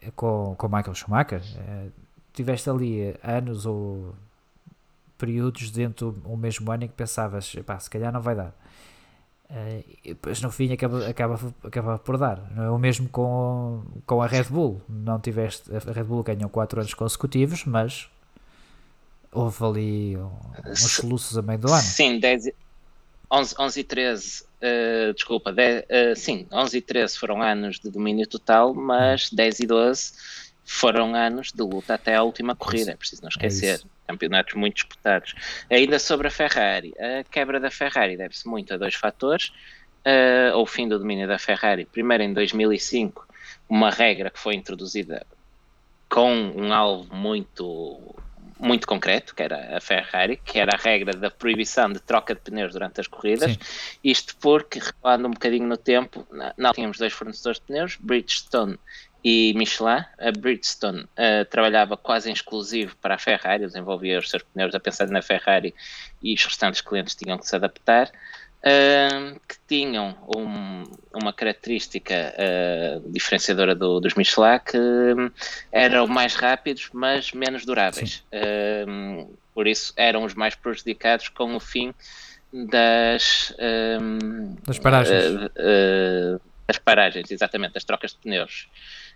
eh, 0.00 0.12
com, 0.14 0.54
com 0.56 0.68
Michael 0.68 0.94
Schumacher, 0.94 1.42
eh, 1.58 1.88
tiveste 2.32 2.70
ali 2.70 3.16
anos 3.22 3.66
ou 3.66 4.14
períodos 5.18 5.70
dentro 5.72 6.12
do 6.12 6.36
mesmo 6.36 6.70
ano 6.70 6.84
em 6.84 6.88
que 6.88 6.94
pensavas, 6.94 7.46
se 7.46 7.90
calhar 7.90 8.12
não 8.12 8.20
vai 8.20 8.36
dar 8.36 8.54
depois 10.04 10.40
no 10.40 10.50
fim 10.50 10.72
acaba, 10.72 11.06
acaba, 11.06 11.54
acaba 11.62 11.98
por 11.98 12.18
dar. 12.18 12.50
Não 12.54 12.62
é 12.64 12.70
o 12.70 12.78
mesmo 12.78 13.08
com, 13.08 13.82
com 14.06 14.22
a 14.22 14.26
Red 14.26 14.44
Bull. 14.44 14.82
Não 14.88 15.20
tiveste, 15.20 15.70
a 15.74 15.92
Red 15.92 16.04
Bull 16.04 16.22
ganhou 16.22 16.48
4 16.48 16.80
anos 16.80 16.94
consecutivos, 16.94 17.64
mas 17.64 18.08
houve 19.34 19.64
ali 19.64 20.16
uns 20.64 20.80
soluços 20.80 21.36
a 21.36 21.42
meio 21.42 21.58
do 21.58 21.68
ano. 21.68 21.82
Sim, 21.82 22.18
10, 22.18 22.50
11, 23.30 23.54
11 23.58 23.80
e 23.80 23.84
13, 23.84 24.42
uh, 24.42 24.46
eh, 24.60 25.12
desculpa, 25.12 25.52
10, 25.52 25.80
uh, 25.80 25.84
eh, 25.88 26.14
sim, 26.14 26.46
11 26.52 26.78
e 26.78 26.80
13 26.80 27.18
foram 27.18 27.42
anos 27.42 27.80
de 27.80 27.90
domínio 27.90 28.26
total, 28.26 28.72
mas 28.72 29.30
10 29.30 29.60
e 29.60 29.66
12 29.66 30.12
foram 30.64 31.14
anos 31.14 31.52
de 31.52 31.62
luta 31.62 31.94
até 31.94 32.14
a 32.14 32.22
última 32.22 32.56
corrida, 32.56 32.92
é 32.92 32.96
preciso 32.96 33.22
não 33.22 33.28
é 33.28 33.30
esquecer. 33.30 33.80
É 33.84 33.94
campeonatos 34.06 34.54
muito 34.54 34.74
disputados. 34.74 35.34
Ainda 35.70 35.98
sobre 35.98 36.28
a 36.28 36.30
Ferrari, 36.30 36.94
a 36.98 37.24
quebra 37.24 37.60
da 37.60 37.70
Ferrari 37.70 38.16
deve-se 38.16 38.48
muito 38.48 38.72
a 38.72 38.76
dois 38.76 38.94
fatores. 38.94 39.52
Uh, 40.04 40.56
o 40.56 40.66
fim 40.66 40.86
do 40.86 40.98
domínio 40.98 41.26
da 41.26 41.38
Ferrari, 41.38 41.86
primeiro 41.86 42.22
em 42.22 42.32
2005, 42.34 43.26
uma 43.68 43.90
regra 43.90 44.30
que 44.30 44.38
foi 44.38 44.54
introduzida 44.54 45.26
com 46.08 46.30
um 46.30 46.72
alvo 46.72 47.14
muito 47.14 48.14
muito 48.58 48.86
concreto, 48.86 49.34
que 49.34 49.42
era 49.42 49.76
a 49.76 49.80
Ferrari, 49.80 50.36
que 50.36 50.58
era 50.58 50.74
a 50.74 50.78
regra 50.78 51.12
da 51.12 51.30
proibição 51.30 51.92
de 51.92 52.00
troca 52.00 52.34
de 52.34 52.40
pneus 52.40 52.72
durante 52.72 53.00
as 53.00 53.06
corridas. 53.06 53.52
Sim. 53.52 53.58
Isto 54.02 54.36
porque, 54.36 54.78
recuando 54.78 55.26
um 55.26 55.32
bocadinho 55.32 55.66
no 55.66 55.76
tempo, 55.76 56.26
não 56.56 56.72
tínhamos 56.72 56.96
dois 56.96 57.12
fornecedores 57.12 57.58
de 57.58 57.66
pneus, 57.66 57.96
Bridgestone 58.00 58.78
e 59.24 59.54
Michelin. 59.54 60.04
A 60.18 60.30
Bridgestone 60.38 61.02
uh, 61.02 61.44
trabalhava 61.48 61.96
quase 61.96 62.28
em 62.28 62.32
exclusivo 62.32 62.94
para 62.96 63.14
a 63.14 63.18
Ferrari, 63.18 63.64
desenvolvia 63.64 64.18
os 64.18 64.28
seus 64.28 64.42
pneus 64.42 64.74
a 64.74 64.80
pensar 64.80 65.08
na 65.08 65.22
Ferrari 65.22 65.74
e 66.22 66.34
os 66.34 66.44
restantes 66.44 66.82
clientes 66.82 67.14
tinham 67.14 67.38
que 67.38 67.48
se 67.48 67.56
adaptar. 67.56 68.12
Uh, 68.66 69.38
que 69.46 69.56
tinham 69.68 70.16
um, 70.34 70.84
uma 71.12 71.34
característica 71.34 72.14
uh, 72.14 73.12
diferenciadora 73.12 73.74
do, 73.74 74.00
dos 74.00 74.14
Michelin 74.14 74.58
que 74.64 74.78
um, 74.78 75.30
eram 75.70 76.06
mais 76.06 76.34
rápidos, 76.34 76.88
mas 76.90 77.32
menos 77.32 77.66
duráveis. 77.66 78.24
Uh, 78.32 79.30
por 79.54 79.66
isso 79.66 79.92
eram 79.96 80.24
os 80.24 80.32
mais 80.34 80.54
prejudicados 80.54 81.28
com 81.28 81.54
o 81.54 81.60
fim 81.60 81.92
das, 82.52 83.54
das 84.66 84.78
paragens. 84.78 85.50
das 86.66 86.78
paragens, 86.78 87.30
exatamente, 87.30 87.74
das 87.74 87.84
trocas 87.84 88.12
de 88.12 88.18
pneus. 88.18 88.68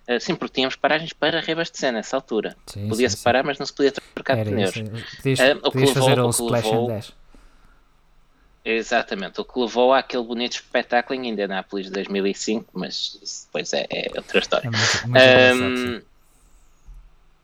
Uh, 0.08 0.18
sim, 0.18 0.34
porque 0.34 0.54
tínhamos 0.54 0.74
paragens 0.74 1.12
para 1.12 1.40
reabastecer 1.40 1.92
nessa 1.92 2.16
altura. 2.16 2.56
Podia-se 2.88 3.18
parar, 3.18 3.44
mas 3.44 3.58
não 3.58 3.66
se 3.66 3.72
podia 3.74 3.92
trocar 3.92 4.38
Era 4.38 4.44
de 4.44 4.50
pneus. 4.50 4.72
Podias, 4.72 5.38
uh, 5.38 5.58
o 5.58 5.70
podias 5.70 5.88
levou, 5.90 6.08
fazer 6.08 6.20
um 6.20 6.30
splash 6.30 6.64
levou, 6.64 6.86
10. 6.88 7.12
Exatamente, 8.64 9.40
o 9.40 9.44
que 9.44 9.58
levou 9.58 9.92
àquele 9.92 10.24
bonito 10.24 10.52
espetáculo 10.52 11.18
em 11.18 11.28
Indianápolis 11.28 11.86
de 11.86 11.92
2005, 11.92 12.66
mas 12.72 13.18
isso 13.22 13.46
depois 13.46 13.72
é, 13.72 13.86
é 13.90 14.10
outra 14.16 14.38
história. 14.38 14.70
É 15.14 15.54
muito, 15.54 15.62
muito 15.62 16.04
um, 16.04 16.08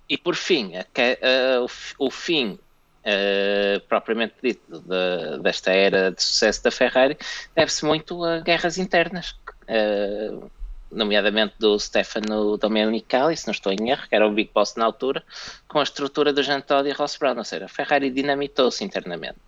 e 0.09 0.19
por 0.19 0.35
fim, 0.35 0.77
a, 0.77 0.81
a, 0.81 1.63
o, 1.63 2.07
o, 2.07 2.11
fim 2.11 2.59
Uh, 3.07 3.79
propriamente 3.87 4.33
dito 4.43 4.81
de, 4.81 5.43
desta 5.43 5.71
era 5.71 6.11
de 6.11 6.23
sucesso 6.23 6.65
da 6.65 6.71
Ferrari 6.71 7.19
deve-se 7.55 7.85
muito 7.85 8.25
a 8.25 8.41
guerras 8.41 8.79
internas. 8.79 9.37
Uh, 9.69 10.51
nomeadamente 10.95 11.55
do 11.59 11.79
Stefano 11.79 12.57
Domenicali, 12.57 13.37
se 13.37 13.47
não 13.47 13.53
estou 13.53 13.73
em 13.73 13.91
erro, 13.91 14.03
que 14.09 14.15
era 14.15 14.27
o 14.27 14.33
Big 14.33 14.51
Boss 14.55 14.75
na 14.77 14.85
altura, 14.85 15.23
com 15.69 15.79
a 15.79 15.83
estrutura 15.83 16.33
do 16.33 16.43
Jean 16.43 16.61
Todt 16.61 16.89
e 16.89 16.93
Ross 16.93 17.17
Brown, 17.17 17.37
ou 17.37 17.45
seja, 17.45 17.67
a 17.67 17.69
Ferrari 17.69 18.11
dinamitou-se 18.11 18.85
internamente. 18.85 19.39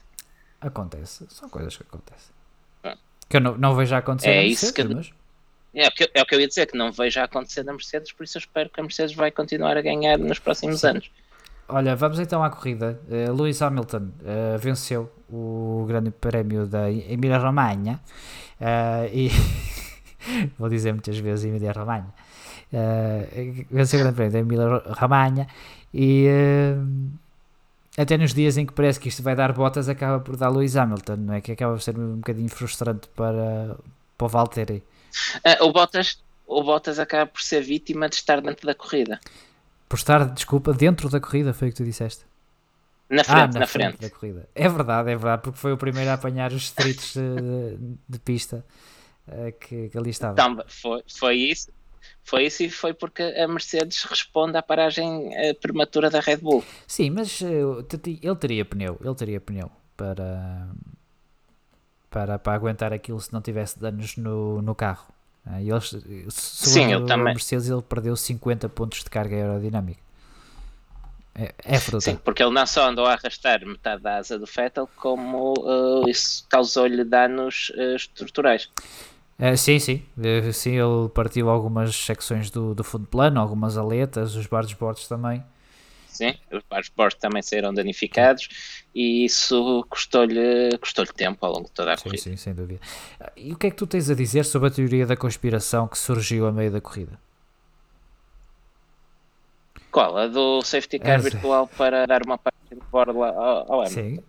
Acontece, 0.61 1.27
são 1.29 1.49
coisas 1.49 1.77
que 1.77 1.83
acontecem. 1.83 2.35
Que 3.29 3.39
eu 3.39 3.41
não, 3.41 3.57
não 3.57 3.75
vejo 3.75 3.95
acontecer 3.95 4.31
É 4.31 4.47
isso 4.47 4.73
que- 4.73 4.85
mas... 4.85 5.11
É 5.75 5.89
o, 5.89 5.91
que, 5.91 6.11
é 6.15 6.23
o 6.23 6.25
que 6.25 6.35
eu 6.35 6.41
ia 6.41 6.49
dizer, 6.49 6.67
que 6.67 6.79
não 6.79 6.91
vejo 6.91 7.21
acontecer 7.21 7.63
na 7.63 7.73
Mercedes, 7.73 8.11
por 8.11 8.25
isso 8.25 8.39
eu 8.39 8.41
espero 8.41 8.71
que 8.71 8.81
a 8.81 8.83
Mercedes 8.83 9.15
vai 9.15 9.31
continuar 9.31 9.77
a 9.77 9.83
ganhar 9.83 10.17
nos 10.19 10.39
próximos 10.39 10.83
anos. 10.85 11.11
Olha, 11.69 11.95
vamos 11.95 12.19
então 12.19 12.43
à 12.43 12.49
corrida. 12.49 12.99
Uh, 13.09 13.35
Lewis 13.35 13.61
Hamilton 13.61 14.09
uh, 14.23 14.59
venceu 14.59 15.13
o 15.29 15.85
Grande 15.87 16.11
Prémio 16.11 16.67
da 16.67 16.91
Emília-Romanha 16.91 18.01
uh, 18.61 19.11
e 19.13 19.29
vou 20.59 20.69
dizer 20.69 20.93
muitas 20.93 21.19
vezes 21.19 21.45
Emília-Romanha. 21.45 22.13
Uh, 22.73 23.67
venceu 23.71 24.01
o 24.01 24.03
Grande 24.03 24.17
Prémio 24.17 24.33
da 24.33 24.39
Emília-Romanha 24.41 25.47
e 25.95 26.27
uh, 26.29 27.11
até 27.97 28.19
nos 28.19 28.35
dias 28.35 28.57
em 28.59 28.67
que 28.67 28.73
parece 28.73 29.01
que 29.01 29.09
isto 29.09 29.23
vai 29.23 29.35
dar 29.35 29.53
botas, 29.53 29.89
acaba 29.89 30.21
por 30.21 30.37
dar 30.37 30.51
Lewis 30.51 30.77
Hamilton, 30.77 31.17
não 31.17 31.35
é? 31.35 31.41
Que 31.41 31.53
acaba 31.53 31.75
por 31.75 31.81
ser 31.81 31.97
um 31.99 32.17
bocadinho 32.17 32.49
frustrante 32.49 33.09
para, 33.15 33.77
para 34.19 34.25
o 34.25 34.29
Valtteri. 34.29 34.83
Uh, 35.37 35.65
o, 35.65 35.73
Bottas, 35.73 36.23
o 36.47 36.63
Bottas 36.63 36.99
acaba 36.99 37.27
por 37.27 37.41
ser 37.41 37.63
vítima 37.63 38.09
de 38.09 38.17
estar 38.17 38.41
dentro 38.41 38.67
da 38.67 38.75
corrida. 38.75 39.21
Por 39.89 39.97
estar, 39.97 40.25
desculpa, 40.27 40.73
dentro 40.73 41.09
da 41.09 41.21
corrida, 41.21 41.55
foi 41.55 41.69
o 41.69 41.71
que 41.71 41.77
tu 41.77 41.85
disseste. 41.85 42.25
Na 43.09 43.23
frente, 43.23 43.39
ah, 43.39 43.47
na, 43.47 43.61
na 43.61 43.67
frente. 43.69 43.99
da 43.99 44.11
corrida. 44.11 44.49
É 44.53 44.69
verdade, 44.69 45.13
é 45.13 45.17
verdade, 45.17 45.43
porque 45.43 45.59
foi 45.59 45.73
o 45.73 45.77
primeiro 45.77 46.11
a 46.11 46.15
apanhar 46.15 46.53
os 46.53 46.65
streets 46.65 47.15
de, 47.15 47.79
de 48.09 48.19
pista 48.19 48.65
que, 49.61 49.89
que, 49.89 49.99
ali 49.99 50.11
estava. 50.11 50.33
Então, 50.33 50.65
foi, 50.69 51.03
foi 51.09 51.37
isso. 51.37 51.71
Foi 52.23 52.47
isso 52.47 52.63
e 52.65 52.71
foi 52.71 52.93
porque 52.93 53.23
a 53.23 53.47
Mercedes 53.47 54.03
responde 54.05 54.57
à 54.57 54.63
paragem 54.63 55.29
uh, 55.29 55.55
prematura 55.61 56.11
da 56.11 56.21
Red 56.21 56.39
Bull. 56.39 56.65
Sim, 56.87 57.11
mas 57.11 57.41
uh, 57.41 57.85
ele 58.23 58.37
teria 58.37 58.65
pneu, 58.65 58.99
ele 59.01 59.15
teria 59.15 59.41
pneu 59.41 59.71
para, 59.97 60.69
para, 62.11 62.39
para 62.39 62.53
aguentar 62.53 62.93
aquilo 62.93 63.21
se 63.21 63.33
não 63.33 63.41
tivesse 63.41 63.79
danos 63.79 64.17
no, 64.17 64.61
no 64.61 64.75
carro. 64.75 65.07
E 65.61 65.71
eles, 65.71 65.95
Sim, 66.31 66.93
eu 66.93 67.07
também. 67.07 67.35
Mercedes 67.35 67.69
ele 67.69 67.83
perdeu 67.83 68.17
50 68.17 68.69
pontos 68.69 69.05
de 69.05 69.11
carga 69.11 69.37
aerodinâmica. 69.37 70.01
É, 71.39 71.55
é 71.63 71.79
fruta. 71.79 72.01
Sim, 72.01 72.17
porque 72.17 72.43
ele 72.43 72.53
não 72.53 72.67
só 72.67 72.89
andou 72.89 73.05
a 73.05 73.13
arrastar 73.13 73.65
metade 73.65 74.03
da 74.03 74.17
asa 74.17 74.39
do 74.39 74.47
Vettel, 74.47 74.89
como 74.97 75.53
uh, 75.59 76.09
isso 76.09 76.47
causou-lhe 76.49 77.05
danos 77.05 77.71
uh, 77.77 77.95
estruturais. 77.95 78.71
Uh, 79.39 79.57
sim, 79.57 79.79
sim. 79.79 80.03
Uh, 80.17 80.53
sim, 80.53 80.77
ele 80.77 81.09
partiu 81.15 81.51
algumas 81.51 81.95
secções 81.95 82.51
do, 82.51 82.75
do 82.75 82.83
fundo 82.83 83.07
plano, 83.07 83.39
algumas 83.41 83.77
aletas, 83.77 84.35
os 84.35 84.47
bargesbordes 84.47 85.07
também. 85.07 85.43
Sim, 86.09 86.35
os 86.51 86.63
bargesbordes 86.71 87.19
também 87.19 87.43
saíram 87.43 87.75
danificados 87.75 88.49
e 88.95 89.27
isso 89.27 89.85
custou-lhe 89.91 90.77
custou 90.79 91.05
tempo 91.05 91.45
ao 91.45 91.53
longo 91.53 91.67
de 91.67 91.73
toda 91.73 91.93
a 91.93 91.97
sim, 91.99 92.05
corrida. 92.05 92.23
Sim, 92.23 92.37
sem 92.37 92.55
dúvida. 92.55 92.81
E 93.37 93.53
o 93.53 93.57
que 93.59 93.67
é 93.67 93.71
que 93.71 93.77
tu 93.77 93.87
tens 93.87 94.09
a 94.09 94.15
dizer 94.15 94.45
sobre 94.47 94.69
a 94.69 94.71
teoria 94.71 95.07
da 95.07 95.15
conspiração 95.15 95.87
que 95.87 95.99
surgiu 95.99 96.47
a 96.47 96.53
meio 96.53 96.71
da 96.71 96.81
corrida? 96.81 97.19
Qual? 99.91 100.17
A 100.17 100.27
do 100.27 100.63
safety 100.63 100.99
car 100.99 101.19
Essa. 101.19 101.31
virtual 101.31 101.69
para 101.69 102.07
dar 102.07 102.23
uma 102.23 102.39
parte 102.39 102.57
de 102.71 102.81
borla 102.91 103.29
ao, 103.29 103.73
ao 103.73 103.81
Hamilton? 103.83 103.89
Sim. 103.89 104.25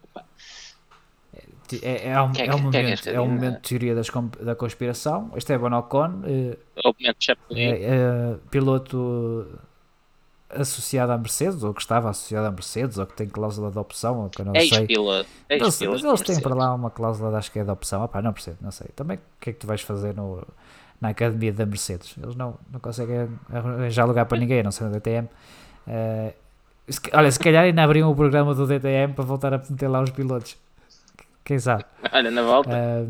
É, 1.81 2.09
é, 2.09 2.21
um, 2.21 2.31
é 2.35 2.45
é, 2.45 2.55
um 2.55 2.57
é 2.57 2.61
momento, 2.61 3.09
é 3.09 3.21
um 3.21 3.27
momento 3.27 3.55
de 3.55 3.61
teoria 3.69 3.95
das, 3.95 4.07
da 4.41 4.55
conspiração. 4.55 5.31
Esteban 5.35 5.77
Ocon, 5.77 6.21
eh, 6.25 6.57
é, 7.51 7.83
é 7.83 8.35
piloto 8.49 9.47
associado 10.49 11.11
à 11.11 11.17
Mercedes, 11.17 11.63
ou 11.63 11.73
que 11.73 11.81
estava 11.81 12.09
associado 12.09 12.47
à 12.47 12.51
Mercedes, 12.51 12.97
ou 12.97 13.05
que 13.05 13.13
tem 13.13 13.27
cláusula 13.27 13.69
de 13.69 13.77
opção, 13.77 14.23
ou 14.23 14.29
que 14.29 14.41
eu 14.41 14.45
não 14.45 14.53
sei. 14.53 14.63
Ex-piloto. 14.63 15.29
Eles 16.07 16.21
têm 16.21 16.39
para 16.39 16.55
lá 16.55 16.73
uma 16.73 16.89
cláusula, 16.89 17.31
de, 17.31 17.35
acho 17.37 17.51
que 17.51 17.59
é 17.59 17.63
de 17.63 17.71
opção. 17.71 18.03
Opá, 18.03 18.21
não 18.21 18.33
percebo, 18.33 18.57
não 18.61 18.71
sei. 18.71 18.87
Também 18.95 19.17
o 19.17 19.21
que 19.39 19.49
é 19.49 19.53
que 19.53 19.59
tu 19.59 19.67
vais 19.67 19.81
fazer 19.81 20.15
no, 20.15 20.45
na 21.01 21.09
academia 21.09 21.51
da 21.51 21.65
Mercedes? 21.65 22.15
Eles 22.21 22.35
não, 22.35 22.55
não 22.71 22.79
conseguem 22.79 23.27
arranjar 23.51 24.05
lugar 24.05 24.25
para 24.25 24.37
ninguém, 24.37 24.61
a 24.61 24.63
não 24.63 24.71
ser 24.71 24.85
no 24.85 24.91
DTM. 24.91 25.27
Eh, 25.87 26.33
se 26.89 27.01
olha, 27.13 27.31
se 27.31 27.39
calhar 27.39 27.65
ainda 27.65 27.83
abriam 27.83 28.09
o 28.09 28.15
programa 28.15 28.55
do 28.55 28.65
DTM 28.65 29.13
para 29.13 29.25
voltar 29.25 29.53
a 29.53 29.57
meter 29.57 29.89
lá 29.89 30.01
os 30.01 30.11
pilotos. 30.11 30.55
Quem 31.47 31.59
sabe? 31.59 31.85
Olha, 32.11 32.29
na 32.29 32.41
volta. 32.41 33.07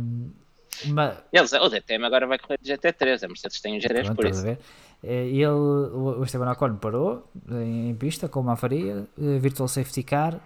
Mas, 0.86 1.18
Eles, 1.34 1.52
o 1.54 1.70
DTM 1.70 2.06
agora 2.06 2.28
vai 2.28 2.38
correr 2.38 2.60
de 2.62 2.72
GT3. 2.72 3.24
A 3.24 3.28
Mercedes 3.28 3.60
tem 3.60 3.76
um 3.76 3.80
G3 3.80 4.04
pronto, 4.04 4.16
por 4.16 4.26
isso. 4.28 4.46
Eh, 4.46 4.58
Ele, 5.04 5.48
o 5.48 6.24
Esteban 6.24 6.52
Ocon 6.52 6.76
parou 6.76 7.28
em, 7.50 7.96
pista 7.96 8.30
com 8.30 8.42
uma 8.42 8.56
faria, 8.56 9.08
eh, 9.20 9.40
virtual 9.40 9.68
safety 9.68 10.04
car. 10.04 10.40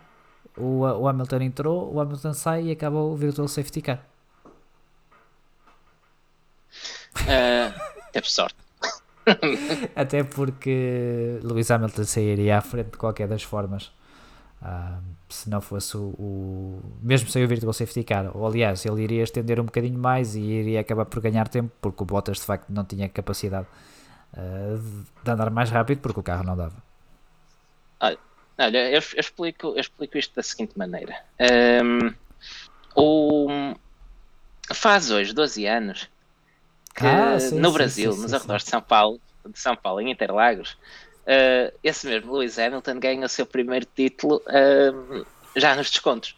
O, 0.55 0.83
o 0.83 1.05
Hamilton 1.05 1.41
entrou, 1.41 1.93
o 1.93 1.99
Hamilton 1.99 2.33
sai 2.33 2.63
e 2.67 2.71
acaba 2.71 2.97
o 2.97 3.13
virtual 3.13 3.49
safety 3.49 3.81
car. 3.81 3.99
Ah, 7.27 7.73
teve 8.13 8.31
sorte. 8.31 8.55
Até 9.95 10.23
porque 10.23 11.39
Lewis 11.43 11.69
Hamilton 11.69 12.05
sairia 12.05 12.57
à 12.57 12.61
frente 12.61 12.91
de 12.91 12.97
qualquer 12.97 13.27
das 13.27 13.43
formas. 13.43 13.91
Ah, 14.61 14.99
se 15.31 15.49
não 15.49 15.61
fosse 15.61 15.97
o, 15.97 16.01
o- 16.19 16.81
Mesmo 17.01 17.29
sem 17.29 17.43
o 17.43 17.47
Virtual 17.47 17.73
Safety 17.73 18.03
Car. 18.03 18.35
Ou 18.35 18.45
aliás, 18.45 18.85
ele 18.85 19.03
iria 19.03 19.23
estender 19.23 19.59
um 19.59 19.65
bocadinho 19.65 19.99
mais 19.99 20.35
e 20.35 20.41
iria 20.41 20.81
acabar 20.81 21.05
por 21.05 21.21
ganhar 21.21 21.47
tempo, 21.47 21.71
porque 21.81 22.03
o 22.03 22.05
Bottas 22.05 22.37
de 22.37 22.43
facto 22.45 22.69
não 22.69 22.85
tinha 22.85 23.09
capacidade 23.09 23.67
ah, 24.33 24.77
de- 25.23 25.31
andar 25.31 25.49
mais 25.51 25.69
rápido, 25.69 25.99
porque 26.01 26.19
o 26.19 26.23
carro 26.23 26.43
não 26.43 26.55
dava. 26.57 26.75
Olha, 28.57 28.77
eu, 28.89 28.93
eu 28.93 29.19
explico, 29.19 29.67
eu 29.67 29.79
explico 29.79 30.17
isto 30.17 30.35
da 30.35 30.43
seguinte 30.43 30.77
maneira. 30.77 31.15
Ahm, 31.39 32.13
o, 32.95 33.47
faz 34.73 35.11
hoje 35.11 35.33
12 35.33 35.65
anos 35.65 36.09
que 36.95 37.07
Ah, 37.07 37.39
sim, 37.39 37.49
no 37.59 37.71
sim, 37.71 37.73
Brasil, 37.73 38.15
sim, 38.15 38.17
nos 38.17 38.33
arredores 38.33 38.63
de 38.63 38.69
São 38.71 38.81
Paulo, 38.81 39.21
de 39.47 39.59
São 39.59 39.75
Paulo, 39.75 40.01
em 40.01 40.11
Interlagos, 40.11 40.77
ah, 41.27 41.71
esse 41.83 42.07
mesmo 42.07 42.33
Lewis 42.33 42.57
Hamilton 42.57 42.99
ganha 42.99 43.25
o 43.25 43.29
seu 43.29 43.45
primeiro 43.45 43.85
título 43.85 44.41
ahm, 44.47 45.23
já 45.55 45.75
nos 45.75 45.89
descontos. 45.89 46.35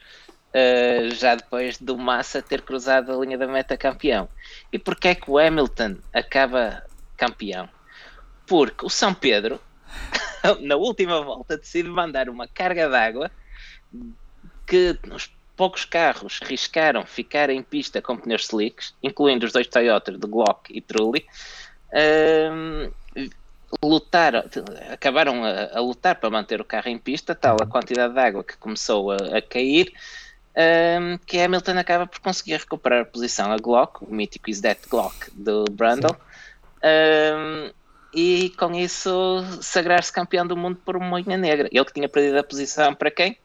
ah, 0.53 1.09
já 1.13 1.35
depois 1.35 1.77
do 1.77 1.97
Massa 1.97 2.41
ter 2.41 2.61
cruzado 2.61 3.11
a 3.11 3.25
linha 3.25 3.37
da 3.37 3.47
meta 3.47 3.77
campeão. 3.77 4.29
E 4.71 4.79
porquê 4.79 5.09
é 5.09 5.15
que 5.15 5.29
o 5.29 5.37
Hamilton 5.37 5.97
acaba 6.13 6.83
campeão? 7.17 7.69
Porque 8.47 8.85
o 8.85 8.89
São 8.89 9.13
Pedro 9.13 9.59
na 10.61 10.75
última 10.75 11.21
volta 11.21 11.57
decide 11.57 11.89
mandar 11.89 12.29
uma 12.29 12.47
carga 12.47 12.89
d'água 12.89 13.31
que 14.65 14.97
os 15.11 15.31
poucos 15.55 15.85
carros 15.85 16.39
riscaram 16.43 17.05
ficar 17.05 17.49
em 17.49 17.61
pista 17.61 18.01
com 18.01 18.17
pneus 18.17 18.45
slicks, 18.45 18.93
incluindo 19.03 19.45
os 19.45 19.51
dois 19.51 19.67
Toyota 19.67 20.11
de 20.11 20.27
Glock 20.27 20.75
e 20.75 20.81
Trulli, 20.81 21.25
ahm, 21.93 22.91
lutaram, 23.83 24.43
acabaram 24.91 25.43
a, 25.43 25.77
a 25.77 25.79
lutar 25.79 26.15
para 26.15 26.29
manter 26.29 26.59
o 26.59 26.65
carro 26.65 26.89
em 26.89 26.97
pista, 26.97 27.33
tal 27.33 27.57
a 27.61 27.65
quantidade 27.65 28.13
de 28.13 28.19
água 28.19 28.43
que 28.43 28.57
começou 28.57 29.11
a, 29.11 29.37
a 29.37 29.41
cair, 29.41 29.93
ahm, 30.55 31.17
que 31.25 31.39
Hamilton 31.39 31.77
acaba 31.77 32.07
por 32.07 32.19
conseguir 32.19 32.57
recuperar 32.57 33.01
a 33.01 33.05
posição 33.05 33.51
a 33.51 33.57
Glock, 33.57 34.03
o 34.03 34.13
mítico 34.13 34.49
Is 34.49 34.61
That 34.61 34.81
Glock 34.89 35.31
do 35.33 35.65
Brundle, 35.71 36.15
ahm, 36.83 37.71
e 38.13 38.51
com 38.57 38.73
isso 38.75 39.43
sagrar-se 39.61 40.13
campeão 40.13 40.45
do 40.45 40.55
mundo 40.55 40.79
por 40.85 40.95
uma 40.95 41.07
moinha 41.07 41.37
negra. 41.37 41.67
Ele 41.71 41.85
que 41.85 41.93
tinha 41.93 42.07
perdido 42.07 42.37
a 42.37 42.43
posição 42.43 42.93
para 42.93 43.09
quem? 43.09 43.37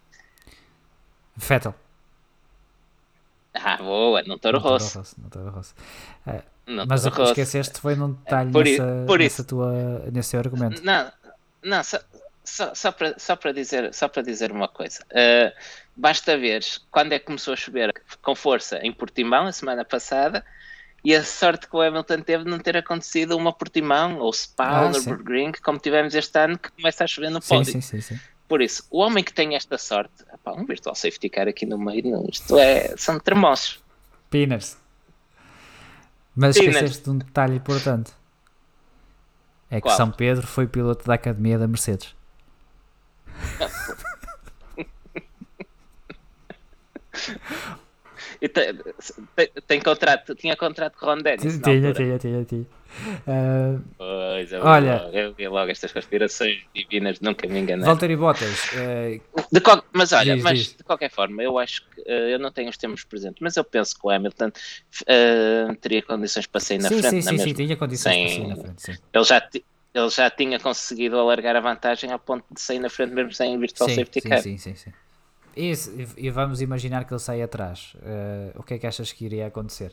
Vettel. 1.35 1.75
Ah, 3.63 3.77
boa, 3.77 4.23
não 4.23 4.39
Toro 4.39 4.59
Rosso. 4.59 5.03
Não 5.19 5.29
Toro 5.29 5.51
Rosso. 5.51 5.75
Não 6.67 6.85
mas 6.87 7.07
o 7.07 7.11
que 7.11 7.23
esqueceste 7.23 7.81
foi 7.81 7.95
num 7.97 8.13
detalhe 8.13 8.53
Por 8.53 8.65
nessa, 8.65 9.05
por 9.07 9.19
nessa 9.19 9.45
tua, 9.45 9.73
nesse 10.13 10.33
teu 10.33 10.41
argumento. 10.41 10.85
Não, 10.85 11.11
não, 11.63 11.83
só, 11.83 11.99
só, 12.45 12.75
só, 12.75 12.93
para, 12.93 13.19
só, 13.19 13.37
para 13.37 13.53
dizer, 13.53 13.93
só 13.95 14.07
para 14.07 14.23
dizer 14.23 14.53
uma 14.53 14.69
coisa. 14.69 15.01
Uh, 15.11 15.51
basta 15.97 16.37
ver 16.37 16.63
quando 16.91 17.13
é 17.15 17.19
que 17.19 17.25
começou 17.25 17.55
a 17.55 17.57
chover 17.57 17.93
com 18.23 18.35
força 18.35 18.79
em 18.83 18.93
Portimão, 18.93 19.47
a 19.47 19.53
semana 19.53 19.85
passada, 19.85 20.45
e 21.03 21.15
a 21.15 21.25
sorte 21.25 21.67
que 21.69 21.75
o 21.75 21.81
Hamilton 21.81 22.21
teve 22.21 22.45
de 22.45 22.51
não 22.51 22.59
ter 22.59 22.77
acontecido 22.77 23.37
uma 23.37 23.53
Portimão 23.53 24.19
ou 24.19 24.33
Spa 24.33 24.69
Ah, 24.69 24.87
ou 24.87 24.93
sim. 24.95 25.09
Nürburgring, 25.09 25.53
como 25.63 25.79
tivemos 25.79 26.15
este 26.15 26.39
ano, 26.39 26.59
que 26.59 26.71
começa 26.73 27.05
a 27.05 27.07
chover 27.07 27.31
no 27.31 27.41
Sim, 27.41 27.49
pódio. 27.57 27.73
sim, 27.73 27.81
sim, 27.81 28.01
sim. 28.01 28.21
Por 28.49 28.63
isso, 28.63 28.83
o 28.91 29.01
homem 29.01 29.23
que 29.23 29.33
tem 29.33 29.55
esta 29.55 29.77
sorte, 29.77 30.25
epá, 30.33 30.53
um 30.53 30.65
virtual 30.65 30.95
safety 30.95 31.29
car 31.29 31.47
aqui 31.47 31.67
no 31.67 31.77
meio, 31.77 32.11
não, 32.11 32.27
isto 32.29 32.59
é, 32.59 32.97
são 32.97 33.21
tremosos. 33.21 33.79
Pinners. 34.31 34.79
Mas 36.35 36.57
Pinners. 36.57 36.77
esqueceste 36.77 37.05
de 37.05 37.11
um 37.11 37.19
detalhe 37.19 37.57
importante. 37.57 38.11
É 39.71 39.77
que 39.77 39.83
Qual? 39.83 39.97
São 39.97 40.11
Pedro 40.11 40.47
foi 40.47 40.67
piloto 40.67 41.07
da 41.07 41.15
Academia 41.15 41.59
da 41.59 41.69
Mercedes. 41.69 42.17
tem, 43.59 43.69
tem, 48.47 49.49
tem, 49.67 49.81
contrato, 49.81 50.35
tinha 50.35 50.57
contrato 50.57 50.97
com 50.99 51.07
Ron 51.07 51.19
Dennis. 51.19 51.59
Tinha, 51.61 51.93
tinha, 51.93 52.19
tinha, 52.19 52.45
tinha. 52.45 52.67
Uh, 53.27 53.83
pois, 53.97 54.53
eu 54.53 54.63
olha, 54.63 55.03
logo, 55.03 55.17
eu 55.17 55.35
vi 55.35 55.49
logo 55.49 55.71
estas 55.71 55.93
conspirações 55.93 56.57
divinas, 56.75 57.21
nunca 57.21 57.49
me 57.49 57.61
enganei. 57.61 57.85
Valtteri 57.85 58.17
Bottas. 58.17 58.65
Uh, 58.67 59.61
qual, 59.61 59.83
mas 59.93 60.13
olha, 60.13 60.35
diz, 60.35 60.45
mas 60.45 60.59
diz. 60.59 60.77
de 60.77 60.85
qualquer 60.85 61.11
forma, 61.11 61.43
eu 61.43 61.59
acho 61.59 61.83
que 61.91 62.01
uh, 62.03 62.29
eu 62.29 62.39
não 62.39 62.51
tenho 62.53 62.71
os 62.71 62.77
termos 62.77 63.05
presentes, 63.05 63.39
mas 63.41 63.57
eu 63.57 63.65
penso 63.65 63.95
que 63.95 64.07
o 64.07 64.11
Hamilton 64.11 64.51
teria 65.81 66.03
condições 66.03 66.47
para 66.47 66.61
sair 66.61 66.79
na 66.79 66.89
sim, 66.89 66.99
frente. 66.99 67.11
sim, 67.11 67.23
sim, 67.23 67.31
mesma. 67.33 67.45
sim, 67.47 67.55
tinha 67.55 67.77
condições 67.77 68.15
Sem- 68.15 68.25
para 68.25 68.35
sair 68.35 68.49
na 68.49 68.57
frente, 68.57 68.83
sim. 68.83 68.99
Ele 69.13 69.25
já, 69.25 69.49
ele 69.95 70.11
já 70.11 70.31
tinha 70.31 70.61
conseguido 70.61 71.19
alargar 71.19 71.57
a 71.57 71.61
vantagem 71.61 72.13
ao 72.13 72.19
ponto 72.19 72.45
de 72.51 72.61
sair 72.61 72.79
na 72.79 72.89
frente 72.89 73.13
mesmo 73.15 73.33
sem 73.33 73.59
virtual 73.59 73.89
Sim, 73.89 73.97
safety 73.97 74.21
car. 74.21 74.43
sim, 74.43 74.59
sim, 74.59 74.75
sim. 74.75 74.93
E, 75.59 75.73
e 76.17 76.31
vamos 76.31 76.61
imaginar 76.61 77.05
que 77.05 77.13
ele 77.13 77.21
sai 77.21 77.43
atrás. 77.43 77.95
Uh, 77.97 78.61
o 78.61 78.63
que 78.63 78.75
é 78.75 78.79
que 78.79 78.87
achas 78.87 79.13
que 79.13 79.25
iria 79.25 79.47
acontecer? 79.49 79.93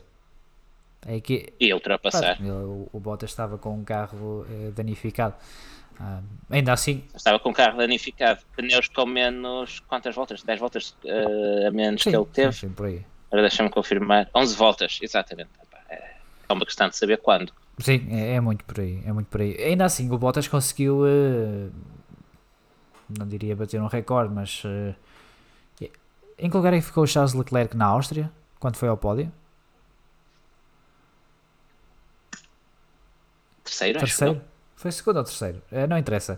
É 1.04 1.20
que 1.20 1.52
E 1.60 1.72
ultrapassar. 1.74 2.38
ele- 2.40 2.50
o, 2.50 2.88
o 2.92 3.00
Bottas 3.00 3.30
estava 3.30 3.58
com 3.58 3.74
um 3.74 3.84
carro 3.84 4.46
eh, 4.50 4.70
danificado. 4.70 5.34
Ah, 5.98 6.20
ainda 6.50 6.72
assim, 6.72 7.04
Estava 7.14 7.38
com 7.38 7.50
o 7.50 7.54
carro 7.54 7.78
danificado, 7.78 8.40
pneus 8.54 8.88
com 8.88 9.06
menos. 9.06 9.80
Quantas 9.80 10.14
voltas? 10.14 10.42
10 10.42 10.60
voltas 10.60 10.90
uh, 11.04 11.66
a 11.68 11.70
menos 11.70 12.02
sim, 12.02 12.10
que 12.10 12.16
ele 12.16 12.26
teve. 12.26 12.52
sim, 12.52 12.68
por 12.70 12.86
aí. 12.86 13.04
Agora 13.28 13.42
deixa-me 13.42 13.70
confirmar. 13.70 14.28
11 14.34 14.54
voltas, 14.56 14.98
exatamente. 15.02 15.50
É 15.88 16.16
é 16.48 16.52
uma 16.52 16.64
questão 16.64 16.88
de 16.88 16.96
saber 16.96 17.18
quando. 17.18 17.52
Sim, 17.78 18.06
é, 18.10 18.34
é 18.34 18.40
muito 18.40 18.64
por 18.64 18.80
aí, 18.80 19.02
é 19.04 19.12
muito 19.12 19.26
por 19.28 19.40
aí. 19.40 19.56
Ainda 19.62 19.84
assim, 19.84 20.10
o 20.10 20.18
Bottas 20.18 20.46
conseguiu, 20.48 21.06
eh, 21.06 21.68
não 23.18 23.26
diria 23.26 23.54
bater 23.56 23.80
um 23.80 23.86
recorde, 23.86 24.32
mas 24.34 24.62
eh, 24.64 24.94
em 26.38 26.50
que 26.50 26.56
lugar 26.56 26.72
é 26.74 26.78
que 26.78 26.84
ficou 26.86 27.04
o 27.04 27.06
Charles 27.06 27.32
Leclerc 27.34 27.76
na 27.76 27.86
Áustria, 27.86 28.30
quando 28.60 28.76
foi 28.76 28.88
ao 28.88 28.96
pódio? 28.96 29.30
Terceiro, 33.64 33.98
acho 33.98 34.06
Terceiro? 34.06 34.40
Foi 34.76 34.92
segundo 34.92 35.16
ou 35.16 35.24
terceiro? 35.24 35.60
Eh, 35.72 35.86
não 35.86 35.96
interessa. 35.98 36.36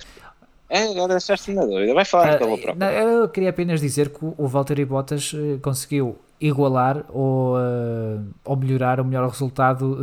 É, 0.71 0.85
agora 0.85 1.15
deixaste-me 1.15 1.57
na 1.57 1.65
dúvida. 1.65 1.93
Vai 1.95 2.05
falar 2.05 2.35
Ah, 2.35 2.39
vou 2.39 2.57
procurar. 2.59 2.77
não, 2.77 2.87
eu 2.87 3.29
queria 3.29 3.51
apenas 3.51 3.81
dizer 3.81 4.11
que 4.11 4.19
o 4.23 4.47
Valtteri 4.47 4.85
Bottas 4.85 5.33
eh, 5.35 5.59
conseguiu 5.61 6.19
igualar 6.41 7.05
ou, 7.09 7.59
eh, 7.59 8.21
ou 8.45 8.57
melhorar 8.57 9.01
o 9.01 9.05
melhor 9.05 9.29
resultado, 9.29 9.99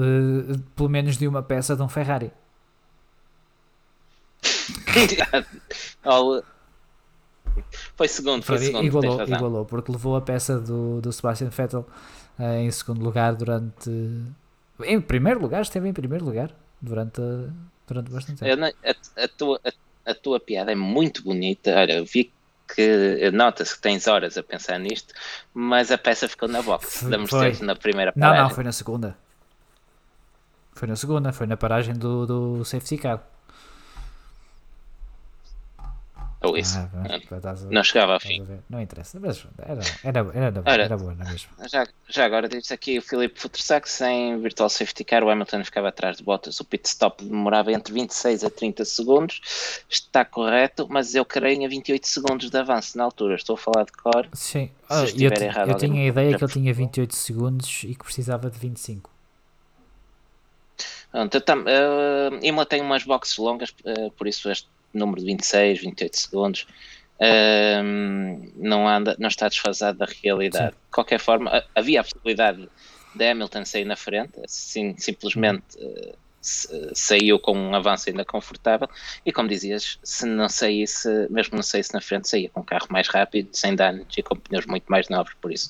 pelo 0.75 0.89
menos 0.89 1.17
de 1.17 1.27
uma 1.27 1.41
peça 1.41 1.75
de 1.75 1.81
um 1.81 1.87
Ferrari. 1.89 2.31
Foi 7.95 8.07
segundo, 8.07 8.43
foi 8.43 8.57
Foi, 8.57 8.65
segundo, 8.67 8.85
igualou, 8.85 9.21
igualou, 9.23 9.65
porque 9.65 9.91
levou 9.91 10.15
a 10.15 10.21
peça 10.21 10.59
do, 10.59 11.01
do 11.01 11.11
Sebastian 11.11 11.49
Vettel 11.49 11.85
eh, 12.39 12.61
em 12.63 12.71
segundo 12.71 13.03
lugar 13.03 13.35
durante. 13.35 13.89
Em 14.83 14.99
primeiro 14.99 15.41
lugar, 15.41 15.61
esteve 15.61 15.87
em 15.87 15.93
primeiro 15.93 16.25
lugar 16.25 16.51
durante, 16.81 17.21
durante 17.87 18.11
bastante 18.11 18.39
tempo. 18.39 18.59
Não- 18.61 18.67
a, 18.67 19.23
a 19.23 19.27
tua, 19.27 19.61
a, 19.65 20.11
a 20.11 20.13
tua 20.13 20.39
piada 20.39 20.71
é 20.71 20.75
muito 20.75 21.23
bonita. 21.23 21.75
Olha, 21.75 21.93
eu 21.93 22.05
vi 22.05 22.31
que 22.73 23.29
nota-se 23.31 23.75
que 23.75 23.81
tens 23.81 24.07
horas 24.07 24.37
a 24.37 24.43
pensar 24.43 24.79
nisto, 24.79 25.13
mas 25.53 25.91
a 25.91 25.97
peça 25.97 26.27
ficou 26.27 26.49
na 26.49 26.61
box 26.61 26.99
Foi- 27.01 27.09
da 27.11 27.17
Mercedes 27.17 27.61
na 27.61 27.75
primeira 27.75 28.11
Não, 28.15 28.21
paragem. 28.27 28.43
não, 28.43 28.49
foi 28.49 28.63
na 28.63 28.71
segunda. 28.71 29.15
Foi 30.73 30.87
na 30.87 30.95
segunda, 30.95 31.31
foi 31.31 31.47
na 31.47 31.55
paragem 31.55 31.93
do, 31.93 32.25
do 32.25 32.65
safety 32.65 32.97
car. 32.97 33.23
Ou 36.45 36.57
isso. 36.57 36.77
Ah, 36.77 36.89
pronto, 37.29 37.55
ver, 37.55 37.73
Não 37.73 37.83
chegava 37.83 38.19
fim. 38.19 38.41
a 38.41 38.43
ver. 38.43 38.59
Não 38.69 38.81
interessa, 38.81 39.19
mas 39.19 39.45
era, 39.57 39.81
era, 40.03 40.19
era, 40.33 40.61
era, 40.65 40.83
era 40.83 40.97
boa, 40.97 41.13
não 41.15 41.25
é 41.25 41.31
mesmo? 41.31 41.49
Já, 41.71 41.87
já 42.07 42.25
agora 42.25 42.47
diz 42.47 42.71
aqui 42.71 42.97
o 42.97 43.01
Filipe 43.01 43.39
Futtersack 43.39 43.89
sem 43.89 44.39
virtual 44.39 44.69
safety 44.69 45.03
car, 45.03 45.23
o 45.23 45.29
Hamilton 45.29 45.63
ficava 45.63 45.89
atrás 45.89 46.17
de 46.17 46.23
Bottas, 46.23 46.59
o 46.59 46.65
pit 46.65 46.87
stop 46.87 47.23
demorava 47.23 47.71
entre 47.71 47.93
26 47.93 48.43
a 48.43 48.49
30 48.49 48.85
segundos, 48.85 49.41
está 49.89 50.23
correto, 50.23 50.87
mas 50.89 51.15
eu 51.15 51.25
creio 51.25 51.61
em 51.61 51.67
28 51.67 52.07
segundos 52.07 52.49
de 52.49 52.57
avanço 52.57 52.97
na 52.97 53.03
altura, 53.03 53.35
estou 53.35 53.55
a 53.55 53.57
falar 53.57 53.85
de 53.85 53.91
cor. 53.91 54.27
Sim, 54.33 54.67
Se 54.67 54.71
Ah, 54.89 55.03
eu, 55.17 55.31
errado, 55.31 55.69
eu 55.69 55.77
tinha 55.77 56.01
a 56.01 56.05
ideia 56.05 56.37
que 56.37 56.43
ele 56.43 56.51
tinha 56.51 56.73
favor. 56.73 56.85
28 56.85 57.15
segundos 57.15 57.83
e 57.83 57.95
que 57.95 58.03
precisava 58.03 58.49
de 58.49 58.59
25. 58.59 59.09
Pronto, 61.11 61.33
eu 61.33 61.41
tam, 61.41 61.61
uh, 61.61 62.39
Imola 62.41 62.65
tem 62.65 62.81
umas 62.81 63.03
boxes 63.05 63.37
longas, 63.37 63.69
uh, 63.85 64.11
por 64.17 64.27
isso 64.27 64.49
este 64.51 64.67
número 64.97 65.19
de 65.21 65.25
26, 65.27 65.81
28 65.81 66.17
segundos 66.19 66.67
não, 68.57 68.87
anda, 68.87 69.15
não 69.19 69.27
está 69.27 69.47
desfasado 69.47 69.97
da 69.99 70.05
realidade. 70.21 70.71
De 70.71 70.91
qualquer 70.91 71.19
forma, 71.19 71.49
ha- 71.49 71.63
havia 71.75 72.01
a 72.01 72.03
possibilidade 72.03 72.67
de 73.13 73.25
Hamilton 73.29 73.63
sair 73.65 73.85
na 73.85 73.95
frente, 73.95 74.33
assim, 74.43 74.95
simplesmente 74.97 75.63
uh, 75.77 76.17
saiu 76.93 77.39
com 77.39 77.57
um 77.57 77.73
avanço 77.73 78.09
ainda 78.09 78.23
confortável 78.25 78.87
e 79.25 79.31
como 79.31 79.47
dizias, 79.49 79.97
se 80.03 80.25
não 80.25 80.47
saísse, 80.49 81.07
mesmo 81.29 81.55
não 81.55 81.63
saísse 81.63 81.93
na 81.93 82.01
frente, 82.01 82.27
saía 82.29 82.49
com 82.49 82.59
um 82.59 82.63
carro 82.63 82.87
mais 82.89 83.07
rápido, 83.07 83.49
sem 83.53 83.73
danos 83.75 84.05
e 84.17 84.21
com 84.21 84.35
pneus 84.35 84.65
muito 84.65 84.85
mais 84.87 85.07
novos, 85.09 85.33
por 85.41 85.51
isso 85.51 85.69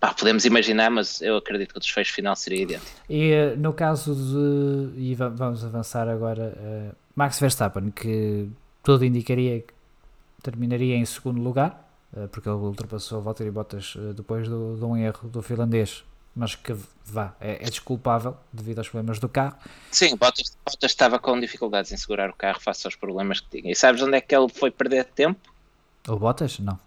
pá, 0.00 0.12
podemos 0.14 0.44
imaginar, 0.44 0.90
mas 0.90 1.20
eu 1.22 1.36
acredito 1.36 1.72
que 1.72 1.76
o 1.78 1.80
desfecho 1.80 2.12
final 2.12 2.34
seria 2.34 2.62
idêntico. 2.62 2.90
E 3.08 3.30
eh, 3.30 3.54
no 3.56 3.72
caso 3.72 4.14
de. 4.16 5.00
E 5.00 5.14
va- 5.14 5.28
vamos 5.28 5.64
avançar 5.64 6.08
agora. 6.08 6.92
Max 7.14 7.38
Verstappen, 7.38 7.90
que 7.90 8.48
tudo 8.82 9.04
indicaria 9.04 9.60
que 9.60 9.72
terminaria 10.42 10.96
em 10.96 11.04
segundo 11.04 11.40
lugar, 11.40 11.88
eh, 12.16 12.26
porque 12.26 12.48
ele 12.48 12.56
ultrapassou 12.56 13.22
Valtteri 13.22 13.50
Bottas 13.50 13.94
eh, 13.96 14.12
depois 14.12 14.48
do, 14.48 14.76
de 14.76 14.84
um 14.84 14.96
erro 14.96 15.28
do 15.28 15.42
finlandês, 15.42 16.04
mas 16.34 16.54
que 16.54 16.74
vá, 17.04 17.34
é, 17.40 17.64
é 17.64 17.70
desculpável 17.70 18.36
devido 18.52 18.78
aos 18.78 18.88
problemas 18.88 19.18
do 19.18 19.28
carro. 19.28 19.56
Sim, 19.90 20.16
Bottas, 20.16 20.56
Bottas 20.64 20.90
estava 20.90 21.18
com 21.18 21.38
dificuldades 21.38 21.92
em 21.92 21.96
segurar 21.96 22.30
o 22.30 22.34
carro 22.34 22.60
face 22.60 22.86
aos 22.86 22.96
problemas 22.96 23.40
que 23.40 23.60
tinha. 23.60 23.72
E 23.72 23.76
sabes 23.76 24.02
onde 24.02 24.16
é 24.16 24.20
que 24.20 24.34
ele 24.34 24.48
foi 24.48 24.70
perder 24.70 25.04
tempo? 25.04 25.40
O 26.08 26.16
Bottas? 26.16 26.58
Não. 26.58 26.78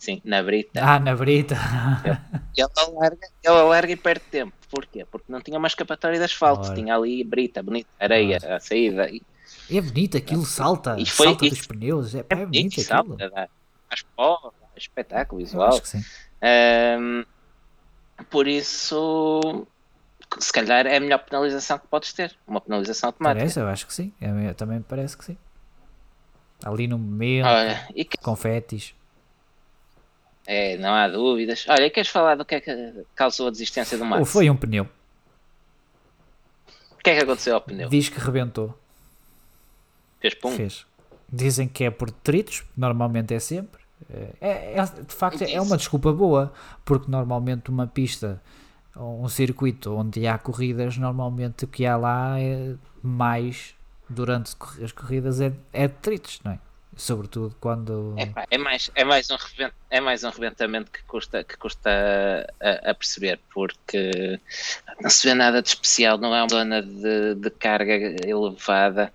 Sim, 0.00 0.22
na 0.24 0.42
brita. 0.42 0.80
Ah, 0.82 0.98
na 0.98 1.14
Brita. 1.14 1.54
Ele, 2.56 2.68
alarga, 2.74 3.28
ele 3.44 3.54
alarga 3.54 3.92
e 3.92 3.96
perde 3.96 4.24
tempo. 4.30 4.52
Porquê? 4.70 5.04
Porque 5.04 5.30
não 5.30 5.40
tinha 5.42 5.58
uma 5.58 5.68
escapatória 5.68 6.18
de 6.18 6.24
asfalto. 6.24 6.68
Ora. 6.68 6.74
Tinha 6.74 6.96
ali 6.96 7.22
brita, 7.22 7.62
bonita, 7.62 7.88
areia, 8.00 8.38
a 8.56 8.58
saída. 8.58 9.08
E, 9.10 9.22
É 9.70 9.78
bonito 9.80 10.16
aquilo, 10.16 10.44
salta, 10.46 10.96
E 10.98 11.04
foi- 11.04 11.26
salta 11.26 11.44
e- 11.46 11.50
dos 11.50 11.66
pneus. 11.66 12.14
É, 12.14 12.24
é 12.30 12.46
bonito 12.46 12.80
salta, 12.80 13.12
aquilo. 13.12 13.30
dá, 13.30 13.48
faz 13.90 14.02
pó, 14.16 14.52
espetáculo 14.74 15.40
Eu 15.42 15.44
visual. 15.44 15.68
acho 15.68 15.82
que 15.82 15.88
sim. 15.88 16.04
Ahm, 16.42 17.24
por 18.30 18.48
isso, 18.48 19.66
se 20.38 20.50
calhar 20.52 20.86
é 20.86 20.96
a 20.96 21.00
melhor 21.00 21.18
penalização 21.18 21.78
que 21.78 21.86
podes 21.88 22.12
ter. 22.14 22.34
Uma 22.46 22.60
penalização 22.62 23.08
automática. 23.10 23.40
Parece, 23.40 23.60
eu 23.60 23.68
acho 23.68 23.86
que 23.86 23.92
sim. 23.94 24.12
É, 24.20 24.54
também 24.54 24.78
me 24.78 24.84
parece 24.84 25.16
que 25.16 25.24
sim. 25.26 25.36
Ali 26.64 26.86
no 26.88 26.98
momento, 26.98 27.46
Olha, 27.46 27.86
que- 27.94 28.18
confetes. 28.22 28.94
É, 30.50 30.76
não 30.78 30.92
há 30.92 31.06
dúvidas. 31.06 31.64
Olha, 31.68 31.88
queres 31.88 32.10
falar 32.10 32.34
do 32.34 32.44
que 32.44 32.56
é 32.56 32.60
que 32.60 33.04
causou 33.14 33.46
a 33.46 33.50
desistência 33.52 33.96
do 33.96 34.02
Ou 34.02 34.10
Max? 34.10 34.28
foi 34.28 34.50
um 34.50 34.56
pneu. 34.56 34.88
O 36.90 37.02
que 37.04 37.10
é 37.10 37.16
que 37.16 37.22
aconteceu 37.22 37.54
ao 37.54 37.60
pneu? 37.60 37.88
Diz 37.88 38.08
que 38.08 38.18
rebentou. 38.18 38.76
Fez 40.20 40.34
pum? 40.34 40.50
Fez. 40.50 40.84
Dizem 41.32 41.68
que 41.68 41.84
é 41.84 41.90
por 41.90 42.10
detritos, 42.10 42.64
normalmente 42.76 43.32
é 43.32 43.38
sempre. 43.38 43.80
É, 44.40 44.74
é- 44.74 44.84
de 45.06 45.14
facto, 45.14 45.42
é 45.42 45.60
uma 45.60 45.76
desculpa 45.76 46.12
boa, 46.12 46.52
porque 46.84 47.08
normalmente 47.08 47.70
uma 47.70 47.86
pista 47.86 48.42
ou 48.96 49.22
um 49.22 49.28
circuito 49.28 49.94
onde 49.94 50.26
há 50.26 50.36
corridas, 50.36 50.96
normalmente 50.96 51.64
o 51.64 51.68
que 51.68 51.86
há 51.86 51.96
lá 51.96 52.40
é 52.40 52.74
mais 53.00 53.76
durante 54.08 54.56
as 54.82 54.90
corridas 54.90 55.40
é, 55.40 55.52
é 55.72 55.86
detritos, 55.86 56.40
não 56.44 56.52
é? 56.52 56.58
Sobretudo 56.96 57.54
quando. 57.60 58.14
É, 58.18 58.46
é 58.50 58.58
mais, 58.58 58.90
é, 58.94 59.04
mais 59.04 59.30
um 59.30 59.36
é 59.90 60.00
mais 60.00 60.24
um 60.24 60.30
rebentamento 60.30 60.90
que 60.90 61.02
custa, 61.04 61.42
que 61.44 61.56
custa 61.56 61.88
a, 62.60 62.90
a 62.90 62.94
perceber, 62.94 63.38
porque 63.54 64.38
não 65.00 65.08
se 65.08 65.26
vê 65.26 65.32
nada 65.34 65.62
de 65.62 65.68
especial, 65.68 66.18
não 66.18 66.34
é 66.34 66.42
uma 66.42 66.48
zona 66.48 66.82
de, 66.82 67.36
de 67.36 67.50
carga 67.50 67.94
elevada. 68.26 69.12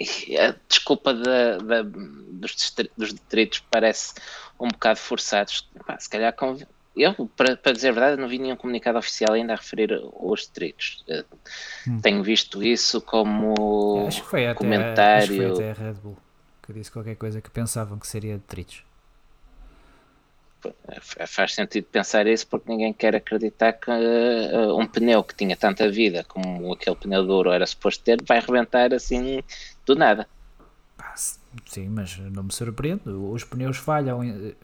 E 0.00 0.38
a 0.38 0.54
desculpa 0.68 1.12
da- 1.12 1.58
da- 1.58 1.82
dos, 1.82 2.74
dos 2.96 3.12
detritos 3.12 3.58
parece 3.70 4.14
um 4.58 4.68
bocado 4.68 4.98
forçados. 5.00 5.68
Se 5.98 6.08
calhar 6.08 6.32
eu, 7.02 7.14
para, 7.36 7.56
para 7.56 7.72
dizer 7.72 7.88
a 7.90 7.92
verdade, 7.92 8.20
não 8.20 8.28
vi 8.28 8.38
nenhum 8.38 8.56
comunicado 8.56 8.98
oficial 8.98 9.34
ainda 9.34 9.52
a 9.52 9.56
referir 9.56 9.90
os 10.14 10.46
detritos. 10.46 11.04
Eh, 11.08 11.24
Hum. 11.86 12.00
Tenho 12.00 12.22
visto 12.22 12.62
isso 12.62 13.00
como 13.00 14.06
acho 14.06 14.22
que 14.22 14.28
foi 14.28 14.46
até, 14.46 14.54
comentário. 14.54 15.18
acho 15.18 15.28
que 15.30 15.36
foi 15.36 15.46
até 15.46 15.70
a 15.70 15.74
Red 15.74 15.94
Bull 15.94 16.16
que 16.62 16.72
disse 16.72 16.90
qualquer 16.92 17.16
coisa 17.16 17.40
que 17.40 17.50
pensavam 17.50 17.98
que 17.98 18.06
seria 18.06 18.36
detritos. 18.36 18.84
F- 21.00 21.26
Faz 21.26 21.54
sentido 21.54 21.86
pensar 21.86 22.26
isso 22.26 22.46
porque 22.48 22.68
ninguém 22.70 22.92
quer 22.92 23.14
acreditar 23.14 23.72
que 23.74 23.90
eh, 23.90 24.72
um 24.72 24.86
pneu 24.86 25.22
que 25.22 25.34
tinha 25.34 25.56
tanta 25.56 25.88
vida 25.90 26.24
como 26.24 26.72
aquele 26.72 26.96
pneu 26.96 27.24
duro 27.26 27.50
era 27.52 27.66
suposto 27.66 28.02
ter 28.04 28.18
vai 28.24 28.40
rebentar 28.40 28.92
assim 28.92 29.42
do 29.86 29.94
nada. 29.94 30.26
Se- 31.14 31.38
Sim, 31.66 31.88
mas 31.88 32.16
não 32.18 32.42
me 32.44 32.52
surpreende. 32.52 33.08
Os 33.08 33.42
pneus 33.44 33.76
falham, 33.78 34.22
eh, 34.22 34.54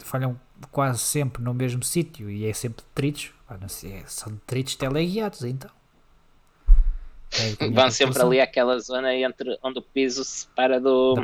falham 0.00 0.38
quase 0.70 0.98
sempre 0.98 1.42
no 1.42 1.52
mesmo 1.54 1.82
sítio 1.82 2.30
e 2.30 2.46
é 2.46 2.52
sempre 2.52 2.84
detritos. 2.84 3.32
Ah, 3.48 3.58
sei, 3.68 3.94
é, 3.94 4.04
são 4.06 4.32
detritos 4.32 4.76
teleguiados, 4.76 5.42
então. 5.42 5.70
É, 7.32 7.68
Vão 7.68 7.90
sempre 7.90 8.22
ali 8.22 8.40
àquela 8.40 8.78
zona 8.78 9.14
entre 9.14 9.58
onde 9.62 9.80
o 9.80 9.82
piso 9.82 10.24
se 10.24 10.42
separa 10.42 10.80
do, 10.80 11.14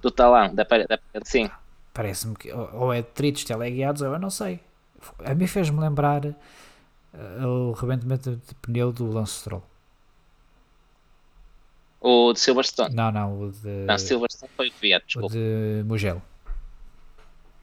do 0.00 0.10
talão, 0.10 0.54
da 0.54 0.64
parede, 0.64 0.88
da 0.88 0.98
parede 0.98 1.28
sim. 1.28 1.50
Parece-me 1.92 2.36
que 2.36 2.52
ou 2.52 2.92
é 2.92 3.02
detritos 3.02 3.44
teleguiados 3.44 4.02
ou 4.02 4.12
eu 4.12 4.18
não 4.18 4.30
sei. 4.30 4.60
A 5.24 5.34
mim 5.34 5.46
fez-me 5.46 5.80
lembrar 5.80 6.24
uh, 6.24 7.46
o 7.46 7.72
rebentamento 7.72 8.36
de 8.36 8.54
pneu 8.56 8.92
do 8.92 9.10
Lance 9.10 9.40
Stroll. 9.40 9.62
O 12.00 12.32
de 12.32 12.38
Silverstone? 12.38 12.94
Não, 12.94 13.10
não, 13.10 13.40
o 13.40 13.50
de. 13.50 13.84
Não, 13.86 13.98
Silverstone 13.98 14.50
foi 14.56 14.68
o 14.68 14.72
via, 14.80 15.02
desculpa. 15.04 15.28
O 15.28 15.30
de 15.30 15.82
Mugello. 15.84 16.22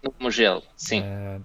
No 0.04 0.14
Mugello, 0.20 0.64
sim. 0.76 1.02
Uh... 1.02 1.42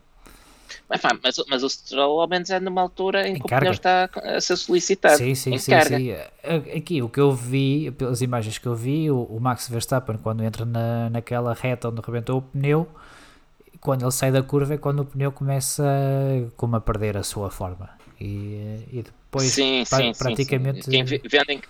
Mas, 0.88 1.00
mas, 1.22 1.36
mas, 1.48 1.62
o 1.62 1.68
Stroll 1.68 2.20
ao 2.20 2.28
menos 2.28 2.48
é 2.50 2.58
numa 2.58 2.80
altura 2.80 3.28
em, 3.28 3.32
em 3.32 3.40
que 3.40 3.48
carga. 3.48 3.56
o 3.56 3.60
pneu 3.60 3.72
está 3.72 4.10
a 4.14 4.40
ser 4.40 4.56
solicitado. 4.56 5.18
Sim, 5.18 5.34
sim, 5.34 5.58
sim, 5.58 5.72
sim, 5.82 6.12
Aqui 6.76 7.02
o 7.02 7.08
que 7.08 7.20
eu 7.20 7.32
vi, 7.32 7.90
pelas 7.90 8.22
imagens 8.22 8.56
que 8.56 8.66
eu 8.66 8.74
vi, 8.74 9.10
o, 9.10 9.22
o 9.24 9.38
Max 9.38 9.68
Verstappen, 9.68 10.16
quando 10.16 10.42
entra 10.42 10.64
na, 10.64 11.10
naquela 11.10 11.52
reta 11.52 11.88
onde 11.88 12.00
rebentou 12.00 12.38
o 12.38 12.42
pneu, 12.42 12.88
quando 13.80 14.02
ele 14.02 14.12
sai 14.12 14.32
da 14.32 14.42
curva 14.42 14.74
é 14.74 14.78
quando 14.78 15.00
o 15.00 15.04
pneu 15.04 15.30
começa 15.30 15.84
como 16.56 16.76
a 16.76 16.80
perder 16.80 17.16
a 17.16 17.22
sua 17.22 17.50
forma. 17.50 17.90
E, 18.20 18.84
e 18.90 19.02
depois 19.04 19.46
sim, 19.46 19.84
pra, 19.88 19.98
sim, 19.98 20.12
praticamente. 20.12 20.84
Sim, 20.84 21.06
sim. 21.06 21.18
Quem 21.18 21.20
vende 21.30 21.52
em, 21.52 21.62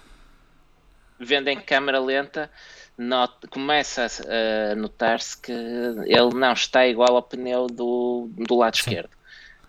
vendo 1.19 1.49
em 1.49 1.61
câmera 1.61 2.01
lenta, 2.01 2.51
not, 2.99 3.35
começa 3.49 4.07
a, 4.07 4.75
notar-se 4.75 5.41
que 5.41 5.53
ele 5.53 6.35
não 6.35 6.53
está 6.53 6.87
igual 6.87 7.17
ao 7.17 7.23
pneu 7.23 7.67
do, 7.69 8.29
do 8.37 8.57
lado 8.57 8.77
Sim. 8.77 8.81
esquerdo. 8.81 9.11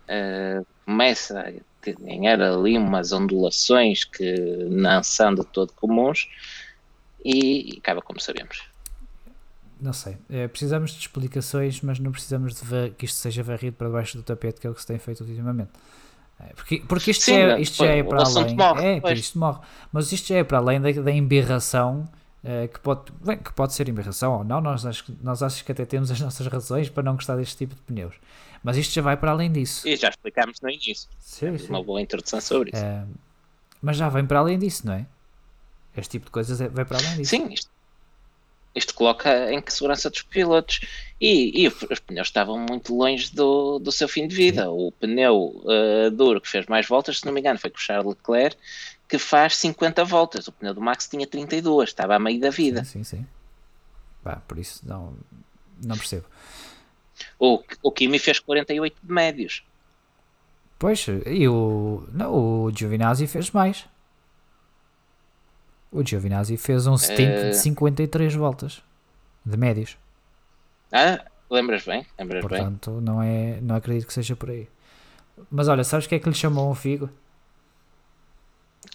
Uh, 0.06 0.66
começa 0.86 1.40
a 1.40 1.92
ganhar 2.04 2.42
ali 2.42 2.78
umas 2.78 3.12
ondulações 3.12 4.04
que 4.04 4.36
não 4.70 5.04
são 5.04 5.34
de 5.34 5.46
todo 5.46 5.72
comuns 5.74 6.28
e, 7.24 7.78
acaba 7.78 8.02
como 8.02 8.20
sabemos. 8.20 8.64
Não 9.80 9.94
sei. 9.94 10.18
É, 10.30 10.48
precisamos 10.48 10.92
de 10.92 11.00
explicações, 11.00 11.82
mas 11.82 12.00
não 12.00 12.12
precisamos 12.12 12.56
de 12.56 12.66
ver, 12.66 12.94
que 12.96 13.06
isto 13.06 13.18
seja 13.18 13.44
varrido 13.44 13.78
para 13.78 13.88
debaixo 13.88 14.18
do 14.18 14.24
tapete, 14.24 14.60
que 14.60 14.68
é 14.68 14.70
o 14.70 14.74
que 14.74 14.82
se 14.82 14.88
tem 14.88 14.98
feito 14.98 15.24
ultimamente. 15.24 15.70
É, 16.40 16.54
porque, 16.54 16.84
porque 16.88 17.12
isto, 17.12 17.24
Sim, 17.24 17.36
é, 17.36 17.62
isto 17.62 17.78
já 17.78 17.92
é 17.92 18.04
para 18.04 18.24
além. 18.24 18.56
Morre, 18.56 19.02
é, 19.04 19.14
isto 19.14 19.38
morre. 19.38 19.60
Mas 19.92 20.12
isto 20.12 20.28
já 20.28 20.38
é 20.38 20.44
para 20.44 20.58
além 20.58 20.82
da, 20.82 20.92
da 20.92 21.12
embirração. 21.12 22.10
Uh, 22.44 22.70
que, 22.70 22.80
pode, 22.80 23.12
bem, 23.22 23.38
que 23.38 23.52
pode 23.52 23.74
ser 23.74 23.90
embirração 23.90 24.38
ou 24.38 24.44
não, 24.46 24.62
nós, 24.62 24.84
nós 25.22 25.44
acho 25.44 25.66
que 25.66 25.74
até 25.74 25.86
temos 25.86 26.10
as 26.10 26.22
nossas 26.22 26.48
razões 26.48 26.88
para 26.88 27.04
não 27.04 27.16
gostar 27.16 27.36
deste 27.36 27.58
tipo 27.58 27.76
de 27.76 27.82
pneus. 27.82 28.16
Mas 28.64 28.78
isto 28.78 28.94
já 28.94 29.02
vai 29.02 29.18
para 29.18 29.32
além 29.32 29.52
disso. 29.52 29.88
E 29.88 29.96
já 29.96 30.10
explicámos 30.10 30.60
no 30.62 30.70
início. 30.70 31.10
Sim, 31.20 31.58
sim. 31.58 31.68
Uma 31.70 31.84
boa 31.84 32.02
introdução 32.02 32.40
sobre 32.40 32.72
isso. 32.74 32.82
Uh, 32.82 33.08
mas 33.82 33.98
já 33.98 34.10
vem 34.10 34.26
para 34.26 34.40
além 34.40 34.58
disso, 34.58 34.86
não 34.86 34.94
é? 34.94 35.06
Este 35.96 36.12
tipo 36.12 36.26
de 36.26 36.32
coisas 36.32 36.60
é, 36.62 36.70
vai 36.70 36.86
para 36.86 36.98
além 36.98 37.18
disso. 37.18 37.30
Sim, 37.30 37.54
isto, 37.54 37.70
isto 38.76 38.94
coloca 38.94 39.52
em 39.52 39.62
segurança 39.68 40.10
dos 40.10 40.22
pilotos. 40.22 40.82
E, 41.20 41.64
e, 41.64 41.68
os 41.68 42.00
pneus 42.00 42.28
estavam 42.28 42.58
muito 42.58 42.96
longe 42.96 43.34
do, 43.34 43.80
do 43.80 43.92
seu 43.92 44.08
fim 44.08 44.28
de 44.28 44.36
vida. 44.36 44.64
Sim. 44.64 44.70
O 44.70 44.92
pneu 44.92 45.62
uh, 45.64 46.12
duro 46.12 46.40
que 46.40 46.48
fez 46.48 46.66
mais 46.68 46.88
voltas, 46.88 47.20
se 47.20 47.26
não 47.26 47.34
me 47.34 47.40
engano, 47.40 47.60
foi 47.60 47.70
com 47.70 47.78
o 47.78 47.82
Charles 47.82 48.08
Leclerc, 48.08 48.58
que 49.10 49.18
faz 49.18 49.58
50 49.58 50.06
voltas. 50.06 50.48
O 50.48 50.52
pneu 50.52 50.74
do 50.74 50.80
Max 50.80 51.08
tinha 51.08 51.26
32, 51.26 51.90
estava 51.90 52.16
a 52.16 52.20
meio 52.20 52.40
da 52.40 52.52
vida. 52.52 52.86
Sim, 52.86 53.04
sim. 53.04 53.26
sim. 54.24 54.36
por 54.48 54.60
isso 54.60 54.82
não, 54.88 55.14
não 55.84 55.98
percebo. 55.98 56.26
O, 57.40 57.62
o 57.82 57.92
Kimi 57.92 58.20
fez 58.20 58.40
48 58.40 58.96
de 59.02 59.12
médios. 59.12 59.64
Pois, 60.78 61.06
e 61.26 61.48
o, 61.48 62.08
não, 62.14 62.34
o 62.34 62.72
Giovinazzi 62.74 63.28
fez 63.28 63.52
mais. 63.52 63.86
O 65.92 66.06
Giovinazzi 66.06 66.56
fez 66.56 66.86
um 66.88 66.98
stint 66.98 67.48
uh... 67.48 67.50
de 67.50 67.58
53 67.58 68.36
voltas 68.36 68.82
de 69.44 69.58
médios. 69.58 69.98
Ah, 70.92 71.26
lembras 71.50 71.84
bem, 71.84 72.06
lembras 72.18 72.42
Portanto, 72.42 72.92
bem. 72.92 73.02
não 73.02 73.22
é, 73.22 73.60
não 73.62 73.76
acredito 73.76 74.08
que 74.08 74.14
seja 74.14 74.36
por 74.36 74.52
aí. 74.52 74.70
Mas 75.50 75.68
olha, 75.68 75.84
sabes 75.84 76.06
o 76.06 76.10
que 76.10 76.16
é 76.16 76.20
que 76.20 76.30
lhe 76.30 76.36
chamou 76.36 76.70
um 76.70 76.76
figo? 76.76 77.10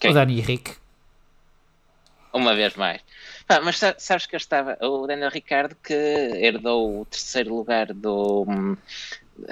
Quem? 0.05 0.11
O 0.11 0.15
Dani 0.15 0.39
Henrique. 0.39 0.73
Uma 2.31 2.55
vez 2.55 2.75
mais. 2.75 3.01
Ah, 3.49 3.61
mas 3.63 3.81
sabes 3.99 4.27
que 4.27 4.35
eu 4.35 4.39
estava. 4.39 4.77
O 4.83 5.07
Daniel 5.07 5.31
Ricardo 5.31 5.75
que 5.83 5.95
herdou 5.95 7.01
o 7.01 7.05
terceiro 7.07 7.55
lugar 7.55 7.87
do, 7.95 8.45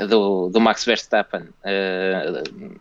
do, 0.08 0.50
do 0.50 0.60
Max 0.60 0.84
Verstappen. 0.84 1.48
Uh, 1.64 2.76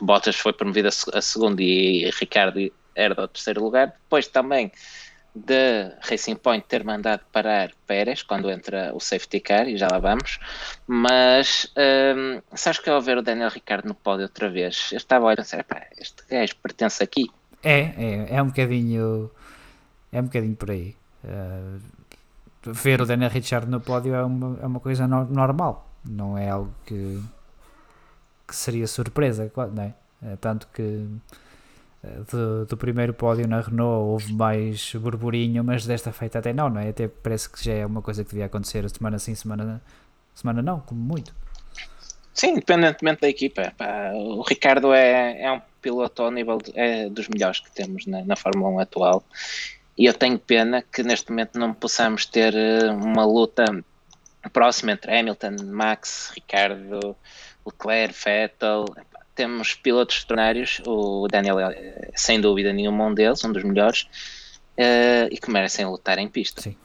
Bottas 0.00 0.36
foi 0.36 0.52
promovido 0.52 0.88
a, 0.88 1.18
a 1.18 1.22
segundo 1.22 1.60
e 1.60 2.10
Ricardo 2.18 2.72
herdou 2.96 3.24
o 3.24 3.28
terceiro 3.28 3.62
lugar. 3.62 3.88
Depois 3.88 4.26
também 4.26 4.72
de 5.34 5.94
Racing 6.02 6.36
Point 6.36 6.66
ter 6.68 6.84
mandado 6.84 7.22
parar 7.32 7.72
Pérez 7.86 8.22
quando 8.22 8.50
entra 8.50 8.92
o 8.94 9.00
safety 9.00 9.40
car, 9.40 9.66
e 9.66 9.76
já 9.76 9.88
lá 9.90 9.98
vamos, 9.98 10.38
mas 10.86 11.72
um, 12.16 12.42
sabes 12.54 12.80
que 12.80 12.90
ao 12.90 13.00
ver 13.00 13.18
o 13.18 13.22
Daniel 13.22 13.48
Ricardo 13.48 13.88
no 13.88 13.94
pódio 13.94 14.24
outra 14.24 14.50
vez, 14.50 14.90
eu 14.92 14.98
estava 14.98 15.32
a 15.32 15.36
pensar, 15.36 15.64
este 15.98 16.22
gajo 16.28 16.56
pertence 16.56 17.02
aqui. 17.02 17.30
É, 17.62 17.80
é, 17.80 18.36
é 18.36 18.42
um 18.42 18.48
bocadinho, 18.48 19.30
é 20.12 20.20
um 20.20 20.24
bocadinho 20.24 20.56
por 20.56 20.70
aí. 20.70 20.94
Uh, 21.24 21.80
ver 22.64 23.00
o 23.00 23.06
Daniel 23.06 23.30
Ricardo 23.30 23.70
no 23.70 23.80
pódio 23.80 24.14
é 24.14 24.22
uma, 24.22 24.58
é 24.62 24.66
uma 24.66 24.80
coisa 24.80 25.06
no, 25.08 25.24
normal, 25.24 25.88
não 26.04 26.36
é 26.36 26.50
algo 26.50 26.74
que, 26.84 27.22
que 28.46 28.54
seria 28.54 28.86
surpresa, 28.86 29.50
não 29.72 29.82
é? 29.82 29.94
é 30.24 30.36
tanto 30.36 30.68
que 30.68 31.08
do, 32.30 32.66
do, 32.66 32.76
primeiro 32.76 33.14
pódio 33.14 33.46
na 33.46 33.60
Renault 33.60 34.04
houve 34.04 34.32
mais 34.32 34.92
burburinho, 34.94 35.62
mas 35.62 35.86
desta 35.86 36.12
feita 36.12 36.40
até 36.40 36.52
não, 36.52 36.68
não 36.68 36.80
é? 36.80 36.88
Até 36.88 37.06
parece 37.06 37.48
que 37.48 37.64
já 37.64 37.74
é 37.74 37.86
uma 37.86 38.02
coisa 38.02 38.24
que 38.24 38.30
devia 38.30 38.46
acontecer 38.46 38.88
semana 38.90 39.18
sim, 39.20 39.34
semana, 39.36 39.80
semana 40.34 40.60
não, 40.60 40.80
como 40.80 41.00
muito. 41.00 41.32
Sim, 42.34 42.52
independentemente 42.52 43.20
da 43.20 43.28
equipa. 43.28 43.72
Pá, 43.76 44.12
o 44.14 44.42
Ricardo 44.42 44.92
é, 44.92 45.42
é 45.42 45.52
um 45.52 45.60
piloto 45.80 46.22
ao 46.22 46.30
nível 46.30 46.58
de, 46.58 46.72
é 46.74 47.08
dos 47.08 47.28
melhores 47.28 47.60
que 47.60 47.70
temos 47.70 48.06
na, 48.06 48.24
na 48.24 48.34
Fórmula 48.34 48.70
1 48.70 48.78
atual. 48.80 49.24
E 49.96 50.06
eu 50.06 50.14
tenho 50.14 50.38
pena 50.38 50.82
que 50.82 51.02
neste 51.04 51.30
momento 51.30 51.58
não 51.58 51.72
possamos 51.72 52.26
ter 52.26 52.54
eh, 52.54 52.90
uma 52.90 53.24
luta 53.24 53.64
próxima 54.52 54.92
entre 54.92 55.16
Hamilton, 55.16 55.56
Max, 55.66 56.32
Ricardo, 56.34 57.14
Leclerc, 57.64 58.14
Vettel 58.24 58.86
temos 59.34 59.74
pilotos 59.74 60.16
extraordinários, 60.16 60.80
o 60.86 61.26
Daniel 61.28 61.60
é 61.60 62.10
sem 62.14 62.40
dúvida 62.40 62.72
nenhuma 62.72 63.06
um 63.06 63.14
deles, 63.14 63.44
um 63.44 63.52
dos 63.52 63.64
melhores, 63.64 64.02
uh, 64.78 65.28
e 65.30 65.38
que 65.38 65.50
merecem 65.50 65.86
lutar 65.86 66.18
em 66.18 66.28
pista. 66.28 66.60
Sim. 66.60 66.76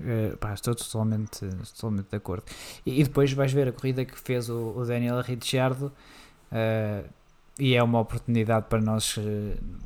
Uh, 0.00 0.36
pá, 0.36 0.54
estou 0.54 0.74
totalmente, 0.74 1.40
totalmente 1.74 2.08
de 2.10 2.16
acordo. 2.16 2.44
E, 2.86 3.00
e, 3.00 3.04
depois 3.04 3.32
vais 3.32 3.52
ver 3.52 3.68
a 3.68 3.72
corrida 3.72 4.04
que 4.04 4.18
fez 4.18 4.48
o, 4.48 4.74
o 4.76 4.84
Daniel 4.84 5.20
Ricciardo 5.20 5.92
uh, 6.52 7.08
e 7.58 7.74
é 7.74 7.82
uma 7.82 7.98
oportunidade 7.98 8.66
para 8.68 8.80
nós 8.80 9.18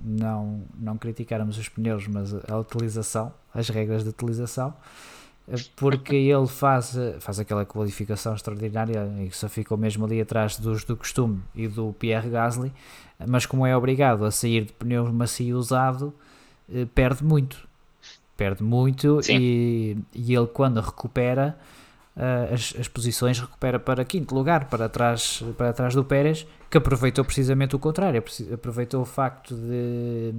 não, 0.04 0.62
não 0.78 0.98
criticarmos 0.98 1.56
os 1.56 1.70
pneus, 1.70 2.06
mas 2.06 2.34
a 2.50 2.58
utilização, 2.58 3.32
as 3.54 3.70
regras 3.70 4.02
de 4.02 4.10
utilização 4.10 4.74
porque 5.76 6.14
ele 6.14 6.46
faz, 6.46 6.96
faz 7.20 7.38
aquela 7.40 7.66
qualificação 7.66 8.34
extraordinária 8.34 9.10
e 9.20 9.30
só 9.32 9.48
ficou 9.48 9.76
mesmo 9.76 10.04
ali 10.04 10.20
atrás 10.20 10.56
dos 10.56 10.84
do 10.84 10.96
costume 10.96 11.42
e 11.54 11.66
do 11.66 11.92
Pierre 11.94 12.30
Gasly, 12.30 12.72
mas 13.26 13.44
como 13.44 13.66
é 13.66 13.76
obrigado 13.76 14.24
a 14.24 14.30
sair 14.30 14.64
de 14.64 14.72
pneu 14.72 15.12
macio 15.12 15.56
usado, 15.56 16.14
eh, 16.72 16.86
perde 16.94 17.24
muito. 17.24 17.68
Perde 18.36 18.62
muito 18.62 19.20
e, 19.28 19.96
e 20.14 20.34
ele 20.34 20.46
quando 20.46 20.80
recupera 20.80 21.56
eh, 22.16 22.50
as, 22.52 22.74
as 22.78 22.88
posições 22.88 23.38
recupera 23.38 23.78
para 23.78 24.04
quinto 24.04 24.34
lugar, 24.34 24.66
para 24.66 24.88
trás, 24.88 25.42
para 25.56 25.72
trás 25.72 25.94
do 25.94 26.04
Pérez, 26.04 26.46
que 26.70 26.78
aproveitou 26.78 27.24
precisamente 27.24 27.74
o 27.74 27.78
contrário, 27.78 28.22
aproveitou 28.52 29.02
o 29.02 29.04
facto 29.04 29.54
de 29.54 30.34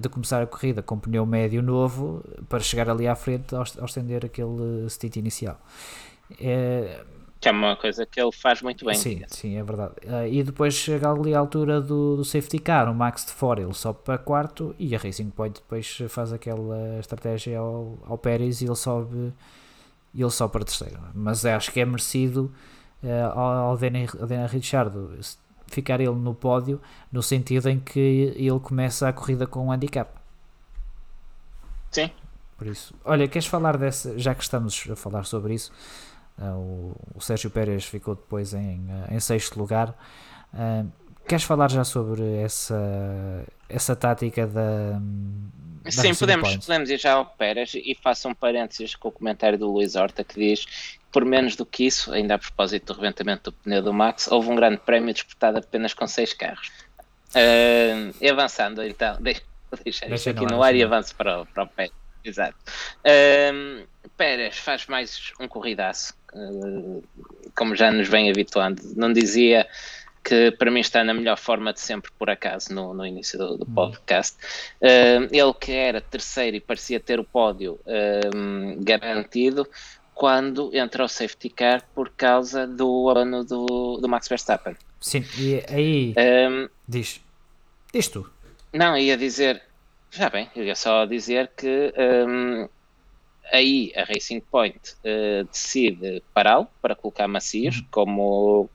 de 0.00 0.08
começar 0.08 0.42
a 0.42 0.46
corrida 0.46 0.82
com 0.82 0.98
pneu 0.98 1.24
médio 1.24 1.62
novo 1.62 2.24
para 2.48 2.60
chegar 2.60 2.90
ali 2.90 3.06
à 3.08 3.14
frente 3.14 3.54
ao, 3.54 3.64
ao 3.78 3.84
estender 3.86 4.24
aquele 4.24 4.88
stint 4.88 5.16
inicial. 5.16 5.58
É, 6.40 7.02
que 7.40 7.48
é 7.48 7.52
uma 7.52 7.76
coisa 7.76 8.04
que 8.04 8.20
ele 8.20 8.32
faz 8.32 8.62
muito 8.62 8.84
bem. 8.84 8.94
Sim, 8.94 9.22
sim, 9.28 9.56
é 9.56 9.62
verdade. 9.62 9.94
Uh, 10.04 10.26
e 10.26 10.42
depois 10.42 10.74
chega 10.74 11.08
ali 11.10 11.34
à 11.34 11.38
altura 11.38 11.80
do, 11.80 12.16
do 12.16 12.24
safety 12.24 12.58
car, 12.58 12.90
o 12.90 12.94
Max 12.94 13.24
de 13.24 13.32
fora, 13.32 13.62
ele 13.62 13.74
sobe 13.74 14.00
para 14.04 14.18
quarto 14.18 14.74
e 14.78 14.94
a 14.94 14.98
Racing 14.98 15.30
Point 15.30 15.60
depois 15.60 15.98
faz 16.08 16.32
aquela 16.32 16.98
estratégia 16.98 17.60
ao, 17.60 17.96
ao 18.04 18.18
Pérez 18.18 18.60
e 18.60 18.64
ele 18.64 18.74
sobe, 18.74 19.32
ele 20.12 20.30
sobe 20.30 20.52
para 20.52 20.64
terceiro. 20.64 20.98
Mas 21.14 21.44
acho 21.46 21.70
que 21.70 21.78
é 21.78 21.84
merecido 21.84 22.52
uh, 23.04 23.38
ao, 23.38 23.70
ao 23.70 23.76
Daniel 23.76 24.48
Ricciardo 24.48 25.16
ficar 25.68 26.00
ele 26.00 26.10
no 26.10 26.34
pódio, 26.34 26.80
no 27.12 27.22
sentido 27.22 27.68
em 27.68 27.78
que 27.78 28.34
ele 28.36 28.60
começa 28.60 29.08
a 29.08 29.12
corrida 29.12 29.46
com 29.46 29.66
um 29.66 29.72
handicap. 29.72 30.10
Sim, 31.90 32.10
Por 32.56 32.66
isso, 32.66 32.94
olha, 33.04 33.26
queres 33.26 33.46
falar 33.46 33.76
dessa, 33.78 34.18
já 34.18 34.34
que 34.34 34.42
estamos 34.42 34.86
a 34.90 34.96
falar 34.96 35.24
sobre 35.24 35.54
isso, 35.54 35.72
uh, 36.38 36.44
o, 36.44 36.96
o, 37.14 37.20
Sérgio 37.20 37.50
Pérez 37.50 37.84
ficou 37.84 38.14
depois 38.14 38.52
em, 38.52 38.80
uh, 38.80 39.14
em 39.14 39.20
sexto 39.20 39.58
lugar. 39.58 39.96
Uh, 40.52 40.90
queres 41.26 41.44
falar 41.44 41.70
já 41.70 41.84
sobre 41.84 42.22
essa, 42.36 43.44
essa 43.68 43.94
tática 43.94 44.46
da. 44.46 45.00
da 45.82 45.90
Sim, 45.90 46.14
podemos, 46.14 46.56
podemos 46.56 46.90
ir 46.90 46.98
já 46.98 47.14
ao 47.14 47.24
Pérez 47.24 47.72
e 47.74 47.96
faço 48.02 48.28
um 48.28 48.34
parênteses 48.34 48.94
com 48.94 49.08
o 49.08 49.12
comentário 49.12 49.58
do 49.58 49.70
Luís 49.72 49.94
Horta 49.94 50.22
que 50.22 50.34
diz 50.34 50.97
por 51.10 51.24
menos 51.24 51.56
do 51.56 51.64
que 51.64 51.86
isso, 51.86 52.12
ainda 52.12 52.34
a 52.34 52.38
propósito 52.38 52.92
do 52.92 53.00
reventamento 53.00 53.50
do 53.50 53.56
pneu 53.56 53.82
do 53.82 53.92
Max, 53.92 54.28
houve 54.30 54.50
um 54.50 54.56
grande 54.56 54.78
prémio 54.78 55.12
disputado 55.12 55.58
apenas 55.58 55.94
com 55.94 56.06
seis 56.06 56.32
carros. 56.32 56.70
Uh, 57.30 58.14
e 58.20 58.28
avançando 58.28 58.82
então, 58.82 59.16
deixa, 59.20 59.42
deixa, 59.84 60.06
deixa 60.06 60.30
aqui 60.30 60.46
no 60.46 60.62
ar, 60.62 60.74
e 60.74 60.82
avanço 60.82 61.14
para 61.14 61.42
o, 61.42 61.46
para 61.46 61.64
o 61.64 61.66
Pérez. 61.66 61.92
Exato. 62.24 62.56
Uh, 63.00 63.86
Pérez 64.16 64.58
faz 64.58 64.86
mais 64.86 65.32
um 65.40 65.48
corridaço, 65.48 66.14
uh, 66.34 67.02
como 67.54 67.74
já 67.74 67.90
nos 67.90 68.08
vem 68.08 68.30
habituando. 68.30 68.82
Não 68.96 69.12
dizia 69.12 69.66
que 70.22 70.50
para 70.50 70.70
mim 70.70 70.80
está 70.80 71.02
na 71.04 71.14
melhor 71.14 71.38
forma 71.38 71.72
de 71.72 71.80
sempre, 71.80 72.10
por 72.18 72.28
acaso, 72.28 72.74
no, 72.74 72.92
no 72.92 73.06
início 73.06 73.38
do, 73.38 73.58
do 73.58 73.64
hum. 73.64 73.74
podcast. 73.74 74.36
Uh, 74.82 75.28
ele 75.30 75.54
que 75.58 75.72
era 75.72 76.00
terceiro 76.00 76.56
e 76.56 76.60
parecia 76.60 77.00
ter 77.00 77.18
o 77.18 77.24
pódio 77.24 77.80
garantido, 78.80 79.66
quando 80.18 80.74
entra 80.74 81.04
o 81.04 81.08
safety 81.08 81.48
car 81.48 81.84
por 81.94 82.10
causa 82.10 82.66
do 82.66 83.08
ano 83.08 83.44
do, 83.44 83.98
do 83.98 84.08
Max 84.08 84.26
Verstappen. 84.26 84.74
Sim, 85.00 85.24
e 85.38 85.64
aí 85.70 86.12
um, 86.50 86.68
diz, 86.88 87.20
diz 87.94 88.08
tu. 88.08 88.28
Não, 88.72 88.98
ia 88.98 89.16
dizer, 89.16 89.62
já 90.10 90.28
bem, 90.28 90.50
eu 90.56 90.64
ia 90.64 90.74
só 90.74 91.06
dizer 91.06 91.52
que 91.56 91.94
um, 92.26 92.68
aí 93.52 93.92
a 93.94 94.02
Racing 94.02 94.40
Point 94.40 94.96
uh, 95.04 95.44
decide 95.44 96.20
pará-lo 96.34 96.66
para 96.82 96.96
colocar 96.96 97.28
macios, 97.28 97.78
uhum. 97.78 97.86
como, 97.88 98.70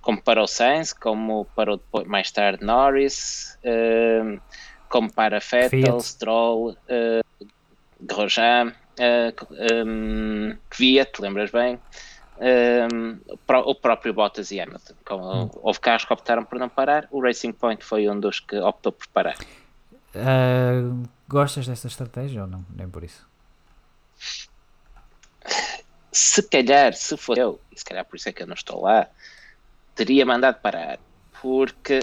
como 0.00 0.20
para 0.20 0.42
o 0.42 0.48
Sainz, 0.48 0.92
como 0.92 1.44
para 1.54 1.76
o, 1.76 1.80
mais 2.06 2.32
tarde 2.32 2.64
Norris, 2.64 3.56
uh, 3.62 4.40
como 4.88 5.12
para 5.12 5.38
Vettel. 5.38 6.00
Stroll, 6.00 6.70
uh, 6.70 7.46
Grosjean, 8.00 8.74
uh, 8.98 9.86
um, 9.86 10.56
Fiat, 10.70 11.20
lembras 11.20 11.50
bem? 11.50 11.78
Um, 12.40 13.18
o 13.64 13.74
próprio 13.74 14.14
Bottas 14.14 14.50
e 14.50 14.60
Hamilton. 14.60 14.94
Como 15.04 15.44
hum. 15.44 15.50
houve 15.62 15.80
carros 15.80 16.04
que 16.04 16.12
optaram 16.12 16.44
por 16.44 16.58
não 16.58 16.68
parar, 16.68 17.08
o 17.10 17.20
Racing 17.20 17.52
Point 17.52 17.84
foi 17.84 18.08
um 18.08 18.18
dos 18.18 18.40
que 18.40 18.56
optou 18.56 18.92
por 18.92 19.06
parar. 19.08 19.36
Uh, 20.14 21.02
gostas 21.28 21.66
dessa 21.66 21.88
estratégia 21.88 22.42
ou 22.42 22.48
não? 22.48 22.64
Nem 22.74 22.88
por 22.88 23.04
isso. 23.04 23.26
Se 26.12 26.42
calhar, 26.42 26.94
se 26.94 27.16
for 27.16 27.36
eu, 27.36 27.60
e 27.72 27.78
se 27.78 27.84
calhar 27.84 28.04
por 28.04 28.16
isso 28.16 28.28
é 28.28 28.32
que 28.32 28.42
eu 28.42 28.46
não 28.46 28.54
estou 28.54 28.82
lá, 28.82 29.08
teria 29.94 30.24
mandado 30.24 30.60
parar. 30.60 30.98
Porque 31.40 32.00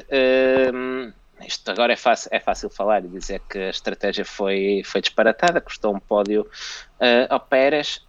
um, 0.73 1.11
isto 1.43 1.69
agora 1.69 1.93
é 1.93 1.95
fácil, 1.95 2.29
é 2.31 2.39
fácil 2.39 2.69
falar 2.69 3.03
e 3.03 3.07
dizer 3.07 3.41
que 3.49 3.57
a 3.57 3.69
estratégia 3.69 4.23
foi, 4.23 4.81
foi 4.85 5.01
disparatada, 5.01 5.59
custou 5.59 5.93
um 5.93 5.99
pódio 5.99 6.41
uh, 6.99 7.27
ao 7.29 7.39
Pérez, 7.39 8.05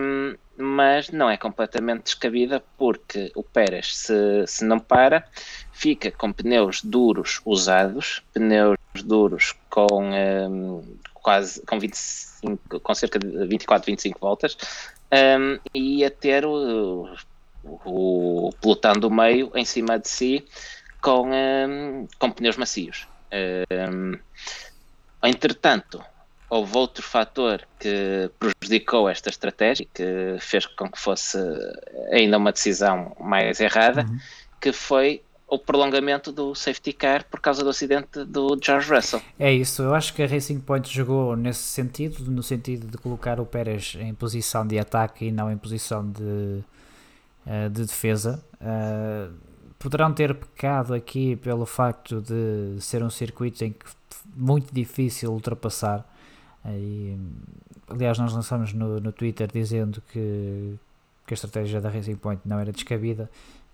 um, 0.00 0.34
mas 0.56 1.10
não 1.10 1.30
é 1.30 1.36
completamente 1.36 2.04
descabida 2.04 2.62
porque 2.76 3.30
o 3.34 3.42
Pérez, 3.42 3.96
se, 3.96 4.46
se 4.46 4.64
não 4.64 4.80
para, 4.80 5.24
fica 5.72 6.10
com 6.10 6.32
pneus 6.32 6.82
duros 6.82 7.40
usados, 7.44 8.22
pneus 8.32 8.76
duros 9.04 9.54
com 9.70 10.02
um, 10.02 10.98
quase 11.14 11.64
com, 11.66 11.78
25, 11.78 12.80
com 12.80 12.94
cerca 12.94 13.18
de 13.18 13.46
24, 13.46 13.86
25 13.86 14.18
voltas, 14.20 14.56
um, 15.12 15.58
e 15.72 16.00
ia 16.00 16.10
ter 16.10 16.44
o, 16.44 17.08
o, 17.64 18.48
o 18.48 18.52
pelotão 18.60 18.94
do 18.94 19.10
meio 19.10 19.50
em 19.54 19.64
cima 19.64 19.98
de 19.98 20.08
si 20.08 20.44
com, 21.04 21.28
um, 21.30 22.08
com 22.18 22.30
pneus 22.30 22.56
macios. 22.56 23.06
Um, 23.70 24.18
entretanto, 25.22 26.02
houve 26.48 26.78
outro 26.78 27.02
fator 27.02 27.60
que 27.78 28.30
prejudicou 28.38 29.06
esta 29.10 29.28
estratégia, 29.28 29.86
que 29.92 30.36
fez 30.40 30.64
com 30.64 30.90
que 30.90 30.98
fosse 30.98 31.38
ainda 32.10 32.38
uma 32.38 32.52
decisão 32.52 33.14
mais 33.20 33.60
errada, 33.60 34.06
uhum. 34.08 34.18
que 34.58 34.72
foi 34.72 35.20
o 35.46 35.58
prolongamento 35.58 36.32
do 36.32 36.54
safety 36.54 36.94
car 36.94 37.26
por 37.30 37.38
causa 37.38 37.62
do 37.62 37.68
acidente 37.68 38.24
do 38.24 38.58
George 38.60 38.90
Russell. 38.90 39.20
É 39.38 39.52
isso, 39.52 39.82
eu 39.82 39.94
acho 39.94 40.14
que 40.14 40.22
a 40.22 40.26
Racing 40.26 40.60
Point 40.60 40.90
jogou 40.90 41.36
nesse 41.36 41.64
sentido, 41.64 42.30
no 42.30 42.42
sentido 42.42 42.86
de 42.86 42.96
colocar 42.96 43.38
o 43.38 43.44
Pérez 43.44 43.94
em 44.00 44.14
posição 44.14 44.66
de 44.66 44.78
ataque 44.78 45.26
e 45.26 45.30
não 45.30 45.52
em 45.52 45.58
posição 45.58 46.10
de, 46.10 46.64
eh, 47.46 47.68
de 47.68 47.84
defesa. 47.84 48.42
Poderão 49.84 50.14
ter 50.14 50.34
pecado 50.34 50.94
aqui 50.94 51.36
pelo 51.36 51.66
facto 51.66 52.22
de 52.22 52.80
ser 52.80 53.02
um 53.02 53.10
circuito 53.10 53.62
em 53.66 53.72
que 53.72 53.84
muito 54.34 54.72
difícil 54.72 55.30
ultrapassar. 55.30 56.10
E, 56.64 57.14
aliás, 57.86 58.18
nós 58.18 58.32
lançamos 58.32 58.72
no, 58.72 58.98
no 58.98 59.12
Twitter 59.12 59.46
dizendo 59.46 60.02
que, 60.10 60.76
que 61.26 61.34
a 61.34 61.36
estratégia 61.36 61.82
da 61.82 61.90
Racing 61.90 62.16
Point 62.16 62.40
não 62.46 62.58
era 62.58 62.72
descabida 62.72 63.30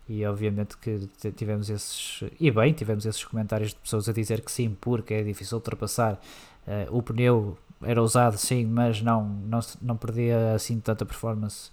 e 0.09 0.27
obviamente 0.27 0.77
que 0.79 1.09
tivemos 1.37 1.71
esses, 1.71 2.25
e 2.41 2.51
bem, 2.51 2.73
tivemos 2.73 3.07
esses 3.07 3.25
comentários 3.25 3.71
de 3.71 3.77
pessoas 3.77 4.09
a 4.09 4.13
dizer 4.13 4.41
que 4.41 4.51
sim, 4.51 4.77
porque 4.81 5.15
é 5.15 5.23
difícil 5.23 5.59
ultrapassar. 5.59 6.21
Uh, 6.67 6.99
o 6.99 7.01
pneu 7.01 7.57
era 7.81 8.03
usado 8.03 8.37
sim, 8.37 8.67
mas 8.67 9.01
não, 9.01 9.27
não, 9.47 9.61
não 9.81 9.97
perdia 9.97 10.55
assim 10.55 10.81
tanta 10.81 11.07
performance 11.07 11.71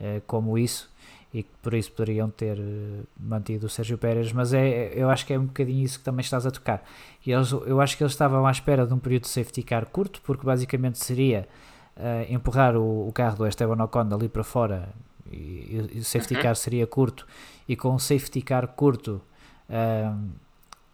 uh, 0.00 0.20
como 0.26 0.58
isso 0.58 0.90
e 1.36 1.42
que 1.42 1.50
por 1.60 1.74
isso 1.74 1.92
poderiam 1.92 2.30
ter 2.30 2.58
eh, 2.58 3.02
mantido 3.20 3.66
o 3.66 3.68
Sérgio 3.68 3.98
Pérez, 3.98 4.32
mas 4.32 4.54
é, 4.54 4.90
eu 4.94 5.10
acho 5.10 5.26
que 5.26 5.34
é 5.34 5.38
um 5.38 5.44
bocadinho 5.44 5.84
isso 5.84 5.98
que 5.98 6.04
também 6.06 6.22
estás 6.22 6.46
a 6.46 6.50
tocar. 6.50 6.82
E 7.26 7.30
eles, 7.30 7.52
eu 7.52 7.78
acho 7.78 7.94
que 7.94 8.02
eles 8.02 8.14
estavam 8.14 8.46
à 8.46 8.50
espera 8.50 8.86
de 8.86 8.94
um 8.94 8.98
período 8.98 9.24
de 9.24 9.28
safety 9.28 9.62
car 9.62 9.84
curto, 9.84 10.22
porque 10.22 10.46
basicamente 10.46 10.96
seria 10.98 11.46
uh, 11.94 12.32
empurrar 12.32 12.74
o, 12.74 13.06
o, 13.06 13.12
carro 13.12 13.36
do 13.36 13.46
Esteban 13.46 13.84
Ocon 13.84 14.08
ali 14.14 14.30
para 14.30 14.42
fora 14.42 14.88
e, 15.30 15.90
e 15.92 15.98
o 15.98 16.04
safety 16.04 16.36
uhum. 16.36 16.40
car 16.40 16.56
seria 16.56 16.86
curto, 16.86 17.26
e 17.68 17.76
com 17.76 17.94
o 17.94 18.00
safety 18.00 18.40
car 18.40 18.68
curto. 18.68 19.20
Uh, 19.68 20.30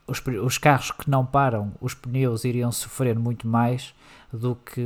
os, 0.08 0.20
os 0.42 0.58
carros 0.58 0.90
que 0.90 1.08
não 1.08 1.24
param, 1.24 1.72
os 1.80 1.94
pneus 1.94 2.44
iriam 2.44 2.72
sofrer 2.72 3.16
muito 3.16 3.46
mais 3.46 3.94
do 4.32 4.56
que 4.56 4.82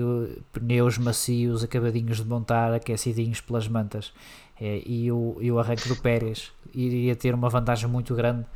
pneus 0.53 0.99
macios 0.99 1.65
acabadinhos 1.65 2.19
de 2.19 2.25
montar, 2.25 2.75
aquecidinhos 2.75 3.41
pelas 3.41 3.67
mantas. 3.69 4.13
É, 4.61 4.83
e, 4.87 5.13
o, 5.13 5.37
e 5.41 5.53
o 5.53 5.59
arranque 5.59 5.89
do 5.89 5.97
Pérez 5.97 6.51
iria 6.73 7.15
ter 7.15 7.35
uma 7.35 7.49
vantagem 7.49 7.89
muito 7.89 8.15
grande 8.15 8.47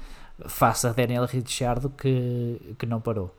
face 0.46 0.86
a 0.86 0.92
Daniel 0.92 1.26
Ricciardo 1.26 1.90
que, 1.90 2.74
que 2.78 2.86
não 2.86 3.00
parou. 3.00 3.36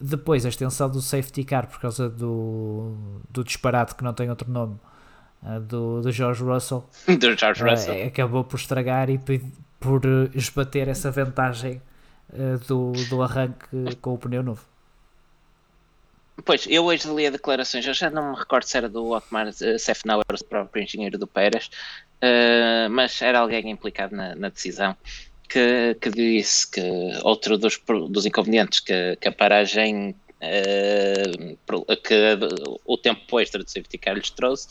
Depois 0.00 0.44
a 0.44 0.48
extensão 0.48 0.88
do 0.88 1.00
safety 1.00 1.44
car 1.44 1.66
por 1.66 1.80
causa 1.80 2.08
do, 2.08 2.94
do 3.30 3.42
disparate 3.42 3.94
que 3.94 4.04
não 4.04 4.12
tem 4.12 4.30
outro 4.30 4.50
nome 4.50 4.78
do, 5.68 6.00
do 6.00 6.10
George 6.10 6.42
Russell, 6.42 6.84
do 7.06 7.36
George 7.36 7.62
uh, 7.62 7.70
Russell. 7.70 8.06
acabou 8.06 8.44
por 8.44 8.56
estragar 8.56 9.10
e 9.10 9.18
por 9.18 10.02
esbater 10.34 10.88
essa 10.88 11.10
vantagem 11.10 11.80
uh, 12.32 12.58
do, 12.66 12.92
do 13.08 13.22
arranque 13.22 13.96
com 14.00 14.14
o 14.14 14.18
pneu 14.18 14.42
novo. 14.42 14.62
Pois, 16.44 16.66
eu 16.68 16.84
hoje 16.84 17.08
li 17.08 17.26
a 17.26 17.30
declarações, 17.30 17.86
eu 17.86 17.94
já 17.94 18.10
não 18.10 18.32
me 18.32 18.36
recordo 18.36 18.64
se 18.64 18.76
era 18.76 18.88
do 18.88 19.10
Otmar 19.10 19.48
uh, 19.48 19.78
Sefnauer, 19.78 20.24
o 20.28 20.44
próprio 20.44 20.82
engenheiro 20.82 21.16
do 21.16 21.26
Pérez, 21.26 21.70
uh, 22.16 22.90
mas 22.90 23.22
era 23.22 23.38
alguém 23.38 23.70
implicado 23.70 24.16
na, 24.16 24.34
na 24.34 24.48
decisão, 24.48 24.96
que, 25.48 25.96
que, 26.00 26.10
disse 26.10 26.70
que 26.70 26.80
outro 27.22 27.56
dos, 27.56 27.80
dos 28.10 28.26
inconvenientes 28.26 28.80
que, 28.80 29.16
que 29.20 29.28
a 29.28 29.32
paragem 29.32 30.16
uh, 30.44 31.96
que 31.96 32.38
o 32.84 32.96
tempo 32.98 33.40
extra 33.40 33.62
de 33.62 33.70
safety 33.70 33.98
car 33.98 34.14
lhes 34.14 34.30
trouxe 34.30 34.68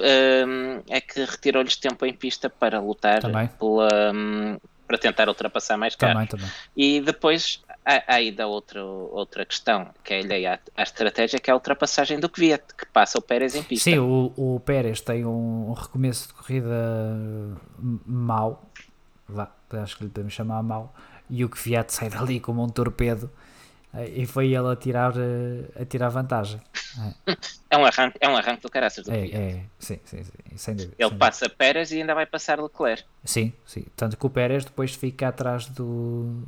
uh, 0.00 0.84
é 0.88 1.00
que 1.00 1.24
retirou-lhes 1.24 1.76
tempo 1.76 2.04
em 2.04 2.12
pista 2.12 2.50
para 2.50 2.80
lutar 2.80 3.22
pela, 3.22 4.12
um, 4.12 4.58
para 4.86 4.98
tentar 4.98 5.28
ultrapassar 5.28 5.76
mais 5.76 5.94
carros. 5.94 6.28
Também, 6.28 6.28
também. 6.28 6.50
E 6.76 7.00
depois 7.00 7.62
há, 7.88 8.14
ainda 8.14 8.46
outra, 8.46 8.84
outra 8.84 9.46
questão 9.46 9.88
que 10.04 10.12
é 10.12 10.18
alheia 10.20 10.60
à, 10.76 10.80
à 10.80 10.82
estratégia, 10.82 11.38
que 11.38 11.50
é 11.50 11.52
a 11.52 11.56
ultrapassagem 11.56 12.20
do 12.20 12.28
Kvyat, 12.28 12.62
que 12.76 12.86
passa 12.86 13.18
o 13.18 13.22
Pérez 13.22 13.54
em 13.54 13.62
pista. 13.62 13.90
Sim, 13.90 13.98
o, 13.98 14.32
o 14.36 14.60
Pérez 14.60 15.00
tem 15.00 15.24
um, 15.24 15.70
um 15.70 15.72
recomeço 15.72 16.28
de 16.28 16.34
corrida 16.34 17.16
mau, 18.06 18.62
vá, 19.26 19.50
acho 19.82 19.96
que 19.96 20.04
lhe 20.04 20.10
podemos 20.10 20.34
chamar 20.34 20.62
mau, 20.62 20.94
e 21.30 21.44
o 21.44 21.48
Kvyat 21.48 21.92
sai 21.92 22.10
dali 22.10 22.38
como 22.40 22.62
um 22.62 22.68
torpedo 22.68 23.30
e 24.14 24.26
foi 24.26 24.48
ele 24.48 24.70
a 24.70 24.76
tirar, 24.76 25.14
a 25.74 25.84
tirar 25.84 26.10
vantagem. 26.10 26.60
É, 27.26 27.36
é 27.70 27.78
um 27.78 27.84
arranque, 27.84 28.18
é 28.20 28.28
um 28.28 28.36
arranque 28.36 28.62
do 28.62 28.70
caraças 28.70 29.04
do 29.04 29.12
é, 29.12 29.26
é, 29.26 29.64
sim, 29.78 29.98
sim, 30.04 30.22
sim, 30.24 30.56
sem 30.56 30.76
dúvida. 30.76 30.94
Ele 30.98 31.08
sem 31.08 31.18
passa 31.18 31.46
dúvida. 31.46 31.56
Pérez 31.56 31.90
e 31.90 32.00
ainda 32.00 32.14
vai 32.14 32.26
passar 32.26 32.60
Leclerc. 32.60 33.04
Sim, 33.24 33.52
sim. 33.64 33.86
Tanto 33.96 34.16
que 34.16 34.26
o 34.26 34.30
Pérez 34.30 34.64
depois 34.64 34.94
fica 34.94 35.28
atrás 35.28 35.66
do, 35.66 36.44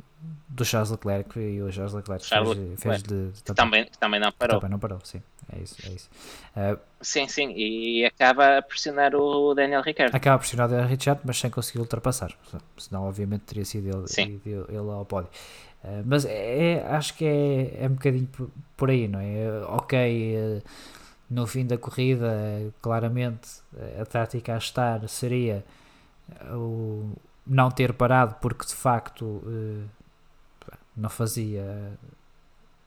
do 0.47 0.65
Charles 0.65 0.91
Leclerc 0.91 1.39
e 1.39 1.61
o 1.61 1.71
Charles 1.71 1.93
Leclerc 1.93 2.25
Charles 2.25 2.57
fez, 2.57 2.81
fez 2.81 3.03
de, 3.03 3.31
de 3.31 3.43
que 3.43 3.53
também, 3.53 3.85
também 3.99 4.19
não 4.19 4.31
parou. 4.31 4.59
Também 4.59 4.71
não 4.71 4.79
parou, 4.79 4.99
sim. 5.03 5.21
É 5.51 5.59
isso, 5.59 5.75
é 5.85 5.89
isso. 5.89 6.09
Uh, 6.55 6.79
sim, 7.01 7.27
sim, 7.27 7.51
e 7.55 8.05
acaba 8.05 8.57
a 8.57 8.61
pressionar 8.61 9.15
o 9.15 9.53
Daniel 9.53 9.81
Ricciardo. 9.81 10.15
Acaba 10.15 10.35
a 10.35 10.39
pressionar 10.39 10.67
o 10.67 10.69
Daniel 10.71 10.87
Ricciardo, 10.87 11.21
mas 11.25 11.37
sem 11.39 11.49
conseguir 11.49 11.79
ultrapassar. 11.79 12.31
Senão, 12.77 13.07
obviamente, 13.07 13.41
teria 13.41 13.65
sido 13.65 13.87
ele, 13.87 14.41
ele, 14.45 14.65
ele 14.69 14.77
ao 14.77 15.05
pódio. 15.05 15.29
Uh, 15.83 16.03
mas 16.05 16.25
é, 16.25 16.73
é, 16.73 16.87
acho 16.87 17.15
que 17.15 17.25
é, 17.25 17.85
é 17.85 17.87
um 17.87 17.93
bocadinho 17.93 18.29
por 18.77 18.89
aí, 18.89 19.07
não 19.07 19.19
é? 19.19 19.65
Ok, 19.67 20.37
uh, 20.37 20.61
no 21.29 21.47
fim 21.47 21.65
da 21.65 21.77
corrida, 21.77 22.33
claramente, 22.81 23.49
a 23.99 24.05
tática 24.05 24.53
a 24.53 24.57
estar 24.57 25.07
seria 25.07 25.63
o 26.51 27.13
não 27.47 27.71
ter 27.71 27.93
parado, 27.93 28.35
porque 28.41 28.65
de 28.65 28.75
facto 28.75 29.41
não 31.01 31.09
fazia 31.09 31.97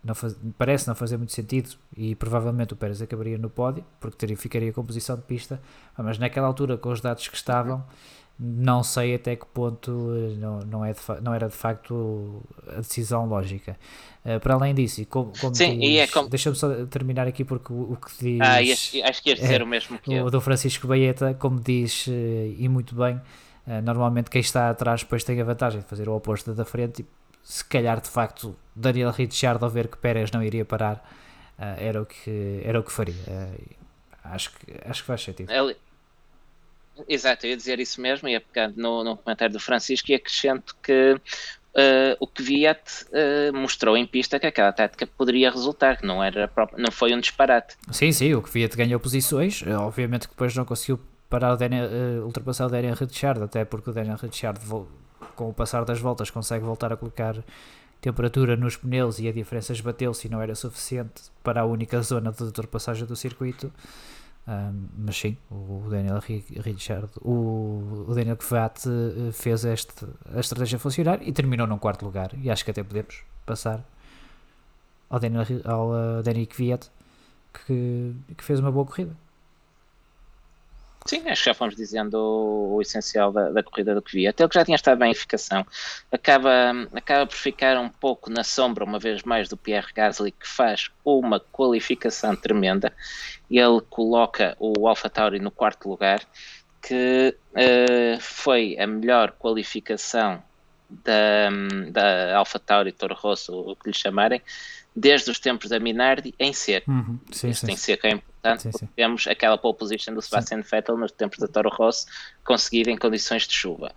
não 0.05 0.15
faz, 0.15 0.37
parece 0.59 0.87
não 0.87 0.95
fazer 0.95 1.17
muito 1.17 1.33
sentido 1.33 1.71
e 1.97 2.15
provavelmente 2.15 2.75
o 2.75 2.77
Pérez 2.77 3.01
acabaria 3.01 3.39
no 3.39 3.49
pódio 3.49 3.85
porque 3.99 4.17
teria, 4.17 4.37
ficaria 4.37 4.73
com 4.73 4.85
posição 4.85 5.17
de 5.17 5.23
pista 5.23 5.61
mas 5.97 6.19
naquela 6.19 6.47
altura 6.47 6.77
com 6.77 6.91
os 6.91 7.01
dados 7.01 7.27
que 7.27 7.37
estavam 7.37 7.85
não 8.39 8.83
sei 8.83 9.15
até 9.15 9.37
que 9.37 9.47
ponto 9.47 9.91
eh, 9.91 10.35
não, 10.37 10.59
não, 10.61 10.85
é 10.85 10.93
de, 10.93 11.01
não 11.23 11.33
era 11.33 11.49
de 11.49 11.55
facto 11.55 12.43
a 12.69 12.81
decisão 12.81 13.27
lógica 13.27 13.79
uh, 14.25 14.41
para 14.41 14.55
além 14.55 14.75
disso 14.75 15.01
e 15.01 15.05
como, 15.05 15.33
como 15.41 15.55
Sim, 15.55 15.79
diz, 15.79 16.01
é 16.01 16.07
como... 16.09 16.29
deixa-me 16.29 16.57
só 16.57 16.85
terminar 16.87 17.29
aqui 17.29 17.45
porque 17.45 17.73
o, 17.73 17.93
o 17.93 17.97
que 17.97 18.11
diz 18.19 18.41
ah, 18.41 18.59
acho 19.09 19.23
que 19.23 19.31
ias 19.31 19.39
dizer 19.41 19.61
é, 19.61 19.65
o 19.65 19.67
mesmo 19.67 19.99
que 20.01 20.11
o 20.11 20.13
eu. 20.13 20.31
do 20.31 20.41
Francisco 20.41 20.89
Baeta 20.89 21.33
como 21.35 21.61
diz 21.61 22.07
eh, 22.09 22.55
e 22.59 22.69
muito 22.69 22.95
bem 22.95 23.21
normalmente 23.83 24.29
quem 24.29 24.43
está 24.43 24.69
atrás 24.69 25.03
depois 25.03 25.25
tem 25.25 25.41
a 25.41 25.45
vantagem 25.45 25.81
de 25.81 25.87
fazer 25.87 26.07
o 26.07 26.15
oposto 26.15 26.53
da 26.53 26.67
frente 26.67 27.07
se 27.45 27.65
calhar 27.65 28.01
de 28.01 28.09
facto 28.09 28.57
Daniel 28.75 29.11
Ricciardo 29.11 29.65
ao 29.65 29.71
ver 29.71 29.87
que 29.87 29.99
Pérez 29.99 30.33
não 30.33 30.43
iria 30.43 30.65
parar 30.65 30.97
uh, 31.59 31.63
era, 31.79 32.03
o 32.03 32.07
que, 32.07 32.63
era 32.65 32.81
o 32.81 32.83
que 32.83 32.91
faria. 32.91 33.15
Uh, 33.29 33.75
acho, 34.25 34.51
que, 34.53 34.73
acho 34.85 35.03
que 35.03 35.07
faz 35.07 35.23
sentido. 35.23 35.53
Ele... 35.53 35.77
Exato, 37.09 37.45
eu 37.45 37.51
ia 37.51 37.57
dizer 37.57 37.79
isso 37.81 38.01
mesmo, 38.01 38.29
ia 38.29 38.41
pegar 38.41 38.69
no, 38.69 39.05
no 39.05 39.17
comentário 39.17 39.53
do 39.53 39.61
Francisco 39.61 40.11
e 40.11 40.15
acrescento 40.15 40.75
que 40.83 41.21
Uh, 41.77 42.15
o 42.21 42.29
que 42.29 42.41
Viet 42.41 43.05
uh, 43.09 43.53
mostrou 43.53 43.97
em 43.97 44.07
pista 44.07 44.39
que 44.39 44.47
aquela 44.47 44.73
tática 44.73 45.09
poderia 45.09 45.51
resultar, 45.51 45.97
que 45.97 46.07
não, 46.07 46.23
era 46.23 46.49
não 46.79 46.93
foi 46.93 47.13
um 47.13 47.19
disparate. 47.19 47.75
Sim, 47.91 48.13
sim, 48.13 48.33
o 48.33 48.41
que 48.41 48.49
Viet 48.49 48.77
ganhou 48.77 49.01
posições, 49.01 49.61
obviamente 49.67 50.29
que 50.29 50.35
depois 50.35 50.55
não 50.55 50.65
conseguiu 50.65 51.01
parar 51.29 51.53
o 51.53 51.57
Daniel, 51.57 51.87
uh, 51.87 52.27
ultrapassar 52.27 52.67
o 52.67 52.71
Daniel 52.71 52.95
Ricciardo, 52.95 53.43
até 53.43 53.65
porque 53.65 53.91
o 53.91 53.93
Daniel 53.93 54.17
Ricciardo 54.17 54.61
com 55.35 55.49
o 55.49 55.53
passar 55.53 55.85
das 55.85 56.01
voltas 56.01 56.31
consegue 56.31 56.65
voltar 56.65 56.93
a 56.93 56.97
colocar 56.97 57.37
temperatura 58.01 58.55
nos 58.57 58.77
pneus 58.77 59.19
e 59.19 59.29
a 59.29 59.33
diferença 59.33 59.73
esbateu-se 59.73 60.27
e 60.27 60.31
não 60.31 60.41
era 60.41 60.55
suficiente 60.55 61.23
para 61.43 61.63
a 61.63 61.65
única 61.65 62.01
zona 62.03 62.31
de 62.31 62.43
ultrapassagem 62.43 63.07
do 63.07 63.17
circuito. 63.17 63.73
Um, 64.47 64.89
mas 64.99 65.17
sim, 65.17 65.39
o 65.51 65.87
Daniel 65.89 66.21
Richard, 66.21 67.09
o, 67.23 68.05
o 68.07 68.15
Daniel 68.15 68.37
Kvyat 68.37 68.87
eh, 68.87 69.33
fez 69.33 69.65
este, 69.65 70.05
a 70.35 70.39
estratégia 70.39 70.79
funcionar 70.79 71.27
e 71.27 71.33
terminou 71.33 71.67
num 71.67 71.79
quarto 71.79 72.05
lugar. 72.05 72.31
E 72.43 72.51
acho 72.51 72.63
que 72.63 72.71
até 72.71 72.83
podemos 72.83 73.23
passar 73.47 73.83
ao 75.09 75.19
Daniel, 75.19 75.47
ao 75.65 75.89
uh, 75.89 76.23
Daniel 76.23 76.47
Kvyat 76.47 76.91
que, 77.67 78.15
que 78.37 78.45
fez 78.45 78.61
uma 78.61 78.71
boa 78.71 78.85
corrida. 78.85 79.17
Sim, 81.07 81.29
acho 81.29 81.43
que 81.43 81.51
já 81.51 81.55
fomos 81.55 81.77
dizendo 81.77 82.15
o, 82.15 82.77
o 82.77 82.83
essencial 82.83 83.31
da, 83.31 83.51
da, 83.51 83.63
corrida 83.63 83.95
do 83.95 84.01
que 84.01 84.13
vi. 84.17 84.27
Até 84.27 84.43
o 84.43 84.49
que 84.49 84.55
já 84.55 84.65
tinha 84.65 84.75
estado 84.75 84.99
bem 84.99 85.09
em 85.09 85.13
eficação 85.13 85.67
acaba, 86.11 86.73
acaba 86.95 87.27
por 87.27 87.37
ficar 87.37 87.77
um 87.79 87.91
pouco 87.91 88.31
na 88.31 88.43
sombra, 88.43 88.85
uma 88.85 88.99
vez 88.99 89.23
mais, 89.23 89.47
do 89.47 89.57
Pierre 89.57 89.93
Gasly, 89.95 90.33
que 90.33 90.49
faz 90.49 90.91
uma 91.05 91.39
qualificação 91.39 92.35
tremenda. 92.35 92.91
Ele 93.51 93.83
coloca 93.91 94.57
o 94.59 94.89
AlphaTauri 94.89 95.41
no 95.41 95.51
quarto 95.51 95.91
lugar, 95.91 96.23
que 96.81 97.37
uh, 97.53 98.21
foi 98.21 98.79
a 98.79 98.87
melhor 98.87 99.33
qualificação 99.33 100.43
da, 100.89 101.51
da 101.91 102.39
AlphaTauri 102.39 102.93
Toro 102.93 103.15
Rosso, 103.15 103.53
o 103.53 103.77
que 103.77 103.91
lhe 103.91 103.97
chamarem, 103.97 104.41
desde 104.97 105.31
os 105.31 105.39
tempos 105.39 105.69
da 105.69 105.79
Minardi 105.79 106.35
em 106.39 106.55
seco. 106.55 106.91
Uhum, 106.91 107.19
sim, 107.31 107.51
Isto 107.51 107.67
sim. 107.67 107.73
em 107.73 107.77
seco 107.77 108.07
é 108.07 108.23
importante 108.45 108.63
sim, 108.63 108.73
sim. 108.73 108.89
temos 108.95 109.27
aquela 109.27 109.57
pole 109.57 109.77
position 109.77 110.15
do 110.15 110.23
Sebastian 110.23 110.63
sim. 110.63 110.69
Vettel 110.71 110.97
nos 110.97 111.13
tempos 111.13 111.39
da 111.39 111.49
Toro 111.49 111.71
Rosso 111.71 112.07
conseguida 112.45 112.91
em 112.91 112.97
condições 112.97 113.47
de 113.47 113.55
chuva. 113.55 113.93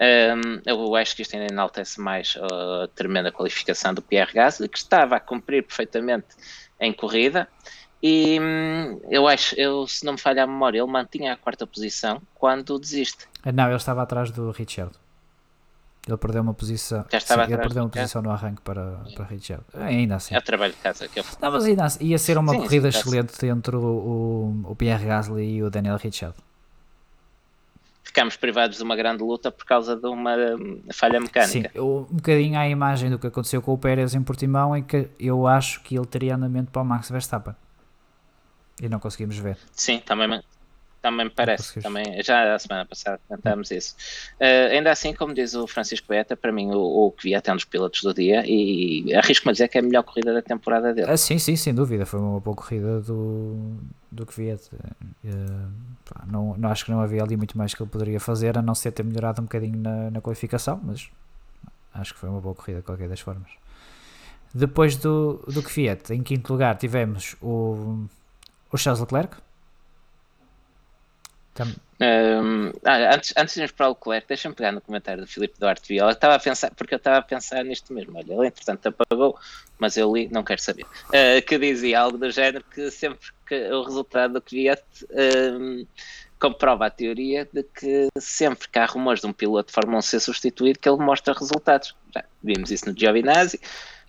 Um, 0.00 0.60
eu 0.66 0.96
acho 0.96 1.14
que 1.14 1.22
isto 1.22 1.36
ainda 1.36 1.52
enaltece 1.52 2.00
mais 2.00 2.36
a 2.40 2.88
tremenda 2.88 3.30
qualificação 3.30 3.94
do 3.94 4.02
Pierre 4.02 4.32
Gasly, 4.32 4.68
que 4.68 4.78
estava 4.78 5.16
a 5.16 5.20
cumprir 5.20 5.62
perfeitamente 5.62 6.26
em 6.80 6.92
corrida. 6.92 7.46
E 8.02 8.40
hum, 8.40 9.00
eu 9.08 9.28
acho, 9.28 9.54
eu, 9.54 9.86
se 9.86 10.04
não 10.04 10.14
me 10.14 10.18
falha 10.18 10.42
a 10.42 10.46
memória, 10.46 10.80
ele 10.80 10.90
mantinha 10.90 11.32
a 11.32 11.36
quarta 11.36 11.64
posição 11.64 12.20
quando 12.34 12.76
desiste. 12.80 13.28
Não, 13.54 13.66
ele 13.66 13.76
estava 13.76 14.02
atrás 14.02 14.32
do 14.32 14.50
Richard. 14.50 14.92
Ele 16.06 16.16
perdeu 16.16 16.42
uma 16.42 16.52
posição. 16.52 17.04
Já 17.10 17.18
estava 17.18 17.46
sim, 17.46 17.52
ele 17.52 17.62
perdeu 17.62 17.84
uma 17.84 17.88
posição 17.88 18.22
no 18.22 18.30
arranque 18.30 18.60
para, 18.62 19.00
para 19.14 19.24
Richard. 19.24 19.64
Ainda 19.74 20.16
assim. 20.16 20.34
É 20.34 20.38
o 20.38 20.42
trabalho 20.42 20.72
de 20.72 20.78
casa 20.78 21.06
que 21.06 21.20
eu 21.20 21.24
Não, 21.40 21.52
mas 21.52 21.64
ainda 21.64 21.84
assim, 21.84 22.04
ia 22.04 22.18
ser 22.18 22.36
uma 22.36 22.52
sim, 22.52 22.60
corrida 22.60 22.90
sim, 22.90 22.98
excelente 22.98 23.46
entre 23.46 23.76
o, 23.76 23.80
o, 23.80 24.72
o, 24.72 24.76
Pierre 24.76 25.06
Gasly 25.06 25.56
e 25.56 25.62
o 25.62 25.70
Daniel 25.70 25.96
Richard. 25.96 26.34
Ficámos 28.02 28.36
privados 28.36 28.78
de 28.78 28.82
uma 28.82 28.96
grande 28.96 29.22
luta 29.22 29.52
por 29.52 29.64
causa 29.64 29.94
de 29.94 30.06
uma 30.08 30.34
falha 30.92 31.20
mecânica. 31.20 31.70
Sim, 31.72 31.80
um 31.80 32.02
bocadinho 32.10 32.58
à 32.58 32.68
imagem 32.68 33.08
do 33.08 33.18
que 33.18 33.28
aconteceu 33.28 33.62
com 33.62 33.72
o 33.72 33.78
Pérez 33.78 34.12
em 34.12 34.22
Portimão, 34.22 34.76
em 34.76 34.82
que 34.82 35.08
eu 35.20 35.46
acho 35.46 35.80
que 35.82 35.96
ele 35.96 36.06
teria 36.06 36.34
andamento 36.34 36.72
para 36.72 36.82
o 36.82 36.84
Max 36.84 37.10
Verstappen. 37.10 37.54
E 38.82 38.88
não 38.88 38.98
conseguimos 38.98 39.38
ver. 39.38 39.56
Sim, 39.70 40.00
também, 40.00 40.42
também 41.02 41.26
me 41.26 41.30
parece, 41.32 41.80
também, 41.80 42.22
já 42.22 42.54
a 42.54 42.58
semana 42.58 42.86
passada 42.86 43.20
comentámos 43.26 43.72
isso. 43.72 43.96
Uh, 44.40 44.70
ainda 44.70 44.92
assim, 44.92 45.12
como 45.12 45.34
diz 45.34 45.52
o 45.54 45.66
Francisco 45.66 46.06
Beta, 46.08 46.36
para 46.36 46.52
mim 46.52 46.70
o, 46.70 47.06
o 47.06 47.10
que 47.10 47.34
até 47.34 47.52
um 47.52 47.56
dos 47.56 47.64
pilotos 47.64 48.02
do 48.02 48.14
dia 48.14 48.44
e 48.46 49.12
arrisco-me 49.12 49.50
a 49.50 49.52
dizer 49.52 49.68
que 49.68 49.78
é 49.78 49.80
a 49.80 49.84
melhor 49.84 50.04
corrida 50.04 50.32
da 50.32 50.40
temporada 50.40 50.94
dele. 50.94 51.10
Ah, 51.10 51.16
sim, 51.16 51.38
sim, 51.38 51.56
sem 51.56 51.74
dúvida, 51.74 52.06
foi 52.06 52.20
uma 52.20 52.38
boa 52.38 52.54
corrida 52.54 53.00
do, 53.00 53.76
do 54.10 54.24
que. 54.24 54.52
Uh, 54.52 54.58
não, 56.26 56.56
não 56.56 56.68
acho 56.70 56.84
que 56.84 56.92
não 56.92 57.00
havia 57.00 57.22
ali 57.22 57.36
muito 57.36 57.58
mais 57.58 57.74
que 57.74 57.82
ele 57.82 57.90
poderia 57.90 58.20
fazer, 58.20 58.56
a 58.56 58.62
não 58.62 58.74
ser 58.74 58.92
ter 58.92 59.02
melhorado 59.02 59.42
um 59.42 59.44
bocadinho 59.44 59.76
na, 59.76 60.10
na 60.10 60.20
qualificação, 60.20 60.80
mas 60.84 61.10
acho 61.92 62.14
que 62.14 62.20
foi 62.20 62.28
uma 62.28 62.40
boa 62.40 62.54
corrida 62.54 62.78
de 62.78 62.86
qualquer 62.86 63.08
das 63.08 63.20
formas. 63.20 63.50
Depois 64.54 64.96
do, 64.96 65.42
do 65.48 65.62
Fiat, 65.62 66.12
em 66.12 66.22
quinto 66.22 66.52
lugar 66.52 66.76
tivemos 66.76 67.34
o, 67.40 68.04
o 68.70 68.76
Charles 68.76 69.00
Leclerc, 69.00 69.36
um, 71.60 72.72
antes, 72.84 73.32
antes 73.36 73.54
de 73.54 73.60
irmos 73.60 73.72
para 73.72 73.86
o 73.86 73.90
Leclerc, 73.90 74.26
deixa-me 74.26 74.54
pegar 74.54 74.72
no 74.72 74.80
comentário 74.80 75.22
do 75.22 75.28
Filipe 75.28 75.58
Duarte 75.58 75.86
Viola. 75.86 76.12
Estava 76.12 76.34
a 76.34 76.38
pensar, 76.38 76.70
porque 76.74 76.94
eu 76.94 76.96
estava 76.96 77.18
a 77.18 77.22
pensar 77.22 77.64
nisto 77.64 77.92
mesmo. 77.92 78.18
Olha, 78.18 78.32
ele 78.32 78.46
entretanto 78.46 78.86
apagou, 78.88 79.38
mas 79.78 79.96
eu 79.96 80.12
li, 80.12 80.28
não 80.28 80.42
quero 80.42 80.60
saber. 80.60 80.84
Uh, 81.08 81.42
que 81.46 81.58
dizia 81.58 82.00
algo 82.00 82.18
do 82.18 82.30
género 82.30 82.64
que 82.64 82.90
sempre 82.90 83.28
que 83.46 83.70
o 83.70 83.82
resultado 83.82 84.34
do 84.34 84.40
que 84.40 84.70
um, 84.70 85.86
comprova 86.40 86.86
a 86.86 86.90
teoria 86.90 87.48
de 87.52 87.62
que 87.62 88.08
sempre 88.18 88.68
que 88.68 88.78
há 88.78 88.86
rumores 88.86 89.20
de 89.20 89.28
um 89.28 89.32
piloto 89.32 89.68
de 89.68 89.74
Fórmula 89.74 89.98
1 89.98 90.02
ser 90.02 90.20
substituído, 90.20 90.78
que 90.78 90.88
ele 90.88 90.98
mostra 90.98 91.32
resultados. 91.34 91.94
Já 92.12 92.24
vimos 92.42 92.70
isso 92.70 92.86
no 92.88 92.98
Giovinazzi. 92.98 93.60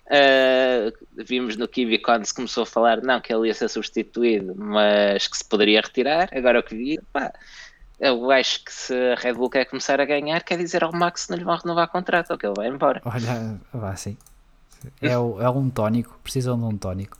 Uh, 0.06 0.92
vimos 1.24 1.56
no 1.56 1.66
Kiwi 1.66 1.98
quando 1.98 2.26
se 2.26 2.34
começou 2.34 2.64
a 2.64 2.66
falar 2.66 3.00
não 3.00 3.20
que 3.20 3.32
ele 3.32 3.48
ia 3.48 3.54
ser 3.54 3.68
substituído, 3.68 4.54
mas 4.54 5.26
que 5.26 5.36
se 5.36 5.44
poderia 5.44 5.80
retirar. 5.80 6.28
Agora 6.32 6.60
o 6.60 6.62
que 6.62 6.76
vi, 6.76 7.00
pá, 7.12 7.32
eu 7.98 8.30
acho 8.30 8.64
que 8.64 8.72
se 8.72 8.94
a 8.94 9.14
Red 9.14 9.34
Bull 9.34 9.48
quer 9.48 9.64
começar 9.64 10.00
a 10.00 10.04
ganhar, 10.04 10.42
quer 10.42 10.58
dizer 10.58 10.84
ao 10.84 10.92
Max 10.92 11.24
que 11.24 11.30
não 11.30 11.38
lhe 11.38 11.44
vão 11.44 11.56
renovar 11.56 11.88
contrato 11.88 12.30
ou 12.30 12.38
que 12.38 12.46
ele 12.46 12.54
vai 12.54 12.68
embora. 12.68 13.00
Olha, 13.04 13.58
vá 13.72 13.96
sim. 13.96 14.16
É, 15.00 15.16
o, 15.16 15.40
é 15.40 15.48
um 15.48 15.70
tónico, 15.70 16.18
precisam 16.22 16.58
de 16.58 16.64
um 16.64 16.76
tónico. 16.76 17.16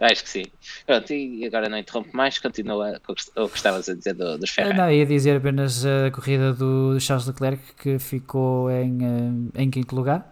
Acho 0.00 0.24
que 0.24 0.30
sim. 0.30 0.44
Pronto, 0.86 1.12
e 1.12 1.44
agora 1.44 1.68
não 1.68 1.76
interrompo 1.76 2.16
mais, 2.16 2.38
continua 2.38 3.00
o 3.36 3.48
que 3.48 3.56
estavas 3.56 3.88
a 3.88 3.94
dizer 3.94 4.14
do, 4.14 4.38
dos 4.38 4.50
Ferrari. 4.50 4.76
Não, 4.76 4.90
ia 4.90 5.04
dizer 5.04 5.36
apenas 5.36 5.84
a 5.84 6.10
corrida 6.10 6.54
do 6.54 6.98
Charles 6.98 7.26
Leclerc 7.26 7.62
que 7.74 7.98
ficou 7.98 8.70
em, 8.70 9.50
em 9.54 9.70
quinto 9.70 9.94
lugar 9.94 10.31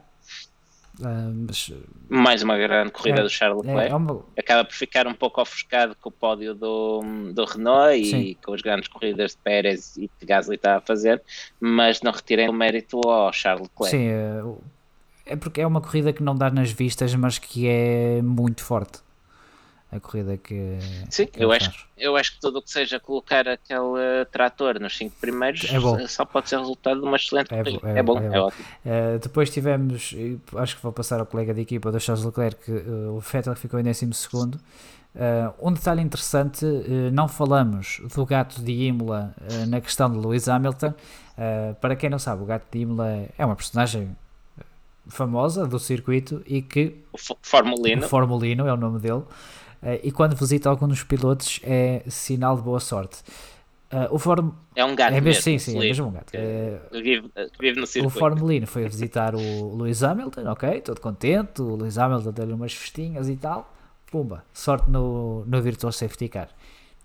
Uh, 1.00 1.46
mas, 1.46 1.72
Mais 2.08 2.42
uma 2.42 2.56
grande 2.56 2.90
corrida 2.90 3.20
é, 3.20 3.22
do 3.22 3.30
Charles 3.30 3.62
Leclerc. 3.64 3.88
É, 3.88 3.92
é 3.92 3.96
uma... 3.96 4.24
Acaba 4.38 4.64
por 4.64 4.74
ficar 4.74 5.06
um 5.06 5.14
pouco 5.14 5.40
ofuscado 5.40 5.96
com 6.00 6.08
o 6.08 6.12
pódio 6.12 6.54
do, 6.54 7.00
do 7.32 7.44
Renault 7.44 8.04
Sim. 8.04 8.18
e 8.18 8.34
com 8.36 8.52
as 8.52 8.60
grandes 8.60 8.88
corridas 8.88 9.32
de 9.32 9.38
Pérez 9.38 9.96
e 9.96 10.10
de 10.18 10.26
Gasly 10.26 10.56
está 10.56 10.76
a 10.76 10.80
fazer, 10.80 11.22
mas 11.58 12.02
não 12.02 12.12
retirem 12.12 12.48
o 12.48 12.52
mérito 12.52 13.00
ao 13.08 13.32
Charles 13.32 13.68
Leclerc. 13.68 13.96
Sim, 13.96 14.08
é, 14.08 15.32
é 15.32 15.36
porque 15.36 15.60
é 15.60 15.66
uma 15.66 15.80
corrida 15.80 16.12
que 16.12 16.22
não 16.22 16.34
dá 16.34 16.50
nas 16.50 16.70
vistas, 16.70 17.14
mas 17.14 17.38
que 17.38 17.66
é 17.66 18.20
muito 18.22 18.62
forte. 18.62 19.00
A 19.92 19.98
corrida 19.98 20.36
que. 20.36 20.78
Sim, 21.08 21.26
que 21.26 21.42
eu, 21.42 21.50
acho, 21.50 21.86
eu 21.96 22.16
acho 22.16 22.34
que 22.34 22.40
tudo 22.40 22.60
o 22.60 22.62
que 22.62 22.70
seja 22.70 23.00
colocar 23.00 23.48
aquele 23.48 24.24
trator 24.30 24.78
nos 24.78 24.96
cinco 24.96 25.16
primeiros 25.20 25.64
é 25.64 26.06
só 26.06 26.24
pode 26.24 26.48
ser 26.48 26.58
resultado 26.58 27.00
de 27.00 27.06
uma 27.06 27.16
excelente 27.16 27.52
é, 27.52 27.62
corrida. 27.62 27.88
É, 27.88 27.98
é, 27.98 28.02
bom, 28.02 28.18
é, 28.18 28.26
é 28.26 28.40
ótimo. 28.40 28.64
Uh, 28.84 29.18
depois 29.18 29.50
tivemos, 29.50 30.14
acho 30.56 30.76
que 30.76 30.82
vou 30.82 30.92
passar 30.92 31.18
ao 31.18 31.26
colega 31.26 31.52
de 31.52 31.60
equipa 31.60 31.90
do 31.90 31.98
Charles 31.98 32.24
Leclerc, 32.24 32.64
que 32.64 32.70
uh, 32.70 33.16
o 33.16 33.20
Vettel 33.20 33.56
ficou 33.56 33.80
em 33.80 33.82
12. 33.82 34.06
Uh, 34.06 34.58
um 35.60 35.72
detalhe 35.72 36.00
interessante, 36.00 36.64
uh, 36.64 37.10
não 37.12 37.26
falamos 37.26 38.00
do 38.14 38.24
gato 38.24 38.62
de 38.62 38.70
Imola 38.70 39.34
na 39.66 39.80
questão 39.80 40.08
de 40.10 40.18
Lewis 40.18 40.48
Hamilton. 40.48 40.94
para 41.80 41.96
quem 41.96 42.08
não 42.08 42.18
sabe, 42.18 42.42
o 42.42 42.46
gato 42.46 42.66
de 42.70 42.78
Imola 42.78 43.26
é 43.36 43.44
uma 43.44 43.56
personagem 43.56 44.16
famosa 45.08 45.66
do 45.66 45.78
circuito 45.78 46.42
e 46.46 46.62
que. 46.62 46.96
O 47.12 47.18
Formulino. 47.42 48.04
O 48.04 48.08
Formulino 48.08 48.66
é 48.66 48.72
o 48.72 48.76
nome 48.76 49.00
dele. 49.00 49.22
E 50.02 50.12
quando 50.12 50.36
visita 50.36 50.68
algum 50.68 50.86
dos 50.86 51.02
pilotos 51.02 51.60
é 51.62 52.02
sinal 52.08 52.56
de 52.56 52.62
boa 52.62 52.80
sorte. 52.80 53.22
o 54.10 54.18
Form... 54.18 54.50
É 54.76 54.84
um 54.84 54.94
gato. 54.94 55.14
É 55.14 55.20
mesmo, 55.20 55.42
sim, 55.42 55.58
sim, 55.58 55.76
é 55.76 55.80
mesmo 55.80 56.08
um 56.08 56.12
gato. 56.12 56.32
vive, 56.92 57.30
vive 57.58 57.80
no 57.80 57.86
circuito. 57.86 58.16
O 58.16 58.18
Formulino 58.18 58.66
foi 58.66 58.86
visitar 58.88 59.34
o 59.34 59.38
Lewis 59.76 60.02
Hamilton, 60.02 60.50
ok, 60.50 60.80
todo 60.80 61.00
contente. 61.00 61.62
O 61.62 61.76
Lewis 61.76 61.96
Hamilton 61.96 62.32
deu-lhe 62.32 62.52
umas 62.52 62.72
festinhas 62.72 63.28
e 63.28 63.36
tal 63.36 63.70
pumba, 64.10 64.44
sorte 64.52 64.90
no, 64.90 65.44
no 65.46 65.62
Virtual 65.62 65.92
Safety 65.92 66.28
Car. 66.28 66.48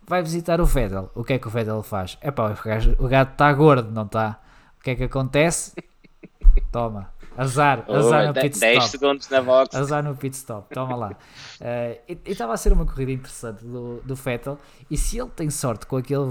Vai 0.08 0.22
visitar 0.22 0.60
o 0.60 0.66
Vettel. 0.66 1.10
O 1.16 1.24
que 1.24 1.34
é 1.34 1.40
que 1.40 1.48
o 1.48 1.50
Vettel 1.50 1.82
faz? 1.84 2.18
É 2.22 2.32
pá, 2.32 2.56
o 3.00 3.08
gato 3.08 3.32
está 3.32 3.52
gordo, 3.54 3.92
não 3.92 4.04
está? 4.04 4.40
O 4.80 4.84
que 4.84 4.92
é 4.92 4.96
que 4.96 5.04
acontece? 5.04 5.74
Toma, 6.72 7.12
azar, 7.38 7.86
azar 7.90 8.24
oh, 8.24 8.28
no 8.28 8.34
pit 8.34 8.56
stop. 8.56 8.74
10 8.74 8.84
segundos 8.86 9.30
na 9.30 9.42
box. 9.42 9.76
Azar 9.76 10.04
no 10.04 10.16
pit 10.16 10.36
stop, 10.36 10.74
toma 10.74 10.96
lá. 10.96 11.10
Uh, 11.10 12.02
e 12.08 12.32
estava 12.32 12.54
a 12.54 12.58
ser 12.58 12.74
uma 12.74 12.86
corrida 12.86 13.12
interessante 13.12 13.64
do, 13.64 14.02
do 14.02 14.16
Vettel. 14.16 14.58
E 14.90 14.98
se 14.98 15.18
ele 15.18 15.30
tem 15.30 15.50
sorte 15.50 15.86
com 15.86 15.98
aquele, 15.98 16.24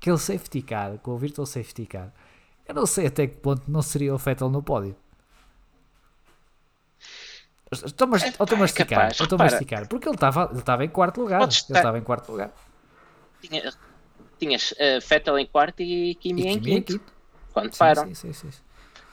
aquele 0.00 0.18
safety 0.18 0.62
car, 0.62 0.98
com 0.98 1.12
o 1.12 1.18
Virtual 1.18 1.46
Safety 1.46 1.86
Car, 1.86 2.12
eu 2.66 2.74
não 2.74 2.86
sei 2.86 3.06
até 3.06 3.26
que 3.26 3.36
ponto 3.36 3.70
não 3.70 3.82
seria 3.82 4.14
o 4.14 4.18
Vettel 4.18 4.48
no 4.48 4.62
pódio. 4.62 4.96
Estou 7.70 8.08
a, 8.12 8.16
estou 8.16 8.56
a 8.56 8.56
masticar, 8.56 9.10
estou 9.10 9.36
a 9.36 9.38
masticar, 9.38 9.88
porque 9.88 10.08
ele 10.08 10.14
estava 10.14 10.48
ele 10.50 10.60
estava 10.60 10.84
em 10.84 10.88
quarto 10.88 11.20
lugar. 11.20 11.42
Ele 11.42 11.50
estava 11.50 11.98
em 11.98 12.02
quarto 12.02 12.30
lugar. 12.30 12.52
Tinha, 13.40 13.72
tinhas 14.38 14.72
uh, 14.72 15.00
Vettel 15.06 15.38
em 15.38 15.46
quarto 15.46 15.82
e 15.82 16.14
Kimi, 16.14 16.46
em, 16.46 16.60
quinto, 16.60 16.92
quinto. 16.92 17.12
Quando 17.52 17.72
sim, 17.72 17.78
param. 17.78 18.06
Sim, 18.06 18.14
sim, 18.14 18.32
sim. 18.32 18.50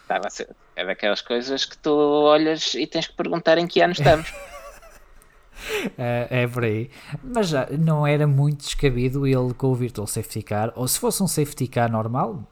Estava 0.02 0.28
a 0.28 0.30
ser, 0.30 0.56
é 0.76 0.86
daquelas 0.86 1.22
coisas 1.22 1.66
que 1.66 1.78
tu 1.78 1.92
olhas 1.92 2.74
e 2.74 2.88
tens 2.88 3.08
que 3.08 3.14
perguntar 3.14 3.58
em 3.58 3.68
que 3.68 3.82
ano 3.82 3.94
estamos. 3.94 4.34
é, 5.98 6.28
é 6.30 6.48
por 6.48 6.64
aí. 6.64 6.90
Mas 7.24 7.50
já 7.50 7.68
não 7.72 8.06
era 8.06 8.26
muito 8.26 8.60
descabido 8.60 9.28
ele 9.28 9.54
com 9.54 9.68
o 9.68 9.76
Virtual 9.76 10.08
Safety 10.08 10.42
Car, 10.42 10.72
ou 10.76 10.88
se 10.88 11.00
fosse 11.00 11.22
um 11.22 11.28
Safety 11.28 11.68
Car 11.68 11.92
normal, 11.92 12.44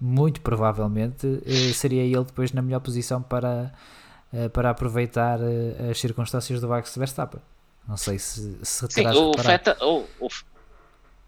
muito 0.00 0.40
provavelmente 0.40 1.42
eh, 1.46 1.72
seria 1.72 2.02
ele 2.02 2.24
depois 2.24 2.52
na 2.52 2.60
melhor 2.60 2.80
posição 2.80 3.22
para 3.22 3.72
uh, 4.32 4.50
para 4.50 4.70
aproveitar 4.70 5.38
uh, 5.38 5.90
as 5.90 6.00
circunstâncias 6.00 6.60
do 6.60 6.68
Max 6.68 6.96
Verstappen. 6.96 7.40
Não 7.86 7.96
sei 7.96 8.18
se, 8.18 8.58
se 8.62 8.86
Sim, 8.90 9.06
o 9.06 9.32
o, 9.80 10.04
o, 10.20 10.28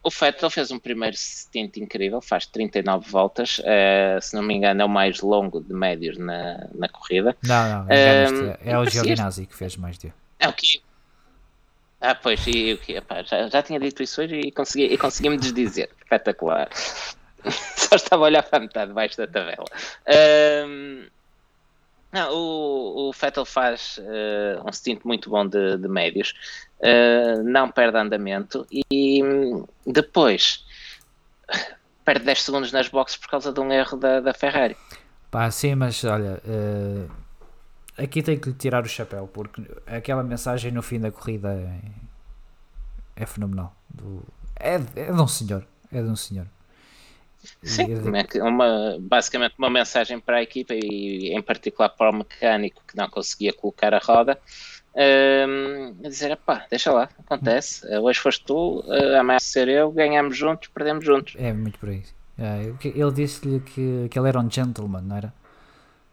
o 0.05 0.11
Vettel 0.11 0.51
fez 0.51 0.71
um 0.71 0.79
primeiro 0.79 1.17
stint 1.17 1.79
incrível, 1.79 2.21
faz 2.21 2.47
39 2.47 3.11
voltas, 3.11 3.59
uh, 3.59 4.21
se 4.21 4.35
não 4.35 4.43
me 4.43 4.55
engano 4.55 4.83
é 4.83 4.85
o 4.85 4.89
mais 4.89 5.21
longo 5.21 5.61
de 5.61 5.73
médios 5.73 6.19
na, 6.19 6.69
na 6.75 6.89
corrida. 6.89 7.37
Não, 7.43 7.85
não, 7.85 7.87
é, 7.89 8.59
é 8.63 8.79
o 8.79 8.85
Giovinazzi 8.89 9.47
que 9.47 9.57
fez 9.57 9.77
mais 9.77 9.99
de. 9.99 10.13
É 10.39 10.49
o 10.49 10.53
que 10.53 10.83
ah, 12.05 12.15
pois, 12.15 12.47
e 12.47 12.75
o 12.75 12.77
que? 12.77 13.03
Já, 13.25 13.49
já 13.49 13.63
tinha 13.63 13.81
dito 13.81 14.03
isso 14.03 14.21
hoje 14.21 14.39
e 14.39 14.53
consegui, 14.53 14.93
e 14.93 14.99
consegui 14.99 15.31
me 15.31 15.39
desdizer. 15.39 15.89
Espetacular. 16.03 16.69
Só 17.49 17.97
estava 17.97 18.25
a 18.25 18.27
olhar 18.27 18.43
para 18.43 18.59
a 18.59 18.61
metade 18.61 18.89
debaixo 18.89 19.17
da 19.17 19.27
tabela. 19.27 19.65
Um, 20.69 21.07
não, 22.15 22.33
o, 22.33 23.09
o 23.09 23.13
Vettel 23.13 23.45
faz 23.45 23.99
uh, 23.99 24.65
um 24.65 24.73
stint 24.73 25.01
muito 25.05 25.29
bom 25.29 25.45
de, 25.45 25.77
de 25.77 25.89
médios, 25.89 26.33
uh, 26.79 27.43
não 27.43 27.69
perde 27.69 27.99
andamento 27.99 28.65
e 28.73 29.21
depois 29.85 30.65
perde 32.05 32.25
10 32.25 32.43
segundos 32.43 32.71
nas 32.71 32.87
boxes 32.87 33.17
por 33.17 33.29
causa 33.29 33.53
de 33.53 33.59
um 33.59 33.73
erro 33.73 33.97
da, 33.97 34.21
da 34.21 34.33
Ferrari. 34.33 34.77
Pá, 35.29 35.51
sim, 35.51 35.75
mas 35.75 36.05
olha, 36.05 36.41
uh, 36.45 37.11
aqui 37.99 38.23
tem 38.23 38.39
que 38.39 38.51
lhe 38.51 38.55
tirar 38.55 38.85
o 38.85 38.89
chapéu 38.89 39.27
porque 39.27 39.63
aquela 39.85 40.23
mensagem 40.23 40.71
no 40.71 40.83
fim 40.83 41.01
da 41.01 41.11
corrida 41.11 41.53
é, 43.17 43.23
é 43.25 43.27
fenomenal. 43.27 43.75
Do, 43.89 44.23
é, 44.55 44.75
é 44.75 45.13
de 45.13 45.21
um 45.21 45.27
senhor, 45.27 45.67
é 45.91 46.01
de 46.01 46.09
um 46.09 46.15
senhor. 46.15 46.47
Sim, 47.63 47.87
é 48.35 48.43
uma, 48.43 48.97
basicamente 49.01 49.55
uma 49.59 49.71
mensagem 49.71 50.19
para 50.19 50.39
a 50.39 50.43
equipa 50.43 50.75
e 50.75 51.33
em 51.33 51.43
particular 51.43 51.89
para 51.89 52.11
o 52.11 52.15
mecânico 52.15 52.83
que 52.87 52.97
não 52.97 53.09
conseguia 53.09 53.53
colocar 53.53 53.95
a 53.95 53.99
roda 53.99 54.39
um, 54.95 56.07
a 56.07 56.09
dizer, 56.09 56.37
pá, 56.37 56.67
deixa 56.71 56.93
lá, 56.93 57.09
acontece, 57.19 57.85
uh, 57.87 58.01
hoje 58.01 58.21
foste 58.21 58.45
tu, 58.45 58.81
uh, 58.87 59.19
amanhã 59.19 59.39
ser 59.41 59.69
eu, 59.69 59.91
ganhamos 59.91 60.37
juntos, 60.37 60.69
perdemos 60.69 61.05
juntos. 61.05 61.35
É 61.37 61.53
muito 61.53 61.79
por 61.79 61.89
aí. 61.89 62.05
É, 62.39 62.73
ele 62.85 63.13
disse-lhe 63.13 63.61
que, 63.61 64.09
que 64.09 64.19
ele 64.19 64.29
era 64.29 64.39
um 64.39 64.51
gentleman, 64.51 65.03
não 65.03 65.17
era? 65.17 65.33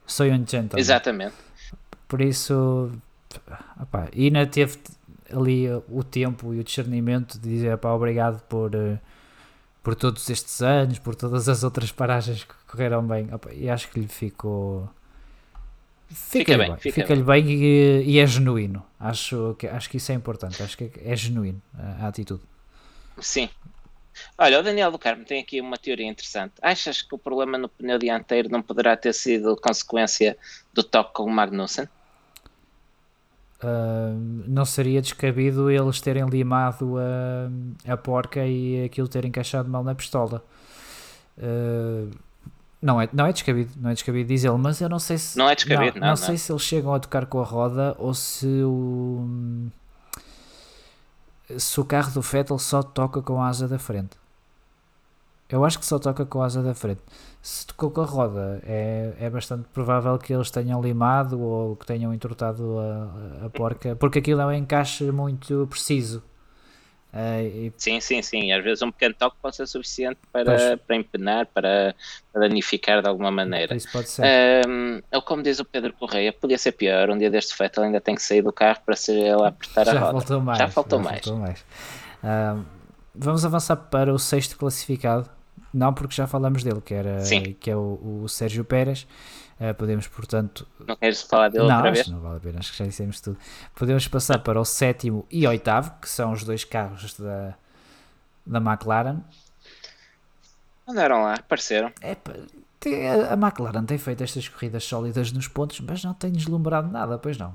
Sou 0.06 0.26
um 0.26 0.46
gentleman. 0.46 0.80
Exatamente. 0.80 1.36
Por 2.08 2.22
isso, 2.22 2.92
opá, 3.80 4.10
ainda 4.16 4.46
teve 4.48 4.78
ali 5.32 5.68
o 5.90 6.04
tempo 6.04 6.54
e 6.54 6.60
o 6.60 6.64
discernimento 6.64 7.40
de 7.40 7.50
dizer, 7.50 7.78
pá, 7.78 7.92
obrigado 7.92 8.42
por... 8.44 8.76
Uh, 8.76 9.00
por 9.84 9.96
todos 9.96 10.30
estes 10.30 10.62
anos, 10.62 11.00
por 11.00 11.16
todas 11.16 11.50
as 11.50 11.64
outras 11.64 11.92
paragens 11.92 12.44
que 12.44 12.54
correram 12.68 13.06
bem. 13.06 13.30
E 13.54 13.70
acho 13.70 13.90
que 13.90 14.00
lhe 14.00 14.08
ficou. 14.08 14.90
Fica, 16.10 16.54
fica 16.54 16.58
bem, 16.58 16.78
fica, 16.78 17.02
fica 17.02 17.16
bem, 17.16 17.24
bem 17.24 17.50
e, 17.50 18.04
e, 18.04 18.20
é 18.20 18.28
genuíno. 18.28 18.86
Acho 19.00 19.56
que, 19.58 19.66
acho 19.66 19.90
que 19.90 19.98
isso 19.98 20.12
é 20.12 20.16
importante. 20.16 20.62
Acho 20.62 20.78
que 20.78 20.92
é 21.04 21.16
genuíno 21.16 21.62
a, 21.74 22.06
a 22.06 22.08
atitude. 22.10 22.44
Sim. 23.20 23.50
Olha, 24.38 24.60
o 24.60 24.64
Daniel 24.64 24.92
do 24.92 25.00
Carmo 25.00 25.24
tem 25.24 25.42
aqui 25.42 25.62
uma 25.62 25.78
teoria 25.78 26.06
interessante. 26.06 26.54
Achas 26.62 27.02
que 27.02 27.16
o 27.16 27.18
problema 27.18 27.58
no 27.58 27.70
pneu 27.70 27.98
dianteiro 27.98 28.50
não 28.50 28.62
poderá 28.62 28.96
ter 28.98 29.14
sido 29.14 29.56
consequência 29.56 30.38
do 30.74 30.84
toque 30.84 31.14
com 31.14 31.24
o 31.24 31.32
Magnussen? 31.32 31.88
Uh, 33.64 34.18
não 34.48 34.66
seria 34.66 35.02
descabido 35.02 35.70
eles 35.70 36.02
terem 36.02 36.26
limado 36.26 36.96
a, 36.98 37.92
a 37.94 37.96
porca 37.96 38.44
e 38.46 38.86
aquilo 38.86 39.08
ter 39.08 39.24
encaixado 39.24 39.70
mal 39.70 39.84
na 39.84 39.94
pistola. 39.94 40.44
Uh, 41.38 42.10
não 42.82 43.00
é, 43.00 43.08
não 43.14 43.28
é 43.28 43.32
descabido, 43.32 43.72
não 43.80 43.92
é 43.92 43.94
descabido 43.94 44.28
diz 44.28 44.44
ele, 44.44 44.58
mas 44.58 44.82
eu 44.82 44.90
não 44.90 44.98
sei 44.98 45.20
se 45.20 45.38
não 45.38 45.48
é 45.48 45.54
descabido, 45.54 46.00
não, 46.00 46.02
não, 46.02 46.10
não 46.10 46.16
sei 46.16 46.36
se 46.36 46.52
eles 46.52 46.64
chegam 46.64 46.92
a 46.92 47.00
tocar 47.00 47.28
com 47.28 47.40
a 47.40 47.44
roda 47.44 47.96
ou 48.00 48.16
se 48.16 48.48
o 48.48 49.70
se 51.58 51.80
o 51.80 51.86
carro 51.86 52.12
do 52.12 52.22
Vettel 52.22 52.58
só 52.58 52.82
toca 52.82 53.22
com 53.22 53.42
a 53.42 53.48
asa 53.48 53.68
da 53.68 53.78
frente. 53.78 54.21
Eu 55.52 55.66
acho 55.66 55.78
que 55.78 55.86
só 55.86 56.00
toca 56.00 56.26
com 56.26 56.42
a 56.42 56.46
asa 56.46 56.64
da 56.64 56.74
frente. 56.74 57.02
Se 57.42 57.66
tocou 57.68 57.92
com 57.92 58.02
a 58.02 58.06
roda, 58.06 58.62
é, 58.66 59.14
é 59.20 59.30
bastante 59.30 59.68
provável 59.74 60.18
que 60.18 60.32
eles 60.34 60.50
tenham 60.50 60.82
limado 60.82 61.40
ou 61.42 61.76
que 61.76 61.86
tenham 61.86 62.14
entortado 62.14 62.80
a, 62.80 63.46
a 63.46 63.50
porca, 63.50 63.96
porque 63.96 64.20
aquilo 64.20 64.42
é 64.42 64.46
um 64.46 64.54
encaixe 64.54 65.12
muito 65.12 65.68
preciso. 65.70 66.24
Uh, 67.14 67.44
e... 67.44 67.74
Sim, 67.76 68.00
sim, 68.00 68.22
sim. 68.22 68.52
Às 68.54 68.64
vezes 68.64 68.82
um 68.82 68.92
pequeno 68.92 69.14
toque 69.14 69.36
pode 69.42 69.58
ser 69.58 69.68
suficiente 69.68 70.20
para, 70.32 70.78
para 70.78 70.96
empenar, 70.96 71.46
para, 71.48 71.94
para 72.32 72.42
danificar 72.48 73.02
de 73.02 73.10
alguma 73.10 73.30
maneira. 73.30 73.76
Isso 73.76 73.92
pode 73.92 74.10
ser. 74.10 74.24
Um, 74.66 75.02
é 75.12 75.22
como 75.22 75.44
diz 75.44 75.60
o 75.60 75.66
Pedro 75.66 75.92
Correia, 75.94 76.32
podia 76.32 76.58
ser 76.58 76.72
pior. 76.72 77.10
Um 77.10 77.18
dia 77.18 77.30
deste 77.30 77.54
feito 77.54 77.80
ele 77.80 77.88
ainda 77.88 78.00
tem 78.00 78.16
que 78.16 78.22
sair 78.24 78.42
do 78.42 78.54
carro 78.54 78.80
para 78.86 78.96
ser 78.96 79.18
ele 79.18 79.44
a 79.44 79.48
apertar 79.48 79.86
já 79.86 79.92
a 79.92 80.00
roda. 80.00 80.12
Faltou 80.12 80.42
mais, 80.42 80.58
já 80.58 80.68
faltou 80.70 81.00
já 81.00 81.06
mais. 81.06 81.26
Faltou 81.26 81.42
mais. 81.42 81.60
Uh, 82.24 82.66
vamos 83.14 83.44
avançar 83.44 83.76
para 83.76 84.14
o 84.14 84.18
sexto 84.18 84.58
classificado, 84.58 85.30
não, 85.74 85.94
porque 85.94 86.14
já 86.14 86.28
falamos 86.28 86.64
dele, 86.64 86.82
que, 86.82 86.94
era, 86.94 87.22
Sim. 87.22 87.56
que 87.60 87.72
é 87.72 87.76
o, 87.76 88.22
o 88.24 88.30
Sérgio 88.30 88.66
Pérez. 88.66 89.08
Uh, 89.60 89.74
podemos, 89.76 90.08
portanto. 90.08 90.68
Não 90.88 90.96
queres 90.96 91.22
falar 91.22 91.50
dele 91.50 91.68
não, 91.68 91.76
outra 91.76 91.92
vez? 91.92 92.08
Não, 92.08 92.20
vale 92.20 92.38
a 92.38 92.40
pena, 92.40 92.60
acho 92.60 92.72
que 92.72 92.78
já 92.80 92.86
dissemos 92.86 93.22
tudo. 93.22 93.38
Podemos 93.76 94.08
passar 94.08 94.40
para 94.40 94.60
o 94.60 94.66
sétimo 94.66 95.26
e 95.32 95.46
oitavo, 95.48 95.94
que 96.02 96.10
são 96.10 96.32
os 96.32 96.44
dois 96.44 96.64
carros 96.64 97.14
da, 97.14 97.54
da 98.46 98.58
McLaren. 98.58 99.20
Andaram 100.88 101.22
lá, 101.22 101.36
apareceram. 101.36 101.92
É, 102.02 102.18
a 103.30 103.34
McLaren 103.34 103.86
tem 103.86 103.98
feito 104.00 104.24
estas 104.24 104.50
corridas 104.50 104.84
sólidas 104.84 105.32
nos 105.32 105.48
pontos, 105.48 105.80
mas 105.82 106.04
não 106.04 106.14
tem 106.14 106.32
deslumbrado 106.32 106.92
nada, 106.92 107.18
pois 107.20 107.38
não. 107.38 107.54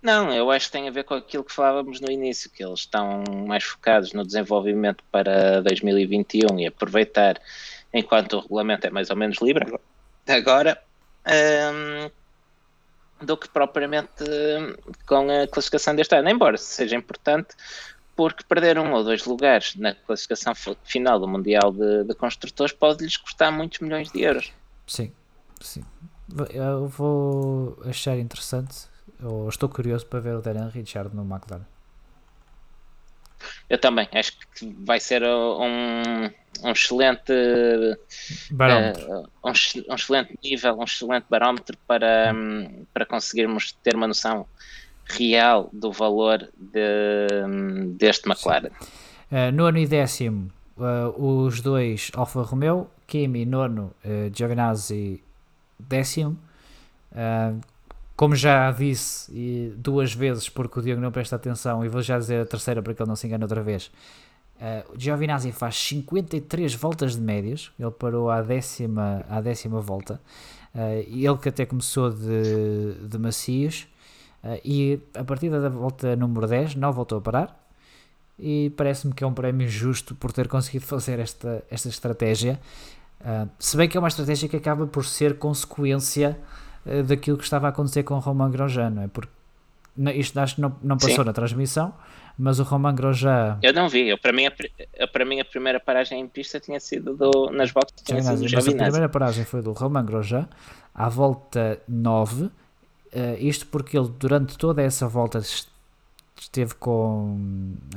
Não, 0.00 0.32
eu 0.32 0.50
acho 0.50 0.66
que 0.66 0.72
tem 0.72 0.88
a 0.88 0.92
ver 0.92 1.04
com 1.04 1.14
aquilo 1.14 1.42
que 1.42 1.52
falávamos 1.52 2.00
no 2.00 2.10
início, 2.10 2.50
que 2.50 2.64
eles 2.64 2.80
estão 2.80 3.24
mais 3.46 3.64
focados 3.64 4.12
no 4.12 4.24
desenvolvimento 4.24 5.02
para 5.10 5.60
2021 5.62 6.60
e 6.60 6.66
aproveitar 6.66 7.40
enquanto 7.92 8.34
o 8.34 8.40
regulamento 8.40 8.86
é 8.86 8.90
mais 8.90 9.10
ou 9.10 9.16
menos 9.16 9.38
livre 9.40 9.78
agora. 10.26 10.80
Um, 11.26 12.10
do 13.24 13.36
que 13.36 13.48
propriamente 13.48 14.24
com 15.06 15.28
a 15.28 15.48
classificação 15.48 15.94
deste 15.96 16.14
ano, 16.14 16.30
embora 16.30 16.56
seja 16.56 16.94
importante 16.94 17.56
porque 18.14 18.42
perder 18.44 18.78
um 18.78 18.92
ou 18.92 19.04
dois 19.04 19.24
lugares 19.24 19.76
na 19.76 19.94
classificação 19.94 20.52
final 20.84 21.20
do 21.20 21.28
Mundial 21.28 21.72
de, 21.72 22.04
de 22.04 22.14
Construtores 22.14 22.72
pode-lhes 22.72 23.16
custar 23.16 23.52
muitos 23.52 23.78
milhões 23.78 24.10
de 24.10 24.22
euros. 24.22 24.52
Sim, 24.86 25.12
sim. 25.60 25.84
Eu 26.50 26.88
vou 26.88 27.78
achar 27.84 28.18
interessante, 28.18 28.87
ou 29.22 29.48
estou 29.48 29.68
curioso 29.68 30.06
para 30.06 30.20
ver 30.20 30.36
o 30.36 30.40
Daniel 30.40 30.68
Richard 30.68 31.14
no 31.14 31.22
McLaren. 31.22 31.64
Eu 33.68 33.78
também, 33.78 34.08
acho 34.12 34.32
que 34.54 34.76
vai 34.84 34.98
ser 34.98 35.22
um, 35.22 36.30
um 36.62 36.70
excelente 36.70 37.32
barómetro. 38.50 39.06
Uh, 39.06 39.28
um, 39.44 39.50
um, 39.50 39.94
excelente 39.94 40.38
nível, 40.42 40.78
um 40.78 40.84
excelente 40.84 41.26
barómetro 41.28 41.76
para, 41.86 42.32
um, 42.34 42.84
para 42.92 43.06
conseguirmos 43.06 43.72
ter 43.82 43.94
uma 43.94 44.08
noção 44.08 44.46
real 45.04 45.70
do 45.72 45.92
valor 45.92 46.48
de, 46.56 47.28
deste 47.96 48.28
McLaren. 48.28 48.70
Uh, 49.30 49.52
nono 49.52 49.78
e 49.78 49.86
décimo, 49.86 50.50
uh, 50.76 51.22
os 51.22 51.60
dois 51.60 52.10
Alfa 52.14 52.42
Romeo, 52.42 52.90
Kimi 53.06 53.44
nono, 53.44 53.94
uh, 54.04 54.34
Giovinazzi 54.34 55.22
décimo. 55.78 56.38
Uh, 57.12 57.60
como 58.18 58.34
já 58.34 58.72
disse 58.72 59.72
duas 59.76 60.12
vezes, 60.12 60.48
porque 60.48 60.80
o 60.80 60.82
Diogo 60.82 61.00
não 61.00 61.12
presta 61.12 61.36
atenção, 61.36 61.84
e 61.84 61.88
vou 61.88 62.02
já 62.02 62.18
dizer 62.18 62.42
a 62.42 62.44
terceira 62.44 62.82
para 62.82 62.92
que 62.92 63.00
ele 63.00 63.08
não 63.08 63.14
se 63.14 63.28
engane 63.28 63.44
outra 63.44 63.62
vez. 63.62 63.92
Uh, 64.56 64.98
Giovinazzi 64.98 65.52
faz 65.52 65.76
53 65.76 66.74
voltas 66.74 67.14
de 67.14 67.20
médios, 67.20 67.70
ele 67.78 67.92
parou 67.92 68.28
à 68.28 68.42
décima, 68.42 69.24
à 69.30 69.40
décima 69.40 69.80
volta, 69.80 70.20
uh, 70.74 70.80
ele 71.08 71.38
que 71.38 71.48
até 71.48 71.64
começou 71.64 72.10
de, 72.10 72.94
de 73.08 73.18
macios, 73.18 73.86
Uh, 74.42 74.60
e 74.64 75.00
a 75.14 75.24
partir 75.24 75.50
da 75.50 75.68
volta 75.68 76.14
número 76.14 76.46
10 76.46 76.76
não 76.76 76.92
voltou 76.92 77.18
a 77.18 77.20
parar 77.20 77.68
e 78.38 78.72
parece-me 78.76 79.12
que 79.12 79.24
é 79.24 79.26
um 79.26 79.34
prémio 79.34 79.68
justo 79.68 80.14
por 80.14 80.30
ter 80.32 80.46
conseguido 80.46 80.86
fazer 80.86 81.18
esta, 81.18 81.64
esta 81.68 81.88
estratégia. 81.88 82.60
Uh, 83.20 83.48
se 83.58 83.76
bem 83.76 83.88
que 83.88 83.96
é 83.96 84.00
uma 84.00 84.06
estratégia 84.06 84.48
que 84.48 84.56
acaba 84.56 84.86
por 84.86 85.04
ser 85.04 85.38
consequência 85.38 86.38
uh, 86.86 87.02
daquilo 87.02 87.38
que 87.38 87.44
estava 87.44 87.66
a 87.66 87.70
acontecer 87.70 88.02
com 88.02 88.14
o 88.14 88.18
Romain 88.18 88.50
Grosjean, 88.50 88.90
não 88.90 89.02
é? 89.02 89.08
Porque 89.08 89.32
isto 90.14 90.38
acho 90.38 90.56
que 90.56 90.60
não, 90.60 90.76
não 90.82 90.96
passou 90.96 91.16
Sim. 91.16 91.24
na 91.24 91.32
transmissão, 91.32 91.92
mas 92.38 92.60
o 92.60 92.62
Romain 92.62 92.94
Grosjean. 92.94 93.58
Eu 93.62 93.72
não 93.72 93.88
vi, 93.88 94.08
eu, 94.08 94.18
para, 94.18 94.32
mim, 94.32 94.46
a, 94.46 95.06
para 95.08 95.24
mim 95.24 95.40
a 95.40 95.44
primeira 95.44 95.80
paragem 95.80 96.20
em 96.20 96.28
pista 96.28 96.60
tinha 96.60 96.78
sido 96.78 97.16
do, 97.16 97.50
nas 97.50 97.70
voltas. 97.70 98.02
Tinha 98.04 98.22
sido 98.22 98.42
mas 98.52 98.68
a 98.68 98.72
primeira 98.72 99.08
paragem 99.08 99.44
foi 99.44 99.60
do 99.60 99.72
Romain 99.72 100.04
Grosjean 100.04 100.48
à 100.94 101.08
volta 101.08 101.80
9 101.88 102.50
Uh, 103.08 103.40
isto 103.40 103.66
porque 103.66 103.96
ele, 103.96 104.08
durante 104.18 104.58
toda 104.58 104.82
essa 104.82 105.08
volta, 105.08 105.40
esteve 106.38 106.74
com, 106.74 107.38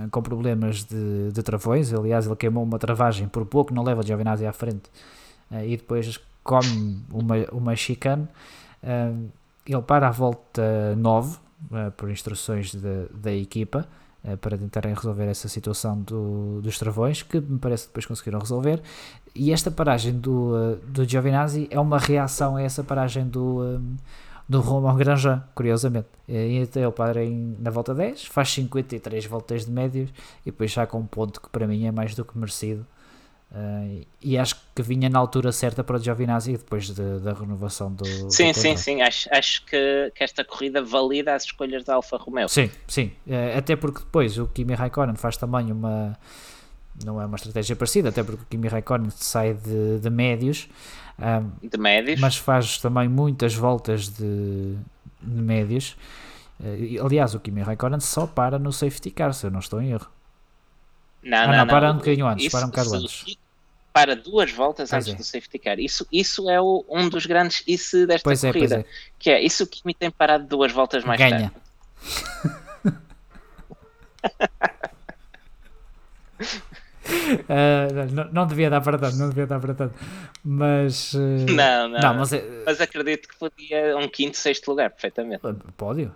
com 0.09 0.21
problemas 0.21 0.83
de, 0.83 1.31
de 1.31 1.43
travões. 1.43 1.93
Aliás, 1.93 2.25
ele 2.25 2.35
queimou 2.35 2.63
uma 2.63 2.79
travagem 2.79 3.27
por 3.27 3.45
pouco, 3.45 3.73
não 3.73 3.83
leva 3.83 4.01
o 4.01 4.03
Giovinazzi 4.05 4.45
à 4.45 4.53
frente 4.53 4.89
uh, 5.51 5.63
e 5.63 5.77
depois 5.77 6.19
come 6.43 7.03
uma, 7.11 7.35
uma 7.51 7.75
chicane. 7.75 8.27
Ele 8.83 9.81
para 9.81 10.07
a 10.07 10.11
volta 10.11 10.95
9, 10.95 11.37
por 11.97 12.09
instruções 12.09 12.71
de, 12.71 13.07
da 13.13 13.31
equipa, 13.31 13.87
para 14.39 14.57
tentarem 14.57 14.93
resolver 14.93 15.25
essa 15.25 15.47
situação 15.47 15.99
do, 16.01 16.61
dos 16.61 16.77
travões, 16.77 17.23
que 17.23 17.39
me 17.39 17.59
parece 17.59 17.83
que 17.83 17.89
depois 17.89 18.05
conseguiram 18.05 18.39
resolver. 18.39 18.81
E 19.35 19.51
esta 19.51 19.71
paragem 19.71 20.13
do, 20.13 20.75
do 20.87 21.07
Giovinazzi 21.07 21.67
é 21.71 21.79
uma 21.79 21.97
reação 21.97 22.55
a 22.55 22.61
essa 22.61 22.83
paragem 22.83 23.27
do 23.27 23.79
do 24.51 24.59
Romain 24.59 24.97
Granja, 24.97 25.45
curiosamente. 25.55 26.09
E 26.27 26.61
até 26.61 26.85
o 26.85 26.91
padre 26.91 27.23
em, 27.23 27.55
na 27.57 27.69
volta 27.69 27.95
10 27.95 28.25
faz 28.25 28.51
53 28.51 29.25
voltas 29.25 29.65
de 29.65 29.71
médios 29.71 30.09
e 30.41 30.51
depois 30.51 30.69
já 30.71 30.85
com 30.85 30.99
um 30.99 31.05
ponto 31.05 31.39
que 31.39 31.47
para 31.49 31.65
mim 31.65 31.85
é 31.85 31.91
mais 31.91 32.13
do 32.15 32.25
que 32.25 32.37
merecido. 32.37 32.85
Uh, 33.51 34.05
e 34.21 34.37
acho 34.37 34.55
que 34.73 34.81
vinha 34.81 35.09
na 35.09 35.19
altura 35.19 35.51
certa 35.51 35.83
para 35.83 35.97
o 35.97 35.99
Giovinazzi 35.99 36.53
depois 36.53 36.89
de, 36.89 37.19
da 37.19 37.33
renovação 37.33 37.91
do. 37.91 38.05
Sim, 38.31 38.53
do 38.53 38.57
sim, 38.57 38.77
sim. 38.77 39.01
Acho, 39.01 39.27
acho 39.29 39.65
que, 39.65 40.11
que 40.15 40.23
esta 40.23 40.43
corrida 40.45 40.81
valida 40.81 41.35
as 41.35 41.43
escolhas 41.43 41.83
da 41.83 41.95
Alfa 41.95 42.15
Romeo. 42.15 42.47
Sim, 42.47 42.71
sim. 42.87 43.11
Uh, 43.27 43.57
até 43.57 43.75
porque 43.75 43.99
depois 43.99 44.37
o 44.37 44.47
Kimi 44.47 44.73
Raikkonen 44.73 45.15
faz 45.15 45.35
também 45.35 45.71
uma. 45.71 46.17
Não 47.03 47.21
é 47.21 47.25
uma 47.25 47.35
estratégia 47.35 47.75
parecida, 47.75 48.09
até 48.09 48.23
porque 48.23 48.43
o 48.43 48.45
Kimi 48.45 48.67
Raikkonen 48.67 49.09
sai 49.09 49.53
de, 49.53 49.99
de 49.99 50.09
médios 50.09 50.69
de 51.61 51.77
médios. 51.77 52.19
Mas 52.19 52.37
faz 52.37 52.77
também 52.79 53.07
muitas 53.07 53.53
voltas 53.53 54.09
de, 54.09 54.75
de 55.21 55.41
médios. 55.41 55.95
Uh, 56.59 57.05
aliás, 57.05 57.35
o 57.35 57.39
Kimi 57.39 57.61
Raikkonen 57.61 57.99
só 57.99 58.25
para 58.25 58.57
no 58.57 58.71
safety 58.71 59.11
car, 59.11 59.33
se 59.33 59.45
eu 59.45 59.51
não 59.51 59.59
estou 59.59 59.81
em 59.81 59.91
erro. 59.91 60.07
Não, 61.23 61.37
ah, 61.37 61.47
não, 61.47 61.57
não, 61.57 61.67
para 61.67 61.91
um 61.91 61.97
bocadinho 61.97 62.27
antes, 62.27 62.45
isso, 62.45 62.57
para 62.57 62.65
um 62.65 62.69
bocado 62.69 62.95
antes. 62.95 63.37
Para 63.93 64.15
duas 64.15 64.51
voltas 64.51 64.89
pois 64.89 65.03
antes 65.03 65.13
é. 65.13 65.17
do 65.17 65.23
safety 65.23 65.59
car. 65.59 65.79
Isso, 65.79 66.07
isso 66.11 66.49
é 66.49 66.61
o, 66.61 66.85
um 66.89 67.09
dos 67.09 67.25
grandes 67.25 67.63
isso 67.67 68.07
desta 68.07 68.23
pois 68.23 68.43
é, 68.43 68.51
corrida. 68.51 68.79
É. 68.79 68.85
Que 69.19 69.29
é 69.31 69.41
isso 69.41 69.67
que 69.67 69.81
me 69.85 69.93
tem 69.93 70.09
parado 70.09 70.45
duas 70.47 70.71
voltas 70.71 71.03
mais 71.03 71.19
Ganha. 71.19 71.51
tarde. 71.51 72.97
Uh, 77.43 78.11
não, 78.13 78.31
não, 78.31 78.47
devia 78.47 78.69
dar 78.69 78.81
para 78.81 78.97
tanto, 78.97 79.17
não 79.17 79.29
devia 79.29 79.45
dar 79.45 79.59
para 79.59 79.73
tanto. 79.73 79.95
Mas. 80.43 81.13
Uh, 81.13 81.45
não, 81.49 81.89
não. 81.89 81.99
não 81.99 82.13
mas, 82.15 82.33
é, 82.33 82.63
mas, 82.65 82.79
acredito 82.79 83.27
que 83.27 83.37
podia 83.37 83.97
um 83.97 84.07
quinto, 84.07 84.37
sexto 84.37 84.69
lugar, 84.69 84.89
perfeitamente. 84.89 85.41
Pódio? 85.75 86.13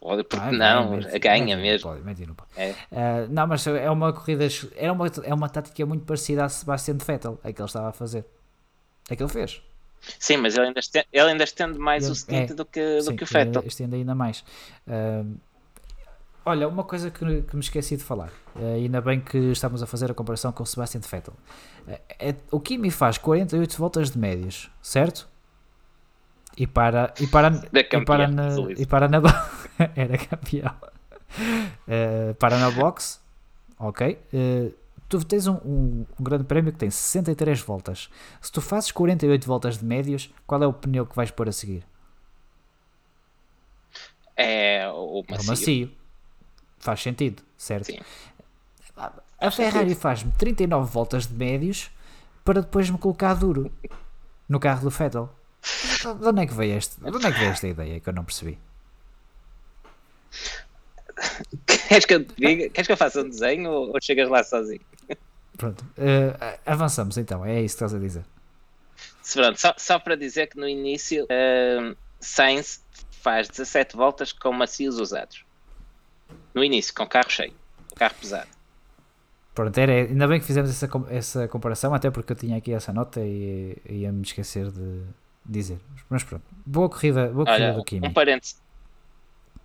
Pode, 0.00 0.24
porque 0.24 0.48
ah, 0.48 0.52
não, 0.52 1.00
ganha 1.20 1.56
mesmo. 1.56 1.90
Pode, 1.90 2.04
mete, 2.04 2.24
não, 2.24 2.34
pode. 2.34 2.50
É. 2.56 2.70
Uh, 2.70 3.28
não, 3.30 3.46
mas 3.46 3.66
é 3.66 3.90
uma 3.90 4.12
corrida. 4.12 4.46
É 4.76 4.90
uma, 4.92 5.06
é 5.24 5.34
uma 5.34 5.48
tática 5.48 5.84
muito 5.84 6.04
parecida 6.04 6.44
a 6.44 6.48
Sebastian 6.48 6.98
Vettel, 6.98 7.38
é 7.42 7.52
que 7.52 7.60
ele 7.60 7.66
estava 7.66 7.88
a 7.88 7.92
fazer. 7.92 8.24
É 9.10 9.16
que 9.16 9.22
ele 9.22 9.30
fez. 9.30 9.60
Sim, 10.18 10.36
mas 10.36 10.56
ele 10.56 10.68
ainda 10.68 10.78
estende, 10.78 11.06
ele 11.12 11.30
ainda 11.30 11.44
estende 11.44 11.78
mais 11.78 12.04
ele, 12.04 12.12
o 12.12 12.14
stint 12.14 12.50
é, 12.50 12.54
do 12.54 12.64
que, 12.64 13.02
sim, 13.02 13.10
do 13.10 13.16
que 13.16 13.24
o 13.24 13.26
Vettel. 13.26 13.62
Estende 13.66 13.96
ainda 13.96 14.14
mais. 14.14 14.44
Uh, 14.86 15.36
Olha, 16.48 16.66
uma 16.66 16.82
coisa 16.82 17.10
que, 17.10 17.42
que 17.42 17.54
me 17.54 17.60
esqueci 17.60 17.94
de 17.94 18.02
falar, 18.02 18.30
uh, 18.56 18.74
ainda 18.76 19.02
bem 19.02 19.20
que 19.20 19.36
estamos 19.36 19.82
a 19.82 19.86
fazer 19.86 20.10
a 20.10 20.14
comparação 20.14 20.50
com 20.50 20.62
o 20.62 20.66
Sebastian 20.66 21.02
Vettel. 21.02 21.34
Uh, 21.86 21.98
é, 22.18 22.34
o 22.50 22.58
Kimi 22.58 22.90
faz 22.90 23.18
48 23.18 23.76
voltas 23.76 24.10
de 24.12 24.18
médios, 24.18 24.70
certo? 24.80 25.28
E 26.56 26.66
para, 26.66 27.12
e 27.20 27.26
para, 27.26 27.48
e 27.48 28.04
para, 28.04 28.28
na, 28.28 28.48
e 28.78 28.86
para 28.86 29.08
na 29.08 29.20
era 29.96 30.18
campeão. 30.18 30.74
Uh, 31.86 32.34
para 32.34 32.58
na 32.58 32.70
box, 32.70 33.20
ok. 33.78 34.18
Uh, 34.32 34.74
tu 35.08 35.24
tens 35.24 35.46
um, 35.46 35.54
um, 35.54 36.06
um, 36.18 36.24
grande 36.24 36.44
prémio 36.44 36.72
que 36.72 36.78
tem 36.78 36.90
63 36.90 37.60
voltas. 37.60 38.10
Se 38.40 38.50
tu 38.50 38.60
fazes 38.60 38.90
48 38.90 39.46
voltas 39.46 39.78
de 39.78 39.84
médios, 39.84 40.32
qual 40.46 40.62
é 40.62 40.66
o 40.66 40.72
pneu 40.72 41.06
que 41.06 41.16
vais 41.16 41.30
pôr 41.30 41.48
a 41.48 41.52
seguir? 41.52 41.84
É 44.36 44.88
o 44.92 45.24
macio. 45.28 45.36
É 45.36 45.42
o 45.42 45.46
macio. 45.46 45.90
Faz 46.78 47.02
sentido, 47.02 47.42
certo? 47.56 47.86
Sim. 47.86 47.98
A 49.40 49.50
Ferrari 49.50 49.94
faz-me 49.94 50.32
39 50.32 50.90
voltas 50.90 51.26
de 51.26 51.34
médios 51.34 51.90
para 52.44 52.60
depois 52.60 52.88
me 52.90 52.98
colocar 52.98 53.34
duro 53.34 53.70
no 54.48 54.58
carro 54.58 54.82
do 54.82 54.90
Vettel. 54.90 55.28
De 56.20 56.28
onde 56.28 56.42
é 56.42 56.46
que 56.46 56.54
veio, 56.54 56.78
este, 56.78 57.00
de 57.00 57.08
onde 57.08 57.26
é 57.26 57.32
que 57.32 57.38
veio 57.38 57.50
esta 57.50 57.66
ideia 57.66 58.00
que 58.00 58.08
eu 58.08 58.12
não 58.12 58.24
percebi? 58.24 58.56
Queres 61.88 62.04
que 62.04 62.14
eu 62.14 62.24
te 62.24 62.34
diga? 62.36 62.68
Queres 62.70 62.86
que 62.86 62.92
eu 62.92 62.96
faça 62.96 63.20
um 63.20 63.28
desenho 63.28 63.70
ou, 63.70 63.88
ou 63.88 64.00
chegas 64.00 64.28
lá 64.28 64.42
sozinho? 64.44 64.80
Pronto, 65.56 65.84
uh, 65.84 66.58
avançamos 66.64 67.18
então, 67.18 67.44
é 67.44 67.60
isso 67.60 67.76
que 67.76 67.84
estás 67.84 67.94
a 67.94 67.98
dizer. 67.98 68.24
Pronto, 69.34 69.60
só, 69.60 69.74
só 69.76 69.98
para 69.98 70.14
dizer 70.14 70.46
que 70.46 70.56
no 70.56 70.68
início 70.68 71.24
uh, 71.24 71.96
Sainz 72.20 72.82
faz 73.10 73.48
17 73.48 73.96
voltas 73.96 74.32
com 74.32 74.52
macios 74.52 74.98
usados 74.98 75.44
no 76.54 76.62
início, 76.62 76.94
com 76.94 77.06
carro 77.06 77.30
cheio, 77.30 77.52
carro 77.96 78.14
pesado. 78.20 78.48
Pronto, 79.54 79.76
era, 79.76 79.92
ainda 79.92 80.28
bem 80.28 80.38
que 80.38 80.46
fizemos 80.46 80.70
essa, 80.70 80.88
essa 81.10 81.48
comparação, 81.48 81.92
até 81.92 82.10
porque 82.10 82.32
eu 82.32 82.36
tinha 82.36 82.56
aqui 82.56 82.72
essa 82.72 82.92
nota 82.92 83.20
e 83.20 83.76
ia 83.88 84.12
me 84.12 84.22
esquecer 84.22 84.70
de 84.70 85.02
dizer. 85.44 85.80
Mas 86.08 86.22
pronto, 86.22 86.44
boa 86.64 86.88
corrida, 86.88 87.26
boa 87.28 87.44
corrida 87.44 87.64
Olha, 87.64 87.74
do 87.74 87.84
Kimi. 87.84 88.06
Um 88.06 88.12
parênteses. 88.12 88.60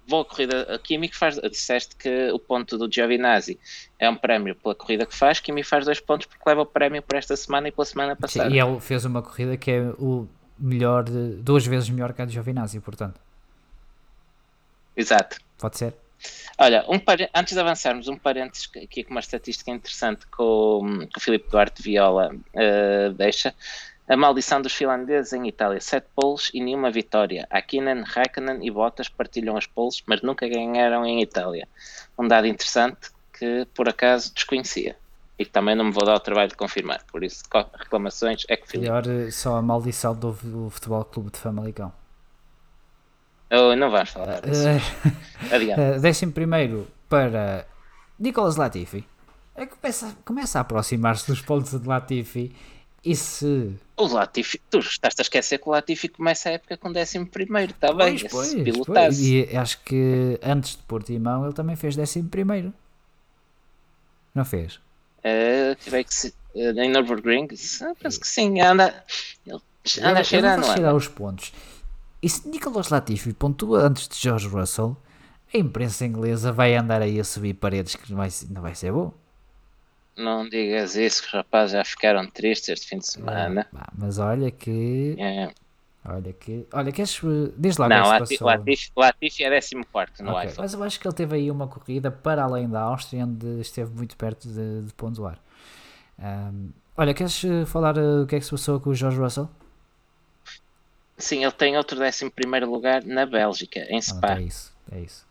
Boa 0.08 0.26
corrida. 0.26 0.74
A 0.74 0.80
Kimi 0.80 1.08
que 1.08 1.16
faz. 1.16 1.40
Disseste 1.40 1.96
que 1.96 2.32
o 2.32 2.40
ponto 2.40 2.78
do 2.78 2.92
Giovinazzi 2.92 3.60
é 3.98 4.10
um 4.10 4.16
prémio 4.16 4.56
pela 4.56 4.76
corrida 4.76 5.06
que 5.06 5.16
faz. 5.16 5.40
Kimi 5.40 5.64
faz 5.64 5.86
dois 5.86 6.00
pontos 6.00 6.28
porque 6.28 6.44
leva 6.48 6.62
o 6.62 6.66
prémio 6.66 7.02
por 7.02 7.16
esta 7.16 7.36
semana 7.36 7.70
e 7.70 7.72
pela 7.72 7.86
semana 7.86 8.16
passada. 8.16 8.50
Sim, 8.50 8.56
e 8.56 8.60
ele 8.60 8.80
fez 8.80 9.06
uma 9.06 9.22
corrida 9.22 9.56
que 9.56 9.72
é 9.72 9.82
o 9.98 10.28
melhor, 10.60 11.04
de, 11.04 11.36
duas 11.38 11.66
vezes 11.66 11.90
melhor 11.90 12.14
que 12.14 12.22
a 12.22 12.26
de 12.26 12.34
Giovinazzi, 12.34 12.80
portanto. 12.80 13.20
Exato. 14.96 15.38
Pode 15.58 15.78
ser. 15.78 15.94
Olha, 16.58 16.86
um 16.88 17.00
antes 17.34 17.54
de 17.54 17.60
avançarmos, 17.60 18.08
um 18.08 18.18
parênteses 18.18 18.70
aqui 18.82 19.04
com 19.04 19.12
uma 19.12 19.20
estatística 19.20 19.72
interessante 19.72 20.26
que 20.28 20.42
o, 20.42 21.08
que 21.12 21.18
o 21.18 21.20
Filipe 21.20 21.50
Duarte 21.50 21.82
Viola 21.82 22.34
uh, 22.34 23.14
deixa. 23.14 23.54
A 24.08 24.18
maldição 24.18 24.62
dos 24.62 24.74
finlandeses 24.74 25.32
em 25.32 25.48
Itália, 25.48 25.80
sete 25.80 26.08
polos 26.14 26.52
e 26.54 26.60
nenhuma 26.60 26.92
vitória. 26.92 27.48
Akinen, 27.50 28.04
Raikkonen 28.04 28.66
e 28.66 28.70
Bottas 28.70 29.08
partilham 29.08 29.56
as 29.56 29.66
polos, 29.66 30.04
mas 30.06 30.22
nunca 30.22 30.48
ganharam 30.48 31.06
em 31.06 31.22
Itália. 31.22 31.68
Um 32.20 32.28
dado 32.28 32.46
interessante 32.48 33.12
que 33.32 33.66
por 33.74 33.88
acaso 33.88 34.34
desconhecia. 34.34 34.98
E 35.40 35.46
também 35.46 35.74
não 35.74 35.86
me 35.86 35.92
vou 35.92 36.06
dar 36.06 36.16
o 36.16 36.20
trabalho 36.20 36.50
de 36.50 36.56
confirmar. 36.56 37.04
Por 37.12 37.24
isso, 37.24 37.44
reclamações 37.80 38.44
é 38.50 38.58
que 38.58 38.68
Filipe. 38.68 38.88
Pior 38.88 39.04
só 39.32 39.56
a 39.56 39.62
maldição 39.62 40.14
do, 40.14 40.34
do 40.34 40.70
Futebol 40.70 41.04
Clube 41.06 41.32
de 41.32 41.40
Famalicão. 41.40 41.92
Oh, 43.52 43.76
não 43.76 43.90
vamos 43.90 44.10
falar 44.10 44.42
disso. 44.42 44.64
Uh, 44.68 45.12
Adiante. 45.54 46.00
décimo 46.00 46.32
primeiro 46.32 46.88
para 47.08 47.66
Nicolas 48.20 48.58
Latifi. 48.58 49.06
É 49.56 49.66
começa, 49.66 50.16
começa 50.26 50.58
a 50.58 50.62
aproximar-se 50.62 51.28
dos 51.28 51.42
pontos 51.42 51.80
de 51.80 51.88
Latifi 51.88 52.56
e 53.04 53.16
se. 53.16 53.76
O 53.98 54.08
Latifi, 54.08 54.60
tu 54.70 54.80
estás 54.80 55.16
a 55.18 55.22
esquecer 55.22 55.60
que 55.60 55.68
o 55.68 55.72
Latifi 55.72 56.08
começa 56.08 56.50
a 56.50 56.54
época 56.54 56.78
com 56.78 56.90
11 56.90 57.26
primeiro, 57.26 57.72
está 57.72 57.92
bem? 57.94 58.18
Pois, 58.30 58.56
pois. 58.86 59.20
E 59.20 59.50
acho 59.56 59.80
que 59.84 60.40
antes 60.42 60.72
de 60.72 60.84
Portimão 60.84 61.44
ele 61.44 61.54
também 61.54 61.76
fez 61.76 61.98
11 61.98 62.24
primeiro. 62.24 62.74
Não 64.34 64.46
fez? 64.46 64.76
Uh, 65.20 65.76
creio 65.86 66.06
que 66.06 66.14
se, 66.14 66.34
uh, 66.56 66.80
em 66.80 66.90
Nürburgring, 66.90 67.48
penso 67.48 68.20
que 68.20 68.28
sim, 68.28 68.60
anda, 68.62 69.04
ele 69.46 69.60
anda 70.02 70.20
a 70.20 70.24
cheirar, 70.24 70.58
não 70.58 70.74
cheirar 70.74 70.96
os 70.96 71.08
pontos. 71.08 71.54
E 72.22 72.30
se 72.30 72.48
Nicolas 72.48 72.90
Latifi 72.90 73.34
pontua 73.34 73.86
antes 73.86 74.08
de 74.08 74.18
George 74.18 74.48
Russell, 74.48 74.98
a 75.54 75.58
imprensa 75.58 76.06
inglesa 76.06 76.52
vai 76.52 76.76
andar 76.76 77.02
aí 77.02 77.20
a 77.20 77.24
subir 77.24 77.54
paredes 77.54 77.96
que 77.96 78.10
não 78.10 78.18
vai, 78.18 78.30
não 78.50 78.62
vai 78.62 78.74
ser 78.74 78.92
bom. 78.92 79.14
Não 80.16 80.48
digas 80.48 80.96
isso, 80.96 81.22
que 81.22 81.28
os 81.28 81.34
rapazes 81.34 81.72
já 81.72 81.84
ficaram 81.84 82.30
tristes 82.30 82.70
este 82.70 82.88
fim 82.88 83.00
de 83.00 83.08
semana. 83.08 83.68
É, 83.74 83.80
mas 83.98 84.20
olha 84.20 84.52
que. 84.52 85.16
É. 85.18 85.52
Olha 86.06 86.34
que. 86.34 86.68
Olha, 86.72 86.92
queres. 86.92 87.20
Diz 87.58 87.78
lá 87.78 87.88
Não, 87.88 88.02
o 88.02 88.26
que 88.26 88.44
Latifi, 88.44 88.92
Latifi 88.96 89.44
é 89.44 89.50
14 89.50 89.76
no 90.22 90.32
okay. 90.32 90.50
iPhone. 90.50 90.58
Mas 90.60 90.74
eu 90.74 90.84
acho 90.84 91.00
que 91.00 91.08
ele 91.08 91.16
teve 91.16 91.36
aí 91.36 91.50
uma 91.50 91.68
corrida 91.68 92.12
para 92.12 92.44
além 92.44 92.70
da 92.70 92.82
Áustria, 92.82 93.24
onde 93.24 93.62
esteve 93.62 93.92
muito 93.92 94.16
perto 94.18 94.48
de, 94.48 94.82
de 94.82 94.94
pontuar. 94.94 95.40
Um, 96.20 96.70
olha, 96.96 97.14
queres 97.14 97.44
eh, 97.44 97.66
falar 97.66 97.98
uh, 97.98 98.24
o 98.24 98.28
que 98.28 98.36
é 98.36 98.40
que 98.40 98.46
se 98.46 98.52
passou 98.52 98.80
com 98.80 98.92
o 98.92 98.96
George 98.96 99.18
Russell? 99.18 99.50
Sim, 101.18 101.44
ele 101.44 101.52
tem 101.54 101.78
outro 101.78 102.00
11 102.02 102.32
lugar 102.66 103.04
na 103.04 103.26
Bélgica, 103.26 103.80
em 103.90 104.02
Spa. 104.02 104.34
Ah, 104.34 104.42
é 104.42 104.44
isso, 104.44 104.74
é 104.92 105.00
isso. 105.00 105.26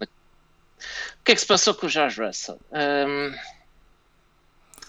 O 0.00 0.06
que 1.24 1.32
é 1.32 1.34
que 1.34 1.40
se 1.40 1.46
passou 1.46 1.74
com 1.74 1.86
o 1.86 1.88
George 1.88 2.20
Russell? 2.20 2.60
Um, 2.70 3.34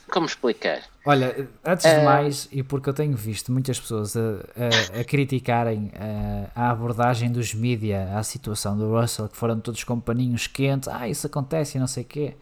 como 0.10 0.26
explicar? 0.26 0.82
Olha, 1.06 1.48
antes 1.64 1.86
de 1.86 2.00
uh... 2.00 2.04
mais, 2.04 2.48
e 2.52 2.64
porque 2.64 2.90
eu 2.90 2.94
tenho 2.94 3.16
visto 3.16 3.52
muitas 3.52 3.80
pessoas 3.80 4.16
a, 4.16 4.20
a, 4.20 5.02
a 5.02 5.04
criticarem 5.04 5.92
a, 5.96 6.68
a, 6.68 6.72
abordagem 6.72 7.32
dos 7.32 7.54
mídia 7.54 8.18
à 8.18 8.24
situação 8.24 8.78
do 8.78 8.92
Russell, 8.92 9.28
que 9.28 9.38
foram 9.38 9.60
todos 9.60 9.84
com 9.84 10.00
paninhos 10.00 10.48
quentes, 10.48 10.88
ah, 10.88 11.08
isso 11.08 11.28
acontece 11.28 11.78
e 11.78 11.80
não 11.80 11.88
sei 11.88 12.04
o 12.04 12.06
quê, 12.06 12.36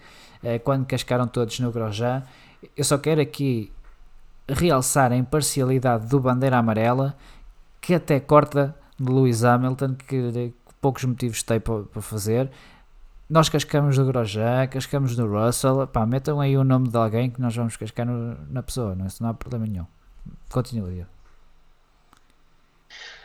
uh, 0.44 0.60
quando 0.64 0.85
cascaram 0.85 1.27
todos 1.27 1.60
no 1.60 1.72
Grosjean, 1.72 2.23
eu 2.76 2.84
só 2.84 2.98
quero 2.98 3.22
aqui 3.22 3.72
realçar 4.48 5.11
a 5.11 5.15
imparcialidade 5.15 6.07
do 6.07 6.19
Bandeira 6.19 6.57
Amarela, 6.57 7.15
que 7.80 7.94
até 7.94 8.19
corta 8.19 8.76
de 8.99 9.11
Lewis 9.11 9.44
Hamilton, 9.44 9.95
que, 9.95 10.31
que 10.31 10.53
poucos 10.81 11.03
motivos 11.03 11.44
tem 11.44 11.60
para 11.60 12.02
fazer, 12.02 12.49
nós 13.34 13.50
cascamos 13.50 13.98
do 13.98 14.06
Grosjean, 14.06 14.68
cascamos 14.68 15.16
do 15.16 15.26
Russell, 15.26 15.88
pá, 15.88 16.06
metam 16.06 16.40
aí 16.40 16.56
o 16.56 16.64
nome 16.64 16.88
de 16.88 16.96
alguém 16.96 17.32
que 17.32 17.42
nós 17.42 17.56
vamos 17.56 17.76
cascar 17.76 18.06
no, 18.06 18.38
na 18.48 18.62
pessoa, 18.62 18.94
não, 18.94 19.08
isso 19.08 19.24
não 19.24 19.32
há 19.32 19.34
problema 19.34 19.66
nenhum. 19.66 19.88
Continua, 20.52 20.88
Diego. 20.92 21.10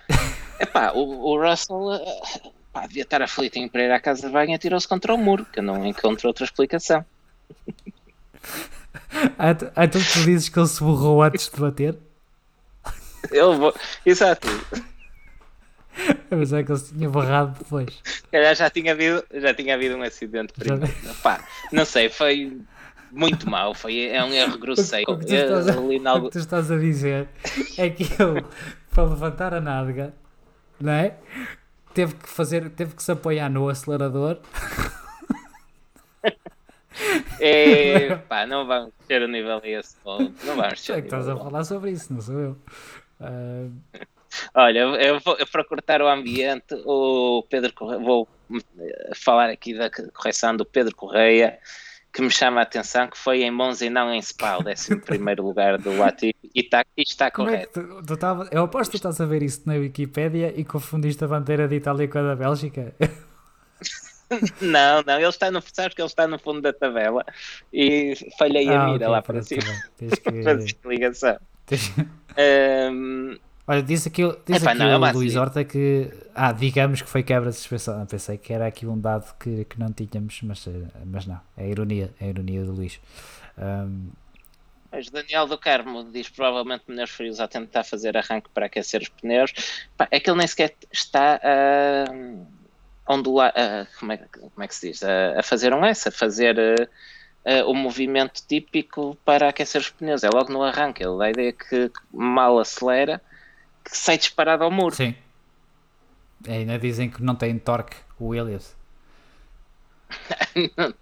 Epá, 0.58 0.92
o, 0.92 1.00
o 1.00 1.38
Russell 1.38 1.92
eh, 1.92 2.50
pá, 2.72 2.86
devia 2.86 3.02
estar 3.02 3.20
aflito 3.20 3.56
em 3.56 3.66
ir 3.70 3.92
à 3.92 4.00
casa 4.00 4.26
de 4.26 4.32
banho 4.32 4.52
e 4.52 4.54
atirou-se 4.54 4.88
contra 4.88 5.14
o 5.14 5.18
muro, 5.18 5.44
que 5.44 5.58
eu 5.58 5.62
não 5.62 5.84
encontro 5.84 6.26
outra 6.26 6.46
explicação. 6.46 7.04
ah, 9.38 9.50
então, 9.50 9.70
ah, 9.76 9.84
então 9.84 10.00
tu 10.00 10.24
dizes 10.24 10.48
que 10.48 10.58
ele 10.58 10.68
se 10.68 10.82
borrou 10.82 11.22
antes 11.22 11.50
de 11.50 11.60
bater? 11.60 11.98
Vou... 13.30 13.74
Exato. 14.06 14.48
Mas 16.30 16.52
é 16.52 16.62
que 16.62 16.72
ele 16.72 16.78
se 16.78 16.94
tinha 16.94 17.08
barrado 17.08 17.56
depois. 17.58 18.02
Calhar 18.30 18.54
já 18.54 18.70
tinha 18.70 18.92
havido, 18.92 19.24
já 19.34 19.54
tinha 19.54 19.74
havido 19.74 19.96
um 19.96 20.02
acidente 20.02 20.52
primeiro. 20.52 20.92
Pá, 21.22 21.44
não 21.72 21.84
sei, 21.84 22.08
foi 22.08 22.60
muito 23.10 23.48
mal, 23.48 23.74
foi, 23.74 24.06
é 24.06 24.22
um 24.22 24.32
erro 24.32 24.58
grosseiro. 24.58 25.10
O 25.10 25.18
que, 25.18 25.26
tu 25.26 25.34
estás, 25.34 25.68
a, 25.68 26.14
o 26.14 26.22
que 26.24 26.30
tu 26.30 26.38
estás 26.38 26.70
a 26.70 26.76
dizer 26.76 27.28
é 27.76 27.90
que 27.90 28.04
ele, 28.04 28.44
para 28.90 29.04
levantar 29.04 29.54
a 29.54 29.60
nádega, 29.60 30.14
não 30.80 30.92
é? 30.92 31.16
Teve 31.94 32.14
que 32.14 32.28
fazer, 32.28 32.70
teve 32.70 32.94
que 32.94 33.02
se 33.02 33.10
apoiar 33.10 33.48
no 33.48 33.68
acelerador. 33.68 34.38
É, 37.40 38.16
pá, 38.28 38.46
não 38.46 38.66
vamos 38.66 38.92
ter 39.06 39.22
o 39.22 39.28
nível 39.28 39.60
a 39.62 39.68
esse 39.68 39.96
ponto. 39.96 40.34
Não 40.44 40.56
vamos 40.56 40.84
ter. 40.84 40.92
É 40.92 41.00
que 41.00 41.06
estás 41.06 41.28
a 41.28 41.36
falar 41.36 41.64
sobre 41.64 41.90
isso, 41.90 42.12
não 42.12 42.20
sou 42.20 42.38
eu. 42.38 42.56
Uh... 43.20 43.72
Olha, 44.54 44.80
eu 44.80 45.20
vou, 45.20 45.36
para 45.50 45.64
cortar 45.64 46.02
o 46.02 46.08
ambiente, 46.08 46.74
o 46.84 47.44
Pedro 47.48 47.72
Correia, 47.72 48.00
vou 48.00 48.28
falar 49.14 49.50
aqui 49.50 49.76
da 49.76 49.90
correção 49.90 50.56
do 50.56 50.64
Pedro 50.64 50.94
Correia, 50.94 51.58
que 52.12 52.22
me 52.22 52.30
chama 52.30 52.60
a 52.60 52.62
atenção, 52.62 53.06
que 53.08 53.18
foi 53.18 53.42
em 53.42 53.50
Monza 53.50 53.84
e 53.84 53.90
não 53.90 54.12
em 54.12 54.20
Spa, 54.20 54.56
o 54.56 54.60
11 54.60 55.34
lugar 55.40 55.78
do 55.78 55.96
Latifi, 55.96 56.34
e 56.54 56.60
está, 56.60 56.84
está 56.96 57.30
correto. 57.30 57.80
É 57.80 57.82
tu, 57.82 58.02
tu 58.06 58.16
tava, 58.16 58.48
eu 58.50 58.64
aposto 58.64 58.90
que 58.90 58.96
tu 58.96 59.08
estás 59.08 59.20
a 59.20 59.26
ver 59.26 59.42
isso 59.42 59.62
na 59.66 59.74
Wikipédia 59.74 60.52
e 60.56 60.64
confundiste 60.64 61.22
a 61.24 61.28
bandeira 61.28 61.68
de 61.68 61.76
Itália 61.76 62.08
com 62.08 62.18
a 62.18 62.22
da 62.22 62.36
Bélgica. 62.36 62.94
não, 64.60 65.02
não, 65.06 65.16
ele 65.18 65.28
está 65.28 65.50
no, 65.50 65.62
sabes 65.72 65.94
que 65.94 66.00
ele 66.00 66.08
está 66.08 66.26
no 66.26 66.38
fundo 66.38 66.60
da 66.60 66.72
tabela 66.72 67.24
e 67.72 68.14
falhei 68.38 68.68
ah, 68.68 68.82
a 68.82 68.86
mira 68.86 68.96
okay, 68.96 69.08
lá 69.08 69.22
para 69.22 69.42
cima. 69.42 69.72
Tens 69.96 70.14
que... 70.18 70.42
Fazer 70.42 70.76
ligação. 70.84 71.38
Tens... 71.66 71.92
Um, 72.38 73.36
Olha, 73.70 73.82
diz 73.82 74.06
aqui, 74.06 74.22
diz 74.46 74.62
Epá, 74.62 74.70
aqui 74.70 74.78
não, 74.78 74.98
o 74.98 75.06
é 75.06 75.12
Luís 75.12 75.36
Horta 75.36 75.62
que, 75.62 76.10
ah, 76.34 76.52
digamos 76.52 77.02
que 77.02 77.08
foi 77.08 77.22
quebra 77.22 77.50
de 77.50 77.56
suspensão. 77.56 78.06
Pensei 78.06 78.38
que 78.38 78.50
era 78.50 78.66
aqui 78.66 78.86
um 78.86 78.98
dado 78.98 79.30
que, 79.38 79.66
que 79.66 79.78
não 79.78 79.92
tínhamos, 79.92 80.40
mas, 80.42 80.66
eh, 80.66 80.70
mas 81.04 81.26
não, 81.26 81.38
é 81.54 81.68
ironia, 81.68 82.10
é 82.18 82.30
ironia 82.30 82.64
do 82.64 82.72
Luís. 82.72 82.98
Um... 83.58 84.08
Mas 84.90 85.10
Daniel 85.10 85.46
do 85.46 85.58
Carmo 85.58 86.02
diz 86.02 86.30
provavelmente 86.30 86.84
pneus 86.86 87.10
frios 87.10 87.40
a 87.40 87.46
tentar 87.46 87.84
fazer 87.84 88.16
arranque 88.16 88.48
para 88.54 88.64
aquecer 88.64 89.02
os 89.02 89.10
pneus. 89.10 89.52
Pá, 89.98 90.08
é 90.10 90.18
que 90.18 90.30
ele 90.30 90.38
nem 90.38 90.46
sequer 90.46 90.74
está 90.90 91.38
a 91.44 93.12
ondular, 93.12 93.52
como, 94.00 94.12
é, 94.12 94.16
como 94.16 94.62
é 94.62 94.66
que 94.66 94.74
se 94.74 94.88
diz? 94.88 95.02
A, 95.02 95.40
a 95.40 95.42
fazer 95.42 95.74
um 95.74 95.84
S, 95.84 96.08
a 96.08 96.10
fazer 96.10 96.56
uh, 97.44 97.70
o 97.70 97.74
movimento 97.74 98.42
típico 98.48 99.14
para 99.26 99.50
aquecer 99.50 99.82
os 99.82 99.90
pneus. 99.90 100.24
É 100.24 100.30
logo 100.32 100.50
no 100.50 100.62
arranque. 100.62 101.04
Ele 101.04 101.18
dá 101.18 101.24
a 101.26 101.30
ideia 101.30 101.52
que 101.52 101.90
mal 102.10 102.58
acelera 102.58 103.20
que 103.90 103.96
sai 103.96 104.18
disparado 104.18 104.64
ao 104.64 104.70
muro. 104.70 104.94
Sim. 104.94 105.14
Ainda 106.46 106.78
dizem 106.78 107.10
que 107.10 107.22
não 107.22 107.34
tem 107.34 107.58
torque 107.58 107.96
o 108.18 108.28
Williams. 108.28 108.76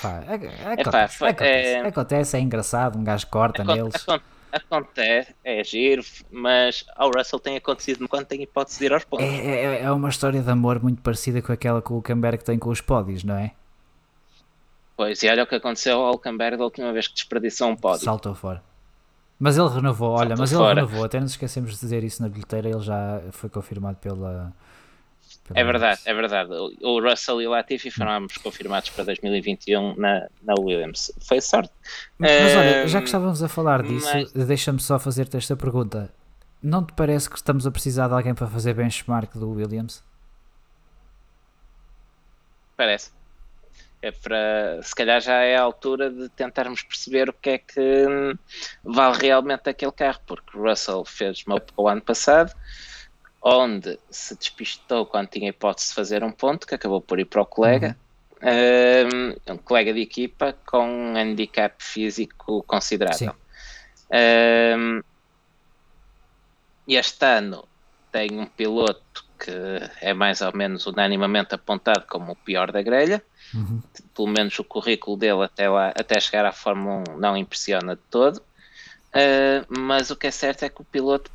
Pá, 0.00 0.18
acontece, 0.18 1.24
Epá, 1.24 1.44
é, 1.44 1.80
acontece, 1.80 2.36
é, 2.36 2.40
engraçado, 2.40 2.98
um 2.98 3.04
gajo 3.04 3.26
corta 3.26 3.62
acontece, 3.62 3.82
neles. 3.82 4.06
Acontece, 4.52 5.34
é 5.44 5.62
giro, 5.64 6.02
mas 6.30 6.84
ao 6.96 7.10
Russell 7.10 7.38
tem 7.38 7.56
acontecido 7.56 8.08
quando 8.08 8.26
tem 8.26 8.42
hipótese 8.42 8.78
de 8.78 8.84
ir 8.86 8.92
aos 8.92 9.04
pontos. 9.04 9.26
É, 9.26 9.78
é, 9.78 9.82
é, 9.82 9.90
uma 9.90 10.08
história 10.08 10.40
de 10.42 10.50
amor 10.50 10.82
muito 10.82 11.02
parecida 11.02 11.40
com 11.42 11.52
aquela 11.52 11.80
que 11.82 11.92
o 11.92 12.02
Camberg 12.02 12.42
tem 12.44 12.58
com 12.58 12.70
os 12.70 12.80
pódios, 12.80 13.24
não 13.24 13.36
é? 13.36 13.52
Pois, 14.96 15.22
e 15.22 15.28
olha 15.28 15.44
o 15.44 15.46
que 15.46 15.54
aconteceu 15.54 16.00
ao 16.00 16.18
Camberg 16.18 16.56
da 16.56 16.64
última 16.64 16.92
vez 16.92 17.08
que 17.08 17.14
desperdiçou 17.14 17.68
um 17.68 17.76
pódio. 17.76 18.04
Saltou 18.04 18.34
fora. 18.34 18.62
Mas 19.40 19.56
ele 19.56 19.70
renovou, 19.70 20.10
olha, 20.10 20.36
mas 20.36 20.52
ele 20.52 20.60
fora. 20.60 20.74
renovou, 20.74 21.02
até 21.02 21.18
nos 21.18 21.30
esquecemos 21.30 21.72
de 21.72 21.80
dizer 21.80 22.04
isso 22.04 22.20
na 22.20 22.28
bilheteira, 22.28 22.68
ele 22.68 22.80
já 22.80 23.22
foi 23.32 23.48
confirmado 23.48 23.96
pela. 23.96 24.52
pela 25.48 25.58
é 25.58 25.64
verdade, 25.64 26.00
é 26.04 26.12
verdade. 26.12 26.50
O 26.82 27.00
Russell 27.00 27.40
e 27.40 27.46
o 27.46 27.50
Latifi 27.50 27.90
foram 27.90 28.12
ambos 28.12 28.36
confirmados 28.36 28.90
para 28.90 29.04
2021 29.04 29.96
na, 29.96 30.28
na 30.42 30.54
Williams. 30.60 31.10
Foi 31.26 31.40
sorte. 31.40 31.72
Mas, 32.18 32.30
mas 32.42 32.56
olha, 32.56 32.86
já 32.86 32.98
que 32.98 33.06
estávamos 33.06 33.42
a 33.42 33.48
falar 33.48 33.82
disso, 33.82 34.10
mas... 34.12 34.30
deixa-me 34.46 34.78
só 34.78 34.98
fazer-te 34.98 35.38
esta 35.38 35.56
pergunta. 35.56 36.12
Não 36.62 36.84
te 36.84 36.92
parece 36.92 37.30
que 37.30 37.36
estamos 37.36 37.66
a 37.66 37.70
precisar 37.70 38.08
de 38.08 38.14
alguém 38.14 38.34
para 38.34 38.46
fazer 38.46 38.74
benchmark 38.74 39.34
do 39.38 39.52
Williams? 39.52 40.04
Parece. 42.76 43.10
É 44.02 44.10
para, 44.10 44.80
se 44.82 44.94
calhar 44.94 45.20
já 45.20 45.42
é 45.42 45.56
a 45.56 45.62
altura 45.62 46.10
de 46.10 46.28
tentarmos 46.30 46.82
perceber 46.82 47.28
o 47.28 47.34
que 47.34 47.50
é 47.50 47.58
que 47.58 48.06
vale 48.82 49.18
realmente 49.18 49.68
aquele 49.68 49.92
carro, 49.92 50.20
porque 50.26 50.56
Russell 50.56 51.04
fez 51.04 51.44
uma 51.46 51.62
o 51.76 51.86
ano 51.86 52.00
passado, 52.00 52.54
onde 53.42 53.98
se 54.10 54.34
despistou 54.36 55.04
quando 55.04 55.28
tinha 55.28 55.50
hipótese 55.50 55.88
de 55.88 55.94
fazer 55.94 56.24
um 56.24 56.32
ponto, 56.32 56.66
que 56.66 56.74
acabou 56.74 57.00
por 57.00 57.20
ir 57.20 57.26
para 57.26 57.42
o 57.42 57.46
colega, 57.46 57.94
uhum. 58.42 59.34
um, 59.48 59.52
um 59.52 59.58
colega 59.58 59.92
de 59.92 60.00
equipa 60.00 60.56
com 60.66 60.86
um 60.86 61.16
handicap 61.16 61.74
físico 61.78 62.62
considerável. 62.62 63.34
Um, 64.10 65.02
este 66.88 67.24
ano 67.24 67.68
tem 68.10 68.32
um 68.32 68.46
piloto 68.46 69.29
que 69.40 69.50
é 70.00 70.12
mais 70.12 70.40
ou 70.42 70.54
menos 70.54 70.86
unanimamente 70.86 71.54
apontado 71.54 72.04
como 72.06 72.32
o 72.32 72.36
pior 72.36 72.70
da 72.70 72.82
grelha. 72.82 73.22
Uhum. 73.54 73.80
Pelo 74.14 74.28
menos 74.28 74.58
o 74.58 74.64
currículo 74.64 75.16
dele 75.16 75.42
até, 75.44 75.68
lá, 75.68 75.88
até 75.88 76.20
chegar 76.20 76.44
à 76.44 76.52
Fórmula 76.52 77.04
1 77.10 77.18
não 77.18 77.36
impressiona 77.36 77.96
de 77.96 78.02
todo. 78.10 78.36
Uh, 78.36 79.66
mas 79.68 80.10
o 80.10 80.16
que 80.16 80.26
é 80.26 80.30
certo 80.30 80.64
é 80.64 80.68
que 80.68 80.80
o 80.80 80.84
piloto, 80.84 81.30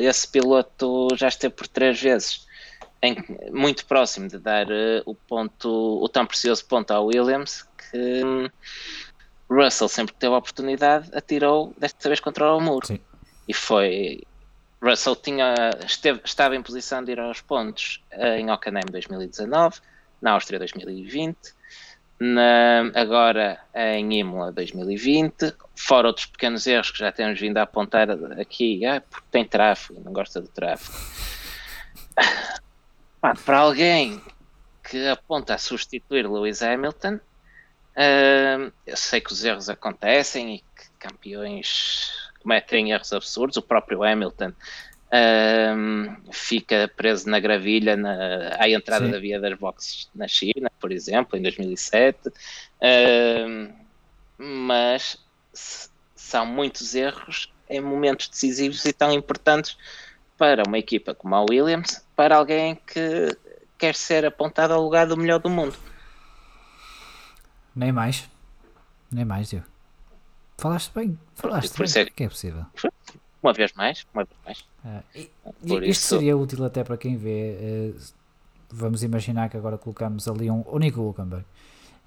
esse 0.00 0.28
piloto 0.28 1.08
já 1.16 1.28
esteve 1.28 1.54
por 1.54 1.66
três 1.66 2.00
vezes 2.00 2.46
em, 3.02 3.16
muito 3.50 3.84
próximo 3.86 4.28
de 4.28 4.38
dar 4.38 4.66
uh, 4.68 5.02
o 5.04 5.14
ponto, 5.14 5.68
o 6.02 6.08
tão 6.08 6.24
precioso 6.24 6.64
ponto 6.66 6.92
ao 6.92 7.06
Williams, 7.06 7.66
que 7.90 8.24
um, 8.24 8.48
Russell 9.50 9.88
sempre 9.88 10.14
que 10.14 10.20
teve 10.20 10.34
a 10.34 10.38
oportunidade 10.38 11.10
atirou 11.12 11.74
desta 11.76 12.08
vez 12.08 12.20
contra 12.20 12.54
o 12.54 12.60
muro. 12.60 12.86
Sim. 12.86 13.00
E 13.48 13.52
foi 13.52 14.22
Russell 14.82 15.14
tinha, 15.14 15.54
esteve, 15.86 16.20
estava 16.24 16.56
em 16.56 16.62
posição 16.62 17.04
de 17.04 17.12
ir 17.12 17.20
aos 17.20 17.40
pontos 17.40 18.02
uh, 18.14 18.34
em 18.36 18.50
Hockenheim 18.50 18.86
2019, 18.90 19.80
na 20.20 20.32
Áustria 20.32 20.58
2020, 20.58 21.36
na, 22.18 22.90
agora 22.94 23.60
em 23.74 24.18
Imola 24.18 24.50
2020, 24.50 25.54
fora 25.76 26.08
outros 26.08 26.26
pequenos 26.26 26.66
erros 26.66 26.90
que 26.90 26.98
já 26.98 27.12
temos 27.12 27.38
vindo 27.38 27.58
a 27.58 27.62
apontar 27.62 28.10
aqui, 28.40 28.84
ah, 28.84 29.00
porque 29.00 29.26
tem 29.30 29.44
tráfego, 29.44 30.00
não 30.04 30.12
gosta 30.12 30.40
do 30.40 30.48
tráfego. 30.48 30.98
para 33.44 33.58
alguém 33.58 34.20
que 34.82 35.06
aponta 35.06 35.54
a 35.54 35.58
substituir 35.58 36.28
Lewis 36.28 36.60
Hamilton, 36.60 37.14
uh, 37.14 38.72
eu 38.84 38.96
sei 38.96 39.20
que 39.20 39.32
os 39.32 39.44
erros 39.44 39.68
acontecem 39.68 40.56
e 40.56 40.58
que 40.58 40.90
campeões 40.98 42.21
cometem 42.42 42.92
erros 42.92 43.12
absurdos. 43.12 43.56
O 43.56 43.62
próprio 43.62 44.02
Hamilton 44.02 44.52
um, 45.12 46.16
fica 46.32 46.90
preso 46.96 47.28
na 47.28 47.38
gravilha 47.38 47.96
na, 47.96 48.56
à 48.58 48.68
entrada 48.68 49.04
Sim. 49.04 49.10
da 49.12 49.18
via 49.18 49.38
das 49.38 49.58
boxes 49.58 50.08
na 50.14 50.26
China, 50.26 50.70
por 50.80 50.90
exemplo, 50.90 51.38
em 51.38 51.42
2007. 51.42 52.32
Um, 52.80 53.72
mas 54.38 55.18
são 56.14 56.46
muitos 56.46 56.94
erros 56.94 57.52
em 57.68 57.80
momentos 57.80 58.28
decisivos 58.28 58.84
e 58.84 58.92
tão 58.92 59.12
importantes 59.12 59.76
para 60.38 60.62
uma 60.66 60.78
equipa 60.78 61.14
como 61.14 61.34
a 61.34 61.42
Williams, 61.42 62.04
para 62.16 62.36
alguém 62.36 62.74
que 62.86 63.36
quer 63.78 63.94
ser 63.94 64.24
apontado 64.24 64.72
ao 64.72 64.82
lugar 64.82 65.06
do 65.06 65.16
melhor 65.16 65.38
do 65.38 65.50
mundo. 65.50 65.76
Nem 67.74 67.92
mais. 67.92 68.28
Nem 69.10 69.24
mais, 69.24 69.50
Diego. 69.50 69.71
Falaste 70.62 70.92
bem, 70.94 71.18
falaste 71.34 71.76
por 71.76 71.92
bem. 71.92 72.06
Que 72.14 72.22
é 72.22 72.28
possível. 72.28 72.64
Uma 73.42 73.52
vez 73.52 73.72
mais, 73.72 74.06
uma 74.14 74.22
vez 74.22 74.38
mais. 74.44 74.64
Ah, 74.84 75.02
e, 75.12 75.28
isto 75.64 75.82
isso... 75.82 76.06
seria 76.06 76.36
útil 76.36 76.64
até 76.64 76.84
para 76.84 76.96
quem 76.96 77.16
vê. 77.16 77.92
Uh, 77.96 78.00
vamos 78.70 79.02
imaginar 79.02 79.48
que 79.48 79.56
agora 79.56 79.76
colocamos 79.76 80.28
ali 80.28 80.48
um, 80.48 80.62
o 80.68 80.78
Nico 80.78 81.00
Hulkenberg 81.00 81.44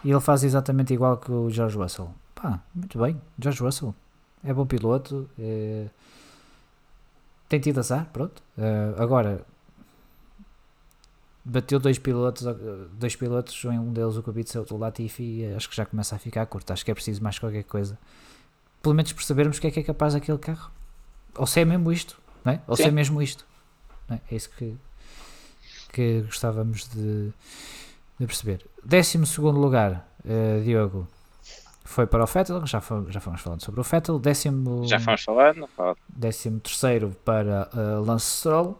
e 0.05 0.09
ele 0.09 0.21
faz 0.21 0.45
exatamente 0.45 0.93
igual 0.93 1.17
que 1.17 1.29
o 1.29 1.49
George 1.49 1.75
Russell. 1.75 2.09
Pá, 2.33 2.63
muito 2.73 2.97
bem, 2.97 3.19
George 3.37 3.61
Russell 3.61 3.93
é 4.41 4.53
bom 4.53 4.65
piloto, 4.65 5.29
é... 5.37 5.87
tem 7.49 7.59
tido 7.59 7.79
azar, 7.79 8.09
pronto. 8.13 8.41
Uh, 8.57 9.01
agora 9.01 9.45
bateu 11.43 11.77
dois 11.77 11.99
pilotos, 11.99 12.47
dois 12.93 13.17
pilotos, 13.17 13.65
um 13.65 13.91
deles 13.91 14.15
o 14.15 14.23
Kubica, 14.23 14.65
o 14.73 14.77
Latifi, 14.77 15.41
e 15.41 15.53
acho 15.55 15.69
que 15.69 15.75
já 15.75 15.85
começa 15.85 16.15
a 16.15 16.19
ficar 16.19 16.45
curto. 16.45 16.71
Acho 16.71 16.85
que 16.85 16.91
é 16.91 16.93
preciso 16.93 17.21
mais 17.21 17.37
qualquer 17.37 17.65
coisa 17.65 17.99
pelo 18.85 18.93
menos 18.93 19.11
percebermos 19.13 19.57
o 19.57 19.61
que 19.61 19.65
é 19.65 19.71
que 19.71 19.79
é 19.79 19.83
capaz 19.83 20.13
aquele 20.13 20.37
carro. 20.37 20.69
Ou 21.35 21.47
se 21.47 21.59
é 21.59 21.65
mesmo 21.65 21.91
isto, 21.91 22.21
não 22.43 22.53
é? 22.53 22.61
Ou 22.67 22.75
Sim. 22.75 22.83
se 22.83 22.89
é 22.89 22.91
mesmo 22.91 23.19
isto. 23.19 23.43
É? 24.07 24.13
é? 24.13 24.35
isso 24.35 24.47
que, 24.51 24.77
que 25.91 26.21
gostávamos 26.21 26.87
de, 26.89 27.33
de 28.19 28.27
perceber. 28.27 28.63
Décimo 28.83 29.25
segundo 29.25 29.59
lugar, 29.59 30.07
uh, 30.23 30.63
Diogo, 30.63 31.07
foi 31.83 32.05
para 32.05 32.23
o 32.23 32.27
Fettel, 32.27 32.63
já 32.67 32.79
fomos, 32.79 33.11
já 33.11 33.19
fomos 33.19 33.41
falando 33.41 33.63
sobre 33.63 33.81
o 33.81 33.83
Fettel. 33.83 34.19
Décimo, 34.19 34.85
já 34.85 34.99
fomos 34.99 35.23
falando. 35.23 35.67
Décimo 36.07 36.59
terceiro 36.59 37.15
para 37.25 37.67
uh, 37.73 38.05
Lance 38.05 38.37
Stroll, 38.37 38.79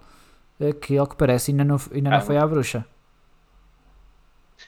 uh, 0.59 0.73
que 0.75 0.99
ao 0.99 1.07
que 1.07 1.15
parece 1.15 1.49
ainda 1.49 1.63
não, 1.63 1.81
ainda 1.91 2.09
ah, 2.09 2.19
não 2.19 2.21
foi 2.21 2.37
à 2.37 2.45
bruxa. 2.45 2.85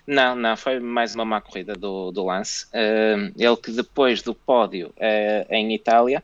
Não, 0.08 0.36
não, 0.38 0.56
foi 0.56 0.80
mais 0.80 1.14
uma 1.14 1.26
má 1.26 1.42
corrida 1.42 1.74
do, 1.74 2.14
do 2.14 2.24
Lance. 2.24 2.66
Uh, 2.68 3.34
ele 3.38 3.58
que 3.58 3.72
depois 3.72 4.22
do 4.22 4.34
pódio 4.34 4.94
uh, 4.96 5.54
em 5.54 5.76
Itália, 5.76 6.24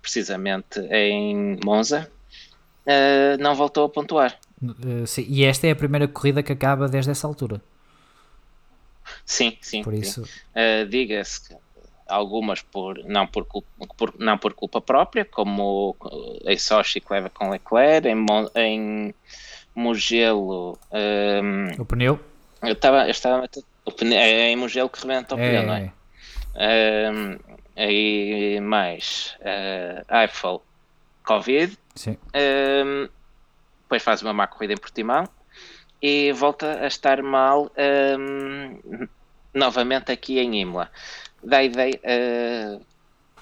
precisamente 0.00 0.80
em 0.90 1.58
Monza, 1.62 2.10
uh, 2.86 3.36
não 3.38 3.54
voltou 3.54 3.84
a 3.84 3.88
pontuar. 3.90 4.38
Sim, 5.06 5.26
e 5.28 5.44
esta 5.44 5.66
é 5.66 5.72
a 5.72 5.76
primeira 5.76 6.08
corrida 6.08 6.42
que 6.42 6.52
acaba 6.52 6.88
desde 6.88 7.10
essa 7.10 7.26
altura. 7.26 7.60
Sim, 9.26 9.56
sim. 9.60 9.82
Por 9.84 9.92
isso. 9.92 10.24
Diga-se 10.88 11.48
que 11.48 11.56
algumas 12.08 12.62
por 12.62 13.04
não 13.04 13.26
por, 13.26 13.44
culpa, 13.44 13.68
por, 13.96 14.14
não 14.18 14.36
por 14.36 14.54
culpa 14.54 14.80
própria, 14.80 15.24
como 15.24 15.94
em 16.44 16.58
Sochi 16.58 17.00
que 17.00 17.12
leva 17.12 17.30
com 17.30 17.50
Leclerc, 17.50 18.08
em, 18.08 18.26
em 18.56 19.14
Mugello. 19.76 20.76
Um, 20.90 21.80
o 21.80 21.84
pneu 21.84 22.18
eu 22.62 22.72
estava. 22.72 23.04
Eu 23.04 23.10
estava 23.10 23.48
o 23.84 23.92
pneu, 23.92 24.18
é 24.18 24.50
em 24.50 24.56
Mugello 24.56 24.88
que 24.88 25.00
rebenta 25.00 25.34
o 25.34 25.38
pneu, 25.38 25.62
é, 25.62 25.66
não 25.66 25.74
é? 25.74 25.92
é. 26.54 27.10
Um, 27.10 27.38
aí 27.76 28.60
mais 28.60 29.36
uh, 29.40 30.14
Eiffel 30.22 30.62
Covid. 31.24 31.78
Sim. 31.94 32.16
Um, 32.34 33.08
depois 33.82 34.02
faz 34.02 34.20
uma 34.20 34.32
má 34.32 34.46
corrida 34.46 34.74
em 34.74 34.76
Portimão 34.76 35.26
e 36.02 36.32
volta 36.32 36.80
a 36.80 36.86
estar 36.86 37.22
mal 37.22 37.70
um, 38.18 39.08
novamente 39.54 40.12
aqui 40.12 40.38
em 40.38 40.60
Imola. 40.60 40.90
Da 41.42 41.62
ideia, 41.62 41.98
uh, 42.04 42.84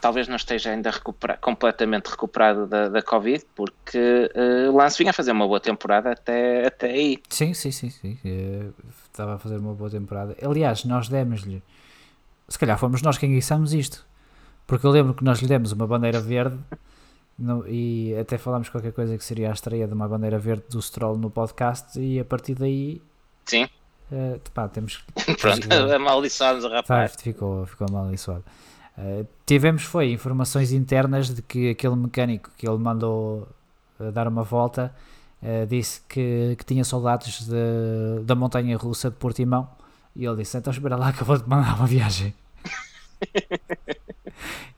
talvez 0.00 0.28
não 0.28 0.36
esteja 0.36 0.70
ainda 0.70 0.90
recupera, 0.90 1.36
completamente 1.38 2.06
recuperado 2.08 2.66
da, 2.66 2.88
da 2.88 3.02
Covid, 3.02 3.44
porque 3.54 3.98
uh, 3.98 4.70
o 4.70 4.76
Lance 4.76 4.98
vinha 4.98 5.10
a 5.10 5.14
fazer 5.14 5.32
uma 5.32 5.46
boa 5.46 5.60
temporada 5.60 6.12
até, 6.12 6.66
até 6.66 6.90
aí. 6.90 7.18
Sim, 7.28 7.54
sim, 7.54 7.70
sim, 7.70 7.90
sim. 7.90 8.18
Uh, 8.24 8.72
estava 9.16 9.34
a 9.34 9.38
fazer 9.38 9.56
uma 9.56 9.74
boa 9.74 9.90
temporada. 9.90 10.36
Aliás, 10.42 10.84
nós 10.84 11.08
demos-lhe, 11.08 11.62
se 12.48 12.58
calhar 12.58 12.78
fomos 12.78 13.00
nós 13.02 13.16
quem 13.16 13.30
guiçamos 13.30 13.72
isto, 13.72 14.06
porque 14.66 14.86
eu 14.86 14.90
lembro 14.90 15.14
que 15.14 15.24
nós 15.24 15.40
lhe 15.40 15.48
demos 15.48 15.72
uma 15.72 15.86
bandeira 15.86 16.20
verde 16.20 16.58
no, 17.38 17.66
e 17.66 18.14
até 18.16 18.36
falámos 18.36 18.68
qualquer 18.68 18.92
coisa 18.92 19.16
que 19.16 19.24
seria 19.24 19.50
a 19.50 19.52
estreia 19.52 19.86
de 19.86 19.94
uma 19.94 20.06
bandeira 20.06 20.38
verde 20.38 20.64
do 20.70 20.80
Stroll 20.80 21.16
no 21.16 21.30
podcast 21.30 21.98
e 21.98 22.20
a 22.20 22.24
partir 22.24 22.54
daí. 22.54 23.00
Sim. 23.46 23.64
Uh, 24.10 24.38
pá, 24.54 24.68
temos 24.68 25.04
Pronto, 25.40 25.66
amaldiçoámos 25.94 26.64
o 26.64 26.68
rapaz. 26.68 27.16
ficou, 27.18 27.66
ficou 27.66 27.86
amaldiçoado. 27.88 28.44
Uh, 28.98 29.26
tivemos 29.44 29.82
foi 29.82 30.12
informações 30.12 30.72
internas 30.72 31.34
de 31.34 31.42
que 31.42 31.70
aquele 31.70 31.96
mecânico 31.96 32.50
que 32.56 32.68
ele 32.68 32.78
mandou 32.78 33.48
uh, 33.98 34.12
dar 34.12 34.28
uma 34.28 34.42
volta 34.42 34.94
uh, 35.42 35.66
disse 35.66 36.00
que, 36.08 36.54
que 36.58 36.64
tinha 36.64 36.84
soldados 36.84 37.46
de, 37.46 38.24
da 38.24 38.34
montanha 38.34 38.76
russa 38.76 39.10
de 39.10 39.16
Portimão. 39.16 39.68
E 40.14 40.24
ele 40.24 40.36
disse, 40.36 40.56
então 40.56 40.72
espera 40.72 40.96
lá 40.96 41.12
que 41.12 41.22
eu 41.22 41.26
vou 41.26 41.38
te 41.38 41.48
mandar 41.48 41.76
uma 41.76 41.86
viagem. 41.86 42.34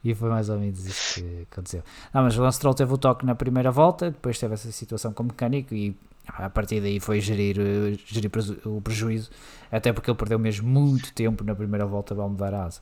E 0.03 0.15
foi 0.15 0.29
mais 0.29 0.49
ou 0.49 0.57
menos 0.57 0.85
isso 0.85 1.15
que 1.15 1.47
aconteceu. 1.51 1.83
Não, 2.13 2.23
mas 2.23 2.37
o 2.37 2.41
Lance 2.41 2.57
Stroll 2.57 2.73
teve 2.73 2.93
o 2.93 2.97
toque 2.97 3.25
na 3.25 3.35
primeira 3.35 3.69
volta 3.69 4.11
depois 4.11 4.39
teve 4.39 4.53
essa 4.53 4.71
situação 4.71 5.11
com 5.11 5.23
o 5.23 5.25
mecânico 5.25 5.73
e 5.73 5.95
a 6.27 6.49
partir 6.49 6.79
daí 6.79 6.99
foi 6.99 7.19
gerir, 7.19 7.57
gerir 8.05 8.31
o 8.65 8.79
prejuízo 8.81 9.29
até 9.71 9.91
porque 9.91 10.09
ele 10.09 10.17
perdeu 10.17 10.39
mesmo 10.39 10.69
muito 10.69 11.13
tempo 11.13 11.43
na 11.43 11.53
primeira 11.53 11.85
volta 11.85 12.15
para 12.15 12.27
mudar 12.27 12.53
a 12.53 12.65
asa 12.65 12.81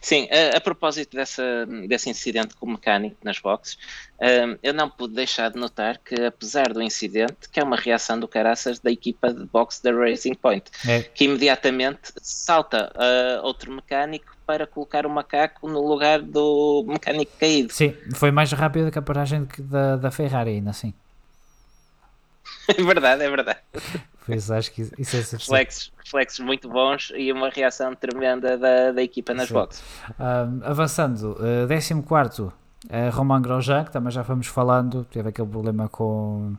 Sim, 0.00 0.28
a, 0.30 0.56
a, 0.56 0.60
propósito 0.60 1.16
dessa, 1.16 1.66
desse 1.86 2.10
incidente 2.10 2.54
com 2.54 2.66
o 2.66 2.70
mecânico 2.70 3.16
nas 3.22 3.38
boxes, 3.38 3.78
um, 4.20 4.56
eu 4.62 4.72
não 4.72 4.88
pude 4.88 5.14
deixar 5.14 5.50
de 5.50 5.58
notar 5.58 5.98
que, 5.98 6.14
apesar 6.14 6.72
do 6.72 6.82
incidente, 6.82 7.48
que 7.50 7.58
é 7.58 7.64
uma 7.64 7.76
reação 7.76 8.18
do 8.18 8.28
caraças 8.28 8.78
da 8.78 8.90
equipa 8.90 9.32
de 9.32 9.44
boxe 9.46 9.82
da 9.82 9.92
Racing 9.92 10.34
Point, 10.34 10.70
é. 10.86 11.02
que 11.02 11.24
imediatamente 11.24 12.12
salta 12.20 12.92
uh, 12.94 13.44
outro 13.44 13.72
mecânico 13.72 14.36
para 14.46 14.66
colocar 14.66 15.06
o 15.06 15.10
macaco 15.10 15.68
no 15.68 15.86
lugar 15.86 16.20
do 16.20 16.84
mecânico 16.86 17.32
caído. 17.38 17.72
Sim, 17.72 17.96
foi 18.14 18.30
mais 18.30 18.52
rápido 18.52 18.90
que 18.90 18.98
a 18.98 19.02
paragem 19.02 19.48
da, 19.58 19.96
da 19.96 20.10
Ferrari, 20.10 20.50
ainda 20.50 20.70
assim. 20.70 20.92
É 22.68 22.80
verdade, 22.80 23.24
é 23.24 23.28
verdade. 23.28 23.58
Pois 24.24 24.50
acho 24.50 24.72
que 24.72 24.82
isso 24.98 25.16
é 25.16 25.20
reflexos, 25.20 25.92
reflexos 25.98 26.44
muito 26.44 26.68
bons 26.68 27.12
e 27.16 27.32
uma 27.32 27.48
reação 27.48 27.94
tremenda 27.94 28.56
da, 28.56 28.92
da 28.92 29.02
equipa 29.02 29.34
nas 29.34 29.48
Sim. 29.48 29.54
boxes. 29.54 29.82
Um, 30.18 30.64
avançando, 30.64 31.32
uh, 31.32 32.02
14 32.08 32.42
uh, 32.42 32.52
Romain 33.12 33.42
Grosjean, 33.42 33.84
que 33.84 33.90
também 33.90 34.12
já 34.12 34.22
fomos 34.22 34.46
falando, 34.46 35.04
teve 35.10 35.28
aquele 35.28 35.48
problema 35.48 35.88
com, 35.88 36.54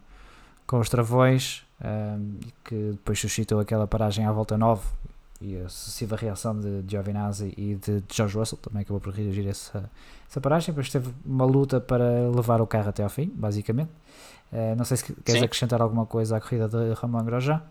com 0.67 0.79
os 0.79 0.89
travões, 0.89 1.65
um, 1.81 2.39
que 2.65 2.91
depois 2.91 3.19
suscitou 3.19 3.59
aquela 3.59 3.87
paragem 3.87 4.25
à 4.25 4.31
volta 4.31 4.57
9 4.57 4.81
e 5.43 5.57
a 5.57 5.67
sucessiva 5.67 6.15
reação 6.15 6.57
de 6.57 6.83
Giovinazzi 6.87 7.53
e 7.57 7.75
de 7.75 8.01
George 8.09 8.37
Russell 8.37 8.57
também 8.61 8.81
acabou 8.81 9.01
por 9.01 9.13
reagir 9.13 9.45
essa, 9.47 9.89
essa 10.29 10.39
paragem. 10.39 10.73
Depois 10.73 10.89
teve 10.89 11.13
uma 11.25 11.43
luta 11.43 11.81
para 11.81 12.29
levar 12.33 12.61
o 12.61 12.67
carro 12.67 12.89
até 12.89 13.03
ao 13.03 13.09
fim, 13.09 13.29
basicamente. 13.35 13.91
Uh, 14.53 14.75
não 14.77 14.85
sei 14.85 14.97
se 14.97 15.03
queres 15.03 15.39
Sim. 15.39 15.45
acrescentar 15.45 15.81
alguma 15.81 16.05
coisa 16.05 16.37
à 16.37 16.39
corrida 16.39 16.69
de 16.69 16.93
Ramon 16.93 17.25
Grosjean. 17.25 17.61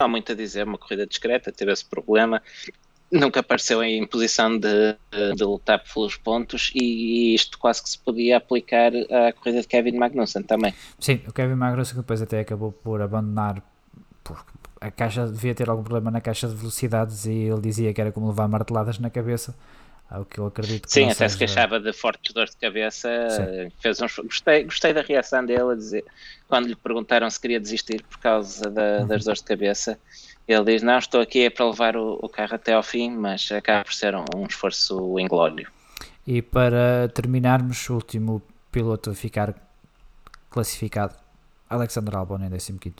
Não 0.00 0.06
há 0.06 0.08
muito 0.08 0.32
a 0.32 0.34
dizer, 0.34 0.66
uma 0.66 0.76
corrida 0.76 1.06
discreta, 1.06 1.52
teve 1.52 1.70
esse 1.70 1.84
problema 1.84 2.42
nunca 3.10 3.40
apareceu 3.40 3.82
em 3.82 4.06
posição 4.06 4.56
de, 4.56 4.96
de, 5.10 5.34
de, 5.34 5.44
lutar 5.44 5.82
pelos 5.82 6.16
pontos 6.16 6.70
e 6.74 7.34
isto 7.34 7.58
quase 7.58 7.82
que 7.82 7.90
se 7.90 7.98
podia 7.98 8.36
aplicar 8.36 8.92
à 8.94 9.32
corrida 9.32 9.60
de 9.60 9.66
Kevin 9.66 9.96
Magnussen 9.98 10.42
também. 10.42 10.72
Sim, 10.98 11.20
o 11.26 11.32
Kevin 11.32 11.56
Magnussen 11.56 11.96
depois 11.96 12.22
até 12.22 12.40
acabou 12.40 12.70
por 12.70 13.02
abandonar 13.02 13.62
porque 14.22 14.52
a 14.80 14.90
caixa 14.90 15.26
devia 15.26 15.54
ter 15.54 15.68
algum 15.68 15.82
problema 15.82 16.10
na 16.10 16.20
caixa 16.20 16.48
de 16.48 16.54
velocidades 16.54 17.26
e 17.26 17.32
ele 17.32 17.60
dizia 17.60 17.92
que 17.92 18.00
era 18.00 18.12
como 18.12 18.28
levar 18.28 18.48
marteladas 18.48 18.98
na 18.98 19.10
cabeça. 19.10 19.54
O 20.12 20.24
que 20.24 20.38
eu 20.38 20.46
acredito 20.46 20.86
que 20.86 20.92
Sim, 20.92 21.04
até 21.04 21.14
seja... 21.14 21.28
se 21.28 21.38
queixava 21.38 21.78
de 21.78 21.92
fortes 21.92 22.32
dores 22.32 22.50
de 22.50 22.56
cabeça. 22.56 23.08
Fez 23.80 24.00
uns... 24.02 24.16
gostei, 24.16 24.64
gostei 24.64 24.92
da 24.92 25.02
reação 25.02 25.44
dele 25.44 25.72
a 25.72 25.74
dizer, 25.74 26.04
quando 26.48 26.66
lhe 26.66 26.74
perguntaram 26.74 27.30
se 27.30 27.40
queria 27.40 27.60
desistir 27.60 28.02
por 28.02 28.18
causa 28.18 28.68
da, 28.68 28.98
uhum. 28.98 29.06
das 29.06 29.24
dores 29.24 29.40
de 29.40 29.46
cabeça 29.46 29.98
ele 30.52 30.64
diz: 30.64 30.82
Não, 30.82 30.98
estou 30.98 31.20
aqui 31.20 31.44
é 31.44 31.50
para 31.50 31.66
levar 31.66 31.96
o, 31.96 32.18
o 32.20 32.28
carro 32.28 32.54
até 32.54 32.74
ao 32.74 32.82
fim, 32.82 33.10
mas 33.10 33.50
acaba 33.52 33.84
por 33.84 33.94
ser 33.94 34.14
um, 34.14 34.24
um 34.34 34.46
esforço 34.46 35.18
inglório. 35.18 35.70
E 36.26 36.42
para 36.42 37.08
terminarmos, 37.14 37.88
o 37.88 37.94
último 37.94 38.42
piloto 38.70 39.10
a 39.10 39.14
ficar 39.14 39.54
classificado, 40.50 41.14
Alexander 41.68 42.16
Albon 42.16 42.40
em 42.42 42.50
15. 42.50 42.96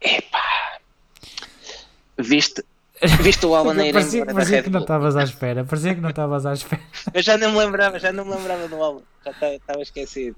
Epá! 0.00 0.78
Viste, 2.18 2.64
Viste 3.22 3.44
o 3.46 3.54
Albon 3.54 3.74
ir 3.74 3.92
parecia, 3.94 4.20
embora 4.20 4.34
parecia 4.34 4.62
que 4.62 4.70
não 4.70 4.80
estavas 4.80 5.16
à 5.16 5.22
espera, 5.22 5.64
parecia 5.64 5.94
que 5.94 6.00
não 6.00 6.10
estavas 6.10 6.46
à 6.46 6.52
espera. 6.52 6.82
Eu 7.12 7.22
já 7.22 7.36
não 7.36 7.52
me 7.52 7.58
lembrava, 7.58 7.98
já 7.98 8.12
não 8.12 8.24
me 8.24 8.34
lembrava 8.34 8.68
do 8.68 8.82
Albon, 8.82 9.02
já 9.24 9.54
estava 9.54 9.82
esquecido. 9.82 10.36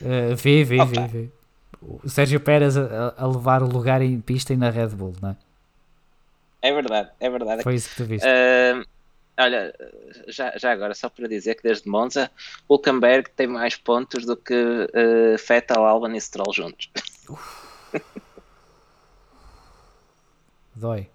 Uh, 0.00 0.36
vi, 0.36 0.62
vi, 0.62 0.84
vi, 0.84 1.06
vi 1.08 1.32
o 1.82 2.08
Sérgio 2.08 2.38
Pérez 2.40 2.76
a, 2.76 3.14
a, 3.16 3.26
levar 3.26 3.62
o 3.62 3.66
lugar 3.66 4.00
em 4.02 4.20
pista 4.20 4.52
e 4.52 4.56
na 4.56 4.70
Red 4.70 4.88
Bull, 4.88 5.14
não 5.20 5.30
é? 5.30 5.36
É 6.62 6.72
verdade, 6.72 7.10
é 7.18 7.28
verdade. 7.28 7.62
Foi 7.64 7.74
isso 7.74 7.90
que 7.90 7.96
tu 7.96 8.04
viste. 8.04 8.24
Uh, 8.24 8.86
olha, 9.36 9.74
já, 10.28 10.56
já 10.56 10.70
agora, 10.70 10.94
só 10.94 11.08
para 11.08 11.26
dizer 11.26 11.56
que 11.56 11.64
desde 11.64 11.88
Monza, 11.88 12.30
Hulkenberg 12.68 13.30
tem 13.30 13.48
mais 13.48 13.74
pontos 13.74 14.24
do 14.24 14.36
que 14.36 14.54
uh, 14.54 15.36
Vettel, 15.48 15.84
Albon 15.84 16.12
e 16.12 16.20
Stroll 16.20 16.52
juntos. 16.52 16.88
Dói. 20.76 21.08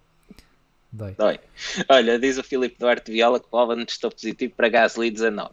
Dói. 0.97 1.13
Dói. 1.15 1.39
Olha, 1.89 2.17
diz 2.17 2.39
o 2.39 2.43
Filipe 2.43 2.75
Duarte 2.79 3.11
Viola 3.11 3.39
que 3.39 3.45
o 3.51 3.57
Albon 3.57 3.85
testou 3.85 4.09
positivo 4.09 4.53
para 4.55 4.67
Gasly 4.67 5.11
19. 5.11 5.51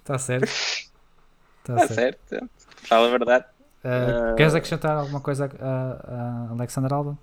Está 0.00 0.18
certo. 0.18 0.46
Está 0.46 1.76
tá 1.76 1.86
certo. 1.86 2.20
certo. 2.28 2.50
Fala 2.82 3.06
a 3.06 3.10
verdade. 3.10 3.44
Uh, 3.84 4.32
uh, 4.32 4.36
queres 4.36 4.54
acrescentar 4.54 4.96
alguma 4.96 5.20
coisa 5.20 5.48
a, 5.60 6.48
a 6.48 6.52
Alexander 6.52 6.92
Albon? 6.92 7.16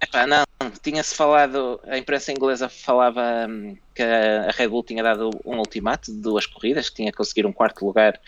Epá, 0.00 0.26
não, 0.26 0.44
tinha-se 0.82 1.14
falado, 1.14 1.80
a 1.86 1.96
imprensa 1.96 2.32
inglesa 2.32 2.68
falava 2.68 3.22
um, 3.48 3.76
que 3.94 4.02
a 4.02 4.50
Red 4.50 4.68
Bull 4.68 4.82
tinha 4.82 5.02
dado 5.02 5.30
um 5.44 5.58
ultimato 5.58 6.12
de 6.12 6.20
duas 6.20 6.46
corridas, 6.46 6.88
que 6.88 6.96
tinha 6.96 7.10
que 7.10 7.16
conseguir 7.16 7.46
um 7.46 7.52
quarto 7.52 7.84
lugar 7.84 8.18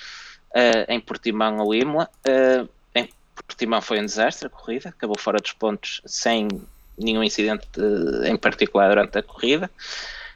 uh, 0.51 0.85
em 0.91 1.01
Portimão 1.01 1.59
ou 1.59 1.75
Imola. 1.75 2.09
Uh, 2.27 2.69
Portimão 3.47 3.81
foi 3.81 4.01
um 4.01 4.05
desastre 4.05 4.47
a 4.47 4.51
corrida, 4.51 4.89
acabou 4.89 5.19
fora 5.19 5.39
dos 5.39 5.53
pontos 5.53 6.01
sem 6.05 6.49
nenhum 6.99 7.23
incidente 7.23 7.67
em 8.25 8.37
particular 8.37 8.89
durante 8.89 9.19
a 9.19 9.23
corrida. 9.23 9.71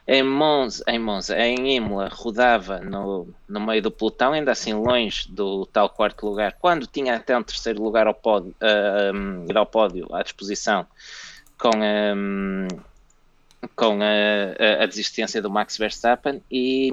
Em 0.05 0.21
Monza, 0.21 0.83
em, 0.87 0.99
Monza, 0.99 1.37
em 1.37 1.77
Imola, 1.77 2.09
rodava 2.11 2.79
no, 2.79 3.25
no 3.47 3.59
meio 3.61 3.81
do 3.81 3.89
pelotão, 3.89 4.33
ainda 4.33 4.51
assim 4.51 4.73
longe 4.73 5.29
do 5.29 5.65
tal 5.67 5.89
quarto 5.89 6.25
lugar, 6.25 6.57
quando 6.59 6.85
tinha 6.85 7.15
até 7.15 7.37
um 7.37 7.43
terceiro 7.43 7.81
lugar 7.81 8.05
ao 8.05 8.13
pódio, 8.13 8.53
uh, 8.61 9.57
ao 9.57 9.65
pódio 9.65 10.13
à 10.13 10.21
disposição, 10.21 10.85
com, 11.57 11.71
um, 11.77 12.67
com 13.77 13.99
a, 14.01 14.81
a, 14.81 14.83
a, 14.83 14.85
desistência 14.85 15.41
do 15.41 15.49
Max 15.49 15.77
Verstappen 15.77 16.43
e 16.51 16.91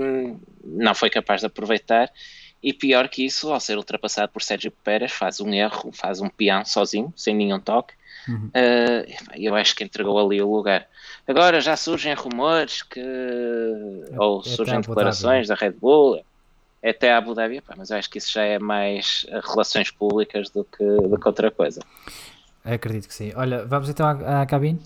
não 0.63 0.95
foi 0.95 1.11
capaz 1.11 1.41
de 1.41 1.49
aproveitar. 1.49 2.09
E 2.63 2.73
pior 2.73 3.09
que 3.09 3.25
isso, 3.25 3.53
ao 3.53 3.61
ser 3.61 3.79
ultrapassado 3.79 4.31
por 4.33 4.43
Sérgio 4.43 4.71
Pérez, 4.85 5.13
faz 5.13 5.41
um 5.41 5.53
erro, 5.53 5.91
faz 5.93 6.21
um 6.21 6.29
peão 6.29 6.65
sozinho, 6.65 7.13
sem 7.17 7.35
nenhum 7.35 7.59
toque. 7.59 7.95
Uhum. 8.29 8.49
Uh, 8.49 9.33
eu 9.35 9.55
acho 9.55 9.75
que 9.75 9.83
entregou 9.83 10.19
ali 10.19 10.43
o 10.43 10.55
lugar. 10.55 10.87
Agora 11.27 11.61
já 11.61 11.77
surgem 11.77 12.13
rumores 12.15 12.83
que. 12.83 13.01
É, 13.01 14.21
ou 14.21 14.43
surgem 14.43 14.81
declarações 14.81 15.49
da 15.49 15.55
Red 15.55 15.73
Bull, 15.73 16.23
é 16.83 16.91
até 16.91 17.13
a 17.13 17.19
Abu 17.19 17.35
Dhabi, 17.35 17.61
pá, 17.61 17.75
mas 17.77 17.91
eu 17.91 17.97
acho 17.97 18.11
que 18.11 18.19
isso 18.19 18.33
já 18.33 18.43
é 18.43 18.59
mais 18.59 19.27
eh, 19.29 19.41
relações 19.43 19.91
públicas 19.91 20.49
do 20.51 20.65
que, 20.65 20.85
do 20.85 21.19
que 21.19 21.29
outra 21.29 21.51
coisa. 21.51 21.81
Acredito 22.65 23.09
que 23.09 23.15
sim. 23.15 23.33
Olha, 23.37 23.65
vamos 23.65 23.89
então 23.89 24.07
à, 24.07 24.43
à 24.43 24.47
cabine? 24.47 24.81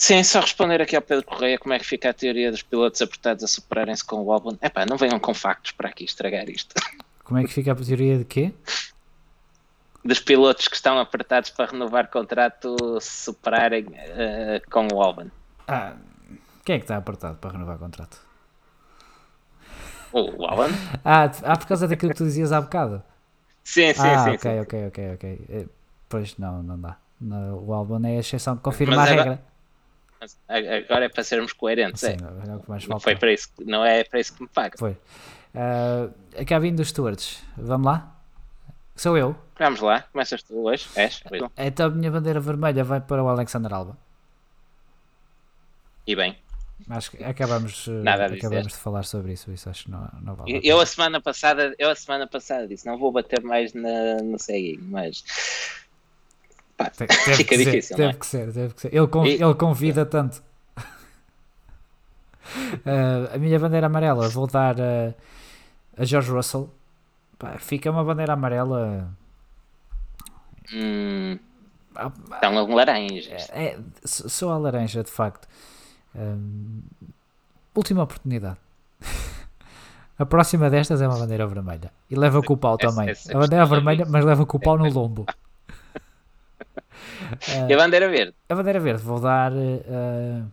Sim, 0.00 0.24
só 0.24 0.40
responder 0.40 0.80
aqui 0.80 0.96
ao 0.96 1.02
Pedro 1.02 1.26
Correia 1.26 1.58
como 1.58 1.74
é 1.74 1.78
que 1.78 1.84
fica 1.84 2.08
a 2.08 2.14
teoria 2.14 2.50
dos 2.50 2.62
pilotos 2.62 3.02
apertados 3.02 3.44
a 3.44 3.46
superarem-se 3.46 4.02
com 4.02 4.16
o 4.22 4.32
álbum. 4.32 4.56
Epá, 4.62 4.86
não 4.86 4.96
venham 4.96 5.20
com 5.20 5.34
factos 5.34 5.72
para 5.72 5.90
aqui 5.90 6.04
estragar 6.04 6.48
isto. 6.48 6.74
Como 7.22 7.38
é 7.38 7.44
que 7.44 7.52
fica 7.52 7.70
a 7.70 7.76
teoria 7.76 8.18
de 8.18 8.24
quê? 8.24 8.52
dos 10.02 10.18
pilotos 10.18 10.66
que 10.66 10.74
estão 10.74 10.98
apertados 10.98 11.50
para 11.50 11.70
renovar 11.70 12.08
contrato 12.08 12.98
se 12.98 13.24
superarem 13.26 13.84
uh, 13.84 14.70
com 14.70 14.88
o 14.90 15.02
Albon. 15.02 15.26
Ah, 15.68 15.94
quem 16.64 16.76
é 16.76 16.78
que 16.78 16.84
está 16.84 16.96
apertado 16.96 17.36
para 17.36 17.50
renovar 17.50 17.76
contrato? 17.76 18.18
O 20.12 20.46
Albon? 20.46 20.70
ah, 21.04 21.30
ah, 21.44 21.56
por 21.58 21.66
causa 21.66 21.86
daquilo 21.86 22.12
que 22.12 22.18
tu 22.18 22.24
dizias 22.24 22.50
há 22.52 22.60
bocado. 22.60 23.02
Sim, 23.62 23.92
sim, 23.92 24.00
ah, 24.00 24.24
sim. 24.24 24.30
Ok, 24.30 24.50
sim. 24.50 24.60
ok, 24.60 24.86
ok, 24.86 25.14
ok. 25.14 25.40
Eh, 25.50 25.66
pois 26.08 26.36
não, 26.38 26.62
não 26.62 26.80
dá. 26.80 26.96
O 27.62 27.74
Albon 27.74 28.00
é 28.06 28.16
a 28.16 28.20
exceção 28.20 28.56
que 28.56 28.62
confirma 28.62 29.02
a 29.02 29.04
regra. 29.04 29.22
agora 29.22 29.50
é 30.48 31.08
para 31.08 31.24
sermos 31.24 31.52
coerentes. 31.52 32.00
Sim, 32.00 32.08
é. 32.08 32.94
é. 32.94 33.00
Foi 33.00 33.16
para 33.16 33.32
isso, 33.32 33.48
não 33.64 33.84
é 33.84 34.04
para 34.04 34.20
isso 34.20 34.34
que 34.34 34.42
me 34.42 34.48
paga. 34.48 34.76
Foi. 34.78 34.92
Uh, 34.92 36.12
a 36.38 36.44
cabine 36.44 36.76
dos 36.76 36.88
stewards, 36.88 37.42
vamos 37.56 37.86
lá? 37.86 38.16
Sou 38.94 39.16
eu. 39.16 39.34
Vamos 39.58 39.80
lá, 39.80 40.02
começas 40.12 40.42
tu 40.42 40.64
hoje. 40.64 40.86
És? 40.94 41.22
Então 41.56 41.86
a 41.86 41.90
minha 41.90 42.10
bandeira 42.10 42.38
vermelha 42.38 42.84
vai 42.84 43.00
para 43.00 43.22
o 43.22 43.28
Alexander 43.28 43.72
Alba. 43.72 43.96
E 46.06 46.14
bem. 46.14 46.36
Acho 46.88 47.10
que 47.10 47.22
acabamos, 47.22 47.86
eh, 47.88 47.90
Nada 47.90 48.26
acabamos 48.26 48.72
de 48.72 48.78
falar 48.78 49.04
sobre 49.04 49.32
isso, 49.32 49.52
isso 49.52 49.68
acho 49.68 49.84
que 49.84 49.90
não, 49.90 50.08
não 50.22 50.34
vale. 50.34 50.56
Eu, 50.56 50.60
eu, 50.62 50.80
a 50.80 50.86
semana 50.86 51.20
passada, 51.20 51.74
eu 51.78 51.90
a 51.90 51.94
semana 51.94 52.26
passada 52.26 52.66
disse, 52.66 52.86
não 52.86 52.98
vou 52.98 53.12
bater 53.12 53.42
mais 53.42 53.74
na, 53.74 54.16
no 54.22 54.38
ceguinho, 54.38 54.82
mas 54.84 55.22
pá, 56.84 56.92
deve 56.98 57.12
fica 57.36 57.56
ser, 57.56 57.64
difícil. 57.64 57.96
Deve, 57.96 58.10
é? 58.10 58.14
que 58.14 58.26
ser, 58.26 58.52
deve 58.52 58.74
que 58.74 58.80
ser. 58.80 58.94
Ele, 58.94 59.08
e... 59.28 59.42
ele 59.42 59.54
convida 59.54 60.06
tanto. 60.06 60.42
uh, 62.46 63.32
a 63.34 63.38
minha 63.38 63.58
bandeira 63.58 63.86
amarela 63.86 64.28
vou 64.28 64.46
dar 64.46 64.76
uh, 64.76 65.14
a 65.96 66.04
George 66.04 66.30
Russell 66.30 66.70
Pá, 67.40 67.56
fica 67.56 67.90
uma 67.90 68.04
bandeira 68.04 68.34
amarela. 68.34 69.08
Hum, 70.74 71.38
estão 72.34 72.66
laranjas. 72.66 73.48
É, 73.50 73.64
é, 73.64 73.78
só 74.04 74.52
a 74.52 74.58
laranja, 74.58 75.02
de 75.02 75.10
facto. 75.10 75.48
Hum, 76.14 76.82
última 77.74 78.02
oportunidade. 78.02 78.58
a 80.18 80.26
próxima 80.26 80.68
destas 80.68 81.00
é 81.00 81.08
uma 81.08 81.18
bandeira 81.18 81.46
vermelha. 81.46 81.90
E 82.10 82.14
leva 82.14 82.42
com 82.42 82.52
o 82.52 82.58
pau 82.58 82.76
também. 82.76 83.08
a 83.08 83.38
bandeira 83.38 83.64
vermelha, 83.64 84.04
mas 84.06 84.22
leva 84.22 84.44
com 84.44 84.58
o 84.58 84.60
pau 84.60 84.76
no 84.76 84.90
lombo. 84.90 85.24
e 87.68 87.72
a 87.72 87.76
bandeira 87.76 88.08
verde? 88.08 88.34
A 88.48 88.54
bandeira 88.54 88.80
verde 88.80 89.02
vou 89.02 89.20
dar 89.20 89.52
uh, 89.52 90.50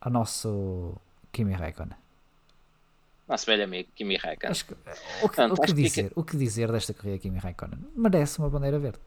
ao 0.00 0.10
nosso 0.10 0.94
Kimi 1.32 1.54
Raikkonen 1.54 2.02
nosso 3.32 3.46
velho 3.46 3.64
amigo 3.64 3.88
Kimi 3.94 4.16
Raikkonen. 4.16 4.54
Que, 4.54 4.74
o, 5.24 5.28
que, 5.28 5.36
Pronto, 5.36 5.54
o, 5.54 5.60
que 5.60 5.72
dizer, 5.72 6.10
que... 6.10 6.20
o 6.20 6.22
que 6.22 6.36
dizer 6.36 6.70
desta 6.70 6.94
corrida 6.94 7.18
Kimi 7.18 7.38
Raikkonen? 7.38 7.78
Merece 7.96 8.38
uma 8.38 8.50
bandeira 8.50 8.78
verde. 8.78 8.98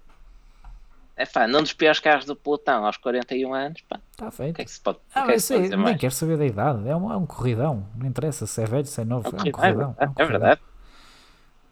É 1.18 1.26
pá, 1.26 1.48
não 1.48 1.62
dos 1.62 1.72
piores 1.72 2.00
carros 2.00 2.26
do 2.26 2.36
pelotão 2.36 2.86
aos 2.86 2.98
41 2.98 3.54
anos, 3.54 3.82
pá. 3.88 4.02
Está 4.12 4.30
feito. 4.32 4.52
O 4.52 4.56
que 4.56 4.62
é 4.64 4.66
que 4.66 4.72
se 4.72 4.82
pode, 4.82 5.00
ah, 5.14 5.26
que 5.26 5.32
é 5.32 5.34
que 5.36 5.40
sei, 5.40 5.70
nem 5.70 5.78
mais? 5.78 5.98
quero 5.98 6.14
saber 6.14 6.38
da 6.38 6.46
idade. 6.46 6.90
É 6.90 6.96
um, 6.96 7.12
é 7.12 7.16
um 7.16 7.26
corridão. 7.26 7.88
Não 7.96 8.06
interessa 8.06 8.46
se 8.46 8.62
é 8.62 8.66
velho, 8.66 8.86
se 8.86 9.00
é 9.00 9.06
novo. 9.06 9.30
É 9.30 9.32
um, 9.32 9.46
é 9.46 9.48
um 9.48 9.52
corridão. 9.52 9.96
É, 9.98 10.08
um 10.08 10.14
é 10.18 10.26
verdade. 10.26 10.62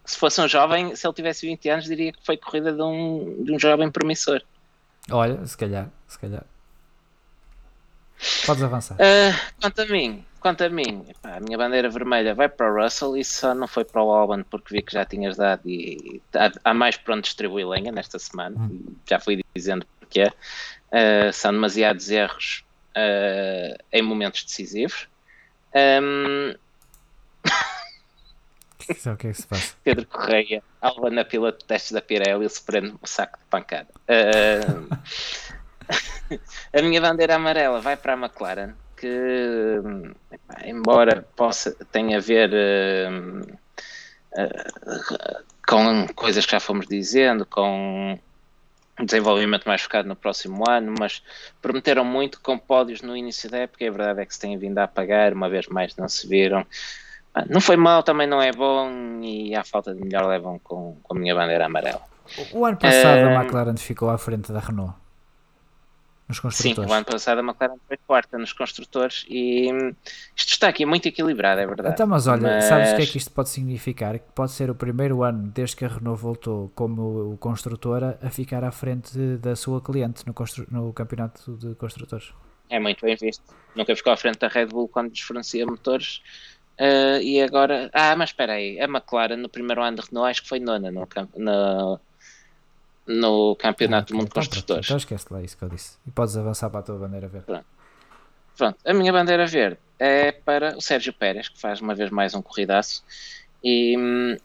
Se 0.06 0.18
fosse 0.18 0.42
um 0.42 0.48
jovem, 0.48 0.96
se 0.96 1.08
ele 1.08 1.14
tivesse 1.14 1.46
20 1.48 1.70
anos, 1.70 1.86
diria 1.86 2.12
que 2.12 2.26
foi 2.26 2.36
corrida 2.38 2.74
de 2.74 2.82
um, 2.82 3.44
de 3.44 3.54
um 3.54 3.60
jovem 3.60 3.90
promissor. 3.90 4.42
Olha, 5.10 5.46
se 5.46 5.58
calhar, 5.58 5.90
se 6.08 6.20
calhar. 6.20 6.44
Podes 8.46 8.64
avançar. 8.64 8.96
Uh, 8.96 9.54
quanto 9.60 9.82
a 9.82 9.86
mim, 9.86 10.26
quanto 10.40 10.64
a 10.64 10.70
mim, 10.70 11.06
a 11.24 11.40
minha 11.40 11.58
bandeira 11.58 11.90
vermelha 11.90 12.34
vai 12.34 12.48
para 12.48 12.72
o 12.72 12.84
Russell 12.84 13.18
e 13.18 13.24
só 13.24 13.54
não 13.54 13.68
foi 13.68 13.84
para 13.84 14.02
o 14.02 14.12
Alban 14.12 14.44
porque 14.44 14.76
vi 14.76 14.82
que 14.82 14.94
já 14.94 15.06
tinhas 15.06 15.38
dado 15.38 15.62
e 15.68 16.22
há, 16.64 16.74
mais 16.74 16.98
para 16.98 17.16
onde 17.16 17.24
distribuir 17.24 17.68
lenha 17.68 17.92
nesta 17.92 18.20
semana. 18.20 18.58
Hum. 18.58 18.96
Já 19.10 19.20
fui 19.20 19.44
dizendo 19.56 19.86
porque 20.00 20.24
uh, 20.24 21.34
são 21.34 21.52
demasiados 21.52 22.10
erros 22.10 22.64
uh, 22.96 23.84
em 23.92 24.02
momentos 24.02 24.44
decisivos. 24.44 25.08
Um... 25.76 26.56
o 28.90 29.18
que 29.18 29.28
é 29.28 29.32
que 29.32 29.42
se? 29.42 29.48
Pedro 29.84 30.06
Correia, 30.08 30.64
Alba 30.82 31.10
na 31.10 31.26
piloto 31.26 31.60
de 31.60 31.66
testes 31.66 31.92
da 31.92 32.02
Pirelli, 32.02 32.50
se 32.50 32.62
prende 32.62 32.92
um 32.92 33.06
saco 33.06 33.38
de 33.38 33.46
pancada. 33.46 33.90
Uh... 34.08 34.88
a 36.78 36.82
minha 36.82 37.02
bandeira 37.02 37.36
amarela 37.36 37.82
vai 37.82 37.98
para 37.98 38.14
a 38.14 38.18
McLaren, 38.18 38.74
que 38.98 39.82
embora 40.66 41.26
possa 41.36 41.76
tenha 41.92 42.18
a 42.18 42.22
ver 42.22 42.50
uh, 42.54 43.42
uh, 44.40 45.44
com 45.68 46.08
coisas 46.14 46.46
que 46.46 46.52
já 46.52 46.60
fomos 46.60 46.88
dizendo, 46.88 47.46
com 47.46 48.20
desenvolvimento 49.02 49.66
mais 49.66 49.82
focado 49.82 50.08
no 50.08 50.16
próximo 50.16 50.64
ano, 50.70 50.94
mas 51.00 51.24
prometeram 51.62 52.06
muito 52.06 52.40
com 52.42 52.58
pódios 52.58 53.02
no 53.02 53.18
início 53.18 53.50
da 53.50 53.60
época 53.60 53.84
e 53.84 53.88
a 53.88 53.92
verdade 53.92 54.22
é 54.22 54.26
que 54.26 54.34
se 54.34 54.40
têm 54.40 54.58
vindo 54.58 54.78
a 54.78 54.84
apagar, 54.84 55.34
uma 55.34 55.50
vez 55.50 55.68
mais 55.68 55.96
não 55.96 56.08
se 56.08 56.28
viram. 56.28 56.66
Não 57.50 57.60
foi 57.60 57.76
mal, 57.76 58.04
também 58.04 58.28
não 58.28 58.42
é 58.42 58.52
bom 58.52 59.20
e 59.22 59.56
à 59.56 59.64
falta 59.64 59.94
de 59.94 60.02
melhor 60.02 60.28
levam 60.28 60.60
com, 60.60 60.98
com 61.02 61.16
a 61.16 61.20
minha 61.20 61.34
bandeira 61.34 61.66
amarela. 61.66 62.02
O 62.52 62.66
ano 62.66 62.78
passado 62.78 63.20
a 63.20 63.34
McLaren 63.34 63.76
ficou 63.76 64.10
à 64.10 64.18
frente 64.18 64.52
da 64.52 64.60
Renault 64.60 64.94
nos 66.28 66.40
construtores. 66.40 66.88
Sim, 66.88 66.94
o 66.94 66.96
ano 66.96 67.06
passado 67.06 67.40
a 67.40 67.42
McLaren 67.42 67.76
foi 67.88 67.98
quarta 67.98 68.38
nos 68.38 68.54
construtores 68.54 69.26
e 69.28 69.68
isto 70.36 70.50
está 70.50 70.68
aqui 70.68 70.86
muito 70.86 71.08
equilibrado, 71.08 71.60
é 71.60 71.66
verdade. 71.66 71.96
Então, 71.96 72.06
mas 72.06 72.28
olha, 72.28 72.44
mas... 72.44 72.66
sabes 72.66 72.94
o 72.94 72.96
que 72.98 73.02
é 73.02 73.06
que 73.08 73.18
isto 73.18 73.32
pode 73.32 73.50
significar? 73.50 74.20
Que 74.20 74.32
pode 74.34 74.52
ser 74.52 74.70
o 74.70 74.76
primeiro 74.76 75.24
ano 75.24 75.52
desde 75.54 75.76
que 75.76 75.86
a 75.86 75.88
Renault 75.88 76.22
voltou 76.22 76.72
como 76.76 77.36
construtora 77.40 78.20
a 78.22 78.30
ficar 78.30 78.64
à 78.64 78.72
frente 78.72 79.18
da 79.38 79.56
sua 79.56 79.82
cliente 79.82 80.26
no, 80.28 80.34
constru... 80.34 80.68
no 80.70 80.94
campeonato 80.94 81.58
de 81.58 81.74
construtores. 81.76 82.32
É 82.70 82.80
muito 82.80 83.06
bem 83.06 83.16
visto. 83.16 83.44
Nunca 83.76 83.96
ficou 83.96 84.14
à 84.14 84.18
frente 84.18 84.40
da 84.40 84.48
Red 84.48 84.68
Bull 84.68 84.88
quando 84.88 85.12
desfornecia 85.12 85.66
motores. 85.66 86.22
Uh, 86.80 87.22
e 87.22 87.42
agora. 87.42 87.90
Ah, 87.94 88.16
mas 88.16 88.30
espera 88.30 88.54
aí. 88.54 88.80
A 88.80 88.86
McLaren 88.86 89.38
no 89.38 89.50
primeiro 89.50 89.82
ano 89.82 89.98
de 89.98 90.04
Renault 90.08 90.30
acho 90.30 90.44
que 90.44 90.50
foi 90.50 90.60
nona 90.60 90.92
no, 90.92 91.08
no, 91.38 92.00
no 93.06 93.56
Campeonato 93.56 94.12
ah, 94.12 94.14
do 94.14 94.16
Mundo 94.16 94.26
de 94.26 94.32
então 94.32 94.44
Construtores. 94.44 94.86
Então 94.86 94.98
esquece 94.98 95.28
lá 95.30 95.42
isso 95.42 95.58
que 95.58 95.64
eu 95.64 95.70
disse. 95.70 95.98
E 96.08 96.12
podes 96.12 96.36
avançar 96.36 96.70
para 96.70 96.80
a 96.80 96.84
tua 96.84 96.98
bandeira 96.98 97.28
verde. 97.28 97.46
Pronto. 97.46 97.66
Pronto. 98.58 98.78
A 98.86 98.94
minha 98.94 99.12
bandeira 99.12 99.46
verde 99.46 99.78
é 100.00 100.32
para 100.32 100.76
o 100.78 100.82
Sérgio 100.82 101.14
Pérez, 101.14 101.48
que 101.48 101.60
faz 101.60 101.80
uma 101.80 101.94
vez 101.94 102.10
mais 102.10 102.34
um 102.34 102.42
corridaço. 102.42 103.04
E 103.64 103.98
hum, 103.98 104.38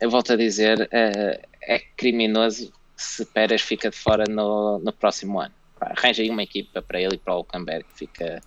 eu 0.00 0.10
volto 0.10 0.32
a 0.32 0.36
dizer: 0.36 0.88
é, 0.90 1.40
é 1.62 1.78
criminoso 1.96 2.72
se 2.96 3.24
Pérez 3.26 3.62
fica 3.62 3.90
de 3.90 3.96
fora 3.96 4.24
no, 4.28 4.78
no 4.78 4.92
próximo 4.92 5.40
ano. 5.40 5.54
arranja 5.80 6.22
aí 6.22 6.30
uma 6.30 6.42
equipa 6.42 6.82
para 6.82 7.00
ele 7.00 7.14
e 7.14 7.18
para 7.18 7.34
o 7.34 7.38
Hulkenberg 7.38 7.84
que 7.84 7.98
fica, 7.98 8.42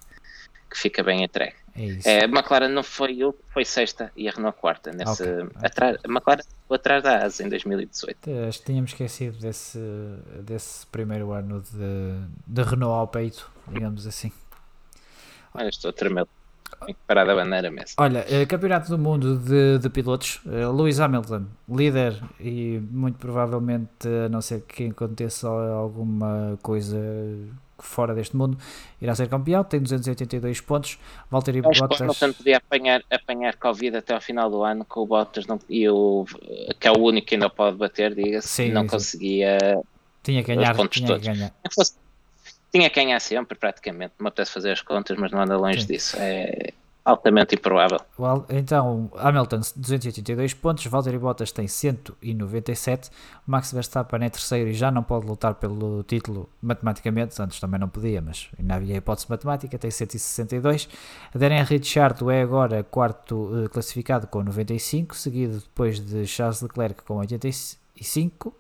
que 0.70 0.78
fica 0.78 1.04
bem 1.04 1.24
entregue. 1.24 1.56
É 1.78 1.86
isso. 1.86 2.10
É, 2.10 2.24
a 2.24 2.26
McLaren 2.26 2.70
não 2.70 2.82
foi 2.82 3.18
eu, 3.18 3.38
foi 3.54 3.64
sexta 3.64 4.12
e 4.16 4.28
a 4.28 4.32
Renault 4.32 4.58
quarta. 4.60 4.92
Nesse, 4.92 5.24
okay. 5.24 5.48
atrás, 5.62 5.98
a 6.04 6.12
McLaren 6.12 6.42
atrás 6.70 7.04
da 7.04 7.24
ASA 7.24 7.44
em 7.44 7.50
2018. 7.50 8.30
Acho 8.48 8.60
que 8.60 8.66
tínhamos 8.66 8.92
esquecido 8.92 9.38
desse, 9.38 9.80
desse 10.42 10.88
primeiro 10.88 11.32
ano 11.32 11.62
de, 11.62 12.28
de 12.48 12.62
Renault 12.64 13.00
ao 13.00 13.08
peito, 13.08 13.50
digamos 13.68 14.08
assim. 14.08 14.32
Olha, 15.54 15.70
estou 15.70 15.90
a 15.90 15.94
tremer. 15.94 16.26
Tenho 16.80 16.96
que 16.96 17.04
parar 17.08 17.26
da 17.26 17.34
bandeira 17.34 17.72
mesmo. 17.72 17.96
Olha, 17.98 18.26
eh, 18.30 18.46
Campeonato 18.46 18.90
do 18.90 18.98
Mundo 18.98 19.38
de, 19.38 19.80
de 19.80 19.90
Pilotos, 19.90 20.42
uh, 20.46 20.72
Lewis 20.72 21.00
Hamilton, 21.00 21.46
líder 21.70 22.22
e 22.40 22.80
muito 22.92 23.18
provavelmente, 23.18 24.08
a 24.26 24.30
não 24.30 24.42
ser 24.42 24.62
que 24.62 24.88
aconteça 24.88 25.48
alguma 25.48 26.60
coisa 26.62 26.98
fora 27.80 28.14
deste 28.14 28.36
mundo, 28.36 28.58
irá 29.02 29.14
ser 29.16 29.28
campeão, 29.28 29.64
tem 29.64 29.80
282 29.80 30.62
pontos. 30.62 30.98
Valtteri 31.30 31.62
Acho 31.66 31.82
Bottas. 31.82 32.02
Hamilton 32.02 32.34
podia 32.34 32.58
apanhar, 32.58 33.04
apanhar 33.10 33.56
Covid 33.58 33.98
até 33.98 34.14
ao 34.14 34.22
final 34.22 34.50
do 34.50 34.64
ano, 34.64 34.86
com 34.86 35.02
o 35.02 35.06
Bottas 35.06 35.46
não, 35.46 35.60
e 35.70 35.88
o, 35.90 36.26
que 36.80 36.88
é 36.88 36.92
o 36.92 37.00
único 37.00 37.28
que 37.28 37.36
ainda 37.36 37.50
pode 37.50 37.78
bater, 37.78 38.14
diga-se, 38.14 38.70
não 38.70 38.88
conseguia. 38.88 39.58
Tinha 40.24 40.44
que 40.44 40.56
ganhar, 40.56 40.76
pontos 40.76 40.98
tinha 40.98 41.08
todos. 41.08 41.28
que 41.28 41.34
ganhar. 41.34 41.54
Tinha 42.72 42.90
que 42.90 42.96
ganhar 42.96 43.20
sempre, 43.20 43.58
praticamente. 43.58 44.14
Não 44.20 44.26
me 44.26 44.28
apetece 44.28 44.52
fazer 44.52 44.72
as 44.72 44.82
contas, 44.82 45.18
mas 45.18 45.32
não 45.32 45.42
anda 45.42 45.58
longe 45.58 45.82
Sim. 45.82 45.88
disso. 45.88 46.18
É, 46.20 46.74
altamente 47.08 47.56
improvável. 47.56 48.02
Well, 48.20 48.46
então, 48.50 49.10
Hamilton 49.16 49.62
282 49.78 50.54
pontos, 50.54 50.86
Valtteri 50.88 51.18
Bottas 51.18 51.54
tem 51.54 51.66
197, 51.66 53.10
Max 53.46 53.72
Verstappen 53.72 54.26
é 54.26 54.30
terceiro 54.30 54.70
e 54.70 54.74
já 54.74 54.92
não 54.92 55.02
pode 55.02 55.26
lutar 55.26 55.56
pelo 55.56 56.04
título 56.04 56.50
matematicamente, 56.62 57.42
antes 57.42 57.62
também 57.62 57.80
não 57.80 57.88
podia, 57.88 58.22
mas 58.22 58.50
ainda 58.60 58.76
havia 58.76 58.98
hipótese 58.98 59.28
matemática, 59.30 59.80
tem 59.80 59.90
162. 59.90 60.90
Daniel 61.34 61.64
Ricciardo 61.64 62.30
é 62.30 62.42
agora 62.42 62.84
quarto 62.84 63.36
uh, 63.36 63.70
classificado 63.70 64.28
com 64.28 64.44
95, 64.44 65.16
seguido 65.16 65.60
depois 65.60 66.02
de 66.02 66.28
Charles 66.28 66.62
Leclerc 66.62 67.04
com 67.04 67.16
85. 67.16 68.50
Uh, 68.50 68.54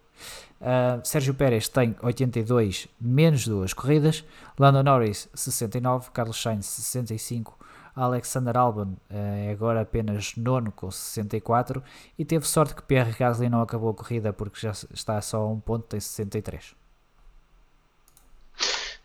eh, 0.62 1.00
Sérgio 1.04 1.34
Pérez 1.34 1.68
tem 1.68 1.96
82 2.02 2.88
menos 3.00 3.46
duas 3.46 3.74
corridas, 3.74 4.24
Lando 4.58 4.82
Norris 4.82 5.30
69, 5.36 6.10
Carlos 6.12 6.42
Sainz 6.42 6.66
65, 6.66 7.58
Alexander 7.98 8.56
Albon 8.56 8.96
é 9.10 9.50
agora 9.52 9.82
apenas 9.82 10.36
nono 10.38 10.72
com 10.72 10.90
64 10.92 11.84
e 12.18 12.24
teve 12.24 12.48
sorte 12.48 12.76
que 12.76 12.84
Pierre 12.84 13.14
Gasly 13.18 13.50
não 13.50 13.62
acabou 13.62 13.90
a 13.90 13.94
corrida 13.94 14.32
porque 14.32 14.60
já 14.60 14.72
está 14.72 15.20
só 15.22 15.38
a 15.38 15.48
um 15.48 15.60
ponto, 15.60 15.88
tem 15.88 16.00
63. 16.00 16.76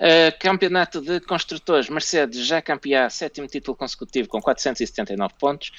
Uh, 0.02 0.36
campeonato 0.40 1.00
de 1.00 1.20
construtores, 1.20 1.88
Mercedes 1.88 2.44
já 2.44 2.60
campeã, 2.60 3.08
sétimo 3.08 3.46
título 3.46 3.76
consecutivo 3.76 4.28
com 4.28 4.42
479 4.42 5.34
pontos. 5.38 5.70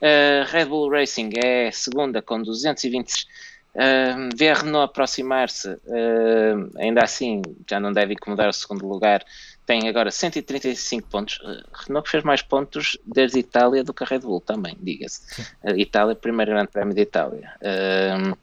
Uh, 0.00 0.50
Red 0.50 0.64
Bull 0.64 0.90
Racing 0.90 1.30
é 1.36 1.70
segunda 1.70 2.22
com 2.22 2.42
220. 2.42 3.26
Uh, 3.74 4.30
vê 4.34 4.48
aproximar-se, 4.82 5.68
uh, 5.68 6.70
ainda 6.78 7.04
assim 7.04 7.42
já 7.68 7.78
não 7.78 7.92
deve 7.92 8.14
incomodar 8.14 8.48
o 8.48 8.52
segundo 8.52 8.88
lugar 8.88 9.22
tem 9.66 9.88
agora 9.88 10.10
135 10.10 11.08
pontos. 11.08 11.40
Eh, 11.44 11.62
Renault 11.86 12.08
fez 12.08 12.22
mais 12.22 12.40
pontos 12.40 12.96
desde 13.04 13.40
Itália 13.40 13.82
do 13.82 13.92
que 13.92 14.04
a 14.04 14.06
Red 14.06 14.20
Bull 14.20 14.40
também, 14.40 14.76
diga-se. 14.80 15.20
Itália, 15.76 16.14
primeiro 16.14 16.52
grande 16.52 16.68
prémio 16.68 16.94
de 16.94 17.02
Itália. 17.02 17.52
Um, 17.62 18.34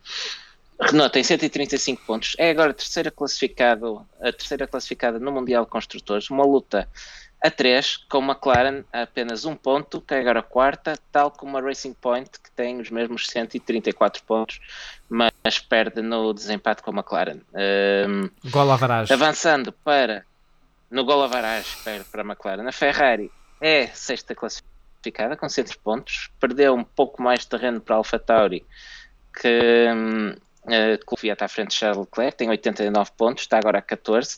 Renault 0.79 1.13
tem 1.13 1.23
135 1.23 2.03
pontos, 2.05 2.35
é 2.37 2.49
agora 2.49 2.71
a 2.71 2.73
terceira, 2.73 3.09
classificado, 3.09 4.05
a 4.19 4.31
terceira 4.31 4.67
classificada 4.67 5.17
no 5.19 5.31
Mundial 5.31 5.63
de 5.63 5.71
Construtores, 5.71 6.29
uma 6.29 6.43
luta 6.45 6.89
a 7.41 7.51
3 7.51 7.97
com 8.09 8.19
McLaren 8.19 8.83
a 8.91 9.01
apenas 9.03 9.45
um 9.45 9.55
ponto, 9.55 10.01
que 10.01 10.13
é 10.13 10.19
agora 10.19 10.39
a 10.39 10.43
quarta, 10.43 10.97
tal 11.11 11.29
como 11.29 11.57
a 11.57 11.61
Racing 11.61 11.93
Point, 11.93 12.31
que 12.41 12.49
tem 12.51 12.79
os 12.79 12.89
mesmos 12.89 13.27
134 13.27 14.23
pontos, 14.23 14.59
mas 15.09 15.59
perde 15.59 16.01
no 16.01 16.33
desempate 16.33 16.81
com 16.81 16.91
a 16.91 16.93
McLaren. 16.93 17.41
Um, 17.53 18.29
Gol 18.49 18.71
Avançando 19.11 19.71
para 19.71 20.25
no 20.94 21.03
gol 21.03 21.24
avarage 21.24 21.76
para, 21.84 22.03
para 22.03 22.22
a 22.22 22.26
McLaren. 22.26 22.68
A 22.68 22.72
Ferrari 22.72 23.32
é 23.60 23.88
sexta 23.88 24.36
classificada 24.36 25.36
com 25.36 25.49
100 25.49 25.65
pontos, 25.84 26.30
perdeu 26.40 26.76
um 26.76 26.84
pouco 26.84 27.22
mais 27.22 27.40
de 27.40 27.48
terreno 27.48 27.82
para 27.82 27.95
a 27.95 27.98
AlphaTauri, 27.98 28.64
que 29.41 29.88
hum, 29.91 30.36
está 31.24 31.45
à 31.45 31.48
frente 31.48 31.70
de 31.70 31.76
Charles 31.76 31.98
Leclerc, 31.98 32.38
tem 32.38 32.49
89 32.49 33.11
pontos, 33.18 33.44
está 33.44 33.57
agora 33.57 33.80
a 33.80 33.82
14. 33.82 34.38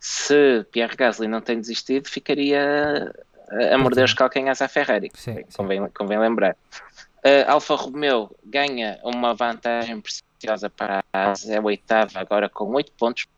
Se 0.00 0.66
Pierre 0.72 0.96
Gasly 0.96 1.28
não 1.28 1.40
tem 1.40 1.60
desistido, 1.60 2.08
ficaria 2.08 3.12
a, 3.48 3.74
a 3.74 3.78
morder 3.78 4.04
os 4.04 4.12
calcanhares 4.12 4.60
à 4.60 4.66
Ferrari, 4.66 5.12
sim, 5.14 5.44
convém, 5.56 5.80
sim. 5.80 5.90
convém 5.94 6.18
lembrar. 6.18 6.56
Uh, 7.24 7.46
Alfa 7.46 7.76
Romeo 7.76 8.34
ganha 8.44 8.98
uma 9.04 9.32
vantagem 9.32 10.00
preciosa 10.00 10.68
para 10.68 11.04
a 11.12 11.30
Asa, 11.30 11.54
é 11.54 11.58
a 11.58 11.62
oitava 11.62 12.18
agora 12.18 12.48
com 12.48 12.64
8 12.72 12.90
pontos, 12.98 13.28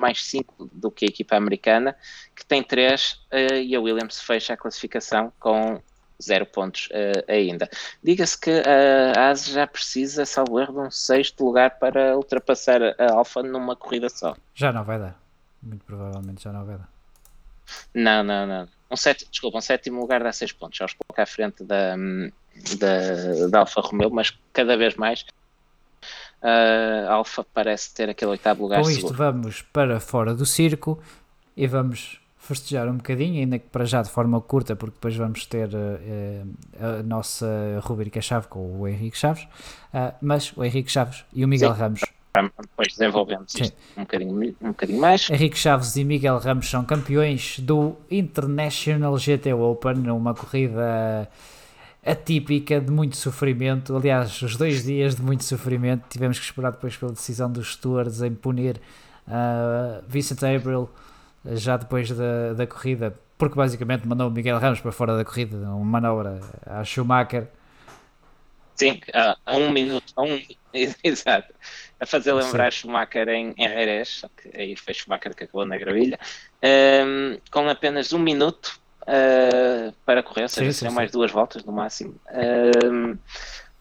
mais 0.00 0.24
5 0.24 0.70
do 0.72 0.90
que 0.90 1.04
a 1.04 1.08
equipa 1.08 1.36
americana, 1.36 1.96
que 2.34 2.44
tem 2.44 2.62
3 2.62 3.12
uh, 3.12 3.16
eh, 3.30 3.62
e 3.62 3.76
a 3.76 3.80
Williams 3.80 4.20
fecha 4.20 4.54
a 4.54 4.56
classificação 4.56 5.32
com 5.38 5.80
0 6.22 6.46
pontos 6.46 6.88
uh, 6.88 7.30
ainda. 7.30 7.68
Diga-se 8.02 8.38
que 8.40 8.50
a 8.50 9.30
AS 9.30 9.46
já 9.46 9.66
precisa, 9.66 10.24
salvo 10.24 10.60
erro, 10.60 10.72
de 10.72 10.88
um 10.88 10.90
sexto 10.90 11.44
lugar 11.44 11.78
para 11.78 12.16
ultrapassar 12.16 12.80
a 12.82 13.12
Alfa 13.12 13.42
numa 13.42 13.76
corrida 13.76 14.08
só. 14.08 14.36
Já 14.54 14.72
não 14.72 14.84
vai 14.84 14.98
dar. 14.98 15.20
Muito 15.62 15.84
provavelmente 15.84 16.42
já 16.44 16.52
não 16.52 16.64
vai 16.64 16.76
dar. 16.76 16.88
Não, 17.94 18.22
não, 18.22 18.46
não. 18.46 18.68
Um 18.90 18.96
set, 18.96 19.26
desculpa, 19.30 19.58
um 19.58 19.62
sétimo 19.62 20.00
lugar 20.00 20.22
dá 20.22 20.32
6 20.32 20.52
pontos. 20.52 20.78
Já 20.78 20.84
os 20.84 20.94
coloca 20.94 21.22
à 21.22 21.26
frente 21.26 21.64
da, 21.64 21.96
da, 22.78 23.48
da 23.50 23.58
Alfa 23.60 23.80
Romeo, 23.80 24.10
mas 24.10 24.36
cada 24.52 24.76
vez 24.76 24.94
mais 24.94 25.24
uh, 26.44 27.10
Alfa 27.10 27.44
parece 27.52 27.92
ter 27.92 28.08
aquele 28.10 28.32
oitavo 28.32 28.62
lugar 28.62 28.82
Com 28.82 28.90
isto 28.90 29.00
seguro. 29.00 29.16
vamos 29.16 29.62
para 29.62 29.98
fora 29.98 30.34
do 30.34 30.44
circo 30.44 31.00
e 31.56 31.66
vamos 31.66 32.20
festejar 32.36 32.86
um 32.88 32.96
bocadinho, 32.98 33.40
ainda 33.40 33.58
que 33.58 33.66
para 33.68 33.86
já 33.86 34.02
de 34.02 34.10
forma 34.10 34.38
curta, 34.40 34.76
porque 34.76 34.94
depois 34.94 35.16
vamos 35.16 35.46
ter 35.46 35.68
uh, 35.68 36.98
a 36.98 37.02
nossa 37.02 37.80
rubrica-chave 37.82 38.48
com 38.48 38.80
o 38.80 38.86
Henrique 38.86 39.16
Chaves, 39.16 39.44
uh, 39.44 40.14
mas 40.20 40.52
o 40.54 40.62
Henrique 40.62 40.90
Chaves 40.90 41.24
e 41.32 41.44
o 41.44 41.48
Miguel 41.48 41.72
Sim. 41.72 41.80
Ramos. 41.80 42.00
Depois 42.60 42.88
desenvolvemos 42.88 43.54
isto 43.54 43.76
um 43.96 44.00
bocadinho, 44.00 44.56
um 44.60 44.68
bocadinho 44.68 45.00
mais. 45.00 45.30
Henrique 45.30 45.56
Chaves 45.56 45.94
e 45.94 46.02
Miguel 46.04 46.36
Ramos 46.38 46.68
são 46.68 46.84
campeões 46.84 47.60
do 47.60 47.94
International 48.10 49.16
GT 49.16 49.52
Open, 49.54 49.94
numa 49.94 50.34
corrida 50.34 51.28
atípica 52.04 52.80
de 52.80 52.90
muito 52.90 53.16
sofrimento. 53.16 53.96
Aliás, 53.96 54.40
os 54.42 54.56
dois 54.56 54.84
dias 54.84 55.14
de 55.14 55.22
muito 55.22 55.44
sofrimento. 55.44 56.04
Tivemos 56.08 56.38
que 56.38 56.44
esperar 56.44 56.72
depois 56.72 56.96
pela 56.96 57.12
decisão 57.12 57.50
dos 57.50 57.72
stewards 57.72 58.20
em 58.22 58.34
punir 58.34 58.80
uh, 59.26 60.04
Vincent 60.06 60.42
Abril 60.42 60.88
já 61.44 61.76
depois 61.76 62.10
da, 62.10 62.54
da 62.54 62.66
corrida, 62.66 63.14
porque 63.36 63.54
basicamente 63.54 64.06
mandou 64.06 64.28
o 64.28 64.30
Miguel 64.30 64.58
Ramos 64.58 64.80
para 64.80 64.92
fora 64.92 65.16
da 65.16 65.24
corrida, 65.24 65.56
uma 65.56 66.00
manobra 66.00 66.40
a 66.66 66.82
Schumacher. 66.84 67.48
Sim, 68.74 69.00
a 69.12 69.56
um 69.56 69.70
minuto, 69.70 70.12
a 70.16 70.22
um, 70.22 70.40
exato, 71.04 71.52
a 72.00 72.06
fazer 72.06 72.32
lembrar 72.32 72.72
Sim. 72.72 72.80
Schumacher 72.80 73.28
em, 73.28 73.54
Jerez, 73.56 74.24
aí 74.54 74.74
foi 74.74 74.94
Schumacher 74.94 75.34
que 75.34 75.44
acabou 75.44 75.66
na 75.66 75.76
gravilha, 75.76 76.18
um, 76.62 77.38
com 77.50 77.68
apenas 77.68 78.12
um 78.12 78.18
minuto 78.18 78.80
uh, 79.04 79.92
para 80.04 80.22
correr, 80.22 80.42
ou 80.42 80.48
seja, 80.48 80.72
sim, 80.72 80.88
sim, 80.88 80.94
mais 80.94 81.10
duas 81.10 81.30
voltas 81.30 81.64
no 81.64 81.72
máximo. 81.72 82.14
Um, 82.84 83.16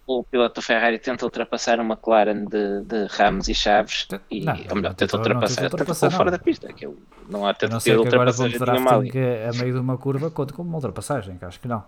o 0.06 0.24
piloto 0.24 0.62
Ferrari 0.62 1.00
tenta 1.00 1.24
ultrapassar 1.24 1.80
uma 1.80 1.94
McLaren 1.96 2.46
de, 2.46 2.82
de 2.82 3.06
Ramos 3.10 3.48
e 3.48 3.56
Chaves 3.56 4.08
e, 4.30 4.42
não, 4.44 4.54
ou 4.70 4.76
melhor, 4.76 4.94
tenta 4.94 5.16
ultrapassar, 5.16 5.64
ultrapassar 5.64 6.12
fora 6.12 6.30
da 6.32 6.38
pista 6.38 6.72
que 6.74 6.86
eu, 6.86 7.02
não 7.30 7.48
há 7.48 7.54
tanto 7.54 7.80
ter 7.80 7.98
ultrapassagem 7.98 8.60
nenhuma 8.60 8.96
ali. 8.96 9.12
Que 9.12 9.20
a 9.20 9.52
meio 9.58 9.74
de 9.74 9.80
uma 9.80 9.98
curva 9.98 10.30
conta 10.30 10.54
como 10.54 10.68
uma 10.68 10.78
ultrapassagem, 10.78 11.38
que 11.38 11.46
acho 11.46 11.60
que 11.60 11.68
não 11.70 11.86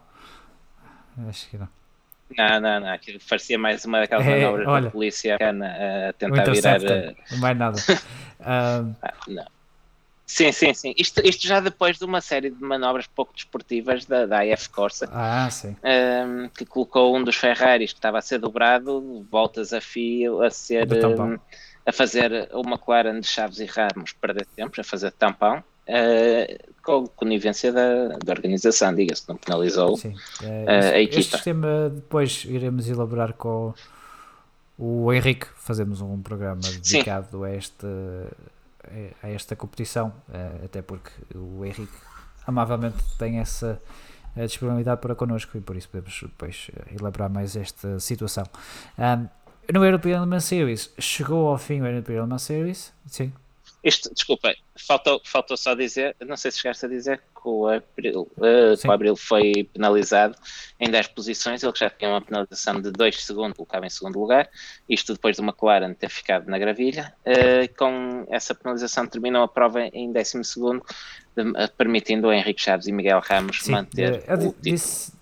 acho 1.28 1.50
que 1.50 1.58
não 1.58 1.68
não, 2.38 2.60
não, 2.60 2.80
não, 2.80 2.88
aquilo 2.90 3.20
parecia 3.30 3.58
mais 3.58 3.86
uma 3.86 4.00
daquelas 4.00 4.26
é, 4.26 4.42
manobras 4.42 4.68
olha, 4.68 4.86
da 4.86 4.92
polícia 4.92 5.36
a 5.36 6.14
tentar 6.14 6.44
virar. 6.80 7.14
Não 7.32 7.38
mais 7.38 7.58
nada. 7.58 7.78
um... 7.80 7.94
ah, 8.42 9.14
não. 9.28 9.46
Sim, 10.26 10.52
sim, 10.52 10.74
sim. 10.74 10.94
Isto, 10.98 11.22
isto 11.24 11.48
já 11.48 11.60
depois 11.60 12.00
de 12.00 12.06
uma 12.06 12.20
série 12.20 12.50
de 12.50 12.62
manobras 12.62 13.06
pouco 13.06 13.34
desportivas 13.34 14.06
da, 14.06 14.26
da 14.26 14.42
AF 14.42 14.70
Corsa, 14.70 15.08
ah, 15.12 15.50
sim. 15.52 15.76
Um, 15.84 16.50
que 16.50 16.66
colocou 16.66 17.16
um 17.16 17.24
dos 17.24 17.36
Ferraris 17.36 17.94
que 17.94 18.00
estava 18.00 18.18
a 18.18 18.22
ser 18.22 18.40
dobrado, 18.40 19.26
voltas 19.32 19.72
a 19.72 19.80
fio, 19.80 20.42
a 20.42 20.50
ser 20.50 20.88
um, 21.06 21.38
a 21.86 21.92
fazer 21.92 22.50
uma 22.54 22.76
McLaren 22.76 23.20
de 23.20 23.28
Chaves 23.28 23.60
e 23.60 23.66
Ramos 23.66 24.14
perder 24.14 24.48
tempo, 24.48 24.82
a 24.82 24.84
fazer 24.84 25.12
tampão, 25.12 25.60
uh, 25.60 26.74
com 26.82 27.06
conivência 27.08 27.72
da, 27.72 28.18
da 28.24 28.34
organização, 28.34 28.96
diga-se, 28.96 29.30
não 29.30 29.38
penalizou 29.38 29.96
sim. 29.96 30.16
Uh, 30.42 30.94
a 30.96 31.00
equipa. 31.00 31.20
Este 31.20 31.36
sistema 31.36 31.92
depois 31.94 32.46
iremos 32.46 32.90
elaborar 32.90 33.34
com 33.34 33.76
o 34.76 35.14
Henrique, 35.14 35.46
fazemos 35.56 36.02
um 36.02 36.20
programa 36.20 36.62
dedicado 36.62 37.38
sim. 37.38 37.46
a 37.46 37.56
este 37.56 37.86
a 39.22 39.30
esta 39.30 39.56
competição, 39.56 40.14
eh, 40.32 40.62
até 40.66 40.82
porque 40.82 41.12
o 41.36 41.66
Henrique 41.66 41.94
amavelmente 42.46 42.98
tem 43.18 43.40
essa 43.40 43.82
eh, 44.36 44.46
disponibilidade 44.46 45.02
para 45.02 45.16
connosco 45.16 45.58
e 45.58 45.62
por 45.62 45.76
isso 45.76 45.90
podemos 45.90 46.20
depois 46.22 46.70
eh, 46.76 46.96
elaborar 47.00 47.30
mais 47.30 47.56
esta 47.56 48.00
situação. 48.00 48.46
Um, 48.98 49.28
no 49.74 49.84
European 49.84 50.22
Le 50.22 50.28
Mans 50.28 50.46
Series, 50.46 50.94
chegou 51.00 51.48
ao 51.48 51.58
fim 51.58 51.82
o 51.82 51.88
European 51.88 52.24
Le 52.24 52.30
Mans 52.30 52.44
Series? 52.44 52.94
Sim. 53.08 53.34
Isto, 53.86 54.12
desculpa, 54.12 54.52
faltou, 54.76 55.22
faltou 55.24 55.56
só 55.56 55.76
dizer, 55.76 56.16
não 56.26 56.36
sei 56.36 56.50
se 56.50 56.58
chegaste 56.58 56.88
a 56.88 56.90
dizer 56.90 57.20
que 57.20 57.48
o 57.48 57.68
Abril, 57.68 58.28
uh, 58.38 58.76
que 58.82 58.88
o 58.88 58.92
Abril 58.92 59.16
foi 59.16 59.70
penalizado 59.72 60.36
em 60.80 60.90
10 60.90 61.10
posições, 61.10 61.62
ele 61.62 61.72
já 61.76 61.88
tinha 61.92 62.10
uma 62.10 62.20
penalização 62.20 62.82
de 62.82 62.92
2 62.92 63.24
segundos, 63.24 63.56
colocava 63.56 63.86
em 63.86 63.90
segundo 63.92 64.20
lugar, 64.20 64.50
isto 64.90 65.14
depois 65.14 65.36
de 65.36 65.44
uma 65.44 65.52
McLaren 65.52 65.94
ter 65.94 66.10
ficado 66.10 66.50
na 66.50 66.58
gravilha, 66.58 67.14
uh, 67.28 67.78
com 67.78 68.26
essa 68.28 68.56
penalização 68.56 69.06
terminou 69.06 69.44
a 69.44 69.48
prova 69.48 69.84
em 69.94 70.12
12 70.12 70.44
segundo, 70.44 70.84
de, 71.38 71.44
uh, 71.44 71.72
permitindo 71.78 72.28
a 72.28 72.36
Henrique 72.36 72.64
Chaves 72.64 72.88
e 72.88 72.92
Miguel 72.92 73.22
Ramos 73.24 73.62
Sim, 73.62 73.72
manter 73.72 74.24
eu, 74.28 74.36
eu 74.36 74.50
o 74.50 74.56
disse, 74.60 75.14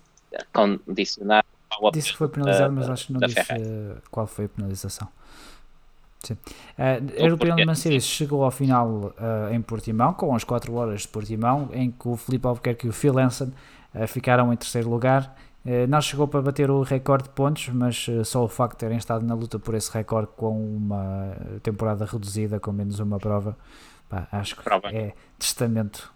condicionado 0.54 1.46
ao 1.68 1.90
Disse 1.90 2.12
que 2.12 2.16
foi 2.16 2.28
penalizado, 2.28 2.72
mas 2.72 2.88
acho 2.88 3.08
que 3.08 3.12
não 3.12 3.20
disse 3.20 3.42
qual 4.10 4.26
foi 4.26 4.46
a 4.46 4.48
penalização. 4.48 5.06
Sim. 6.26 6.34
Uh, 6.34 7.22
European 7.22 7.54
Le 7.54 7.66
Mans 7.66 7.78
Series 7.78 8.04
chegou 8.04 8.44
ao 8.44 8.50
final 8.50 8.88
uh, 8.88 9.52
em 9.52 9.60
Portimão, 9.60 10.12
com 10.12 10.34
as 10.34 10.44
4 10.44 10.72
horas 10.74 11.02
de 11.02 11.08
Portimão, 11.08 11.68
em 11.72 11.90
que 11.90 12.08
o 12.08 12.16
Felipe 12.16 12.46
Albuquerque 12.46 12.86
e 12.86 12.90
o 12.90 12.92
Phil 12.92 13.18
Hansen 13.18 13.52
uh, 13.94 14.06
ficaram 14.06 14.52
em 14.52 14.56
terceiro 14.56 14.88
lugar. 14.88 15.36
Uh, 15.64 15.86
não 15.88 16.00
chegou 16.00 16.26
para 16.26 16.42
bater 16.42 16.70
o 16.70 16.82
recorde 16.82 17.24
de 17.24 17.30
pontos, 17.30 17.68
mas 17.68 18.06
só 18.24 18.44
o 18.44 18.48
facto 18.48 18.74
de 18.74 18.80
terem 18.80 18.98
estado 18.98 19.24
na 19.24 19.34
luta 19.34 19.58
por 19.58 19.74
esse 19.74 19.90
recorde 19.90 20.30
com 20.36 20.76
uma 20.76 21.36
temporada 21.62 22.04
reduzida, 22.04 22.58
com 22.58 22.72
menos 22.72 22.98
uma 22.98 23.18
prova, 23.18 23.56
pá, 24.08 24.26
acho 24.32 24.56
que 24.56 24.62
prova. 24.62 24.88
é 24.88 25.14
testamento. 25.38 26.12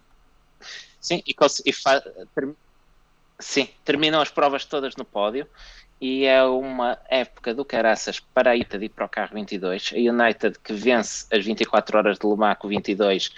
Sim, 0.99 1.23
e, 1.25 1.33
e 1.65 1.73
sim, 3.39 3.69
terminam 3.85 4.21
as 4.21 4.29
provas 4.29 4.65
todas 4.65 4.95
no 4.95 5.05
pódio 5.05 5.47
e 6.01 6.25
é 6.25 6.43
uma 6.43 6.97
época 7.09 7.53
do 7.53 7.65
caraças 7.65 8.19
para 8.19 8.51
a 8.51 8.53
United 8.53 8.83
e 8.83 8.89
para 8.89 9.05
o 9.05 9.09
carro 9.09 9.33
22. 9.33 9.93
A 9.93 9.97
United 9.97 10.59
que 10.59 10.73
vence 10.73 11.25
as 11.31 11.45
24 11.45 11.97
horas 11.97 12.17
de 12.17 12.25
Lumaco 12.25 12.67
22 12.67 13.31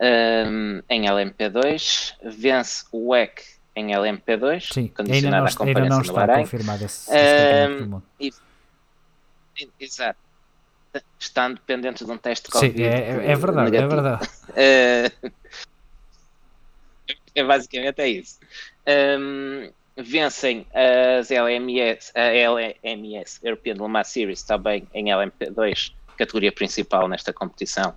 um, 0.00 0.82
em 0.88 1.06
LMP2, 1.06 2.14
vence 2.22 2.84
o 2.92 3.10
WEC 3.10 3.42
em 3.76 3.88
LMP2, 3.88 4.72
Sim, 4.72 4.92
à 4.96 5.12
ainda 5.12 5.30
não 5.88 6.00
está 6.00 6.36
confirmado 6.36 6.84
esse, 6.84 7.10
esse 7.10 7.82
um, 7.82 8.00
e, 8.20 8.32
Exato. 9.78 10.18
Estando 11.18 11.54
dependente 11.54 12.04
de 12.04 12.10
um 12.10 12.16
teste 12.16 12.46
de 12.46 12.52
Covid. 12.52 12.76
Sim, 12.76 12.84
é, 12.84 12.88
é, 12.88 13.32
é 13.32 13.36
verdade, 13.36 13.70
negativo. 13.70 13.92
é 13.92 14.02
verdade. 14.02 14.30
Uh, 14.50 15.32
é 17.34 17.44
basicamente 17.44 18.00
é 18.00 18.08
isso. 18.08 18.38
Um, 18.86 19.70
vencem 19.96 20.66
as 20.72 21.30
LMS, 21.30 22.12
a 22.14 22.20
LMS, 22.20 23.40
European 23.42 23.74
Le 23.74 23.88
Mans 23.88 24.08
Series, 24.08 24.42
também 24.42 24.86
em 24.92 25.06
LMP2, 25.06 25.92
categoria 26.16 26.52
principal 26.52 27.08
nesta 27.08 27.32
competição, 27.32 27.94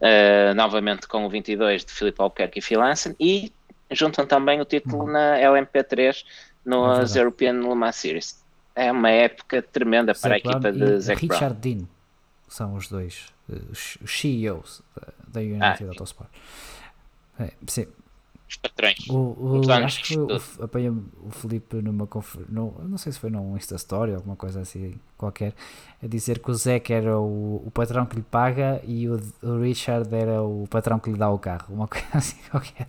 uh, 0.00 0.54
novamente 0.54 1.06
com 1.06 1.24
o 1.24 1.28
22 1.28 1.84
de 1.84 1.92
Filipe 1.92 2.20
Albuquerque 2.20 2.58
e 2.58 2.62
Phil 2.62 2.82
Hansen, 2.82 3.14
e 3.18 3.52
juntam 3.90 4.26
também 4.26 4.60
o 4.60 4.64
título 4.64 5.04
uhum. 5.04 5.12
na 5.12 5.36
LMP3 5.38 6.24
nos 6.64 7.14
é 7.14 7.20
European 7.20 7.52
Le 7.52 7.74
Mans 7.74 7.96
Series. 7.96 8.44
É 8.74 8.90
uma 8.90 9.10
época 9.10 9.62
tremenda 9.62 10.14
para 10.14 10.34
a 10.34 10.38
equipa 10.38 10.72
de 10.72 11.00
Zac 11.00 11.20
Richard 11.20 11.54
Brown. 11.54 11.76
Dean 11.78 11.86
são 12.48 12.74
os 12.74 12.88
dois, 12.88 13.26
os 13.70 13.98
CEOs 14.04 14.82
da 15.26 15.40
United 15.40 15.84
ah, 15.84 15.88
Autosport. 15.88 16.30
É, 17.38 17.52
sim, 17.66 17.86
os 18.48 18.56
patrões. 18.56 19.08
O, 19.08 19.60
o, 19.66 19.72
acho 19.72 20.04
que 20.04 20.16
o, 20.16 20.28
apanhei 20.62 20.90
o 20.90 21.30
Felipe 21.30 21.76
numa 21.82 22.06
conferência, 22.06 22.54
não 22.54 22.96
sei 22.96 23.12
se 23.12 23.18
foi 23.18 23.28
num 23.28 23.56
Insta 23.56 23.74
Story 23.74 24.12
ou 24.12 24.18
alguma 24.18 24.36
coisa 24.36 24.60
assim 24.60 24.94
qualquer, 25.16 25.52
a 26.02 26.06
dizer 26.06 26.38
que 26.38 26.50
o 26.50 26.54
Zac 26.54 26.92
era 26.92 27.18
o, 27.18 27.62
o 27.66 27.70
patrão 27.72 28.06
que 28.06 28.16
lhe 28.16 28.22
paga 28.22 28.80
e 28.84 29.08
o, 29.08 29.20
o 29.42 29.60
Richard 29.60 30.14
era 30.14 30.42
o 30.42 30.66
patrão 30.70 30.98
que 30.98 31.10
lhe 31.10 31.18
dá 31.18 31.28
o 31.28 31.38
carro, 31.38 31.74
uma 31.74 31.88
coisa 31.88 32.06
assim 32.12 32.36
qualquer. 32.50 32.88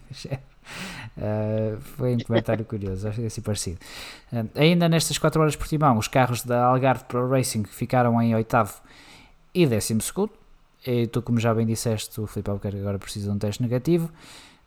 Uh, 1.18 1.80
foi 1.80 2.16
um 2.16 2.20
comentário 2.20 2.64
curioso, 2.64 3.08
acho 3.08 3.18
que 3.18 3.24
é 3.24 3.28
assim 3.28 3.42
parecido. 3.42 3.80
Uh, 4.32 4.48
ainda 4.54 4.88
nestas 4.88 5.18
4 5.18 5.42
horas 5.42 5.56
por 5.56 5.68
timão, 5.68 5.98
os 5.98 6.08
carros 6.08 6.44
da 6.44 6.66
Algarve 6.66 7.06
Pro 7.06 7.28
Racing 7.28 7.64
ficaram 7.64 8.22
em 8.22 8.36
oitavo 8.36 8.76
e 9.54 9.66
décimo 9.66 10.02
segundo. 10.02 10.34
E 10.86 11.08
tu, 11.08 11.22
como 11.22 11.40
já 11.40 11.54
bem 11.54 11.66
disseste, 11.66 12.22
o 12.22 12.28
Felipe 12.28 12.50
Albuquerque 12.50 12.80
agora 12.80 13.00
precisa 13.00 13.30
de 13.30 13.36
um 13.36 13.40
teste 13.40 13.62
negativo. 13.64 14.12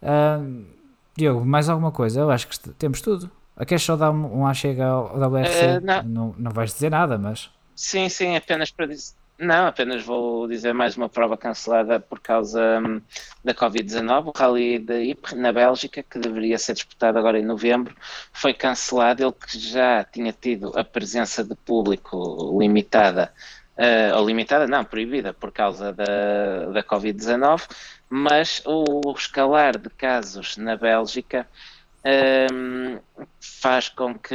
Uh, 0.03 0.80
Diogo, 1.21 1.45
mais 1.45 1.69
alguma 1.69 1.93
coisa? 1.93 2.21
Eu 2.21 2.31
acho 2.31 2.49
que 2.49 2.59
temos 2.71 3.01
tudo. 3.01 3.31
A 3.57 3.65
queres 3.65 3.83
só 3.83 3.95
dar 3.95 4.11
um, 4.11 4.43
um 4.43 4.55
chega 4.55 4.87
ao 4.87 5.17
WRC? 5.17 5.79
Uh, 5.79 5.81
não. 5.83 6.03
não. 6.03 6.35
não 6.39 6.51
vais 6.51 6.73
dizer 6.73 6.91
nada, 6.91 7.19
mas. 7.19 7.51
Sim, 7.77 8.09
sim, 8.09 8.35
apenas 8.37 8.71
para 8.71 8.87
dizer. 8.87 9.13
Não, 9.39 9.67
apenas 9.67 10.03
vou 10.05 10.47
dizer 10.47 10.75
mais 10.75 10.99
uma 10.99 11.09
prova 11.09 11.35
cancelada 11.35 11.99
por 11.99 12.21
causa 12.21 12.61
um, 12.79 13.01
da 13.43 13.55
Covid-19. 13.55 14.27
O 14.27 14.39
Rally 14.39 14.79
de 14.79 15.13
Ypres, 15.13 15.35
na 15.35 15.51
Bélgica, 15.51 16.03
que 16.03 16.19
deveria 16.19 16.59
ser 16.59 16.75
disputado 16.75 17.19
agora 17.19 17.39
em 17.39 17.45
novembro, 17.45 17.95
foi 18.33 18.53
cancelado. 18.53 19.23
Ele 19.23 19.33
que 19.33 19.59
já 19.59 20.05
tinha 20.05 20.33
tido 20.33 20.79
a 20.79 20.85
presença 20.85 21.43
de 21.43 21.55
público 21.55 22.59
limitada, 22.59 23.33
uh, 23.79 24.19
ou 24.19 24.27
limitada, 24.27 24.67
não, 24.67 24.85
proibida 24.85 25.33
por 25.33 25.51
causa 25.53 25.91
da, 25.91 26.67
da 26.73 26.83
Covid-19 26.83 27.63
mas 28.11 28.61
o 28.66 29.12
escalar 29.16 29.78
de 29.78 29.89
casos 29.89 30.57
na 30.57 30.77
Bélgica 30.77 31.47
um, 32.05 32.99
faz 33.41 33.89
com 33.91 34.15
que 34.15 34.35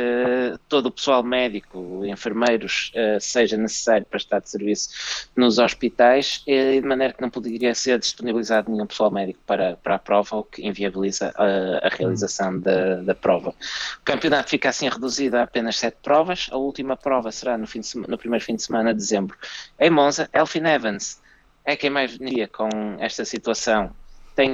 todo 0.70 0.88
o 0.88 0.92
pessoal 0.92 1.24
médico, 1.24 2.06
enfermeiros, 2.06 2.92
uh, 2.96 3.20
seja 3.20 3.58
necessário 3.58 4.06
para 4.06 4.18
estar 4.18 4.40
de 4.40 4.50
serviço 4.50 5.28
nos 5.36 5.58
hospitais, 5.58 6.44
de 6.46 6.82
maneira 6.82 7.14
que 7.14 7.22
não 7.22 7.30
poderia 7.30 7.74
ser 7.74 7.98
disponibilizado 7.98 8.72
nenhum 8.72 8.86
pessoal 8.86 9.10
médico 9.10 9.40
para, 9.48 9.78
para 9.78 9.96
a 9.96 10.00
prova, 10.00 10.38
o 10.38 10.44
que 10.44 10.66
inviabiliza 10.66 11.34
a, 11.36 11.88
a 11.88 11.90
realização 11.90 12.60
da, 12.60 12.98
da 12.98 13.16
prova. 13.16 13.50
O 13.50 14.06
campeonato 14.06 14.50
fica 14.50 14.70
assim 14.70 14.88
reduzido 14.88 15.38
a 15.38 15.44
apenas 15.44 15.80
sete 15.80 15.98
provas. 16.04 16.48
A 16.52 16.58
última 16.58 16.96
prova 16.96 17.32
será 17.32 17.58
no, 17.58 17.66
fim 17.66 17.80
de 17.80 17.98
no 17.98 18.18
primeiro 18.18 18.46
fim 18.46 18.56
de 18.56 18.64
semana 18.64 18.94
de 18.94 19.00
dezembro 19.00 19.36
em 19.80 19.90
Monza. 19.90 20.30
Elfin 20.34 20.66
Evans 20.66 21.20
é 21.66 21.76
quem 21.76 21.90
mais 21.90 22.16
venia 22.16 22.48
com 22.48 22.70
esta 23.00 23.26
situação 23.26 23.94
tem, 24.36 24.54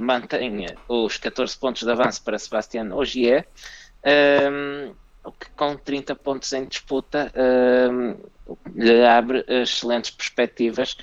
mantém 0.00 0.66
os 0.88 1.16
14 1.16 1.56
pontos 1.56 1.82
de 1.82 1.90
avanço 1.90 2.22
para 2.22 2.38
Sebastián 2.38 2.92
Ogier, 2.92 3.46
um, 4.04 4.92
que 5.40 5.48
com 5.56 5.76
30 5.76 6.14
pontos 6.16 6.52
em 6.52 6.66
disputa 6.66 7.32
um, 7.90 8.16
lhe 8.74 9.06
abre 9.06 9.44
excelentes 9.48 10.10
perspectivas 10.10 10.96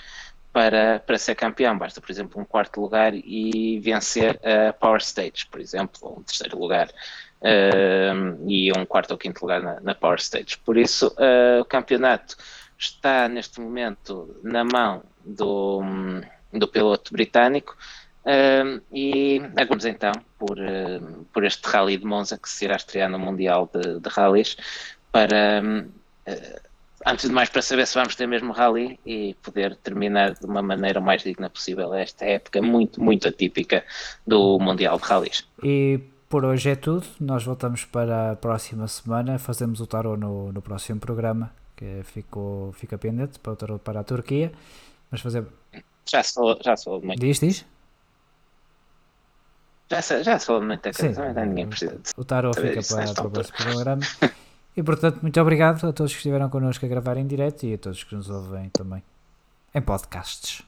para, 0.53 0.99
para 0.99 1.18
ser 1.18 1.35
campeão. 1.35 1.77
Basta, 1.77 2.01
por 2.01 2.11
exemplo, 2.11 2.39
um 2.39 2.45
quarto 2.45 2.81
lugar 2.81 3.13
e 3.15 3.80
vencer 3.80 4.39
a 4.43 4.73
Power 4.73 4.99
Stage, 4.99 5.47
por 5.49 5.59
exemplo, 5.59 5.99
ou 6.01 6.19
um 6.19 6.23
terceiro 6.23 6.59
lugar. 6.59 6.89
Um, 7.43 8.47
e 8.47 8.72
um 8.72 8.85
quarto 8.85 9.11
ou 9.11 9.18
quinto 9.18 9.41
lugar 9.41 9.63
na, 9.63 9.80
na 9.80 9.95
Power 9.95 10.19
Stage. 10.19 10.59
Por 10.63 10.77
isso, 10.77 11.07
uh, 11.07 11.61
o 11.61 11.65
campeonato 11.65 12.38
está 12.77 13.27
neste 13.27 13.59
momento 13.59 14.39
na 14.43 14.63
mão 14.63 15.01
do, 15.26 15.81
do 16.53 16.68
piloto 16.68 17.11
britânico 17.14 17.76
Uh, 18.23 18.80
e 18.93 19.41
agora 19.57 19.89
então 19.89 20.11
por, 20.38 20.56
uh, 20.60 21.26
por 21.34 21.43
este 21.43 21.68
Rally 21.68 21.98
de 21.98 22.06
Monza 22.06 22.38
que 22.38 22.48
se 22.48 22.65
irá 22.65 22.76
estrear 22.76 23.10
no 23.10 23.18
Mundial 23.18 23.68
de, 23.73 23.99
de 23.99 24.10
Rallys 24.10 24.56
para 25.11 25.64
uh, 25.64 26.69
antes 27.06 27.27
de 27.27 27.34
mais 27.34 27.49
para 27.49 27.61
saber 27.61 27.88
se 27.88 27.95
vamos 27.95 28.15
ter 28.15 28.27
mesmo 28.27 28.53
Rally 28.53 28.99
e 29.06 29.35
poder 29.41 29.76
terminar 29.76 30.34
de 30.34 30.45
uma 30.45 30.61
maneira 30.61 30.99
o 30.99 31.03
mais 31.03 31.23
digna 31.23 31.49
possível 31.49 31.93
esta 31.93 32.26
época 32.26 32.61
muito, 32.61 33.02
muito 33.02 33.27
atípica 33.27 33.84
do 34.26 34.60
Mundial 34.60 34.99
de 34.99 35.03
Rallys. 35.03 35.48
E 35.64 35.99
por 36.30 36.45
hoje 36.45 36.69
é 36.69 36.76
tudo, 36.76 37.06
nós 37.19 37.43
voltamos 37.43 37.85
para 37.85 38.31
a 38.31 38.35
próxima 38.35 38.88
semana, 38.88 39.39
fazemos 39.39 39.81
o 39.81 39.88
tarot 39.88 40.19
no, 40.19 40.52
no 40.52 40.61
próximo 40.61 40.99
programa 40.99 41.52
que 41.76 42.03
ficou, 42.03 42.72
fica 42.73 42.98
pendente 42.98 43.39
para 43.39 43.53
o 43.53 43.56
tarot 43.56 43.80
para 43.84 44.02
a 44.02 44.03
Turquia, 44.03 44.52
mas 45.12 45.22
fazer... 45.22 45.46
Já 46.10 46.24
sou, 46.24 46.58
já 46.64 46.76
sou 46.76 47.02
muito. 47.02 47.20
Diz, 47.20 47.40
diz? 47.40 47.66
Já, 49.90 50.02
já 50.24 50.40
se 50.40 50.46
falou 50.46 50.64
muita 50.64 50.92
coisa, 50.94 51.14
Sim, 51.14 51.34
não 51.34 51.46
ninguém 51.46 51.68
precisa 51.68 51.98
de 51.98 52.12
O 52.16 52.24
Tarot 52.24 52.60
fica 52.60 52.80
para, 52.82 53.14
para 53.14 53.28
o 53.28 53.32
próximo 53.32 53.58
programa. 53.58 54.02
E 54.76 54.82
portanto, 54.82 55.20
muito 55.22 55.42
obrigado 55.42 55.86
a 55.86 55.92
todos 55.92 56.14
que 56.14 56.20
estiveram 56.20 56.50
connosco 56.50 56.86
a 56.86 56.88
gravar 56.88 57.18
em 57.18 57.28
direto 57.28 57.64
e 57.66 57.74
a 57.74 57.78
todos 57.78 58.06
que 58.06 58.16
nos 58.16 58.30
ouvem 58.30 58.70
também 58.70 59.04
em 59.76 59.82
podcasts. 59.82 60.64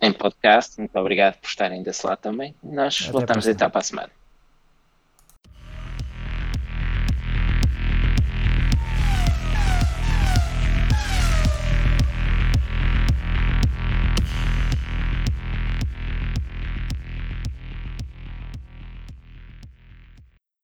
Em 0.00 0.10
podcast, 0.12 0.78
muito 0.78 0.98
obrigado 0.98 1.36
por 1.38 1.46
estarem 1.46 1.82
desse 1.82 2.06
lado 2.06 2.18
também. 2.18 2.54
Nós 2.62 2.98
Até 3.02 3.12
voltamos 3.12 3.46
então 3.46 3.70
para 3.70 3.80
a 3.80 3.84
semana. 3.84 4.10